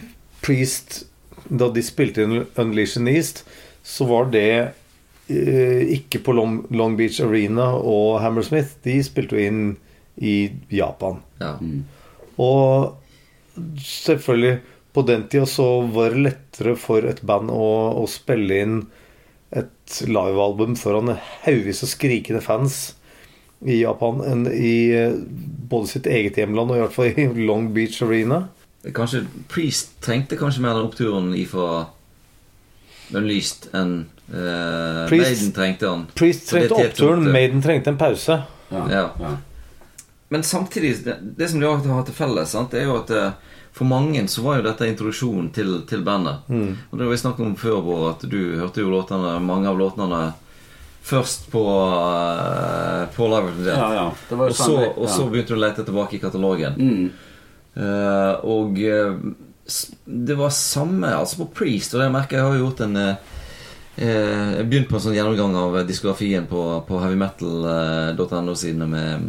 Priest 0.44 1.04
Da 1.48 1.70
de 1.72 1.84
spilte 1.86 2.26
inn 2.26 2.42
Unleash 2.60 3.00
in 3.00 3.08
East, 3.12 3.46
så 3.86 4.08
var 4.10 4.32
det 4.34 4.50
uh, 5.32 5.84
ikke 5.96 6.22
på 6.26 6.36
Long, 6.36 6.60
Long 6.76 6.98
Beach 7.00 7.22
Arena 7.24 7.70
og 7.78 8.20
Hammersmith. 8.24 8.76
De 8.84 9.00
spilte 9.06 9.38
jo 9.38 9.48
inn 9.48 9.62
i 10.18 10.50
Japan. 10.74 11.22
Ja. 11.40 11.56
Og 12.42 12.98
selvfølgelig 13.82 14.58
På 14.94 15.04
den 15.06 15.28
tida 15.30 15.46
så 15.46 15.82
var 15.94 16.10
det 16.10 16.24
lettere 16.26 16.72
for 16.80 17.06
et 17.06 17.20
band 17.22 17.52
å, 17.54 17.66
å 18.02 18.06
spille 18.10 18.56
inn 18.64 18.80
et 19.56 20.00
livealbum 20.04 20.76
foran 20.76 21.14
haugevis 21.46 21.84
av 21.86 21.92
skrikende 21.94 22.42
fans 22.44 22.80
i 23.66 23.80
Japan 23.82 24.20
enn 24.28 24.46
i 24.52 24.74
eh, 24.94 25.16
både 25.72 25.90
sitt 25.90 26.08
eget 26.12 26.38
hjemland 26.38 26.74
og 26.74 26.78
i 26.78 26.82
hvert 26.84 26.96
fall 26.98 27.14
i 27.14 27.46
Long 27.48 27.72
Beach 27.74 28.02
Arena. 28.06 28.44
Kanskje 28.96 29.24
Priest 29.52 29.96
trengte 30.04 30.38
kanskje 30.40 30.62
mer 30.64 30.78
den 30.78 30.90
oppturen 30.90 31.32
ifra 31.36 31.88
Unleashed 33.16 33.70
enn 33.76 33.94
uh, 34.34 35.08
Priest- 35.08 35.24
Maiden 35.24 35.52
trengte 35.56 35.90
han. 35.90 36.06
Priest 36.16 36.50
trengte 36.52 36.76
oppturen, 36.76 37.24
Maiden 37.32 37.64
trengte 37.64 37.94
en 37.94 38.00
pause. 38.00 38.42
Ja. 38.70 38.84
Ja. 38.92 39.04
ja. 39.20 39.34
Men 40.30 40.44
samtidig, 40.44 41.06
det, 41.06 41.16
det 41.40 41.48
som 41.50 41.60
de 41.64 41.70
har 41.70 41.80
har 41.80 42.04
til 42.04 42.18
felles, 42.18 42.52
sant, 42.52 42.72
det 42.76 42.82
er 42.84 42.90
jo 42.90 42.98
at 43.00 43.14
eh, 43.16 43.32
for 43.78 43.86
mange 43.86 44.24
så 44.28 44.42
var 44.42 44.58
jo 44.58 44.66
dette 44.66 44.90
introduksjonen 44.90 45.52
til, 45.54 45.82
til 45.90 46.02
bandet. 46.06 46.48
Mm. 46.50 46.74
Og 46.90 46.98
det 46.98 47.06
har 47.06 47.14
vi 47.14 47.22
snakket 47.22 47.46
om 47.46 47.56
før, 47.60 47.80
Bård, 47.86 48.06
at 48.16 48.26
du 48.30 48.40
hørte 48.58 48.82
jo 48.82 48.92
låtene, 48.92 49.38
mange 49.44 49.70
av 49.70 49.78
låtene 49.78 50.22
først 51.08 51.52
på, 51.54 51.64
uh, 51.64 53.06
på 53.16 53.28
Live 53.32 53.52
of 53.52 53.60
the 53.60 53.64
Dead. 53.64 53.78
ja, 53.78 53.94
ja. 53.96 54.08
Det 54.30 54.36
var 54.36 54.50
Og 54.50 54.56
så, 54.56 54.78
og 54.98 55.10
så 55.10 55.28
begynte 55.30 55.54
du 55.54 55.60
å 55.60 55.62
lete 55.62 55.86
tilbake 55.88 56.18
i 56.18 56.22
katalogen. 56.24 56.76
Mm. 56.76 57.10
Uh, 57.78 58.34
og 58.50 58.80
uh, 58.82 59.14
det 60.06 60.36
var 60.40 60.50
samme 60.56 61.12
Altså 61.14 61.44
på 61.44 61.50
Priest, 61.60 61.94
og 61.94 62.02
det 62.02 62.08
merker 62.10 62.40
jeg 62.40 62.48
har 62.48 62.56
gjort 62.58 62.80
en 62.86 62.96
Jeg 63.98 64.64
begynte 64.70 64.90
på 64.90 64.96
en 64.96 65.04
sånn 65.04 65.16
gjennomgang 65.18 65.56
av 65.58 65.76
diskografien 65.90 66.46
på, 66.48 66.62
på 66.88 67.00
heavymetal.no 67.02 68.56
sidene 68.56 68.88
med 68.88 69.28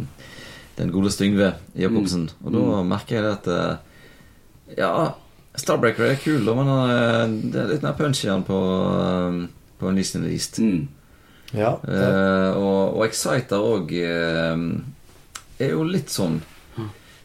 den 0.77 0.91
gode 0.93 1.11
Styngve 1.11 1.49
Jacobsen. 1.75 2.27
Og 2.45 2.53
da 2.53 2.83
merker 2.87 3.17
jeg 3.17 3.25
det 3.25 3.33
at 3.33 3.88
Ja, 4.77 5.15
Starbreaker 5.57 6.11
er 6.11 6.19
kul, 6.21 6.43
da, 6.45 6.53
men 6.55 6.69
eh, 6.69 7.25
det 7.51 7.59
er 7.61 7.71
litt 7.73 7.85
mer 7.85 7.97
punch 7.97 8.23
i 8.23 8.29
den 8.29 8.45
på, 8.47 8.55
uh, 8.55 9.45
på 9.79 9.93
the 9.95 10.31
East. 10.31 10.59
Mm. 10.59 10.87
Ja, 11.51 11.79
Eh, 11.81 12.51
og, 12.53 12.97
og 12.99 13.05
Exciter 13.07 13.57
òg 13.57 13.89
er 13.97 15.71
jo 15.71 15.83
litt 15.87 16.11
sånn, 16.13 16.41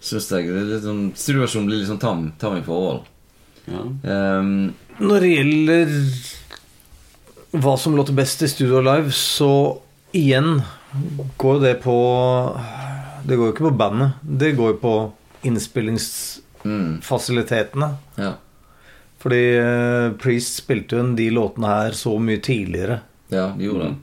syns 0.00 0.30
jeg. 0.32 0.48
Det 0.48 0.62
er 0.62 0.70
litt 0.70 0.86
sånn, 0.86 1.02
Studioversjonen 1.12 1.68
blir 1.68 1.82
litt 1.82 1.90
sånn 1.90 2.00
tam, 2.00 2.32
tam 2.40 2.56
i 2.56 2.64
forhold. 2.64 3.04
Ja. 3.68 3.82
Um, 4.40 4.74
Når 5.00 5.24
det 5.24 5.30
gjelder 5.34 5.92
hva 7.54 7.76
som 7.80 7.96
låter 7.96 8.16
best 8.16 8.42
i 8.42 8.48
Studio 8.50 8.80
Live, 8.84 9.12
så 9.14 9.78
igjen 10.16 10.62
går 11.40 11.60
det 11.62 11.74
på 11.82 11.94
Det 13.24 13.36
går 13.36 13.48
jo 13.48 13.52
ikke 13.54 13.68
på 13.68 13.78
bandet. 13.78 14.18
Det 14.22 14.52
går 14.56 14.74
jo 14.74 14.80
på 14.82 14.94
innspillingsfasilitetene. 15.48 16.43
Mm, 16.64 17.02
ja. 18.18 18.32
Fordi 19.24 19.44
uh, 19.56 20.12
Priest 20.20 20.58
spilte 20.60 20.98
jo 20.98 21.04
de 21.16 21.30
låtene 21.32 21.70
her 21.70 21.96
så 21.96 22.18
mye 22.20 22.42
tidligere. 22.44 23.00
ja, 23.28 23.52
de 23.56 23.64
gjorde 23.64 23.84
det. 23.88 23.94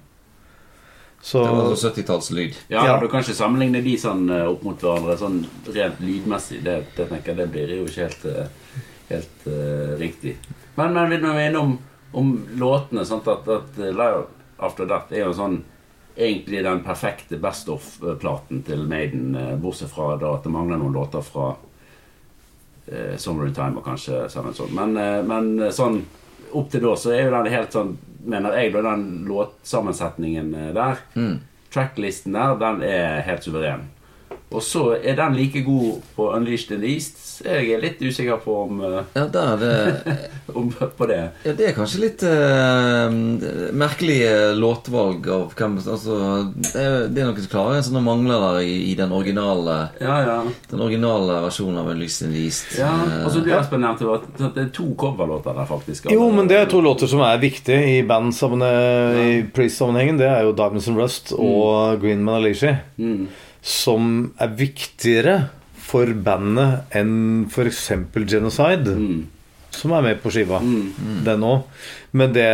Så 1.22 1.44
Det 1.46 1.52
var 1.54 1.76
sånn 1.76 1.92
70-tallslyd. 1.92 2.56
Ja, 2.68 2.86
Ja. 2.86 3.00
Du 3.00 3.08
kan 3.08 3.22
ikke 3.22 3.38
sammenligne 3.38 3.84
de 3.86 3.94
sånn 3.98 4.30
eh, 4.34 4.48
opp 4.50 4.64
mot 4.66 4.82
hverandre 4.82 5.18
sånn 5.18 5.44
rent 5.70 6.00
lydmessig. 6.02 6.64
Det, 6.66 6.80
det 6.96 7.06
tenker 7.12 7.32
jeg 7.32 7.38
det 7.38 7.48
blir 7.54 7.74
jo 7.76 7.86
ikke 7.86 8.08
helt, 8.08 8.26
eh, 8.26 8.80
helt 9.12 9.46
uh, 9.46 9.94
riktig. 10.02 10.34
Men, 10.80 10.96
men 10.98 11.14
når 11.22 11.38
vi 11.38 11.44
er 11.44 11.52
innom 11.52 11.76
om 12.18 12.32
låtene 12.58 13.06
sant, 13.06 13.30
at, 13.30 13.46
at 13.46 13.78
Live 13.78 14.26
After 14.58 14.90
That 14.90 15.14
er 15.14 15.28
jo 15.28 15.36
sånn 15.38 15.62
egentlig 16.18 16.64
den 16.66 16.82
perfekte 16.84 17.38
Best 17.40 17.70
of-platen 17.70 18.66
til 18.66 18.82
Maiden, 18.90 19.38
bortsett 19.62 19.94
fra 19.94 20.16
da 20.20 20.34
at 20.36 20.44
det 20.44 20.52
mangler 20.52 20.82
noen 20.82 20.98
låter 20.98 21.22
fra 21.24 21.54
eh, 22.92 23.16
Time 23.56 23.78
og 23.78 23.86
kanskje 23.86 24.30
Seven 24.30 24.54
Soul. 24.54 24.72
Men, 24.76 24.98
eh, 24.98 25.22
men 25.24 25.60
eh, 25.60 25.72
sånn 25.72 26.02
opp 26.52 26.72
til 26.72 26.84
da 26.84 26.96
så 27.00 27.14
er 27.16 27.26
jo 27.26 27.36
den 27.38 27.54
helt 27.54 27.72
sånn 27.78 27.98
Mener 28.22 28.54
jeg 28.54 28.70
da 28.76 28.84
den 28.86 29.26
låtsammensetningen 29.26 30.54
eh, 30.54 30.74
der 30.76 31.00
Mm. 31.16 31.40
Tracklisten 31.74 32.34
der, 32.36 32.58
den 32.60 32.82
er 32.84 33.22
helt 33.26 33.44
suveren. 33.44 33.88
Og 34.52 34.64
så 34.64 34.98
er 35.00 35.16
den 35.16 35.36
like 35.38 35.62
god 35.64 36.02
på 36.16 36.26
Unleashed 36.36 36.82
the 36.82 36.90
East. 36.92 37.20
Så 37.38 37.46
jeg 37.48 37.72
er 37.72 37.80
litt 37.82 38.02
usikker 38.04 38.38
på 38.44 38.56
om, 38.66 38.82
Ja, 39.16 39.24
det 39.32 39.42
er 39.42 39.62
det, 39.62 40.16
om 40.60 40.68
på 40.72 41.08
det. 41.08 41.20
ja, 41.46 41.54
det 41.58 41.70
er 41.70 41.76
kanskje 41.78 42.02
litt 42.04 42.24
uh, 42.28 43.08
merkelig 43.74 44.18
eh, 44.28 44.52
låtvalg 44.60 45.30
av 45.32 45.56
hvem 45.58 45.78
altså, 45.80 46.18
det, 46.52 46.74
er, 46.76 47.08
det 47.08 47.24
er 47.24 47.30
noen 47.30 47.48
klare 47.52 47.82
sånne 47.86 48.04
mangler 48.06 48.44
der 48.44 48.60
i, 48.68 48.76
i 48.92 48.96
den 49.00 49.14
originale 49.16 49.78
Ja, 50.02 50.18
ja. 50.28 50.38
Den 50.70 50.84
originale 50.84 51.40
versjonen 51.48 51.80
av 51.82 51.92
Unleashed 51.94 52.32
the 52.32 52.44
East. 52.46 52.76
ja. 52.80 52.92
altså 53.24 53.42
du 53.46 53.52
Espen 53.56 53.82
nevnte 53.86 54.06
jo 54.06 54.16
at 54.18 54.28
det 54.42 54.66
er 54.66 54.72
to 54.76 54.92
coverlåter 55.00 55.56
der, 55.56 55.70
faktisk. 55.70 56.12
Jo, 56.12 56.28
men 56.36 56.50
det 56.52 56.60
er 56.60 56.70
to 56.70 56.82
låter 56.84 57.10
som 57.10 57.24
er 57.26 57.40
viktige 57.42 57.80
i 57.96 58.02
bandsammenheng, 58.08 59.22
i 59.22 59.40
Priest-sammenhengen. 59.56 60.20
Det 60.20 60.28
er 60.28 60.44
jo 60.46 60.54
Diamonds 60.58 60.88
and 60.92 61.00
Rust 61.00 61.34
og 61.38 62.02
Green 62.04 62.24
Man 62.26 62.42
Alicia. 62.42 62.78
Mm. 62.98 63.30
Som 63.62 64.32
er 64.42 64.56
viktigere 64.58 65.36
for 65.92 66.10
bandet 66.26 66.96
enn 66.98 67.46
f.eks. 67.52 67.86
Genocide. 68.26 68.96
Mm. 68.96 69.22
Som 69.72 69.94
er 69.96 70.04
med 70.04 70.18
på 70.20 70.32
skiva. 70.34 70.60
Mm. 70.60 71.22
Den 71.24 71.44
òg. 71.48 71.62
Men 72.12 72.34
det, 72.36 72.46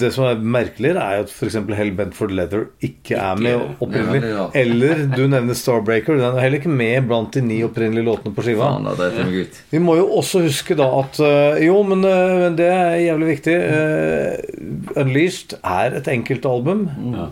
det 0.00 0.10
som 0.12 0.26
er 0.28 0.42
merkeligere, 0.56 1.00
er 1.00 1.20
jo 1.20 1.24
at 1.24 1.32
f.eks. 1.32 1.56
Hellbent 1.78 2.16
for 2.16 2.32
Leather 2.32 2.66
ikke 2.84 3.16
er 3.16 3.40
med 3.40 3.56
opprinnelig. 3.80 4.20
Ja, 4.34 4.44
er. 4.50 4.58
Eller 4.60 5.02
du 5.14 5.22
nevner 5.32 5.56
Starbreaker. 5.56 6.20
Den 6.20 6.36
er 6.36 6.44
heller 6.44 6.60
ikke 6.60 6.74
med 6.74 7.08
blant 7.08 7.32
de 7.32 7.42
ni 7.46 7.62
opprinnelige 7.64 8.04
låtene 8.10 8.36
på 8.36 8.44
skiva. 8.44 8.68
Dreit 9.00 9.16
jeg. 9.16 9.48
Vi 9.72 9.80
må 9.80 9.96
jo 9.96 10.10
også 10.20 10.44
huske 10.44 10.76
da 10.78 10.90
at 11.00 11.20
øh, 11.24 11.58
Jo, 11.64 11.80
men 11.88 12.04
øh, 12.04 12.36
men 12.44 12.60
det 12.60 12.68
er 12.68 13.00
jævlig 13.06 13.32
viktig. 13.32 13.58
Uh, 13.64 15.00
Unleashed 15.00 15.56
er 15.62 15.96
et 16.02 16.10
enkeltalbum. 16.12 16.88
Ja. 17.16 17.30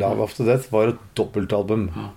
Love 0.00 0.24
After 0.24 0.48
Death 0.48 0.72
var 0.72 0.94
et 0.94 1.10
dobbeltalbum. 1.18 1.90
ja. 1.92 2.12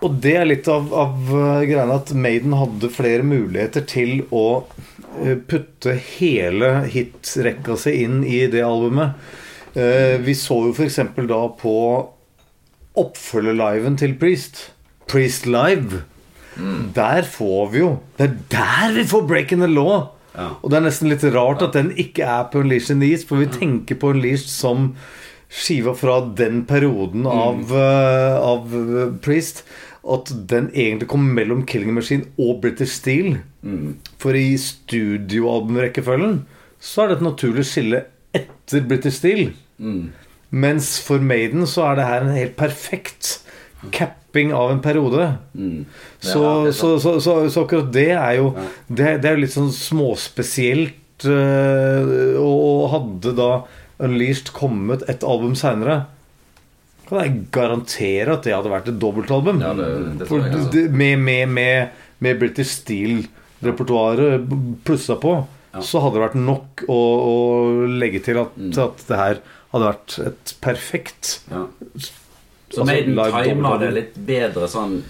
Og 0.00 0.16
det 0.24 0.32
er 0.40 0.48
litt 0.48 0.68
av, 0.72 0.88
av 0.96 1.28
øh, 1.28 1.62
greiene 1.68 1.98
at 1.98 2.12
Maiden 2.16 2.54
hadde 2.56 2.92
flere 2.92 3.24
muligheter 3.26 3.84
til 3.88 4.22
å 4.32 4.64
øh, 5.20 5.36
putte 5.50 5.96
hele 6.16 6.86
hitrekka 6.88 7.76
si 7.80 7.98
inn 8.06 8.22
i 8.24 8.46
det 8.52 8.64
albumet. 8.64 9.20
Eh, 9.76 10.16
vi 10.24 10.34
så 10.34 10.56
jo 10.66 10.72
f.eks. 10.72 11.02
da 11.28 11.42
på 11.60 11.74
oppfølgerliven 13.00 14.00
til 14.00 14.16
Priest. 14.20 14.70
Priest 15.10 15.44
Live. 15.46 16.06
Der 16.94 17.22
får 17.24 17.68
vi 17.72 17.78
jo 17.78 17.90
Det 18.18 18.26
er 18.26 18.32
der 18.52 18.94
vi 18.96 19.04
får 19.06 19.22
'Breaking 19.22 19.60
the 19.62 19.70
Law! 19.70 20.10
Ja. 20.34 20.48
Og 20.62 20.70
det 20.70 20.78
er 20.78 20.84
nesten 20.84 21.08
litt 21.10 21.24
rart 21.34 21.62
at 21.62 21.74
den 21.74 21.90
ikke 21.98 22.22
er 22.22 22.48
på 22.50 22.62
Unleashed 22.62 22.96
in 22.96 23.02
the 23.02 23.10
East, 23.10 23.28
for 23.28 23.40
vi 23.42 23.46
tenker 23.50 23.98
på 23.98 24.12
Unleashed 24.14 24.50
som 24.50 24.94
skiva 25.50 25.92
fra 25.98 26.20
den 26.38 26.62
perioden 26.68 27.24
av, 27.26 27.72
eh, 27.74 28.36
av 28.38 28.74
eh, 28.76 29.14
Priest. 29.24 29.64
At 30.06 30.30
den 30.48 30.70
egentlig 30.72 31.08
kom 31.12 31.26
mellom 31.36 31.66
Killing 31.68 31.92
Machine 31.94 32.24
og 32.40 32.60
British 32.62 32.94
Steel. 33.02 33.38
For 34.22 34.32
i 34.38 34.54
studioalbumrekkefølgen 34.56 36.40
så 36.80 37.02
er 37.04 37.10
det 37.10 37.16
et 37.18 37.26
naturlig 37.26 37.66
skille 37.68 38.04
etter 38.36 38.86
British 38.88 39.18
Steel. 39.20 39.50
Mens 40.50 40.94
for 41.04 41.20
Maiden 41.22 41.66
så 41.68 41.90
er 41.90 41.98
det 42.00 42.06
her 42.08 42.24
en 42.24 42.32
helt 42.36 42.56
perfekt 42.58 43.40
capping 43.94 44.52
av 44.56 44.72
en 44.72 44.80
periode. 44.84 45.26
Så, 46.24 46.40
Ja, 46.40 46.72
så, 46.72 46.94
så, 47.00 47.18
så, 47.20 47.36
så 47.52 47.64
akkurat 47.66 47.92
det 47.94 48.08
er 48.16 48.34
jo 48.40 48.50
Det, 48.88 49.20
det 49.22 49.28
er 49.30 49.36
jo 49.36 49.44
litt 49.44 49.54
sånn 49.54 49.70
småspesielt. 49.72 50.96
eh, 51.28 52.36
og 52.40 52.88
hadde 52.94 53.34
da 53.36 53.50
Unleashed 54.00 54.52
kommet 54.56 55.02
et 55.08 55.22
album 55.24 55.54
seinere, 55.54 56.06
kan 57.08 57.18
jeg 57.24 57.46
garantere 57.52 58.32
at 58.36 58.42
det 58.46 58.54
hadde 58.54 58.70
vært 58.70 58.88
et 58.88 58.98
dobbeltalbum. 59.02 59.60
Ja, 59.60 59.72
det- 59.74 60.18
det 60.20 60.28
For 60.28 60.38
jeg, 60.38 60.52
altså. 60.54 60.70
det- 60.72 60.90
med, 60.92 61.18
med, 61.18 61.48
med, 61.48 61.88
med 62.20 62.38
British 62.38 62.70
Steel-repertoaret 62.82 64.46
plussa 64.84 65.16
på, 65.20 65.34
så 65.82 66.00
hadde 66.02 66.14
det 66.18 66.24
vært 66.24 66.38
nok 66.40 66.84
å, 66.88 66.98
å 66.98 67.34
legge 68.00 68.22
til 68.24 68.38
at, 68.42 68.56
Mm. 68.58 68.72
at 68.78 68.96
det 69.08 69.16
her 69.16 69.38
hadde 69.72 69.86
vært 69.92 70.18
et 70.26 70.54
perfekt 70.60 71.40
Ja. 71.50 71.66
Så 72.70 72.82
Altså, 72.82 72.84
Maiden 72.86 73.16
timer 73.44 73.78
det 73.80 73.92
litt 73.94 74.14
bedre 74.26 74.68
sånn 74.70 75.02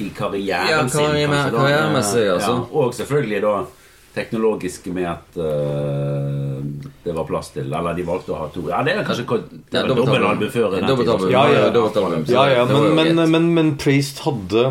i 0.00 0.08
karrieren 0.16 0.68
Ja, 0.70 0.86
sin. 0.88 1.00
karriere- 1.00 1.28
kanskje, 1.28 1.50
da. 1.52 1.58
karrieremessig, 1.58 2.26
altså. 2.32 2.54
Ja, 2.56 2.78
og 2.80 2.94
selvfølgelig 2.94 3.40
da 3.42 3.66
teknologisk 4.14 4.86
med 4.94 5.06
at 5.06 5.36
uh, 5.38 6.60
det 7.04 7.12
var 7.14 7.26
plass 7.28 7.52
til 7.54 7.68
Eller 7.70 7.94
de 7.94 8.06
valgte 8.06 8.34
å 8.34 8.40
ha 8.40 8.48
to 8.50 8.64
Ja, 8.66 8.80
det 8.86 8.96
er 8.96 9.04
kanskje 9.06 9.26
Ja, 9.70 9.84
var 9.84 9.92
dobbeltalbum 9.92 10.50
før. 10.50 12.32
Ja, 12.34 12.46
ja, 12.50 12.64
men, 12.66 12.88
men, 12.98 13.30
men, 13.30 13.52
men 13.54 13.76
Priest 13.80 14.24
hadde 14.26 14.64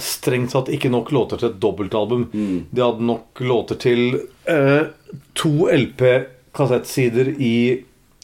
strengt 0.00 0.54
tatt 0.54 0.70
ikke 0.72 0.88
nok 0.92 1.10
låter 1.12 1.40
til 1.40 1.50
et 1.50 1.58
dobbeltalbum. 1.60 2.22
Mm. 2.32 2.58
De 2.70 2.82
hadde 2.84 3.04
nok 3.04 3.42
låter 3.44 3.80
til 3.82 4.04
uh, 4.48 4.88
to 5.36 5.52
LP-kassettsider 5.68 7.34
i 7.36 7.56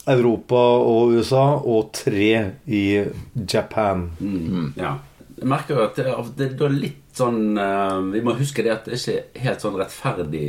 Europa 0.06 0.62
og 0.86 1.16
USA 1.18 1.46
og 1.58 1.90
tre 1.96 2.30
i 2.66 2.84
Japan. 3.34 4.08
Mm. 4.20 4.72
Ja. 4.78 4.96
Jeg 5.36 5.50
merker 5.52 5.76
jo 5.76 5.84
at 5.84 5.98
det, 5.98 6.12
det, 6.38 6.52
det 6.56 6.64
er 6.64 6.76
litt 6.76 7.05
sånn 7.16 7.56
eh, 7.58 7.96
Vi 8.14 8.22
må 8.26 8.34
huske 8.38 8.64
det 8.66 8.72
at 8.74 8.86
det 8.88 8.96
er 8.96 9.02
ikke 9.02 9.42
helt 9.46 9.64
sånn 9.64 9.78
rettferdig 9.80 10.44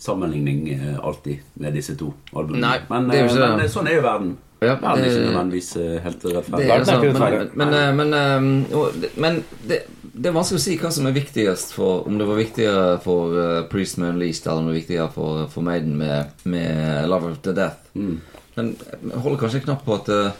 sammenligning 0.00 0.66
eh, 0.74 0.96
alltid 1.00 1.44
med 1.62 1.76
disse 1.76 1.96
to 1.96 2.10
albumene. 2.34 2.66
Nei, 2.66 2.78
men, 2.90 3.08
det 3.10 3.20
er 3.20 3.24
jo 3.24 3.30
eh, 3.30 3.36
ikke 3.36 3.50
men 3.52 3.62
det. 3.64 3.70
sånn 3.72 3.90
er 3.90 3.98
jo 3.98 4.04
verden. 4.04 4.34
Ja, 4.64 4.74
verden 4.80 5.04
er 5.04 5.10
ikke 5.10 5.20
det- 5.20 5.28
nødvendigvis 5.30 5.70
helt 6.06 6.24
rettferdig. 6.24 6.66
Det 6.66 6.86
sant, 6.88 7.54
men, 7.60 7.76
men, 7.96 8.10
men, 8.10 8.90
det- 9.00 9.12
men 9.20 9.42
det, 9.68 9.82
det 10.16 10.30
er 10.30 10.36
vanskelig 10.36 10.60
å 10.60 10.64
si 10.64 10.76
hva 10.80 10.90
som 10.94 11.06
er 11.08 11.12
viktigst 11.16 11.74
for 11.76 12.06
Om 12.08 12.16
det 12.18 12.26
var 12.28 12.38
viktigere 12.40 12.84
for 13.04 13.34
uh, 13.36 13.66
Priest 13.68 13.98
med 14.00 14.14
Unleashed, 14.14 14.46
eller 14.46 14.62
om 14.62 14.68
det 14.68 14.72
var 14.72 14.80
viktigere 14.80 15.08
for, 15.12 15.42
for 15.52 15.66
Maiden 15.66 15.96
med, 16.00 16.32
med 16.48 17.08
Love 17.10 17.32
of 17.34 17.42
the 17.44 17.52
Death. 17.56 17.90
Mm. 17.94 18.14
Men 18.56 18.70
jeg 18.80 19.20
holder 19.20 19.42
kanskje 19.42 19.60
knapt 19.66 19.84
på 19.84 19.98
at 19.98 20.08
eh, 20.08 20.38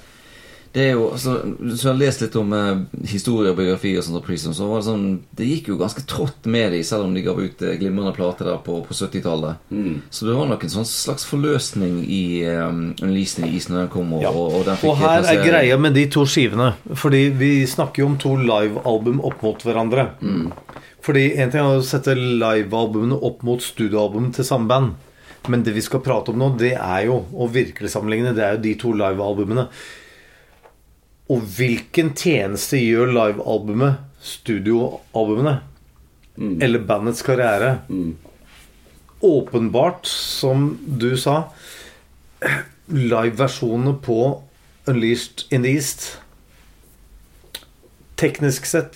det 0.76 0.82
er 0.90 0.90
jo 0.92 1.06
altså, 1.14 1.38
Så 1.72 1.86
jeg 1.86 1.88
har 1.88 1.98
lest 1.98 2.22
litt 2.22 2.34
om 2.36 2.52
eh, 2.52 2.80
historie 3.08 3.52
og 3.52 3.56
biografi 3.56 3.94
og 3.96 4.04
sånt 4.04 4.24
Prism, 4.26 4.52
så 4.56 4.68
var 4.68 4.82
det 4.82 4.88
sånn 4.90 5.06
Det 5.38 5.48
gikk 5.48 5.70
jo 5.72 5.78
ganske 5.80 6.04
trått 6.08 6.48
med 6.52 6.74
dem, 6.74 6.84
selv 6.84 7.06
om 7.06 7.14
de 7.16 7.24
gav 7.24 7.40
ut 7.40 7.64
eh, 7.64 7.78
glimrende 7.80 8.12
plater 8.16 8.50
der 8.50 8.60
på, 8.64 8.78
på 8.84 8.96
70-tallet. 8.96 9.62
Mm. 9.72 10.02
Så 10.12 10.28
det 10.28 10.36
var 10.36 10.50
nok 10.50 10.66
en 10.66 10.74
sånn 10.74 10.88
slags 10.88 11.24
forløsning 11.28 12.02
i 12.04 12.22
um, 12.60 12.82
Unleashed 13.00 13.48
Is 13.48 13.70
når 13.70 13.86
den 13.86 13.90
kom. 13.96 14.12
Og, 14.18 14.24
Ja. 14.26 14.32
og, 14.34 14.60
og, 14.60 14.66
den 14.68 14.80
fikk 14.82 14.92
Og 14.92 15.00
her 15.00 15.30
er 15.32 15.42
greia 15.44 15.80
med 15.80 15.96
de 15.96 16.06
to 16.12 16.26
skivene. 16.28 16.70
Fordi 16.92 17.22
vi 17.40 17.50
snakker 17.70 18.04
jo 18.04 18.10
om 18.12 18.20
to 18.20 18.36
livealbum 18.40 19.22
opp 19.24 19.44
mot 19.46 19.66
hverandre. 19.66 20.08
Fordi 21.06 21.26
en 21.38 21.52
ting 21.52 21.62
er 21.62 21.80
å 21.80 21.84
sette 21.86 22.16
livealbumene 22.18 23.16
opp 23.24 23.44
mot 23.46 23.62
studioalbum 23.62 24.32
til 24.36 24.48
samme 24.48 24.68
band. 24.70 24.96
Men 25.48 25.62
det 25.62 25.76
vi 25.76 25.84
skal 25.84 26.02
prate 26.02 26.32
om 26.32 26.40
nå, 26.40 26.50
det 26.58 26.74
er 26.74 27.06
jo, 27.06 27.20
og 27.32 27.52
virkelig 27.54 27.92
sammenligne, 27.92 28.34
det 28.36 28.44
er 28.44 28.56
jo 28.56 28.64
de 28.64 28.74
to 28.80 28.92
livealbumene. 28.98 29.68
Og 31.32 31.42
hvilken 31.56 32.12
tjeneste 32.14 32.78
gjør 32.78 33.10
livealbumet 33.10 34.02
studioalbumene? 34.22 35.56
Eller 36.62 36.84
bandets 36.86 37.24
karriere? 37.26 37.80
Åpenbart, 39.24 40.06
som 40.06 40.68
du 40.86 41.16
sa, 41.18 41.48
liveversjonene 42.92 43.96
på 44.04 44.20
Unleashed 44.86 45.46
in 45.50 45.64
the 45.64 45.72
East 45.74 46.18
Teknisk 48.16 48.64
sett, 48.64 48.94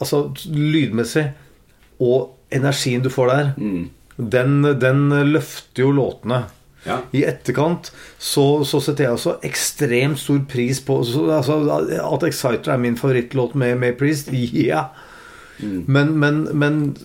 altså 0.00 0.30
lydmessig, 0.48 1.26
og 2.00 2.30
energien 2.54 3.02
du 3.04 3.10
får 3.12 3.28
der, 3.28 3.50
den, 4.16 4.54
den 4.80 5.02
løfter 5.34 5.84
jo 5.84 5.90
låtene. 5.92 6.38
Ja. 6.84 6.98
I 7.16 7.22
etterkant 7.24 7.88
så, 8.18 8.64
så 8.68 8.80
setter 8.84 9.06
jeg 9.06 9.16
også 9.16 9.38
ekstremt 9.46 10.20
stor 10.20 10.42
pris 10.50 10.82
på 10.84 10.98
så, 11.08 11.22
altså, 11.38 11.54
At 12.04 12.26
Exciter 12.28 12.74
er 12.74 12.82
min 12.82 12.98
favorittlåt 13.00 13.54
med, 13.56 13.78
med 13.80 13.96
Priest, 13.98 14.28
ja. 14.32 14.82
Men, 15.58 16.18
men, 16.18 16.58
men 16.58 16.96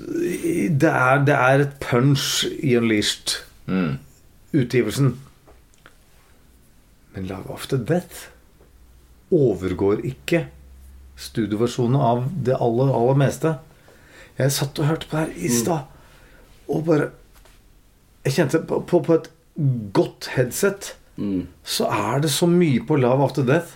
det, 0.82 0.90
er, 0.90 1.26
det 1.26 1.36
er 1.36 1.60
et 1.64 1.74
punch 1.84 2.46
i 2.50 2.78
Unleashed-utgivelsen. 2.80 5.20
Men 7.14 7.28
Love 7.30 7.54
After 7.54 7.78
Death 7.78 8.16
overgår 9.32 10.02
ikke 10.08 10.48
studioversjonen 11.20 12.02
av 12.02 12.24
det 12.46 12.56
aller, 12.58 12.94
aller 12.96 13.16
meste. 13.20 13.56
Jeg 14.40 14.52
satt 14.56 14.80
og 14.80 14.86
hørte 14.88 15.08
på 15.10 15.18
det 15.18 15.26
her 15.26 15.34
i 15.46 15.48
stad, 15.54 15.80
og 16.70 16.86
bare 16.88 17.08
Jeg 18.26 18.34
kjente 18.36 18.60
på, 18.68 18.76
på, 18.84 19.00
på 19.00 19.14
et 19.16 19.30
godt 19.94 20.30
headset 20.36 20.96
så 21.68 21.88
er 21.92 22.22
det 22.24 22.30
så 22.32 22.48
mye 22.48 22.80
på 22.88 22.96
Love 22.96 23.26
After 23.26 23.44
Death. 23.44 23.74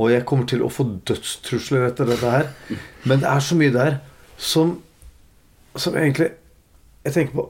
Og 0.00 0.08
jeg 0.12 0.24
kommer 0.24 0.46
til 0.48 0.62
å 0.64 0.70
få 0.72 0.86
dødstrusler 1.04 1.84
etter 1.90 2.08
dette 2.08 2.30
her. 2.32 2.46
Men 3.08 3.20
det 3.20 3.28
er 3.28 3.42
så 3.44 3.58
mye 3.58 3.74
der 3.74 3.98
som 4.38 4.78
Som 5.76 5.96
egentlig 5.98 6.30
Jeg 7.04 7.12
tenker 7.12 7.34
på 7.34 7.44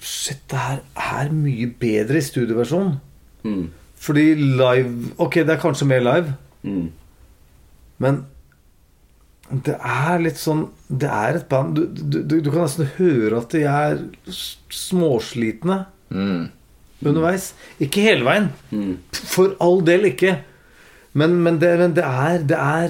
Shit, 0.00 0.42
det 0.50 0.58
her 0.58 0.80
er 0.96 1.32
mye 1.32 1.66
bedre 1.80 2.16
i 2.18 2.24
studioversjon. 2.24 2.94
Mm. 3.44 3.70
Fordi 4.00 4.26
live 4.34 5.10
Ok, 5.20 5.34
det 5.44 5.54
er 5.56 5.60
kanskje 5.60 5.88
mer 5.88 6.00
live, 6.04 6.34
Mm. 6.62 6.90
men 7.98 8.16
det 9.64 9.78
er 9.80 10.18
litt 10.20 10.36
sånn 10.36 10.66
Det 10.92 11.08
er 11.08 11.38
et 11.38 11.46
band 11.48 11.78
Du, 11.78 11.86
du, 12.20 12.34
du, 12.36 12.50
kan 12.52 12.66
nesten 12.66 12.90
høre 12.98 13.38
at 13.40 13.54
de 13.56 13.62
er 13.64 14.02
småslitne 14.28 15.86
Mm. 16.10 16.50
Underveis. 17.04 17.54
Ikke 17.82 18.00
hele 18.04 18.24
veien. 18.26 18.48
Mm. 18.70 18.98
For 19.12 19.54
all 19.62 19.84
del 19.86 20.04
ikke. 20.10 20.38
Men, 21.12 21.42
men, 21.42 21.58
det, 21.62 21.78
men 21.80 21.94
det, 21.96 22.04
er, 22.06 22.38
det 22.46 22.58
er 22.58 22.88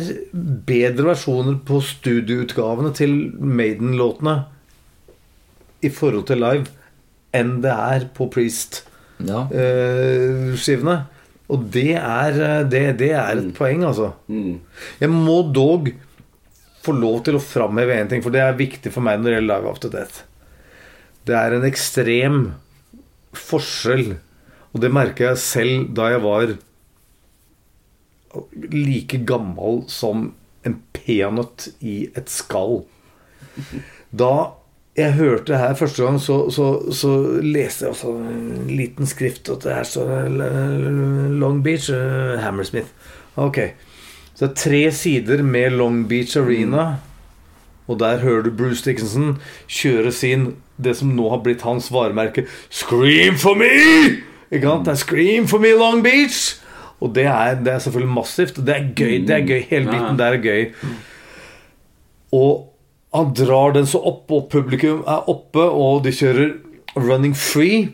bedre 0.69 1.05
versjoner 1.13 1.57
på 1.67 1.81
studioutgavene 1.85 2.93
til 2.97 3.33
Maiden-låtene 3.41 4.45
i 5.81 5.89
forhold 5.89 6.27
til 6.29 6.39
live 6.43 6.67
enn 7.37 7.63
det 7.65 7.73
er 7.73 8.05
på 8.13 8.27
Priest-skivene. 8.35 10.97
Ja. 10.99 11.05
Og 11.51 11.59
det 11.75 11.95
er, 11.99 12.33
det, 12.71 12.99
det 13.01 13.11
er 13.17 13.39
et 13.39 13.55
poeng, 13.57 13.85
altså. 13.89 14.09
Mm. 14.31 14.61
Jeg 15.01 15.11
må 15.11 15.53
dog 15.55 15.89
få 16.85 16.93
lov 16.97 17.23
til 17.27 17.35
å 17.37 17.43
framheve 17.43 17.97
én 17.97 18.09
ting, 18.11 18.23
for 18.25 18.31
det 18.35 18.43
er 18.45 18.59
viktig 18.59 18.93
for 18.95 19.03
meg 19.05 19.15
når 19.19 19.27
det 19.27 19.35
gjelder 19.39 19.55
Live 19.55 19.69
After 19.73 19.89
Death. 19.93 20.17
Det 21.29 21.35
er 21.37 21.51
en 21.57 21.67
ekstrem 21.69 22.37
forskjell, 23.37 24.17
og 24.73 24.83
det 24.83 24.93
merker 24.95 25.31
jeg 25.31 25.43
selv 25.43 25.89
da 25.97 26.11
jeg 26.13 26.23
var 26.25 26.55
like 28.71 29.19
gammel 29.27 29.83
som 29.91 30.31
en 30.67 30.77
peanøtt 30.95 31.71
i 31.81 32.05
et 32.17 32.31
skall. 32.31 32.83
Da 34.11 34.33
jeg 34.99 35.17
hørte 35.17 35.59
her 35.59 35.75
første 35.79 36.05
gang, 36.05 36.19
så, 36.23 36.39
så, 36.53 36.67
så 36.95 37.13
leste 37.43 37.87
jeg 37.87 37.95
også 37.95 38.15
en 38.19 38.71
liten 38.71 39.09
skrift 39.09 39.51
at 39.53 39.65
det 39.65 39.77
her 39.77 39.87
står 39.87 40.29
Long 41.41 41.63
Beach, 41.65 41.91
eh, 41.95 42.39
Hammersmith. 42.43 42.91
Ok. 43.41 43.63
Så 44.35 44.47
det 44.47 44.51
er 44.51 44.59
tre 44.65 44.83
sider 44.95 45.43
med 45.47 45.77
Long 45.79 46.03
Beach 46.09 46.37
Arena. 46.41 46.93
Og 47.91 47.99
der 47.99 48.21
hører 48.23 48.47
du 48.47 48.51
Bruce 48.55 48.85
Dickinson 48.87 49.33
kjøre 49.67 50.13
sin 50.15 50.45
Det 50.81 50.95
som 50.97 51.11
nå 51.17 51.27
har 51.33 51.43
blitt 51.45 51.65
hans 51.67 51.91
varemerke 51.93 52.47
Scream 52.71 53.37
for 53.41 53.59
me! 53.59 53.71
Ikke 54.51 54.67
sant? 54.67 54.87
Det 54.87 54.95
er 54.95 55.01
Scream 55.03 55.49
for 55.51 55.63
me, 55.63 55.75
Long 55.77 56.01
Beach! 56.07 56.57
Og 57.01 57.15
det 57.17 57.25
er, 57.27 57.55
det 57.65 57.73
er 57.73 57.79
selvfølgelig 57.83 58.13
massivt. 58.15 58.59
og 58.61 58.67
Det 58.69 58.75
er 58.77 58.89
gøy. 58.97 59.15
det 59.27 59.35
er 59.37 59.47
gøy 59.49 59.63
Hele 59.71 59.89
biten 59.91 60.19
der 60.21 60.37
er 60.37 60.43
gøy. 60.45 60.67
Og 62.37 62.67
han 63.15 63.33
drar 63.35 63.73
den 63.75 63.89
så 63.91 63.99
opp, 64.07 64.29
og 64.31 64.49
publikum 64.53 65.01
er 65.09 65.27
oppe, 65.33 65.65
og 65.65 66.05
de 66.05 66.13
kjører 66.15 66.53
Running 66.97 67.35
Free. 67.35 67.89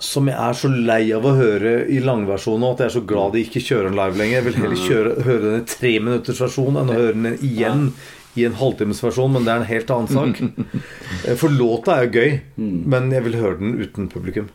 Som 0.00 0.30
jeg 0.30 0.38
er 0.40 0.56
så 0.56 0.70
lei 0.72 1.02
av 1.12 1.26
å 1.28 1.34
høre 1.36 1.74
i 1.92 1.98
langversjonen, 2.00 2.64
og 2.64 2.78
at 2.78 2.84
jeg 2.86 2.90
er 2.92 2.94
så 2.94 3.02
glad 3.10 3.34
de 3.36 3.42
ikke 3.44 3.60
kjører 3.66 3.90
den 3.90 3.98
live 3.98 4.16
lenger. 4.22 4.38
Jeg 4.38 4.46
vil 4.46 4.56
heller 4.62 4.86
kjøre, 4.86 5.12
høre 5.26 5.42
den 5.44 5.58
i 5.60 5.68
tre 5.74 5.92
minutters 6.00 6.40
versjon 6.46 6.78
enn 6.80 6.94
å 6.94 6.96
høre 6.96 7.18
den 7.18 7.36
igjen 7.50 7.84
i 8.38 8.44
en 8.46 8.54
halvtimesversjon, 8.54 9.32
men 9.34 9.44
det 9.46 9.52
er 9.52 9.60
en 9.62 9.68
helt 9.70 9.90
annen 9.90 10.08
sak. 10.08 10.40
Eh, 11.26 11.34
For 11.36 11.50
låta 11.50 11.96
er 11.98 12.06
jo 12.06 12.20
gøy, 12.20 12.36
men 12.94 13.10
jeg 13.10 13.24
vil 13.26 13.38
høre 13.40 13.58
den 13.58 13.72
uten 13.82 14.06
publikum. 14.12 14.48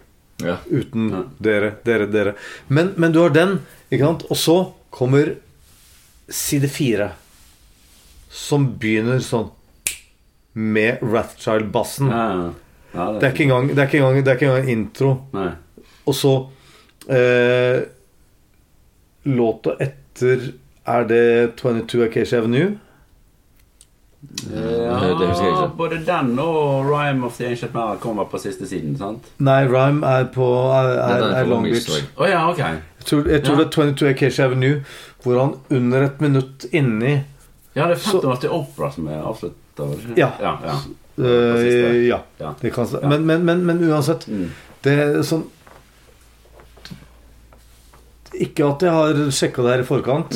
Ja. 0.43 0.57
Uten 0.71 1.09
dere, 1.43 1.73
dere, 1.87 2.07
dere. 2.11 2.33
Men, 2.67 2.93
men 2.99 3.11
du 3.15 3.19
har 3.23 3.33
den, 3.35 3.57
ikke 3.91 4.05
sant? 4.07 4.23
Og 4.31 4.39
så 4.39 4.55
kommer 4.95 5.33
side 6.31 6.67
fire. 6.71 7.11
Som 8.35 8.73
begynner 8.79 9.19
sånn 9.23 9.51
med 10.55 11.03
Rathchild-bassen. 11.03 12.09
Ja, 12.11 12.25
ja, 12.95 13.05
Det 13.19 13.27
er 13.27 13.33
ikke 13.35 13.43
engang, 13.49 13.67
det 13.73 13.79
er 13.83 13.87
ikke 13.89 13.99
engang, 13.99 14.21
det 14.23 14.31
er 14.31 14.39
ikke 14.39 14.49
engang 14.51 14.69
intro. 14.71 15.11
Nei. 15.35 15.49
Og 16.07 16.15
så 16.15 16.31
eh, 17.11 17.81
Låta 19.25 19.73
etter 19.81 20.51
Er 20.85 21.07
det 21.09 21.55
22 21.57 22.03
Acacia 22.05 22.39
Avenue? 22.39 22.75
Ja. 24.55 25.67
Både 25.77 25.97
den 26.05 26.39
og 26.39 26.85
Rhyme 26.89 27.25
of 27.25 27.37
the 27.37 27.47
Ancient 27.47 27.73
Man 27.73 27.97
kommer 27.99 28.23
på 28.25 28.37
siste 28.41 28.67
siden, 28.67 28.97
sant? 28.97 29.23
Nei, 29.39 29.63
Rhyme 29.67 30.05
er 30.07 30.25
på 30.33 30.45
er, 30.71 30.89
er, 31.01 31.23
er 31.41 31.45
Long 31.49 31.63
Beach. 31.63 31.89
Oh, 32.17 32.27
ja, 32.29 32.43
okay. 32.51 32.63
Jeg 32.99 33.05
tror, 33.05 33.27
jeg 33.29 33.43
tror 33.43 33.53
Ja. 33.55 33.63
det 33.63 33.67
er 33.67 33.71
22 33.71 34.09
Acacia 34.09 34.45
Avenue, 34.45 34.83
hvor 35.23 35.39
han 35.41 35.53
under 35.69 36.05
et 36.05 36.21
minutt 36.21 36.65
inni 36.73 37.15
Ja, 37.75 37.87
det 37.87 37.91
er 37.91 37.95
Så- 37.99 38.21
50 38.21 38.25
år 38.31 38.35
til 38.41 38.49
Opera 38.49 38.91
som 38.91 39.07
er 39.07 39.21
avslutta? 39.23 39.89
Ja. 40.17 40.29
ja, 40.41 40.55
ja. 40.63 40.75
eh. 41.17 42.07
Ja. 42.07 42.17
Ja. 42.39 42.51
Det 42.61 42.73
kan, 42.73 42.87
men, 43.03 43.25
men, 43.25 43.45
men, 43.45 43.65
men 43.65 43.83
uansett 43.89 44.27
Mm. 44.27 44.49
Det 44.83 44.93
er 44.99 45.21
sånn 45.23 45.43
Ikke 48.35 48.65
at 48.67 48.81
jeg 48.83 48.91
har 48.91 49.19
sjekka 49.31 49.63
det 49.63 49.71
her 49.71 49.83
i 49.83 49.87
forkant, 49.87 50.35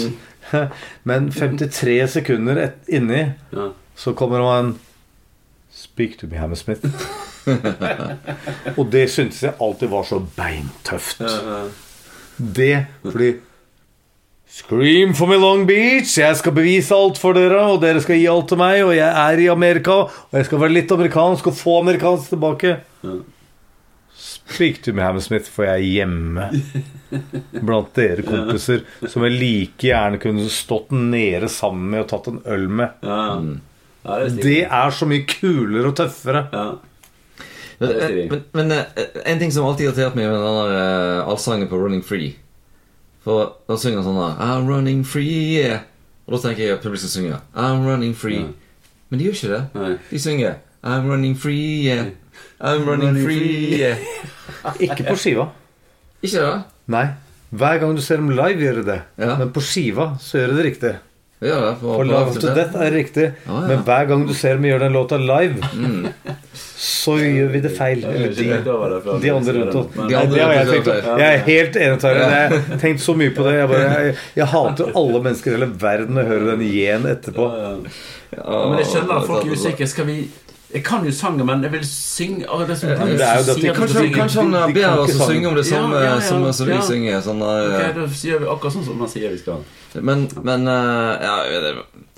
men 1.10 1.30
53 1.32 1.98
sekunder 2.20 2.64
et, 2.68 2.78
inni 2.88 3.26
Ja. 3.54 3.70
så 3.96 4.14
kommer 4.18 4.44
han 4.48 4.76
Speak 5.72 6.18
to 6.20 6.28
me, 6.28 6.36
Hammersmith. 6.42 6.82
Og 8.80 8.88
det 8.92 9.06
syntes 9.14 9.44
jeg 9.46 9.54
alltid 9.62 9.92
var 9.92 10.04
så 10.10 10.18
beintøft. 10.36 11.22
Det 12.38 12.86
fordi 13.04 13.30
Scream 14.50 15.14
for 15.14 15.30
me, 15.30 15.38
Long 15.38 15.68
Beach! 15.70 16.16
Jeg 16.20 16.36
skal 16.40 16.56
bevise 16.58 16.96
alt 16.98 17.20
for 17.22 17.38
dere, 17.38 17.60
og 17.70 17.84
dere 17.84 18.02
skal 18.02 18.18
gi 18.18 18.26
alt 18.32 18.48
til 18.50 18.58
meg, 18.58 18.80
og 18.82 18.96
jeg 18.98 19.06
er 19.08 19.42
i 19.44 19.46
Amerika, 19.54 20.00
og 20.10 20.34
jeg 20.34 20.48
skal 20.48 20.62
være 20.64 20.74
litt 20.74 20.92
amerikansk 20.96 21.52
og 21.52 21.58
få 21.60 21.76
amerikansk 21.84 22.32
tilbake. 22.34 22.72
Speak 24.50 24.82
to 24.84 24.94
me, 24.94 25.04
Hammersmith, 25.06 25.50
for 25.52 25.68
jeg 25.68 25.80
er 25.80 25.86
hjemme 25.86 26.50
blant 27.66 27.94
dere 27.98 28.26
kompiser 28.26 28.84
som 29.08 29.24
jeg 29.26 29.38
like 29.38 29.88
gjerne 29.88 30.20
kunne 30.22 30.50
stått 30.54 30.92
nede 30.96 31.50
sammen 31.52 31.90
med 31.94 32.04
og 32.04 32.12
tatt 32.12 32.30
en 32.32 32.42
øl 32.50 32.68
med. 32.82 33.02
Ja. 33.06 33.24
ja, 34.04 34.20
det 34.20 34.30
er. 34.30 34.44
Det 34.44 34.60
er 34.66 34.94
så 34.96 35.08
mye 35.10 35.26
kulere 35.30 35.92
og 35.92 35.98
tøffere. 36.00 36.46
Ja. 36.54 36.68
Men, 37.80 38.30
men, 38.30 38.42
men 38.52 38.72
eh, 38.76 39.06
en 39.26 39.40
ting 39.40 39.54
som 39.56 39.66
alltid 39.66 39.88
har 39.88 39.94
irritert 39.94 40.18
meg 40.20 40.28
med 40.28 40.36
den 40.36 40.58
der 40.58 40.74
eh, 40.76 41.30
allsangen 41.32 41.70
på 41.72 41.78
Running 41.80 42.02
Free 42.04 42.34
For 43.24 43.54
da 43.70 43.78
synger 43.80 44.02
han 44.02 44.08
sånn 44.10 44.20
der 44.20 44.42
I'm 44.44 44.68
running 44.68 45.06
free, 45.08 45.62
yeah. 45.62 45.86
Og 46.28 46.36
da 46.36 46.42
tenker 46.50 46.66
jeg 46.66 46.76
at 46.76 46.84
publikum 46.84 47.12
synger 47.12 47.40
I'm 47.56 47.86
running 47.88 48.16
free. 48.18 48.42
Ja. 48.44 48.98
Men 49.10 49.22
de 49.22 49.30
gjør 49.30 49.38
ikke 49.38 49.54
det. 49.54 49.62
Nei. 49.80 49.94
De 50.10 50.22
synger 50.24 50.60
I'm 50.84 51.08
running 51.08 51.38
free, 51.40 51.86
yeah. 51.88 52.12
I'm 52.60 52.86
running 52.88 53.20
free. 53.24 53.96
Ikke 54.86 55.04
på 55.08 55.16
skiva. 55.20 55.50
Ikke 56.22 56.44
det? 56.44 56.56
Nei. 56.92 57.06
Hver 57.50 57.80
gang 57.82 57.96
du 57.98 58.02
ser 58.06 58.20
dem 58.22 58.30
live, 58.36 58.60
gjør 58.62 58.82
de 58.82 58.88
det. 58.92 58.98
Ja. 59.18 59.36
Men 59.40 59.54
på 59.56 59.64
skiva 59.66 60.12
så 60.22 60.42
gjør 60.42 60.52
de 60.54 60.60
det 60.60 60.66
riktig. 60.68 60.92
Ja, 61.40 61.56
det. 61.56 61.76
For, 61.80 61.94
For 61.96 62.04
Love 62.04 62.34
to 62.36 62.52
Death 62.52 62.76
er 62.84 62.92
riktig. 62.92 63.30
Ah, 63.48 63.62
ja. 63.62 63.68
Men 63.70 63.84
hver 63.88 64.08
gang 64.10 64.26
du 64.28 64.34
ser 64.36 64.58
dem 64.58 64.66
gjøre 64.68 64.84
den 64.84 64.98
låta 64.98 65.18
live, 65.18 65.70
så 66.76 67.16
gjør 67.16 67.54
vi 67.54 67.62
det 67.64 67.72
feil. 67.78 68.04
Eller 68.04 68.34
de, 68.36 68.50
de 69.24 69.32
andre 69.32 69.54
rundt 69.56 69.78
oss. 69.80 69.88
De 69.96 70.18
andre 70.20 70.36
det 70.36 70.74
jeg 70.74 70.84
på. 70.84 70.98
Jeg 71.22 71.30
er 71.30 71.46
helt 71.48 71.80
enig, 71.80 72.02
Tarjei. 72.04 72.28
Jeg 72.28 72.60
har 72.68 72.84
tenkt 72.84 73.06
så 73.06 73.16
mye 73.24 73.32
på 73.38 73.48
det. 73.48 73.56
Jeg, 73.56 73.72
bare, 73.72 73.88
jeg, 74.10 74.18
jeg 74.42 74.50
hater 74.52 74.92
alle 75.00 75.24
mennesker 75.30 75.54
i 75.54 75.58
hele 75.58 75.72
verden 75.88 76.20
å 76.20 76.28
høre 76.28 76.52
den 76.52 76.68
igjen 76.68 77.08
etterpå. 77.08 77.48
Ja, 77.56 77.72
ja. 78.36 78.60
Men 78.68 78.78
jeg 78.84 78.92
skjønner 78.92 79.22
at 79.24 79.32
folk 79.32 79.48
er 79.48 79.56
usikre. 79.56 79.90
Skal 79.96 80.12
vi 80.12 80.20
Jeg 80.70 80.84
kan 80.86 81.06
jo 81.06 81.12
sangen, 81.12 81.46
men 81.50 81.64
jeg 81.66 81.72
vil 81.74 81.86
synge 81.88 82.46
oh, 82.46 82.62
det 82.68 82.76
så 82.78 82.92
det 82.92 82.98
er 83.00 83.08
jo 83.10 83.18
det 83.18 83.26
at 83.26 83.46
de- 83.48 83.54
sier 83.58 83.72
at 83.72 83.80
du 83.80 83.80
Kanskje, 83.80 84.02
kanskje 84.14 84.42
han 84.44 84.52
de 84.54 84.74
ber 84.78 85.00
oss 85.02 85.16
å 85.16 85.28
synge 85.32 85.48
om 85.50 85.56
det 85.58 85.64
samme 85.66 85.96
ja, 85.98 86.12
ja, 86.12 86.20
som, 86.22 86.46
som 86.54 86.70
vi 86.70 86.78
synger. 86.86 87.22
Sånn 87.26 87.42
eh, 87.42 87.88
da 87.96 88.06
sier 88.14 88.44
vi 88.44 88.50
akkurat 88.54 88.76
sånn 88.76 88.86
som 88.86 89.02
han 89.02 89.10
sier 89.10 89.34
vi 89.34 89.40
skal. 89.42 89.64
Men, 90.06 90.28
men 90.46 90.70
eh, 90.70 91.26
ja, 91.26 91.38
det, 91.64 91.72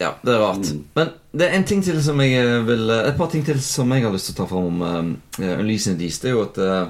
ja, 0.03 0.09
det 0.19 0.33
er 0.33 0.43
rart. 0.43 0.71
Men 0.99 1.13
det 1.31 1.47
er 1.47 1.55
en 1.61 1.67
ting 1.69 1.85
til 1.85 2.01
som 2.03 2.19
jeg 2.19 2.35
eh, 2.41 2.57
vil 2.67 2.91
Et 2.97 3.15
par 3.21 3.31
ting 3.31 3.45
til 3.47 3.61
som 3.63 3.95
jeg 3.95 4.03
har 4.03 4.11
lyst 4.11 4.27
til 4.33 4.35
å 4.35 4.41
ta 4.41 4.49
fram 4.51 4.67
om 4.67 4.83
uh, 4.83 5.53
Unleasing 5.61 5.95
Dees. 6.01 6.19
Det 6.19 6.33
er 6.33 6.35
jo 6.35 6.43
at 6.49 6.59
eh, 6.59 6.83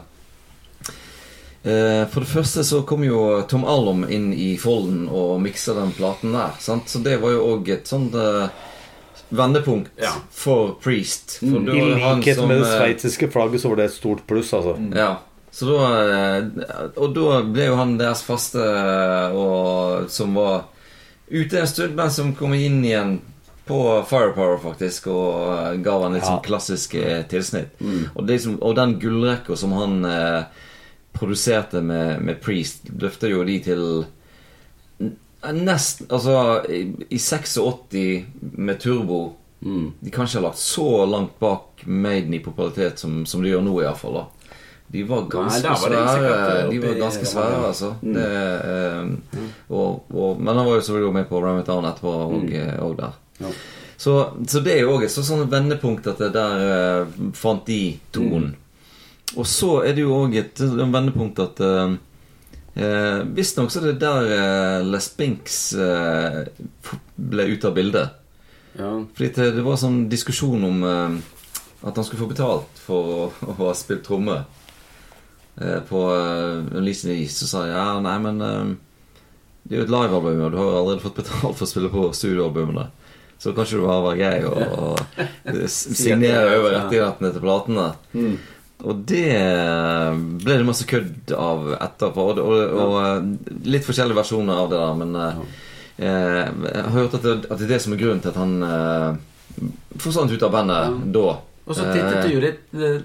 eh, 1.69 2.01
For 2.09 2.25
det 2.25 2.31
første 2.31 2.65
så 2.65 2.81
kom 2.89 3.05
jo 3.05 3.21
Tom 3.45 3.69
Allom 3.69 4.07
inn 4.09 4.31
i 4.33 4.55
folden 4.57 5.05
og 5.13 5.37
miksa 5.45 5.77
den 5.77 5.93
platen 5.93 6.33
der. 6.33 6.57
Sant? 6.57 6.89
Så 6.89 7.05
det 7.05 7.19
var 7.21 7.37
jo 7.37 7.45
òg 7.53 7.69
et 7.77 7.85
sånt 7.93 8.17
eh, 8.17 8.49
vendepunkt 9.31 9.91
Ja. 10.01 10.11
for 10.31 10.75
Priest. 10.83 11.37
For 11.39 11.59
Mm. 11.59 11.69
I 11.69 11.81
likhet 11.95 12.37
som, 12.37 12.47
med 12.47 12.61
det 12.61 12.67
eh, 12.67 12.77
sveitsiske 12.79 13.31
flagget 13.31 13.61
så 13.61 13.69
var 13.71 13.75
det 13.81 13.85
et 13.89 13.93
stort 13.97 14.25
pluss, 14.27 14.53
altså. 14.53 14.75
ja. 14.95 15.17
Så 15.51 15.65
da 15.67 15.87
eh, 15.99 16.45
Og 16.95 17.13
da 17.15 17.41
ble 17.43 17.65
jo 17.67 17.75
han 17.75 17.97
deres 17.99 18.21
faste 18.23 18.61
eh, 18.63 19.33
og, 19.35 20.05
Som 20.09 20.33
var 20.39 20.61
ute 21.29 21.59
en 21.59 21.67
stund, 21.67 21.95
men 21.95 22.11
som 22.11 22.33
kom 22.35 22.53
inn 22.53 22.79
igjen 22.85 23.17
på 23.67 23.77
Firepower, 24.09 24.57
faktisk, 24.63 25.07
og 25.07 25.83
ga 25.83 25.97
han 26.03 26.13
litt 26.15 26.23
Ja. 26.23 26.29
sånn 26.33 26.43
klassisk 26.43 26.95
tilsnitt. 27.29 27.69
Mm. 27.79 28.09
Og, 28.15 28.25
det 28.27 28.39
som, 28.43 28.57
og 28.61 28.75
den 28.75 28.97
gullrekka 28.99 29.55
som 29.55 29.71
han 29.77 30.03
eh, 30.05 30.43
produserte 31.13 31.79
med, 31.81 32.21
med 32.21 32.41
Priest, 32.43 32.89
løfter 32.99 33.29
jo 33.31 33.43
de 33.47 33.59
til 33.63 33.83
Nesten 35.41 36.05
Altså, 36.09 36.61
i, 36.69 36.81
i 37.09 37.17
86 37.17 38.25
med 38.41 38.79
turbo 38.79 39.21
Mm. 39.61 39.91
De 39.99 40.09
kanskje 40.09 40.39
har 40.39 40.43
lagt 40.43 40.57
så 40.57 41.05
langt 41.05 41.39
bak 41.39 41.81
Maiden 41.85 42.33
i 42.33 42.39
popularitet 42.39 42.99
som, 42.99 43.25
som 43.25 43.43
de 43.43 43.51
gjør 43.51 43.61
nå, 43.61 43.75
iallfall. 43.83 44.23
De 44.91 45.03
var 45.07 45.27
ganske 45.31 45.61
Nei, 45.61 45.69
var 45.69 46.07
svære. 46.17 46.63
De 46.71 46.79
var 46.81 46.95
ganske 46.99 47.27
svære, 47.29 47.59
altså. 47.67 47.91
Mm. 48.01 48.15
Det, 48.15 48.31
eh, 48.71 49.43
og, 49.69 50.09
og, 50.09 50.41
men 50.41 50.55
han 50.55 50.65
var 50.65 50.79
jo 50.79 50.81
selvfølgelig 50.87 51.13
med 51.19 51.29
på 51.29 51.43
Ram 51.43 51.61
It 51.61 51.69
Down 51.69 51.87
etterpå 51.87 52.15
og, 52.25 52.33
mm. 52.41 52.81
og 52.81 52.97
der. 52.97 53.19
Ja. 53.39 53.53
Så, 54.01 54.15
så 54.49 54.59
det 54.65 54.73
er 54.75 54.81
jo 54.81 54.97
òg 54.97 55.05
et 55.05 55.13
sånt 55.13 55.51
vendepunkt 55.51 56.09
at 56.09 56.19
det 56.25 56.33
der 56.33 56.65
eh, 56.65 57.15
fant 57.37 57.63
de 57.69 57.81
tonen. 58.11 58.55
Og 59.37 59.45
så 59.47 59.77
er 59.85 59.93
det 59.95 60.03
jo 60.03 60.17
òg 60.25 60.35
et 60.41 60.59
vendepunkt 60.59 61.39
at 61.39 61.61
uh, 61.63 61.93
eh, 62.75 63.21
Visstnok 63.35 63.71
så 63.71 63.81
er 63.81 63.91
det 63.91 63.99
der 64.03 64.31
eh, 64.37 64.87
Les 64.87 65.09
Binks 65.17 65.59
eh, 65.73 66.41
ble 67.15 67.47
ute 67.51 67.69
av 67.69 67.77
bildet. 67.77 68.17
Ja. 68.77 68.93
Fordi 69.15 69.31
det, 69.35 69.49
det 69.57 69.65
var 69.65 69.79
sånn 69.81 70.05
diskusjon 70.11 70.63
om 70.67 70.83
eh, 70.87 71.17
at 71.81 71.97
han 71.97 72.05
skulle 72.05 72.21
få 72.23 72.29
betalt 72.31 72.81
for 72.85 73.11
å, 73.15 73.25
å 73.49 73.57
ha 73.63 73.73
spilt 73.77 74.05
tromme 74.07 74.43
eh, 75.59 75.81
på 75.89 76.05
eh, 76.15 76.79
Lise 76.83 77.13
East. 77.15 77.41
Så 77.41 77.51
sa 77.51 77.65
jeg 77.67 77.75
ja, 77.75 77.99
nei, 78.03 78.17
men 78.23 78.41
eh, 78.45 78.71
det 79.63 79.75
er 79.75 79.83
jo 79.83 79.87
et 79.89 79.93
livealbum, 79.93 80.41
og 80.47 80.53
du 80.53 80.57
har 80.59 80.79
allerede 80.79 81.03
fått 81.03 81.19
betalt 81.21 81.57
for 81.59 81.67
å 81.67 81.69
spille 81.69 81.91
på 81.93 82.07
studioalbumene. 82.17 82.87
Så 83.41 83.55
kanskje 83.57 83.79
du 83.79 83.85
bare 83.87 84.05
var 84.05 84.17
grei 84.19 84.41
å 84.45 84.95
eh, 85.17 85.67
signere 85.71 86.57
over 86.59 86.75
rettighetene 86.77 87.31
til 87.33 87.43
platene. 87.45 87.87
Mm. 88.13 88.35
Og 88.81 89.03
det 89.09 89.27
eh, 89.37 90.21
ble 90.41 90.57
det 90.57 90.67
masse 90.67 90.87
kødd 90.89 91.33
av 91.37 91.73
etterpå. 91.77 92.27
Og, 92.31 92.41
og, 92.41 92.79
og 92.85 92.95
eh, 93.01 93.59
litt 93.69 93.85
forskjellige 93.85 94.17
versjoner 94.17 94.63
av 94.63 94.71
det 94.71 94.81
der, 94.81 94.97
men 95.01 95.19
ja. 95.19 95.29
eh, 95.97 96.41
jeg 96.41 96.83
har 96.87 96.95
hørt 96.95 97.19
at 97.19 97.27
det, 97.27 97.37
at 97.45 97.61
det 97.61 97.67
er 97.67 97.73
det 97.75 97.81
som 97.85 97.95
er 97.95 98.01
grunnen 98.01 98.23
til 98.23 98.33
at 98.33 98.41
han 98.41 98.57
eh, 98.65 99.07
forsvant 100.01 100.33
ut 100.33 100.45
av 100.47 100.53
bandet 100.55 100.99
da. 101.13 101.29
Og 101.61 101.77
så 101.77 101.85
tittet 101.93 102.25
du 102.25 102.33
jo 102.33 102.39
litt, 102.41 102.61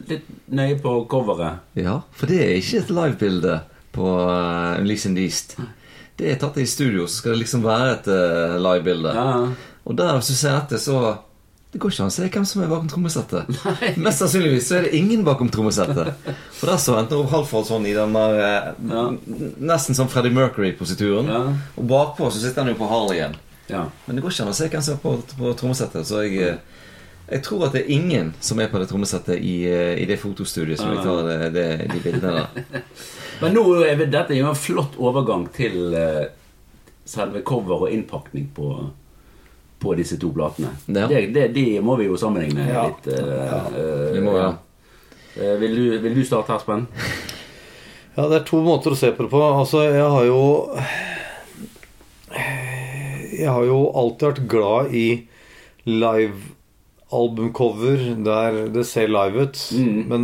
litt 0.08 0.28
nøye 0.56 0.78
på 0.82 0.92
coveret. 1.10 1.60
Ja, 1.78 2.00
for 2.16 2.30
det 2.30 2.40
er 2.42 2.54
ikke 2.56 2.80
et 2.80 2.92
livebilde 2.96 3.58
på 3.94 4.06
uh, 4.26 4.80
Unleashed 4.80 5.18
East. 5.20 5.54
Det 6.16 6.32
er 6.32 6.40
tatt 6.40 6.56
i 6.58 6.66
studio, 6.66 7.04
så 7.06 7.20
skal 7.20 7.36
det 7.36 7.44
liksom 7.44 7.62
være 7.66 7.92
et 7.92 8.08
uh, 8.10 8.56
livebilde. 8.64 9.12
Ja. 9.12 9.36
Og 9.86 9.98
der, 10.00 10.16
hvis 10.16 10.32
du 10.32 10.38
ser 10.40 10.56
etter, 10.56 10.80
så 10.82 10.98
Det 11.72 11.80
går 11.82 11.90
ikke 11.92 12.04
an 12.06 12.10
å 12.12 12.14
se 12.14 12.26
hvem 12.30 12.44
som 12.48 12.62
er 12.62 12.68
bakom 12.70 12.86
trommesettet. 12.88 13.48
Mest 14.04 14.22
sannsynligvis 14.22 14.68
så 14.70 14.76
er 14.78 14.86
det 14.86 14.92
ingen 14.96 15.24
bakom 15.26 15.48
trommesettet. 15.52 16.14
For 16.56 16.70
der 16.70 16.78
står 16.80 17.00
enten 17.02 17.18
Rob 17.18 17.32
Halford 17.34 17.66
sånn 17.68 17.88
i 17.90 17.92
den 17.96 18.14
der 18.16 18.38
eh, 18.40 18.68
Ja. 18.92 19.02
Nesten 19.72 19.98
som 19.98 20.08
Freddie 20.08 20.32
Mercury-posituren. 20.36 21.28
Ja. 21.28 21.40
Og 21.76 21.88
bakpå 21.90 22.30
så 22.32 22.40
sitter 22.40 22.62
han 22.64 22.70
jo 22.72 22.78
på 22.78 22.88
Harleyen. 22.88 23.34
Ja. 23.68 23.82
Men 24.06 24.16
det 24.16 24.22
går 24.24 24.32
ikke 24.36 24.46
an 24.46 24.52
å 24.54 24.56
se 24.56 24.68
hvem 24.72 24.84
som 24.86 24.94
er 24.96 25.02
på, 25.02 25.16
på 25.42 25.52
trommesettet. 25.58 26.06
Så 26.08 26.22
jeg, 26.24 26.38
eh, 26.54 26.82
jeg 27.34 27.42
tror 27.44 27.66
at 27.66 27.74
det 27.76 27.82
er 27.82 27.92
ingen 27.98 28.30
som 28.40 28.62
er 28.62 28.70
på 28.72 28.80
det 28.80 28.86
trommesettet 28.92 29.42
i, 29.42 29.56
eh, 29.68 29.96
i 30.00 30.06
det 30.08 30.20
fotostudiet 30.22 30.78
som 30.80 30.94
vi 30.94 31.02
tar 31.02 31.26
det, 31.28 31.50
det, 31.58 31.66
de 31.92 32.00
bildene 32.06 32.46
der. 32.46 32.86
Men 33.42 33.58
nå 33.58 33.66
er 33.84 33.98
vi- 34.00 34.08
dette 34.14 34.38
jo 34.38 34.46
en 34.48 34.56
flott 34.56 34.94
overgang 35.02 35.48
til 35.58 35.90
selve 37.06 37.42
cover 37.46 37.84
og 37.84 37.92
innpakning 37.92 38.46
på, 38.56 38.70
på 39.78 39.94
disse 39.98 40.16
to 40.20 40.30
platene. 40.32 40.68
Ja. 40.86 41.06
Det, 41.10 41.26
det, 41.34 41.48
de 41.54 41.80
må 41.84 41.96
vi 42.00 42.04
jo 42.08 42.16
sammenligne 42.20 42.66
Ja. 42.68 42.82
litt. 42.88 43.06
Uh, 43.12 43.18
eh, 43.76 44.12
Vi 44.16 44.20
må, 44.24 44.32
ja. 44.38 44.50
Uh, 45.36 45.56
Vil 45.60 45.74
du, 45.76 45.98
vil 46.00 46.14
du 46.16 46.24
starte 46.24 46.54
Espen? 46.56 46.86
Ja, 48.16 48.22
det 48.30 48.36
er 48.38 48.44
to 48.48 48.56
måter 48.64 48.90
å 48.94 48.96
se 48.96 49.10
på 49.12 49.22
det 49.26 49.30
på. 49.34 49.40
Altså, 49.44 49.82
jeg 49.84 50.08
har 50.08 50.24
jo 50.24 50.40
Jeg 53.36 53.52
har 53.52 53.64
jo 53.68 53.92
alltid 53.92 54.28
vært 54.30 54.48
glad 54.48 54.88
i 54.96 55.28
live-albumcover 55.86 57.98
der 58.24 58.68
det 58.72 58.86
ser 58.88 59.08
live 59.12 59.36
ut. 59.44 59.60
Mm. 59.76 60.00
Men 60.08 60.22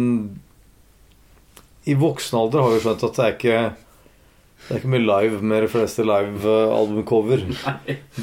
i 1.84 1.94
voksen 1.98 2.38
alder 2.38 2.62
har 2.64 2.70
vi 2.72 2.80
skjønt 2.80 3.02
at 3.06 3.16
det 3.18 3.24
er 3.26 3.32
ikke 3.36 3.58
det 4.62 4.76
er 4.76 4.78
ikke 4.78 4.92
mye 4.92 5.04
live 5.04 5.40
med 5.42 5.64
de 5.64 5.68
fleste 5.72 6.04
live-albumcover. 6.06 7.42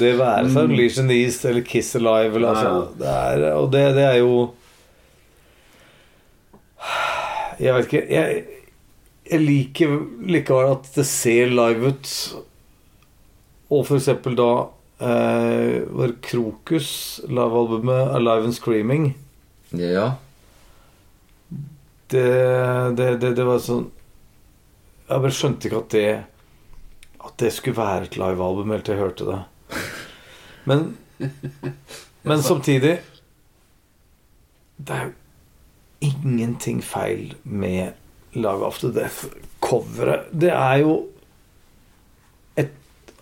Det 0.00 0.14
være 0.18 0.48
seg 0.50 0.72
in 0.72 1.10
the 1.10 1.18
East 1.20 1.44
eller 1.44 1.62
Kiss 1.66 1.92
Alive 1.98 2.38
eller, 2.40 2.54
altså, 2.56 2.94
det 2.98 3.10
er, 3.10 3.44
Og 3.58 3.68
det, 3.72 3.82
det 3.98 4.06
er 4.08 4.16
jo 4.22 4.32
Jeg 7.60 7.74
vet 7.76 7.86
ikke 7.90 8.02
Jeg, 8.08 8.44
jeg 9.30 9.40
liker 9.44 9.92
likevel 10.32 10.72
at 10.72 10.88
det 10.96 11.04
ser 11.06 11.52
live 11.52 11.92
ut. 11.92 12.14
Og 13.70 13.84
for 13.86 14.00
eksempel 14.00 14.34
da 14.38 14.48
eh, 15.04 15.84
var 15.94 16.16
Krokus, 16.24 17.20
livealbumet 17.28 18.16
Alive 18.16 18.48
and 18.48 18.56
Screaming 18.56 19.12
Ja. 19.76 20.08
det, 22.10 22.26
det, 22.98 23.12
det, 23.22 23.36
det 23.38 23.44
var 23.46 23.60
sånn 23.62 23.84
Jeg 25.06 25.22
bare 25.22 25.36
skjønte 25.36 25.68
ikke 25.68 25.82
at 25.84 25.94
det 25.94 26.08
At 27.24 27.36
det 27.40 27.52
skulle 27.52 27.76
være 27.76 28.02
et 28.02 28.16
livealbum 28.16 28.70
helt 28.70 28.84
til 28.84 28.96
jeg 28.96 29.02
hørte 29.02 29.26
det. 29.28 29.40
Men, 30.64 30.98
men 32.22 32.42
samtidig 32.42 33.00
Det 34.80 34.94
er 34.96 35.04
jo 35.04 35.12
ingenting 36.00 36.84
feil 36.84 37.34
med 37.44 37.92
Live 38.32 38.66
After 38.66 38.92
Death-coveret. 38.92 40.30
Det 40.32 40.52
er 40.52 40.74
jo 40.80 41.08
et 42.56 42.70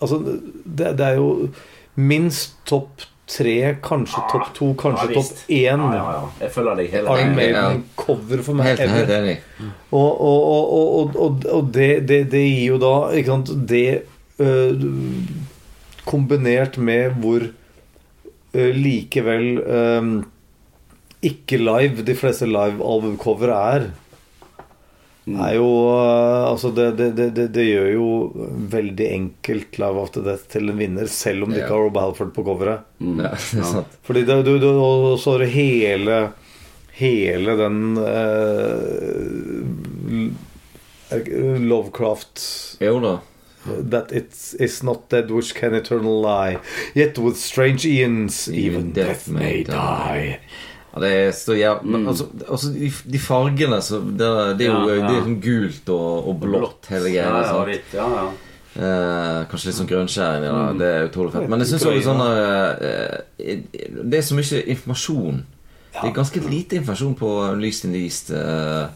Altså, 0.01 0.19
det, 0.19 0.99
det 0.99 1.07
er 1.07 1.17
jo 1.19 1.49
minst 1.95 2.55
topp 2.67 3.03
tre, 3.29 3.55
kanskje 3.85 4.23
topp 4.33 4.53
to, 4.57 4.71
kanskje 4.81 5.09
Ja, 5.11 5.15
topp 5.19 5.43
én 5.49 5.83
Ja, 5.85 5.91
ja, 5.95 6.15
ja. 6.17 6.25
Jeg 6.41 6.55
følger 6.55 6.81
deg 6.81 6.91
hele 6.95 7.17
Iron 7.19 7.35
Maiden-cover 7.37 8.43
for 8.47 8.59
meg. 8.59 8.71
Helt, 8.73 8.95
helt 8.97 9.15
enig. 9.19 9.37
Og, 9.91 10.09
og, 10.09 10.49
og, 10.55 10.73
og, 10.79 11.21
og, 11.27 11.47
og 11.59 11.71
det, 11.75 11.91
det, 12.09 12.23
det 12.33 12.45
gir 12.47 12.75
jo 12.75 12.81
da 12.83 12.95
ikke 13.19 13.37
sant, 13.37 13.53
Det 13.69 13.87
øh, 14.41 14.83
kombinert 16.09 16.79
med 16.81 17.21
hvor 17.21 17.47
øh, 18.55 18.75
likevel 18.75 19.59
øh, 19.61 20.11
ikke 21.23 21.59
live 21.59 22.05
de 22.07 22.15
fleste 22.15 22.47
live-albumcover 22.47 23.53
er, 23.53 23.91
er 25.37 25.55
jo 25.59 25.69
øh, 25.93 26.49
Altså, 26.49 26.71
det, 26.75 26.87
det, 26.99 27.09
det, 27.37 27.47
det, 27.55 27.65
gjør 27.67 27.89
jo 27.93 28.09
veldig 28.73 29.07
enkelt 29.13 29.79
Live 29.79 30.03
After 30.03 30.25
Death 30.25 30.49
til 30.53 30.71
en 30.71 30.79
vinner, 30.81 31.07
selv 31.13 31.45
om 31.45 31.53
de 31.53 31.61
ikke 31.61 31.75
har 31.75 31.85
Rob 31.85 31.99
Halford 32.01 32.33
på 32.37 32.45
coveret. 32.47 32.87
Mm. 32.99 33.21
Ja, 33.21 33.33
det 33.53 33.63
er 33.63 33.73
sant. 33.73 33.99
Fordi 34.03 34.25
det, 34.29 34.39
du, 34.47 34.55
du, 34.63 34.71
så 35.21 35.37
er 35.37 35.45
det 35.45 35.55
hele 35.55 36.21
Hele 36.99 37.55
den 37.55 37.97
eh, 38.03 39.63
Lovecraft 41.63 42.43
Jo 42.83 42.99
da. 43.05 43.19
That 43.93 44.13
it 44.13 44.35
is 44.59 44.83
not 44.83 45.09
dead 45.11 45.31
which 45.31 45.55
can 45.55 45.75
eternal 45.75 46.23
lie 46.23 46.59
Yet 46.97 47.19
with 47.19 47.37
strange 47.37 47.85
eons 47.85 48.49
Even 48.49 48.93
death 48.93 49.29
may 49.29 49.63
die 49.63 50.41
Det 51.03 51.13
er 51.15 51.31
så 51.37 51.57
jævlig 51.57 51.95
Men 51.95 52.11
altså, 52.13 52.29
altså 52.49 52.73
de, 52.75 52.91
de 53.15 53.21
fargene 53.23 53.81
så 53.85 54.01
det, 54.03 54.29
det 54.61 54.69
er 54.69 54.75
jo 54.75 54.83
Ja, 54.89 54.99
ja. 54.99 55.09
Det 55.09 55.17
er 55.17 55.25
sånn 55.27 55.41
gult 55.45 55.91
og, 55.95 56.29
og 56.31 56.39
blått 56.45 56.91
hele 56.93 57.13
greia. 57.15 57.27
Ja, 57.27 57.41
ja, 57.43 57.57
sant? 57.57 57.97
ja, 57.99 58.11
ja. 58.19 58.29
Eh, 58.79 59.39
kanskje 59.51 59.71
litt 59.71 59.79
sånn 59.81 59.91
grønnskjær 59.91 60.39
inni 60.39 60.51
det. 60.53 60.67
Det 60.79 60.89
er 60.95 61.09
utrolig 61.09 61.35
fett. 61.35 61.49
Men 61.51 61.65
jeg 61.65 61.73
syns 61.73 61.87
også 61.89 62.05
sånn 62.13 62.21
eh, 62.29 63.63
Det 63.99 64.21
er 64.21 64.27
så 64.27 64.37
mye 64.39 64.61
informasjon. 64.77 65.41
Det 65.99 66.05
er 66.07 66.15
ganske 66.15 66.43
lite 66.45 66.79
informasjon 66.79 67.17
på 67.19 67.31
Unleashed 67.49 67.89
in 67.89 67.97
the 67.97 68.05
East. 68.07 68.31
eh, 68.31 68.87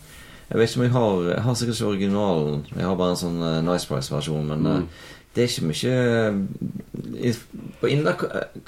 jeg 0.53 0.61
vet 0.61 0.69
ikke 0.69 0.79
om 0.79 0.85
jeg 0.85 0.93
har 0.93 1.31
Jeg 1.31 1.43
har 1.43 1.55
sikkert 1.55 1.81
ikke 1.81 1.89
originalen. 1.89 2.66
Jeg 2.77 2.85
har 2.85 2.97
bare 2.97 3.11
en 3.15 3.20
sånn 3.23 3.41
uh, 3.41 3.62
Nice 3.65 3.89
Price-versjon. 3.89 4.47
Men 4.51 4.66
eh, 4.69 4.83
det 5.35 5.45
er 5.45 5.49
ikke 5.49 5.69
mye 5.70 5.95
uh, 6.29 6.35
Hva 7.81 7.89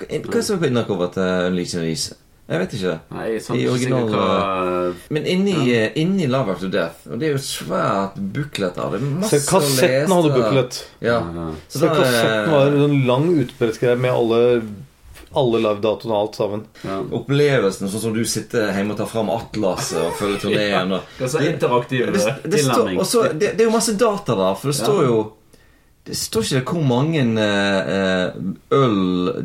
er 0.09 0.31
det 0.32 0.44
som 0.47 0.56
er 0.56 0.62
på 0.62 0.70
innlakcoveret 0.70 1.19
til 1.19 1.51
Unleashed 1.51 1.85
East? 1.85 2.16
Jeg 2.44 2.60
vet 2.60 2.72
ikke. 2.76 2.94
Nei, 3.16 3.26
er 3.40 3.54
I 3.56 3.68
original, 3.72 4.08
hva 4.12 4.94
Men 5.16 5.24
inni, 5.32 5.54
ja. 5.70 5.86
inni 5.96 6.26
Love 6.28 6.52
After 6.52 6.68
Death 6.68 7.06
Og 7.08 7.16
det 7.22 7.30
er 7.30 7.36
jo 7.38 7.40
svært 7.40 8.18
buklet 8.34 8.76
av 8.76 8.92
det. 8.92 8.98
er 9.00 9.14
Masse 9.22 9.38
Se, 9.40 9.48
kassetten 9.48 10.12
hadde 10.12 10.32
buklet. 10.34 10.80
Ja. 11.00 11.22
Ja. 11.24 11.46
Så 11.72 11.78
Så 11.80 11.88
kassetten 11.94 12.50
var 12.52 12.66
en 12.84 12.98
lang 13.08 13.30
utbredt 13.40 13.80
med 13.98 14.12
alle 14.12 14.40
Alle 15.34 15.58
live-datoene 15.64 16.14
og 16.14 16.20
alt 16.20 16.36
sammen 16.38 16.66
Ja. 16.84 16.98
opplevelsen, 17.18 17.88
sånn 17.90 18.00
som 18.04 18.12
du 18.14 18.20
sitter 18.28 18.68
hjemme 18.76 18.92
og 18.92 18.98
tar 19.00 19.08
fram 19.10 19.32
atlaset 19.34 19.98
og 20.04 20.12
følger 20.20 20.44
turneen 20.44 20.92
og 20.92 21.00
det, 21.18 21.30
så 21.32 21.40
interaktiv 21.42 22.12
det, 22.12 22.20
det, 22.44 22.60
og 22.68 23.32
det, 23.40 23.56
det 23.56 23.64
er 23.64 23.66
jo 23.66 23.72
masse 23.74 23.96
data 23.98 24.36
der, 24.36 24.54
for 24.60 24.68
det 24.70 24.76
står 24.78 25.00
Ja. 25.02 25.08
jo 25.08 25.32
Det 26.05 26.16
står 26.20 26.51
ikke 26.59 26.74
hvor 26.76 26.85
mange 26.85 27.22
eh, 27.40 27.93
eh, 27.94 28.35
øl 28.76 28.98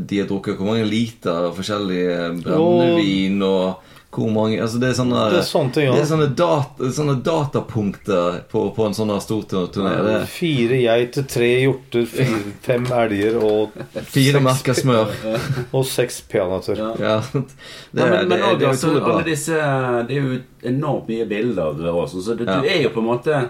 de 0.10 0.18
har 0.20 0.28
drukket, 0.28 0.58
hvor 0.60 0.74
mange 0.74 0.88
liter 0.90 1.54
forskjellig 1.56 2.02
eh, 2.12 2.42
brennevin 2.44 3.40
og 3.48 3.86
hvor 4.10 4.32
mange 4.34 4.58
Altså 4.58 4.80
det 4.82 4.90
er 4.90 4.96
sånne 4.98 5.22
Det 5.30 5.38
er 5.40 5.46
sånne 5.46 5.74
ting, 5.76 5.86
ja. 5.86 5.94
Det 5.94 6.02
er 6.02 6.10
sånne, 6.10 6.28
data, 6.36 6.90
sånne 6.98 7.16
datapunkter 7.24 8.40
på, 8.52 8.64
på 8.76 8.88
en 8.88 8.98
sånn 8.98 9.14
stor 9.22 9.46
turné. 9.52 9.94
Det 10.04 10.16
er 10.18 10.28
Fire 10.34 10.80
geiter, 10.82 11.28
tre 11.30 11.50
hjorter, 11.62 12.08
fire, 12.10 12.42
fem 12.66 12.90
elger 13.04 13.38
og, 13.38 13.80
fire 14.16 14.42
merker 14.44 14.76
smør. 14.78 15.14
og 15.78 15.88
seks 15.88 16.24
peanøtter 16.32 16.82
Ja. 16.82 16.92
Ja, 17.00 17.16
det, 17.32 17.48
men, 17.94 18.28
men 18.34 18.36
det, 18.36 18.42
også, 18.42 18.60
det 18.60 18.72
altså, 18.74 18.94
alle 19.14 19.26
disse 19.30 19.64
Det 20.10 20.18
er 20.18 20.26
jo 20.26 20.40
enormt 20.74 21.12
mye 21.14 21.30
bilder 21.30 21.84
og 21.94 22.08
sånn, 22.12 22.26
så 22.26 22.36
det, 22.40 22.50
Ja. 22.50 22.60
du 22.60 22.72
er 22.74 22.82
jo 22.88 22.96
på 22.98 23.06
en 23.06 23.12
måte 23.14 23.44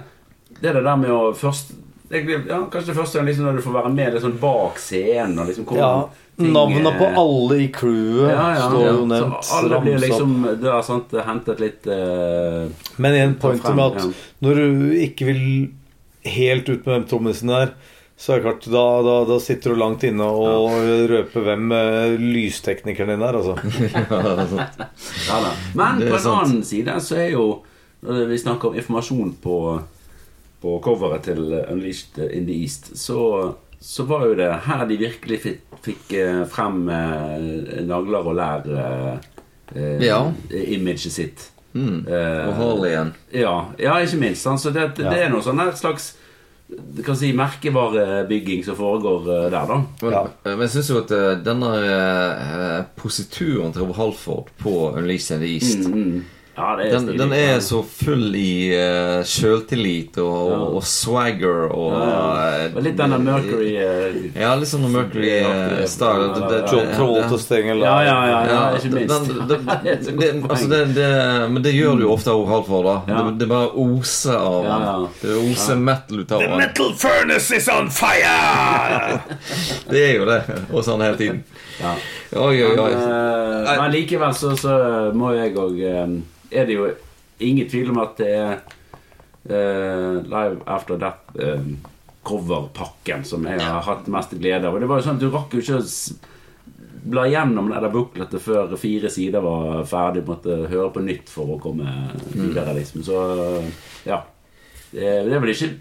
Det 0.60 0.74
er 0.74 0.82
det 0.82 0.86
der 0.92 1.00
med 1.08 1.16
å 1.16 1.30
først 1.38 1.72
ja, 2.10 2.64
Kanskje 2.72 2.90
det 2.90 2.98
første 2.98 3.20
er 3.20 3.28
liksom 3.28 3.46
når 3.46 3.60
du 3.60 3.64
får 3.66 3.76
være 3.76 3.92
med 3.94 4.16
liksom, 4.16 4.38
bak 4.42 4.80
scenen 4.82 5.38
og 5.38 5.50
liksom 5.50 5.68
Ja, 5.78 5.92
Navnene 6.40 6.94
på 6.96 7.08
alle 7.20 7.58
i 7.66 7.68
crewet 7.76 8.32
ja, 8.32 8.48
ja, 8.56 8.68
står 8.70 8.86
jo 8.88 9.06
nevnt. 9.10 9.44
Så 9.44 9.60
alle 9.60 9.80
blir 9.84 10.00
liksom 10.00 10.36
Det 10.62 10.72
er 10.72 10.86
sant, 10.88 11.16
hentet 11.28 11.62
litt 11.64 11.90
uh, 11.92 12.66
Men 12.98 13.18
igjen 13.18 13.38
pointet 13.42 13.68
frem, 13.68 13.80
med 13.80 14.00
at 14.00 14.06
ja. 14.06 14.28
når 14.46 14.62
du 14.62 14.98
ikke 15.04 15.30
vil 15.30 15.44
helt 16.30 16.70
ut 16.70 16.84
med 16.86 16.94
hvem 16.94 17.06
trommisen 17.10 17.52
er, 17.56 17.72
så 18.20 18.34
er 18.34 18.40
det 18.40 18.44
klart, 18.44 18.66
da, 18.68 18.86
da, 19.06 19.14
da 19.30 19.38
sitter 19.40 19.72
du 19.72 19.80
langt 19.80 20.04
inne 20.04 20.26
og 20.28 20.74
røper 21.12 21.46
hvem 21.46 21.72
uh, 21.72 22.16
lysteknikeren 22.20 23.14
din 23.14 23.24
er, 23.24 23.38
altså. 23.40 23.56
Ja 25.30 25.40
da. 25.46 25.54
Men 25.80 26.04
er 26.04 26.12
på 26.12 26.20
en 26.20 26.34
annen 26.34 26.66
side 26.68 26.98
så 27.04 27.20
er 27.20 27.34
jo 27.38 27.46
Når 28.04 28.28
vi 28.30 28.40
snakker 28.40 28.72
om 28.72 28.78
informasjon 28.80 29.32
på, 29.44 29.56
på 30.62 30.80
coveret 30.84 31.24
til 31.24 31.40
Unleashed 31.72 32.32
in 32.36 32.46
the 32.46 32.54
East, 32.62 32.92
så, 32.98 33.54
så 33.80 34.04
var 34.10 34.26
jo 34.28 34.34
det 34.36 34.50
her 34.66 34.86
de 34.90 34.98
virkelig 35.00 35.40
fikk, 35.46 35.62
fikk 35.86 36.14
eh, 36.20 36.42
frem 36.52 36.82
eh, 36.90 37.84
nagler 37.88 38.28
og 38.28 38.36
lær 38.36 38.68
eh, 38.68 39.18
eh, 39.76 40.04
Ja. 40.04 40.20
imaget 40.52 41.12
sitt. 41.16 41.52
Mm. 41.74 42.02
Eh, 42.08 42.48
Og 42.50 42.54
Harley 42.58 42.90
igjen. 42.90 43.14
ja, 43.34 43.56
ja, 43.80 43.98
ikke 44.02 44.18
minst. 44.18 44.44
Så 44.44 44.72
det, 44.74 44.96
det 44.98 45.06
Ja. 45.06 45.14
er 45.26 45.30
noe 45.30 45.42
sånn 45.46 45.62
slags 45.78 46.16
du 46.70 47.02
kan 47.02 47.16
si 47.18 47.32
merkevarebygging 47.34 48.60
som 48.66 48.76
foregår 48.78 49.30
eh, 49.46 49.46
der, 49.50 49.66
da. 49.70 49.78
Men, 50.02 50.12
Ja. 50.12 50.24
men 50.46 50.60
jeg 50.66 50.70
syns 50.70 50.90
jo 50.92 51.00
at 51.02 51.44
denne 51.46 51.72
posituren 53.00 53.72
til 53.74 53.82
Rob 53.88 53.96
Halford 53.96 54.52
på 54.62 54.74
Unleashed 54.98 55.38
in 55.38 55.42
the 55.46 55.54
East 55.56 55.88
Mm, 55.88 56.04
mm. 56.04 56.26
Ja, 56.60 56.74
det 56.76 56.86
er 56.90 56.92
den, 56.98 57.06
stilig. 57.06 57.20
den 57.22 57.34
er 57.38 57.60
så 57.64 57.78
full 57.88 58.36
i 58.36 58.52
uh, 58.76 59.22
sjøltillit 59.24 60.18
og, 60.20 60.34
Ja. 60.50 60.58
og, 60.60 60.74
og 60.80 60.84
swagger 60.90 61.70
og 61.72 61.94
ja, 61.94 62.08
ja. 62.10 62.66
eh, 62.66 62.74
Og 62.76 62.84
Litt 62.84 62.98
denne 63.00 63.20
Mercury 63.24 63.70
uh, 63.80 64.18
Ja, 64.36 64.50
litt 64.60 64.68
sånn 64.68 64.84
Mercury-style. 64.92 66.26
Ja, 66.28 66.34
ja, 66.36 66.50
ja. 66.58 66.60
John 66.74 66.92
Travolta-stengel. 66.98 67.80
Ja, 67.86 67.94
ja, 68.04 68.18
ja, 68.28 68.42
ja, 68.44 68.52
Ja, 68.52 68.64
ikke 68.76 68.92
minst. 68.98 70.50
altså 70.52 70.68
det, 70.74 70.82
det, 71.00 71.08
men 71.56 71.64
det 71.64 71.74
gjør 71.78 71.96
du 72.02 72.06
jo 72.10 72.12
ofte 72.18 72.34
av 72.36 72.44
Halvor. 72.52 72.84
da 72.90 72.98
Ja. 73.14 73.24
det, 73.30 73.38
det 73.46 73.50
bare 73.54 73.72
oser 73.86 74.36
av 74.36 74.68
Ja, 74.68 74.80
ja. 74.90 74.98
Det 75.24 75.40
oser 75.54 75.80
metal 75.80 76.20
ut 76.26 76.32
av 76.36 76.44
The 76.44 76.58
metal 76.60 76.94
furnace 77.00 77.56
is 77.56 77.72
on 77.72 77.90
fire! 77.90 79.22
Det 79.90 80.04
er 80.12 80.14
jo 80.20 80.26
det. 80.30 80.42
Og 80.74 80.84
sånn 80.86 81.02
hele 81.02 81.18
tiden. 81.18 81.44
Ja. 81.80 81.94
Oi, 82.46 82.58
oi, 82.64 82.74
Men, 82.76 82.82
oi. 82.84 82.92
eh, 82.94 83.70
men 83.80 83.94
likevel 83.94 84.34
så, 84.36 84.52
så 84.60 84.74
må 85.16 85.32
jeg 85.38 85.56
òg 85.58 85.78
Er 85.82 86.68
det 86.68 86.76
jo 86.76 86.90
ingen 87.40 87.70
tvil 87.72 87.94
om 87.94 88.02
at 88.04 88.18
det 88.20 88.34
er 88.36 88.58
uh, 89.50 90.20
Live 90.28 90.60
After 90.68 91.00
Death 91.00 91.40
uh, 91.40 91.64
coverpakken 92.28 93.24
som 93.26 93.46
jeg 93.48 93.62
har 93.64 93.86
hatt 93.86 94.10
mest 94.12 94.36
glede 94.36 94.68
av. 94.68 94.76
Og 94.76 94.84
det 94.84 94.90
var 94.90 95.00
jo 95.00 95.06
sånn 95.08 95.18
at 95.18 95.24
Du 95.24 95.30
rakk 95.32 95.56
jo 95.56 95.64
ikke 95.64 95.80
å 95.80 95.86
bla 97.10 97.24
gjennom 97.32 97.70
det 97.72 97.80
der 97.80 97.94
bukletet 97.94 98.44
før 98.44 98.76
fire 98.78 99.10
sider 99.10 99.42
var 99.42 99.86
ferdig. 99.90 100.26
Du 100.26 100.34
måtte 100.34 100.58
høre 100.68 100.90
på 100.94 101.06
nytt 101.06 101.32
for 101.32 101.56
å 101.56 101.62
komme 101.64 101.88
videre, 102.34 102.76
liksom. 102.78 103.06
Så 103.08 103.22
ja. 104.06 104.20
Det, 104.92 105.08
det 105.30 105.32
er 105.38 105.42
vel 105.42 105.54
ikke 105.54 105.72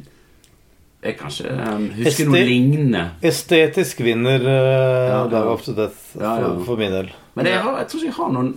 Jeg 0.98 1.14
kan 1.14 1.30
ikke 1.30 1.52
um, 1.54 1.84
huske 1.94 2.24
noe 2.26 2.40
lignende. 2.42 3.04
Estetisk 3.22 4.00
vinner 4.02 4.42
uh, 4.42 4.48
Ja, 4.50 5.04
ja. 5.12 5.20
Live 5.30 5.52
After 5.52 5.76
Death 5.76 6.16
Ja, 6.18 6.32
ja. 6.40 6.48
For, 6.48 6.64
for 6.72 6.80
min 6.80 6.90
del. 6.94 7.12
Men 7.38 7.46
jeg, 7.46 7.60
har, 7.62 7.76
jeg 7.78 7.90
tror 7.92 8.00
ikke 8.02 8.10
jeg 8.10 8.18
har 8.18 8.32
noen 8.34 8.50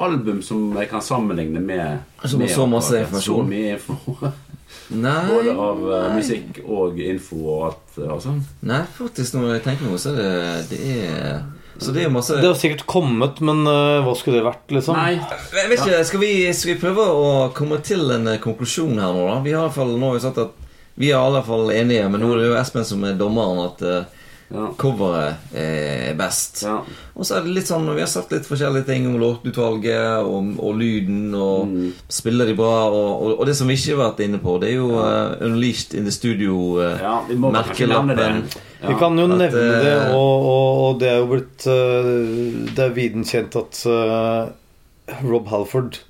album 0.00 0.42
som 0.44 0.76
jeg 0.76 0.88
kan 0.90 1.02
sammenligne 1.04 1.60
med 1.60 2.00
Som 2.24 2.40
har 2.40 2.46
med 2.46 2.54
så 2.54 2.66
masse 2.68 3.00
informasjon. 3.04 3.44
Så 3.44 3.48
mye 3.48 3.74
info. 3.76 3.96
Nei, 4.90 5.20
Både 5.28 5.52
av 5.54 5.80
eh, 5.86 6.02
nei. 6.02 6.18
musikk 6.18 6.60
og 6.66 6.98
info 7.02 7.38
og 7.46 7.64
alt. 7.68 7.98
og 8.04 8.20
sånn. 8.24 8.40
Nei, 8.66 8.82
faktisk, 8.96 9.36
når 9.38 9.56
jeg 9.56 9.64
tenker 9.66 9.86
meg 9.86 9.94
om, 9.94 10.00
så 10.02 10.12
er 10.12 10.18
det 10.20 10.70
Det 10.70 10.80
er 10.90 11.42
Så 11.80 11.94
det 11.94 12.04
er 12.04 12.12
masse 12.12 12.38
Det 12.38 12.48
har 12.48 12.58
sikkert 12.58 12.84
kommet, 12.90 13.38
men 13.46 13.62
uh, 13.68 14.00
hva 14.04 14.14
skulle 14.18 14.40
det 14.40 14.46
vært, 14.48 14.66
liksom? 14.74 14.98
Nei. 14.98 15.14
Jeg 15.16 15.70
vet 15.72 15.84
ikke, 15.84 16.00
skal 16.10 16.22
vi, 16.22 16.32
skal 16.54 16.72
vi 16.72 16.80
prøve 16.82 17.06
å 17.06 17.28
komme 17.56 17.78
til 17.86 18.10
en 18.16 18.32
eh, 18.34 18.40
konklusjon 18.42 18.98
her 18.98 19.14
nå, 19.14 19.28
da? 19.30 19.38
Vi 19.46 19.54
har 19.54 19.62
i 19.62 19.68
hvert 19.68 19.78
fall, 19.78 19.94
nå 20.00 20.12
sagt 20.22 20.42
at 20.42 20.59
vi 21.00 21.10
er 21.10 21.16
i 21.16 21.20
alle 21.26 21.40
fall 21.46 21.70
enige, 21.72 22.06
men 22.12 22.20
nå 22.20 22.30
er 22.34 22.42
det 22.44 22.48
jo 22.52 22.56
Espen 22.60 22.84
som 22.84 23.04
er 23.08 23.16
dommeren, 23.20 23.64
at 23.70 23.82
eh, 23.88 24.16
Ja. 24.50 24.64
coveret 24.74 25.52
er 25.54 26.14
best. 26.18 26.64
Ja. 26.66 26.80
Og 27.14 27.22
så 27.22 27.36
er 27.36 27.44
det 27.44 27.52
litt 27.54 27.68
sånn, 27.70 27.84
vi 27.94 28.02
har 28.02 28.08
sagt 28.10 28.32
litt 28.34 28.48
forskjellige 28.50 28.88
ting 28.88 29.04
om 29.06 29.14
låtutvalget 29.22 30.24
og, 30.26 30.48
og 30.58 30.74
lyden, 30.80 31.28
og 31.38 31.68
Mm. 31.70 31.92
spiller 32.10 32.46
de 32.50 32.56
bra, 32.58 32.90
og, 32.90 33.22
og, 33.22 33.36
og 33.38 33.46
det 33.46 33.54
som 33.54 33.70
vi 33.70 33.76
ikke 33.78 33.94
har 33.94 34.00
vært 34.10 34.24
inne 34.26 34.40
på, 34.42 34.56
det 34.58 34.72
er 34.72 34.74
jo 34.80 34.88
uh, 34.98 35.36
Unleashed 35.46 35.94
in 35.94 36.02
the 36.02 36.10
Studio. 36.10 36.56
eh, 36.82 36.98
ja, 36.98 37.20
vi 37.28 37.36
kan 38.98 39.16
jo 39.22 39.28
at, 39.30 39.38
nevne 39.38 39.46
eh, 39.46 39.84
det, 39.86 39.94
og, 40.18 40.50
og, 40.50 40.82
og 40.88 40.98
det 41.00 41.08
er 41.12 41.18
jo 41.20 41.30
blitt 41.30 41.66
uh, 41.70 42.74
Det 42.74 42.84
er 42.88 42.94
viden 42.98 43.24
kjent 43.28 43.54
at 43.60 43.84
uh, 43.86 44.50
Rob 45.30 45.46
Halford 45.54 46.00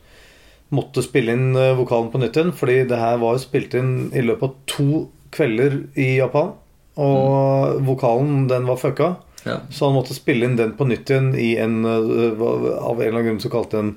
måtte 0.74 1.04
spille 1.04 1.34
inn 1.36 1.56
uh, 1.58 1.76
vokalen 1.78 2.10
på 2.12 2.20
nytt 2.22 2.38
igjen, 2.38 2.52
fordi 2.56 2.82
det 2.90 3.00
her 3.00 3.18
var 3.22 3.36
jo 3.36 3.42
spilt 3.42 3.74
inn 3.78 3.94
i 4.14 4.24
løpet 4.24 4.46
av 4.48 4.56
to 4.70 5.04
kvelder 5.34 5.80
i 5.98 6.12
Japan. 6.18 6.54
Og 7.00 7.80
vokalen, 7.86 8.46
den 8.50 8.66
var 8.68 8.80
fucka. 8.80 9.14
Ja. 9.46 9.60
Så 9.72 9.88
han 9.88 9.96
måtte 9.96 10.16
spille 10.16 10.44
inn 10.44 10.58
den 10.58 10.74
på 10.76 10.84
nytt 10.88 11.10
igjen 11.10 11.30
i 11.38 11.54
en 11.62 11.78
uh, 11.86 12.42
Av 12.76 12.98
en 12.98 13.06
eller 13.06 13.14
annen 13.14 13.30
grunn 13.30 13.40
så 13.40 13.52
kalte 13.52 13.80
en 13.80 13.94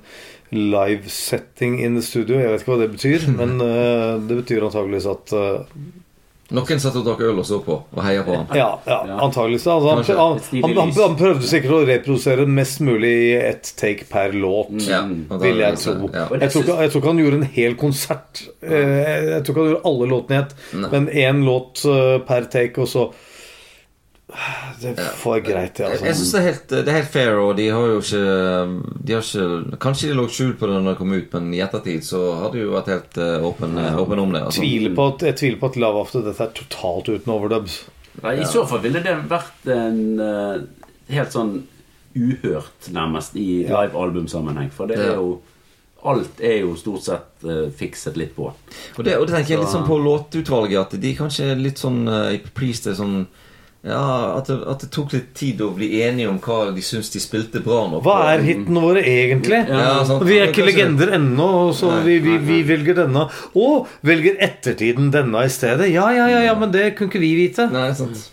live 0.54 1.10
setting 1.10 1.80
in 1.82 1.98
the 1.98 2.04
studio. 2.04 2.38
Jeg 2.38 2.52
vet 2.52 2.64
ikke 2.64 2.74
hva 2.74 2.80
det 2.84 2.94
betyr, 2.94 3.28
men 3.40 3.58
uh, 3.60 4.22
det 4.22 4.40
betyr 4.44 4.66
antageligvis 4.66 5.10
at 5.10 5.36
Noen 6.54 6.80
satt 6.80 6.96
og 7.00 7.04
drakk 7.06 7.20
øl 7.26 7.38
og 7.42 7.46
så 7.48 7.58
på, 7.64 7.76
og 7.94 8.02
heia 8.06 8.22
på 8.26 8.34
han. 8.36 8.46
Ja, 8.56 8.68
ja, 8.86 8.98
Ja. 9.08 9.16
antageligvis. 9.26 9.66
Altså, 9.66 9.88
han, 9.90 10.04
han, 10.04 10.40
han, 10.62 10.76
han, 10.78 10.92
han 10.96 11.16
prøvde 11.18 11.48
sikkert 11.50 11.74
å 11.76 11.82
reprodusere 11.88 12.46
mest 12.46 12.80
mulig 12.86 13.10
i 13.10 13.32
ett 13.50 13.72
take 13.80 14.06
per 14.10 14.32
låt. 14.32 14.70
Ja, 14.88 15.02
Mm. 15.04 15.26
Vil 15.42 15.58
jeg 15.60 15.76
tro. 15.82 16.08
Ja. 16.14 16.28
Jeg 16.40 16.50
tror, 16.54 16.62
ikke, 16.62 16.78
jeg 16.80 16.90
tror 16.94 17.00
ikke 17.02 17.10
han 17.12 17.18
gjorde 17.24 17.36
en 17.42 17.48
hel 17.58 17.74
konsert. 17.76 18.44
Eh, 18.62 19.34
Jeg 19.34 19.44
tror 19.44 19.52
ikke 19.54 19.60
han 19.64 19.70
gjorde 19.74 19.88
alle 19.90 20.06
låtene 20.14 20.36
i 20.36 20.42
ett, 20.44 20.54
men 20.92 21.08
én 21.08 21.44
låt 21.44 21.84
eh, 21.84 22.18
per 22.26 22.46
take, 22.52 22.78
og 22.80 22.88
så 22.88 23.08
Det 24.80 24.94
får 25.20 25.36
jeg 25.36 25.44
greit, 25.46 25.72
til. 25.76 25.84
Jeg, 25.86 26.00
jeg 26.00 26.08
Altså. 26.10 26.14
synes 26.20 26.32
det 26.32 26.38
er, 26.40 26.46
helt, 26.48 26.64
det 26.72 26.88
er 26.90 26.96
helt 26.98 27.12
fair, 27.12 27.36
og 27.38 27.52
de 27.56 27.68
har 27.70 27.84
jo 27.86 28.00
ikke, 28.02 28.22
de 29.06 29.14
har 29.14 29.22
ikke 29.22 29.78
Kanskje 29.84 30.08
de 30.10 30.16
lå 30.18 30.24
skjult 30.28 30.58
på 30.58 30.66
det 30.68 30.74
når 30.80 30.88
det 30.90 30.98
kom 30.98 31.12
ut, 31.14 31.28
men 31.36 31.52
i 31.54 31.60
ettertid 31.64 32.04
så 32.06 32.22
har 32.40 32.50
de 32.54 32.64
jo 32.64 32.72
vært 32.74 32.90
helt 32.90 33.20
eh, 33.22 33.46
åpen, 33.46 33.78
eh, 33.78 34.00
åpen 34.02 34.18
om 34.24 34.34
det. 34.34 34.42
Altså. 34.48 34.64
Tviler 34.64 34.96
på 34.96 35.06
at, 35.12 35.22
jeg 35.30 35.38
tviler 35.40 35.60
på 35.62 35.70
at 35.70 35.78
Love 35.84 36.02
After 36.02 36.24
Death 36.26 36.42
er 36.42 36.50
totalt 36.58 37.12
uten 37.12 37.32
overdubs. 37.36 37.78
Nei, 38.24 38.34
I 38.42 38.50
så 38.50 38.66
fall 38.70 38.82
ville 38.84 39.00
det 39.02 39.14
vært 39.30 39.70
en 39.74 40.02
uh, 40.22 40.58
helt 41.10 41.32
sånn 41.34 41.54
uhørt, 42.14 42.90
nærmest, 42.94 43.34
i 43.38 43.64
live-albumsammenheng. 43.66 44.70
For 44.74 44.90
det 44.90 45.00
er 45.02 45.16
jo 45.18 45.40
Alt 46.04 46.42
er 46.44 46.58
jo 46.60 46.74
stort 46.76 47.00
sett 47.06 47.46
uh, 47.48 47.70
fikset 47.72 48.18
litt 48.20 48.34
på. 48.36 48.50
Og 48.52 49.06
det, 49.06 49.14
og 49.16 49.24
det 49.24 49.38
tenker 49.38 49.54
jeg 49.54 49.62
litt 49.62 49.72
sånn 49.72 49.86
på 49.88 49.96
låtutvalget, 50.04 50.82
at 50.82 51.00
de 51.00 51.14
kanskje 51.16 51.46
er 51.54 51.62
litt 51.62 51.80
sånn 51.80 52.02
uh, 52.04 52.28
i 52.34 52.42
Priest 52.44 52.90
er 52.90 52.98
sånn 52.98 53.22
ja, 53.84 54.02
at 54.38 54.46
det, 54.48 54.54
at 54.72 54.80
det 54.80 54.88
tok 54.94 55.12
litt 55.12 55.30
tid 55.36 55.60
å 55.60 55.70
bli 55.76 55.90
enige 56.00 56.30
om 56.30 56.38
hva 56.40 56.70
de 56.72 56.80
syns 56.84 57.10
de 57.12 57.20
spilte 57.20 57.60
bra 57.64 57.82
nok. 57.92 58.02
Hva 58.06 58.14
er 58.32 58.44
hitene 58.46 58.80
våre 58.80 59.02
egentlig? 59.04 59.58
Ja, 59.68 59.98
sant. 60.08 60.24
Vi 60.24 60.38
er 60.40 60.48
ikke 60.48 60.64
legender 60.64 61.12
ennå, 61.18 61.48
så 61.76 61.90
Nei, 61.92 62.04
vi, 62.06 62.14
vi, 62.24 62.36
nei, 62.38 62.44
vi 62.48 62.60
velger 62.70 62.96
denne. 63.02 63.26
Og 63.60 63.90
velger 64.08 64.38
ettertiden 64.46 65.10
denne 65.12 65.44
i 65.44 65.52
stedet. 65.52 65.90
Ja, 65.92 66.06
ja, 66.16 66.30
ja, 66.32 66.40
ja, 66.48 66.54
men 66.56 66.72
det 66.72 66.94
kunne 66.96 67.12
ikke 67.12 67.20
vi 67.26 67.34
vite. 67.42 67.68
Nei, 67.74 67.90
sant. 67.98 68.30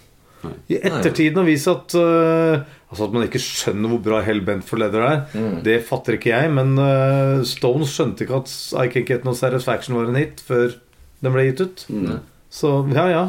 I 0.72 0.80
ettertiden 0.80 1.38
har 1.44 1.46
vist 1.46 1.68
at 1.70 1.94
uh, 2.02 2.64
Altså 2.90 3.06
at 3.06 3.12
man 3.14 3.28
ikke 3.28 3.40
skjønner 3.40 3.92
hvor 3.92 4.00
bra 4.08 4.24
Hellbent 4.26 4.66
for 4.68 4.82
Leather 4.82 5.04
er, 5.06 5.20
Mm. 5.38 5.60
det 5.68 5.76
fatter 5.86 6.16
ikke 6.18 6.32
jeg. 6.32 6.50
Men 6.56 6.74
uh, 6.82 7.44
Stones 7.46 7.92
skjønte 7.94 8.26
ikke 8.26 8.40
at 8.42 8.50
I 8.82 8.88
Can't 8.92 9.06
Get 9.12 9.24
No 9.28 9.36
Satisfaction 9.38 9.96
var 10.00 10.10
en 10.10 10.18
hit 10.20 10.42
før 10.48 10.74
den 11.22 11.36
ble 11.36 11.46
gitt 11.52 11.62
ut. 11.62 11.86
Mm. 11.94 12.18
Så 12.52 12.74
ja, 12.96 13.06
ja. 13.12 13.24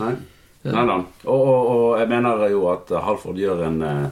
Nei. 0.00 0.14
Nei 0.64 0.86
da. 0.86 0.96
Og, 1.24 1.42
og, 1.48 1.66
og 1.74 1.98
jeg 2.00 2.08
mener 2.10 2.48
jo 2.50 2.64
at 2.72 2.90
Halford 3.04 3.36
gjør 3.38 3.60
en 3.68 3.76
eh, 3.82 4.06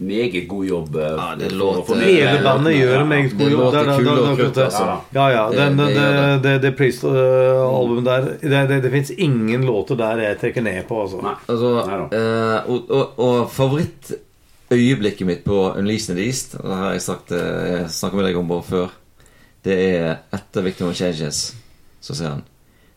meget 0.00 0.48
god 0.48 0.64
jobb. 0.64 0.96
eh, 0.96 1.02
Ja, 1.18 1.34
det 1.38 1.50
låter- 1.52 2.00
Hele 2.00 2.38
bandet 2.44 2.74
gjør 2.78 3.00
en 3.02 3.08
meget 3.08 3.34
god 3.38 3.50
jobb. 3.50 3.72
Det 3.72 3.80
er- 3.82 4.36
kult, 4.36 4.58
altså. 4.58 4.86
Ja, 5.14 5.26
ja. 5.28 5.42
Den, 5.52 5.78
det 5.78 5.94
det, 5.96 6.42
det, 6.42 6.54
det, 6.62 6.76
Priest-albumet 6.78 8.04
der 8.04 8.20
Det, 8.42 8.68
det, 8.68 8.82
det 8.82 8.90
fins 8.90 9.10
ingen 9.10 9.66
låter 9.66 9.94
der 9.96 10.16
jeg 10.24 10.38
trekker 10.40 10.62
ned 10.62 10.82
på, 10.88 11.02
altså. 11.02 11.20
Nei. 11.22 11.34
Altså, 11.48 11.74
Nei 11.86 12.00
eh, 12.18 12.70
og, 12.70 12.90
og, 12.90 13.18
og 13.18 13.50
favorittøyeblikket 13.50 15.26
mitt 15.26 15.44
på 15.44 15.60
Unleashed 15.76 16.16
the 16.16 16.24
East 16.24 16.56
Det 16.56 16.72
har 16.74 16.92
jeg 16.96 17.02
sagt 17.04 17.32
eh, 17.32 17.80
jeg 17.82 17.90
snakket 17.90 18.16
med 18.16 18.26
deg 18.30 18.36
om 18.40 18.48
bare 18.48 18.62
før. 18.66 18.88
Det 19.64 19.76
er 19.78 20.16
etter 20.34 20.62
Victor 20.66 20.92
Changes. 20.92 21.54
Så 22.02 22.14
sier 22.18 22.32
han 22.32 22.42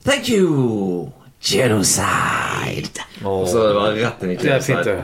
Thank 0.05 0.29
you, 0.29 1.11
genocide. 1.45 3.03
Og 3.23 3.47
så 3.49 3.67
det 3.67 3.75
var 3.77 3.97
rett 3.99 4.23
inn 4.25 4.33
i 4.33 4.37
Det 4.39 4.53
er 4.57 4.63
fint, 4.65 4.87
det. 4.87 4.95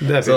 det, 0.00 0.18
er 0.18 0.26
Så 0.26 0.36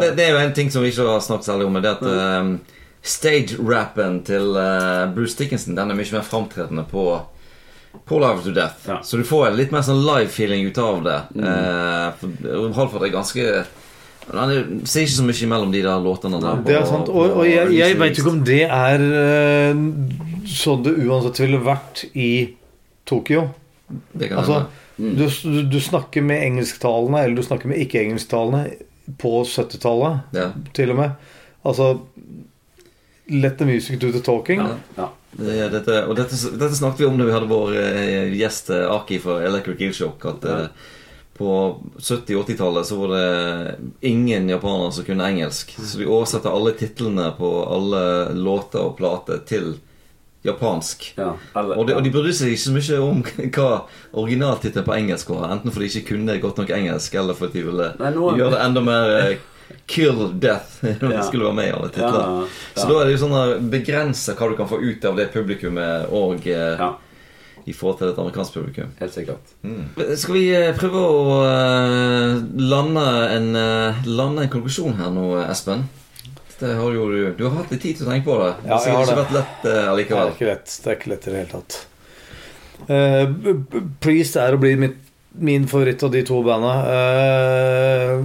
det, 0.00 0.12
det 0.18 0.26
er 0.26 0.36
jo 0.36 0.44
en 0.44 0.54
ting 0.56 0.70
som 0.72 0.84
vi 0.84 0.92
ikke 0.92 1.08
har 1.08 1.24
snakket 1.24 1.50
særlig 1.50 1.66
om, 1.66 1.74
men 1.76 1.84
det 1.84 1.90
er 1.90 1.98
at 1.98 2.40
um, 2.40 2.54
stage-rappen 3.02 4.20
til 4.28 4.54
uh, 4.54 5.10
Bruce 5.14 5.36
Dickinson 5.38 5.76
Den 5.78 5.90
er 5.92 5.98
mye 5.98 6.16
mer 6.16 6.26
framtredende 6.26 6.86
på 6.90 7.10
på 8.06 8.20
Live 8.22 8.44
to 8.44 8.52
Death. 8.54 8.84
Ja. 8.86 9.00
Så 9.02 9.18
du 9.18 9.24
får 9.26 9.48
en 9.48 9.56
litt 9.58 9.72
mer 9.74 9.82
sånn 9.82 10.04
live-feeling 10.06 10.62
ut 10.70 10.76
av 10.78 11.00
det. 11.02 11.16
Mm. 11.34 11.46
Uh, 12.46 12.70
Halford 12.76 13.02
er 13.02 13.10
ganske 13.10 13.46
Han 14.30 14.52
sier 14.52 14.68
ser 14.86 15.08
ikke 15.08 15.16
så 15.16 15.24
mye 15.26 15.48
mellom 15.50 15.72
de 15.74 15.80
der 15.82 16.04
låtene 16.04 16.38
der. 16.38 16.60
Det 16.68 16.76
er 16.78 16.86
sant. 16.86 17.10
Og, 17.10 17.40
og 17.40 17.48
jeg, 17.48 17.72
jeg 17.74 17.98
veit 17.98 18.20
ikke 18.20 18.30
om 18.30 18.44
det 18.46 18.60
er 18.68 19.02
sånn 20.54 20.84
det 20.86 20.94
uansett 21.02 21.42
ville 21.42 21.58
vært 21.66 22.04
i 22.14 22.30
Tokyo. 23.10 23.48
Det 23.90 24.30
kan 24.30 24.38
Altså, 24.38 24.60
hende. 24.60 24.79
Du, 25.00 25.24
du, 25.42 25.62
du 25.72 25.80
snakker 25.80 26.22
med 26.22 26.42
engelsktalende, 26.44 27.22
eller 27.24 27.36
du 27.40 27.42
snakker 27.46 27.70
med 27.72 27.80
ikke-engelsktalende 27.84 28.64
på 29.18 29.32
70-tallet, 29.48 30.20
Ja. 30.36 30.50
til 30.76 30.92
og 30.94 31.00
med. 31.00 31.10
Altså 31.66 31.92
Let 33.30 33.58
the 33.58 33.64
music 33.68 33.98
do 34.00 34.10
the 34.12 34.20
talking. 34.20 34.58
Ja. 34.60 34.76
ja. 34.96 35.08
Det, 35.30 35.68
dette, 35.70 36.00
og 36.10 36.16
dette, 36.18 36.34
dette 36.58 36.74
snakket 36.74 37.04
vi 37.04 37.06
om 37.06 37.18
da 37.20 37.26
vi 37.28 37.34
hadde 37.36 37.46
vår 37.50 37.76
eh, 37.78 38.32
gjest 38.34 38.72
eh, 38.74 38.86
Aki 38.90 39.20
fra 39.22 39.36
Electric 39.46 39.78
Eelshock. 39.86 40.24
At 40.26 40.46
eh, 40.50 40.64
på 41.38 41.52
70- 42.02 42.40
80-tallet 42.42 42.88
så 42.88 42.98
var 42.98 43.12
det 43.14 43.76
ingen 44.10 44.48
japanere 44.50 44.90
som 44.92 45.06
kunne 45.06 45.28
engelsk. 45.30 45.76
Så 45.78 46.00
de 46.02 46.08
oversetter 46.10 46.50
alle 46.50 46.74
titlene 46.80 47.28
på 47.38 47.52
alle 47.70 48.02
låter 48.34 48.82
og 48.82 48.96
plater 48.98 49.38
til 49.46 49.76
japansk. 50.44 51.12
ja. 51.18 51.34
Eller, 51.56 51.76
Og 51.76 51.86
de, 51.86 51.94
og 51.98 52.04
de 52.04 52.10
brydde 52.14 52.32
seg 52.32 52.54
ikke 52.54 52.62
så 52.64 52.72
mye 52.72 53.00
om 53.04 53.22
hva 53.56 53.68
originaltittelen 54.22 54.86
på 54.86 54.94
engelsk 54.96 55.28
var. 55.34 55.50
Enten 55.52 55.72
fordi 55.74 55.88
de 55.90 55.98
ikke 56.00 56.14
kunne 56.14 56.38
godt 56.40 56.58
nok 56.62 56.70
engelsk, 56.78 57.14
eller 57.20 57.34
fordi 57.36 57.58
de 57.60 57.66
ville 57.68 57.90
Nei, 58.00 58.10
nå- 58.16 58.30
gjøre 58.38 58.54
det 58.56 58.62
enda 58.64 58.80
mer 58.86 59.12
eh, 59.18 59.36
kill 59.86 60.24
death. 60.40 60.80
Når 61.02 61.12
Ja. 61.18 61.22
skulle 61.28 61.44
være 61.50 61.58
med 61.60 61.68
i 61.68 61.74
alle 61.76 61.90
ja, 61.90 61.94
titlene. 61.98 62.48
Så 62.74 62.88
da 62.88 62.96
er 63.02 63.04
det 63.10 63.14
jo 63.18 63.22
sånn 63.26 63.68
begrensa 63.70 64.34
hva 64.38 64.48
du 64.50 64.56
kan 64.58 64.68
få 64.72 64.80
ut 64.80 65.04
av 65.04 65.16
det 65.20 65.28
publikummet 65.34 66.08
og 66.10 66.46
eh, 66.48 66.80
ja, 66.80 66.90
i 67.68 67.74
forhold 67.76 67.98
til 68.00 68.08
et 68.08 68.18
amerikansk 68.18 68.54
publikum. 68.56 68.88
helt 68.98 69.12
sikkert. 69.14 69.52
Skal 70.16 70.34
vi 70.38 70.46
eh, 70.56 70.72
prøve 70.80 71.04
å 71.04 71.40
lande, 72.72 73.04
en, 73.36 73.50
lande 74.08 74.46
en 74.46 74.52
konklusjon 74.52 74.96
her 74.98 75.12
nå, 75.14 75.26
Espen? 75.44 75.84
Det 76.60 76.74
har 76.76 76.92
jo, 76.92 77.04
du, 77.10 77.20
du 77.38 77.44
har 77.46 77.54
hatt 77.62 77.70
litt 77.72 77.80
tid 77.82 77.96
til 77.96 78.06
å 78.06 78.10
tenke 78.12 78.26
på 78.28 78.34
det. 78.42 78.50
Ja, 78.68 78.76
det 78.76 78.90
jeg 78.90 78.96
har 78.96 79.04
ikke 79.06 79.20
vært 79.22 79.36
lett 79.38 79.54
eh, 79.62 79.62
Det 79.70 79.76
er 79.80 79.88
allikevel. 79.94 80.32
ikke 80.34 80.48
lett. 80.50 80.74
Det 80.84 80.90
er 80.92 80.98
ikke 80.98 81.12
lett 81.14 81.26
i 81.26 81.30
det 81.32 81.38
hele 81.40 81.54
tatt. 81.54 81.78
Eh, 82.90 83.24
B- 83.46 83.84
Priest 84.04 84.36
er 84.40 84.56
og 84.56 84.62
blir 84.64 84.76
mitt 84.80 84.98
min 85.40 85.62
favoritt 85.70 86.02
av 86.02 86.10
de 86.10 86.20
to 86.26 86.40
banda. 86.42 86.72
Uh, 86.90 88.18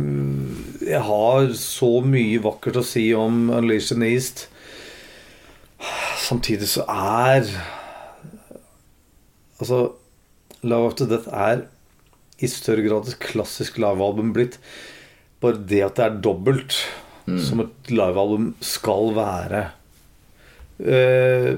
jeg 0.90 1.02
har 1.06 1.52
så 1.54 1.90
mye 2.02 2.40
vakkert 2.42 2.80
å 2.82 2.84
si 2.84 3.04
om 3.14 3.44
Unleashed 3.54 4.00
and 4.00 4.08
East. 4.08 4.48
Samtidig 6.26 6.66
så 6.72 6.82
er 6.90 7.46
Altså 9.62 9.80
Love 10.66 10.90
After 10.90 11.06
Death 11.14 11.30
er 11.32 11.62
i 12.44 12.50
større 12.52 12.84
grad 12.84 13.08
et 13.08 13.20
klassisk 13.22 13.78
livealbum 13.80 14.34
blitt. 14.36 14.58
Bare 15.46 15.62
det 15.62 15.84
at 15.86 15.96
det 16.02 16.08
er 16.10 16.18
dobbelt, 16.26 16.74
som 17.26 17.64
et 17.64 17.90
livealbum 17.92 18.52
skal 18.64 19.16
være. 19.16 19.62
Eh, 20.80 21.56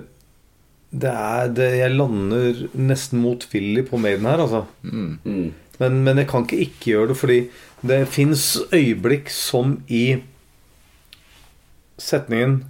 det 0.88 1.11
er 1.11 1.49
det, 1.52 1.68
Jeg 1.77 1.91
lander 1.91 2.61
nesten 2.73 3.22
motvillig 3.22 3.89
på 3.89 3.99
Maiden 3.99 4.26
her, 4.26 4.39
altså. 4.39 4.65
Mm. 4.84 5.53
Men, 5.80 6.03
men 6.03 6.18
jeg 6.18 6.27
kan 6.27 6.45
ikke 6.45 6.64
ikke 6.64 6.85
gjøre 6.91 7.07
det, 7.11 7.18
fordi 7.18 7.39
det 7.85 8.07
fins 8.07 8.57
øyeblikk 8.73 9.30
som 9.30 9.81
i 9.88 10.23
setningen 11.98 12.65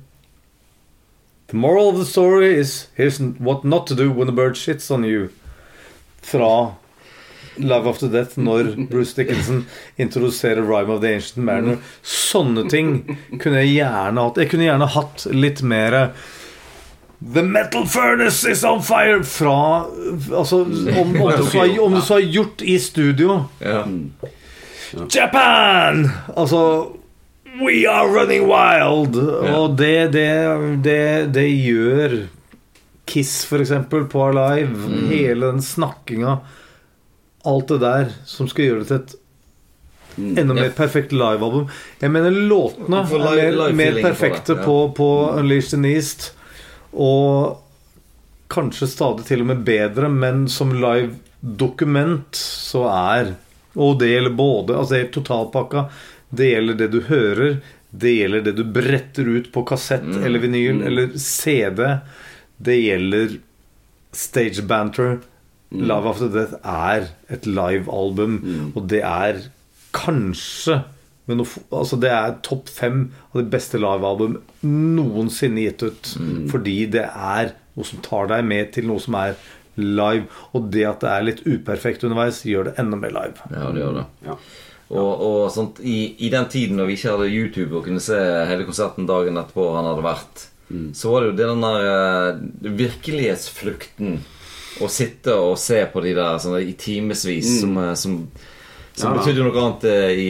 The 1.47 1.55
moral 1.55 1.87
of 1.89 1.95
the 1.95 2.05
story 2.05 2.59
is 2.59 2.87
Here's 2.97 3.21
what 3.39 3.63
not 3.63 3.87
to 3.87 3.95
do 3.95 4.11
when 4.11 4.27
the 4.27 4.33
bird 4.33 4.57
shits 4.57 4.91
on 4.91 5.05
you. 5.05 5.29
Fra 6.21 6.75
Love 7.57 7.89
After 7.89 8.07
Death, 8.11 8.38
når 8.39 8.73
Bruce 8.89 9.15
Dickinson 9.17 9.65
introduserer 9.97 10.61
Rhyme 10.61 10.93
of 10.93 11.01
the 11.01 11.13
Ancient 11.17 11.45
Mariner. 11.45 11.77
Sånne 12.03 12.67
ting 12.69 12.91
kunne 13.41 13.63
jeg 13.63 13.77
gjerne 13.79 14.25
hatt. 14.27 14.41
Jeg 14.41 14.51
kunne 14.53 14.67
gjerne 14.67 14.89
hatt 14.97 15.27
litt 15.34 15.63
mer 15.65 15.97
The 17.34 17.41
metal 17.41 17.88
furnace 17.89 18.45
is 18.45 18.63
on 18.63 18.84
fire! 18.85 19.23
Fra 19.25 19.85
Altså, 20.29 20.59
om, 20.61 21.15
om, 21.21 21.31
du 21.38 21.45
så 21.49 21.63
har, 21.63 21.79
om 21.81 21.95
du 21.97 22.01
så 22.01 22.19
har 22.19 22.27
gjort 22.35 22.61
i 22.61 22.77
studio 22.79 23.39
Ja. 23.59 23.81
Japan! 25.09 26.09
Altså 26.35 26.61
We 27.57 27.88
are 27.89 28.05
running 28.05 28.45
wild! 28.45 29.17
Og 29.49 29.77
det, 29.79 30.11
det, 30.13 30.29
det, 30.85 31.34
det 31.34 31.47
gjør 31.49 32.19
Kiss, 33.07 33.45
for 33.47 33.63
eksempel, 33.63 34.03
på 34.11 34.21
Alive. 34.27 34.91
Hele 35.09 35.47
den 35.47 35.61
snakkinga. 35.63 36.38
Alt 37.47 37.71
det 37.71 37.79
der 37.83 38.11
som 38.27 38.49
skal 38.51 38.67
gjøre 38.67 38.83
det 38.83 38.87
til 38.89 38.99
et 39.01 39.15
enda 40.17 40.55
mer 40.57 40.73
perfekt 40.73 41.13
livealbum. 41.13 41.67
Jeg 42.01 42.11
mener 42.11 42.33
låtene 42.33 43.03
er 43.03 43.53
mer, 43.53 43.71
mer 43.71 43.71
feeling 43.77 44.03
på 44.03 44.09
perfekte 44.09 44.57
ja. 44.57 44.65
på, 44.65 44.77
på 44.97 45.09
Unleashed 45.37 45.77
in 45.77 45.85
East. 45.85 46.31
Og 46.93 47.61
kanskje 48.51 48.89
stadig 48.89 49.27
til 49.27 49.43
og 49.43 49.51
med 49.51 49.63
bedre, 49.67 50.09
men 50.09 50.47
som 50.49 50.73
live 50.73 51.13
dokument 51.41 52.35
så 52.39 52.87
er 52.89 53.35
Og 53.77 53.99
det 53.99 54.07
gjelder 54.09 54.33
både 54.33 54.73
Altså 54.73 54.95
det 54.95 55.01
er 55.03 55.09
totalpakka. 55.13 55.83
Det 56.29 56.47
gjelder 56.49 56.77
det 56.79 56.87
du 56.95 57.01
hører. 57.05 57.59
Det 57.91 58.13
gjelder 58.15 58.41
det 58.47 58.55
du 58.57 58.63
bretter 58.65 59.27
ut 59.29 59.51
på 59.53 59.61
kassett 59.69 60.03
Mm. 60.03 60.23
eller 60.25 60.39
vinyl 60.39 60.81
eller 60.81 61.13
CD. 61.17 61.99
Det 62.57 62.75
gjelder 62.81 63.37
stage 64.11 64.65
banter. 64.65 65.19
Mm. 65.72 65.81
Love 65.89 66.14
After 66.14 66.30
Death 66.31 66.60
er 66.64 67.10
et 67.34 67.48
livealbum, 67.49 68.38
og 68.76 68.85
det 68.91 69.02
er 69.03 69.41
kanskje 69.95 70.84
men 71.27 71.44
altså 71.44 71.98
Det 71.99 72.07
er 72.07 72.38
topp 72.45 72.69
fem 72.72 73.02
av 73.34 73.41
de 73.41 73.49
beste 73.52 73.80
livealbum 73.81 74.38
noensinne 74.64 75.65
gitt 75.65 75.84
ut. 75.84 76.11
Fordi 76.53 76.77
det 76.94 77.03
er 77.03 77.52
noe 77.76 77.88
som 77.89 77.99
tar 78.06 78.30
deg 78.31 78.45
med 78.48 78.72
til 78.77 78.88
noe 78.88 79.03
som 79.03 79.18
er 79.19 79.35
live. 79.76 80.26
Og 80.56 80.69
det 80.73 80.85
at 80.88 81.03
det 81.03 81.11
er 81.11 81.27
litt 81.27 81.44
uperfekt 81.44 82.07
underveis, 82.07 82.45
gjør 82.48 82.69
det 82.69 82.77
enda 82.80 82.99
mer 83.02 83.11
live. 83.18 83.49
Ja, 83.52 83.68
det 83.76 83.84
gjør 83.84 83.99
det. 83.99 84.06
Ja. 84.30 84.38
Og, 84.88 85.26
og 85.27 85.39
sånt, 85.52 85.81
i, 85.84 86.15
I 86.23 86.31
den 86.31 86.48
tiden 86.48 86.80
når 86.80 86.88
vi 86.88 86.95
ikke 86.95 87.18
hadde 87.18 87.27
YouTube 87.27 87.76
og 87.76 87.89
kunne 87.89 88.03
se 88.03 88.18
hele 88.48 88.64
konserten 88.68 89.10
dagen 89.10 89.35
etterpå 89.35 89.68
han 89.76 89.89
hadde 89.89 90.07
vært, 90.07 90.48
så 90.95 91.11
var 91.11 91.23
det 91.23 91.30
jo 91.30 91.35
den 91.39 91.61
der 91.64 91.85
eh, 91.89 92.39
virkelighetsflukten 92.80 94.18
å 94.83 94.89
sitte 94.91 95.33
og 95.35 95.57
se 95.61 95.81
på 95.93 96.01
de 96.03 96.13
der 96.17 96.37
sånn, 96.43 96.59
i 96.61 96.73
timevis 96.79 97.59
som, 97.61 97.77
eh, 97.81 97.93
som, 97.97 98.17
som 98.97 99.13
Ja, 99.13 99.17
betydde 99.19 99.45
noe 99.47 99.63
annet 99.63 99.87
eh, 99.89 100.11
i, 100.11 100.29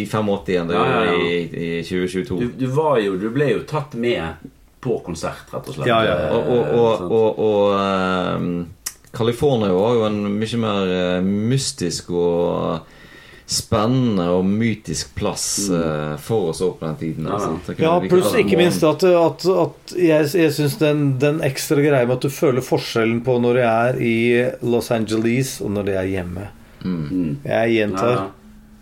i 0.00 0.04
85 0.06 0.52
enn 0.58 0.70
det 0.70 0.78
Ja, 0.78 0.86
ja, 0.92 1.02
ja. 1.04 1.18
i, 1.18 1.66
i 1.78 1.82
2022. 1.86 2.38
Du, 2.40 2.46
du 2.60 2.66
var 2.74 2.98
jo 3.02 3.16
Du 3.20 3.28
ble 3.34 3.50
jo 3.54 3.64
tatt 3.68 3.94
med 3.98 4.46
på 4.80 5.00
konsert, 5.02 5.48
rett 5.50 5.66
og 5.66 5.74
slett. 5.74 5.88
Ja, 5.90 5.96
ja. 6.06 6.16
Eh, 6.28 6.34
Og, 6.36 6.52
og, 6.54 6.68
og, 6.78 7.10
og, 7.10 7.38
og 7.42 8.36
um, 8.38 8.66
California 9.10 9.72
var 9.74 9.96
jo 9.96 10.04
en 10.06 10.20
mye 10.38 10.60
mer 10.62 10.92
eh, 10.94 11.24
mystisk 11.24 12.12
og 12.14 12.84
spennende 13.48 14.26
og 14.36 14.44
mytisk 14.44 15.14
plass 15.16 15.44
eh, 15.72 16.16
for 16.20 16.50
oss 16.50 16.60
opp 16.64 16.82
den 16.84 16.96
tiden. 17.00 17.24
Mm. 17.24 17.60
Ja? 17.72 17.74
Ja, 17.86 17.92
pluss 18.10 18.34
ikke 18.36 18.58
minst 18.60 18.84
at, 18.84 19.04
at, 19.08 19.46
at 19.48 19.94
jeg, 19.96 20.26
jeg 20.36 20.52
syns 20.52 20.76
den, 20.82 21.06
den 21.22 21.40
ekstra 21.46 21.80
greia 21.80 22.04
med 22.04 22.18
at 22.18 22.26
du 22.26 22.32
føler 22.32 22.64
forskjellen 22.64 23.22
på 23.24 23.38
når 23.40 23.60
jeg 23.62 23.94
er 23.94 24.02
i 24.04 24.16
Los 24.68 24.90
Angeles 24.92 25.54
og 25.64 25.72
når 25.78 25.94
jeg 25.94 26.02
er 26.02 26.10
hjemme. 26.18 26.48
Mm. 26.84 27.38
Jeg 27.48 27.72
gjentar 27.78 28.12
ja. 28.18 28.26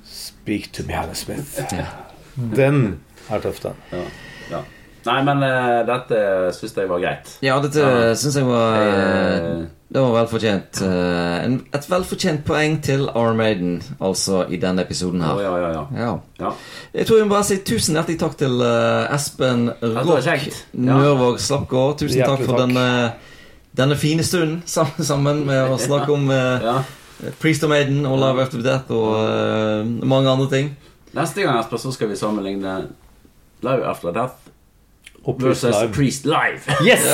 Speak 0.07 0.69
to 0.75 0.83
me, 0.87 0.95
Hannah 0.99 1.15
Smith. 1.19 1.63
Den 2.59 2.99
er 3.31 3.41
tøff, 3.43 3.63
den. 3.65 3.79
Ja, 3.91 4.03
ja. 4.51 4.61
Nei, 5.07 5.17
men 5.27 5.41
uh, 5.47 5.81
dette 5.87 6.19
syns 6.59 6.75
jeg 6.77 6.91
var 6.91 7.01
greit. 7.03 7.31
Ja, 7.47 7.57
dette 7.63 7.83
Ja. 7.83 8.13
syns 8.19 8.37
jeg 8.39 8.47
var 8.47 8.77
Eh, 8.83 9.65
Det 9.89 10.01
var 10.03 10.13
velfortjent. 10.17 10.81
Eh, 10.83 11.45
et 11.77 11.85
velfortjent 11.91 12.43
poeng 12.47 12.81
til 12.83 13.05
Armaden, 13.07 13.37
Maiden, 13.39 13.99
altså, 14.03 14.43
i 14.51 14.59
denne 14.59 14.83
episoden 14.83 15.21
her. 15.23 15.41
ja, 15.41 15.53
ja, 15.57 15.69
ja. 15.71 15.85
Ja. 15.95 16.15
ja. 16.41 16.51
Jeg 16.95 17.07
tror 17.07 17.21
jeg 17.21 17.27
må 17.27 17.35
bare 17.35 17.47
si 17.47 17.59
tusen 17.63 17.95
hjertelig 17.95 18.19
takk 18.19 18.35
til 18.41 18.65
eh, 18.67 19.15
Espen 19.15 19.69
Rock. 19.71 20.49
Nørvåg 20.73 21.39
Slappgård. 21.41 22.01
Tusen 22.03 22.25
takk 22.25 22.43
for 22.43 22.57
takk. 22.57 22.65
denne, 22.67 23.13
denne 23.79 23.99
fine 24.01 24.27
stunden 24.27 24.63
sammen, 24.75 25.07
sammen 25.07 25.45
med 25.47 25.71
å 25.71 25.79
snakke 25.79 26.11
om 26.13 26.27
uh, 26.35 26.67
ja. 26.67 26.75
Priest 27.39 27.63
of 27.63 27.71
Maiden 27.71 28.03
og 28.11 28.19
Live 28.25 28.43
After 28.43 28.67
Death 28.67 28.91
og 28.91 29.15
uh, 29.23 29.87
mange 29.87 30.35
andre 30.35 30.51
ting. 30.51 30.75
Neste 31.15 31.47
gang 31.47 31.61
Espen, 31.63 31.79
så 31.79 31.95
skal 31.95 32.11
vi 32.11 32.19
sammenligne 32.19 32.75
Live 33.63 33.87
After 33.87 34.11
Death 34.11 34.51
versus. 35.39 35.79
Priest 35.95 36.27
Live. 36.27 36.67
Yes! 36.83 37.07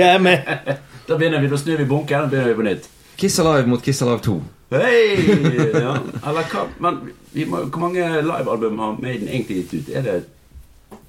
Jeg 0.00 0.08
er 0.08 0.18
med! 0.24 0.90
Da 1.08 1.16
begynner 1.18 1.40
vi, 1.40 1.48
da 1.48 1.56
snur 1.60 1.76
vi 1.76 1.84
bunken 1.84 2.26
og 2.26 2.30
begynner 2.30 2.48
vi 2.48 2.54
på 2.54 2.64
nytt. 2.64 2.88
Kiss 3.16 3.38
Alive 3.38 3.68
mot 3.68 3.82
Kiss 3.82 4.02
Alive 4.02 4.22
2. 4.24 4.38
Hei! 4.74 5.16
Ja. 5.74 5.98
Eller 6.28 6.48
hva 6.50 6.64
Men 6.80 6.96
vi 7.34 7.44
må, 7.44 7.60
hvor 7.68 7.82
mange 7.84 8.06
livealbum 8.22 8.78
har 8.78 8.96
Maiden 9.02 9.28
egentlig 9.28 9.56
gitt 9.56 9.74
ut? 9.74 9.92
Er 9.94 10.02
det 10.02 10.16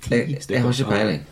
ti 0.03 0.15
Jeg, 0.15 0.41
jeg 0.49 0.61
har 0.61 0.71
ikke 0.71 0.89
peiling. 0.91 1.23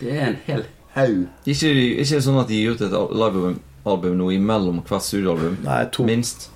Det 0.00 0.12
er 0.12 0.26
en 0.30 0.38
hel 0.46 0.64
haug. 0.96 1.22
Ikke, 1.46 1.72
ikke 2.02 2.20
sånn 2.24 2.40
at 2.40 2.48
de 2.48 2.58
gir 2.62 2.74
ut 2.74 2.84
et 2.86 2.96
livealbum 2.96 4.18
nå 4.18 4.30
imellom 4.34 4.80
hvert 4.88 5.04
studioalbum. 5.04 5.60
Nei, 5.66 5.82
to. 5.92 6.08
Minst. 6.08 6.48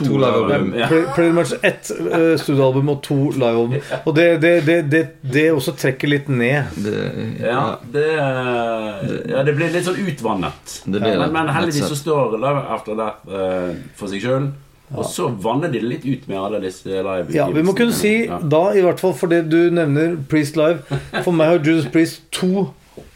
To, 0.00 0.06
To 0.08 0.18
livealbum. 0.22 0.70
Ja. 0.80 0.86
Pre- 0.88 1.02
Pretty 1.14 1.32
much 1.36 1.52
ett 1.62 1.90
uh, 2.00 2.34
studioalbum 2.40 2.88
og 2.94 3.02
to 3.04 3.18
livealbum. 3.36 3.74
Og 4.06 4.14
det, 4.16 4.26
det, 4.42 4.54
det, 4.66 4.78
det, 4.92 5.02
det 5.34 5.46
også 5.52 5.74
trekker 5.76 6.08
litt 6.08 6.28
ned. 6.32 6.72
Det, 6.80 6.96
Ja, 7.44 7.64
det, 7.92 8.06
ja, 9.30 9.42
det 9.44 9.54
blir 9.58 9.70
litt 9.74 9.84
sånn 9.86 10.00
utvannet. 10.00 10.74
Det 10.86 10.98
blir 11.02 11.12
det, 11.14 11.18
men, 11.26 11.32
men 11.36 11.52
heldigvis 11.54 11.88
så 11.92 11.98
står 11.98 12.36
Live 12.40 12.64
After 12.76 12.96
Death 12.98 13.28
uh, 13.28 13.70
for 13.98 14.10
seg 14.12 14.24
sjøl. 14.24 14.50
Og 14.90 15.04
så 15.06 15.28
vanner 15.38 15.70
de 15.70 15.78
det 15.78 15.86
litt 15.86 16.06
ut 16.08 16.24
med 16.26 16.34
alle 16.40 16.58
disse 16.64 16.90
live 16.90 17.30
Ja, 17.30 17.44
Vi 17.54 17.62
må 17.62 17.76
kunne 17.78 17.94
si 17.94 18.24
Ja. 18.26 18.40
da, 18.42 18.64
i 18.74 18.80
hvert 18.82 18.98
fall 18.98 19.12
for 19.14 19.30
det 19.30 19.44
du 19.52 19.68
nevner, 19.70 20.16
Priest 20.32 20.56
Live 20.58 20.82
For 21.22 21.30
meg 21.30 21.46
har 21.52 21.60
Judas 21.62 21.86
Priest 21.94 22.24
to 22.34 22.64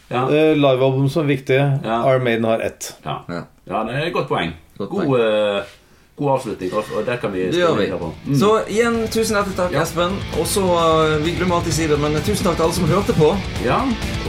Ja. 0.07 0.21
uh, 0.29 0.53
livealbum 0.55 1.09
som 1.11 1.25
er 1.25 1.33
viktige. 1.33 1.65
Ja. 1.83 1.97
Our 2.07 2.21
Maiden 2.23 2.45
har 2.47 2.61
ett. 2.63 2.93
Ja. 3.03 3.17
Ja. 3.27 3.41
ja, 3.67 3.81
det 3.89 3.97
er 3.97 4.05
et 4.07 4.13
godt 4.15 4.29
poeng. 4.31 4.53
Godt 4.77 4.89
god, 4.93 5.03
poeng. 5.09 5.19
eh, 5.25 5.75
god 6.15 6.29
avslutning, 6.37 6.73
og 6.73 6.83
og 6.95 7.05
det 7.05 7.17
kan 7.21 7.33
vi 7.33 7.39
Det 7.51 7.59
gjør 7.59 7.75
vi. 7.75 7.87
Mm. 8.25 8.35
Så 8.39 8.49
igjen, 8.71 9.07
tusen 9.11 9.35
hjertelig 9.35 9.55
takk, 9.57 9.73
Ja. 9.75 9.81
Espen. 9.83 10.15
Og 10.39 10.47
så 10.47 10.63
uh, 10.63 11.25
Vi 11.25 11.33
glemmer 11.35 11.55
alltid 11.59 11.73
å 11.73 11.75
si 11.75 11.87
det, 11.91 11.97
men 11.99 12.15
tusen 12.23 12.45
takk 12.47 12.55
til 12.55 12.63
alle 12.67 12.73
som 12.77 12.87
hørte 12.87 13.13
på. 13.19 13.29
Ja, 13.65 13.81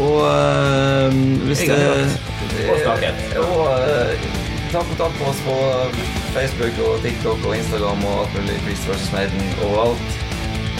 Og 0.02 0.16
uh, 0.26 1.14
hvis 1.46 1.62
det 1.62 1.78
og 2.70 2.76
snakket. 2.82 3.14
Og 3.38 3.58
uh, 3.70 4.10
ta 4.72 4.82
kontakt 4.82 5.14
med 5.20 5.28
oss 5.30 5.40
på 5.46 5.56
Facebook 6.34 6.74
og 6.88 7.02
TikTok 7.06 7.38
og 7.46 7.56
Instagram 7.56 8.02
og 8.04 8.22
alt 8.24 8.34
mulig. 8.34 8.56
Priest 8.66 8.88
versus 8.90 9.12
Maiden 9.14 9.42
overalt. 9.62 10.08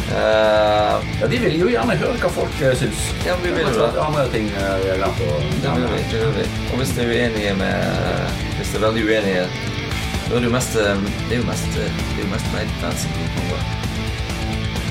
Uh, 0.07 1.03
ja, 1.20 1.27
De 1.31 1.39
vil 1.43 1.57
jo 1.59 1.66
gjerne 1.70 1.95
høre 1.99 2.19
hva 2.23 2.28
folk 2.31 2.59
uh, 2.62 2.74
syns. 2.78 3.01
ja, 3.27 3.35
vi 3.43 3.51
vil 3.55 3.66
jo 3.66 3.87
Det 3.95 4.03
andre 4.03 4.27
ting 4.35 4.47
uh, 4.55 4.77
vi 4.83 4.91
har 4.93 5.01
glemt 5.01 5.23
å 5.23 5.39
Det 5.62 5.73
vil 5.81 5.89
vi. 5.95 6.03
det 6.12 6.20
vil 6.23 6.37
vi. 6.37 6.45
Og 6.70 6.77
hvis 6.83 6.93
de 6.99 7.03
er 7.07 7.11
uenige 7.15 7.55
med 7.59 8.37
Hvis 8.59 8.70
det 8.70 8.78
er 8.78 8.85
veldig 8.87 9.03
uenige, 9.09 9.47
da 10.27 10.36
er 10.36 10.43
det 10.43 10.48
jo 10.48 10.55
mest 10.55 10.77
eh, 10.82 11.05
Det 11.28 11.36
er 11.36 11.40
jo 11.40 11.47
mest, 11.47 11.69
det 11.77 11.86
er 11.86 12.23
jo 12.24 12.31
mest 12.32 12.53
Maiden-fans 12.55 13.05
som 13.05 13.11
kommer. 13.36 13.61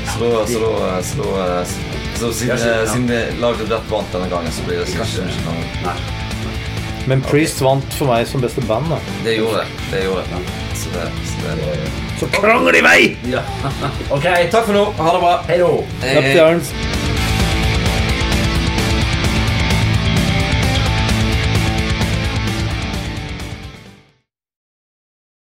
Så 0.06 0.30
da, 0.32 0.46
så 0.48 0.60
da, 0.64 1.04
så 1.04 1.24
da 1.36 1.66
så 2.16 2.34
siden, 2.34 3.08
vi 3.08 3.42
lagde 3.42 3.66
Brett 3.68 3.90
vant 3.92 4.14
denne 4.14 4.30
gangen, 4.32 4.52
så 4.52 4.64
blir 4.64 4.80
det 4.80 4.94
kanskje 4.96 5.26
ikke 5.28 5.50
noe. 5.50 5.96
Men 7.10 7.22
Priest 7.26 7.60
vant 7.62 7.98
for 8.00 8.10
meg 8.10 8.24
som 8.30 8.42
beste 8.42 8.64
band. 8.66 8.88
da 8.90 9.00
Det 9.26 9.36
gjorde 9.36 9.66
det. 9.66 9.90
Det 9.92 10.06
gjorde 10.06 10.24
det. 10.32 10.56
Så 10.80 10.94
det, 10.94 11.10
så 11.28 11.58
det 11.60 11.90
Så 12.20 12.32
krangel 12.40 12.80
i 12.80 12.86
vei! 12.86 13.00
Ja. 13.30 13.44
ok. 14.16 14.24
Takk 14.52 14.64
for 14.66 14.74
nå. 14.74 14.86
Ha 14.98 15.18
det 15.18 15.26
bra. 15.28 15.36
Hei 15.50 15.60
då. 15.60 15.74
Hei, 16.02 16.38
Ernst. 16.40 17.15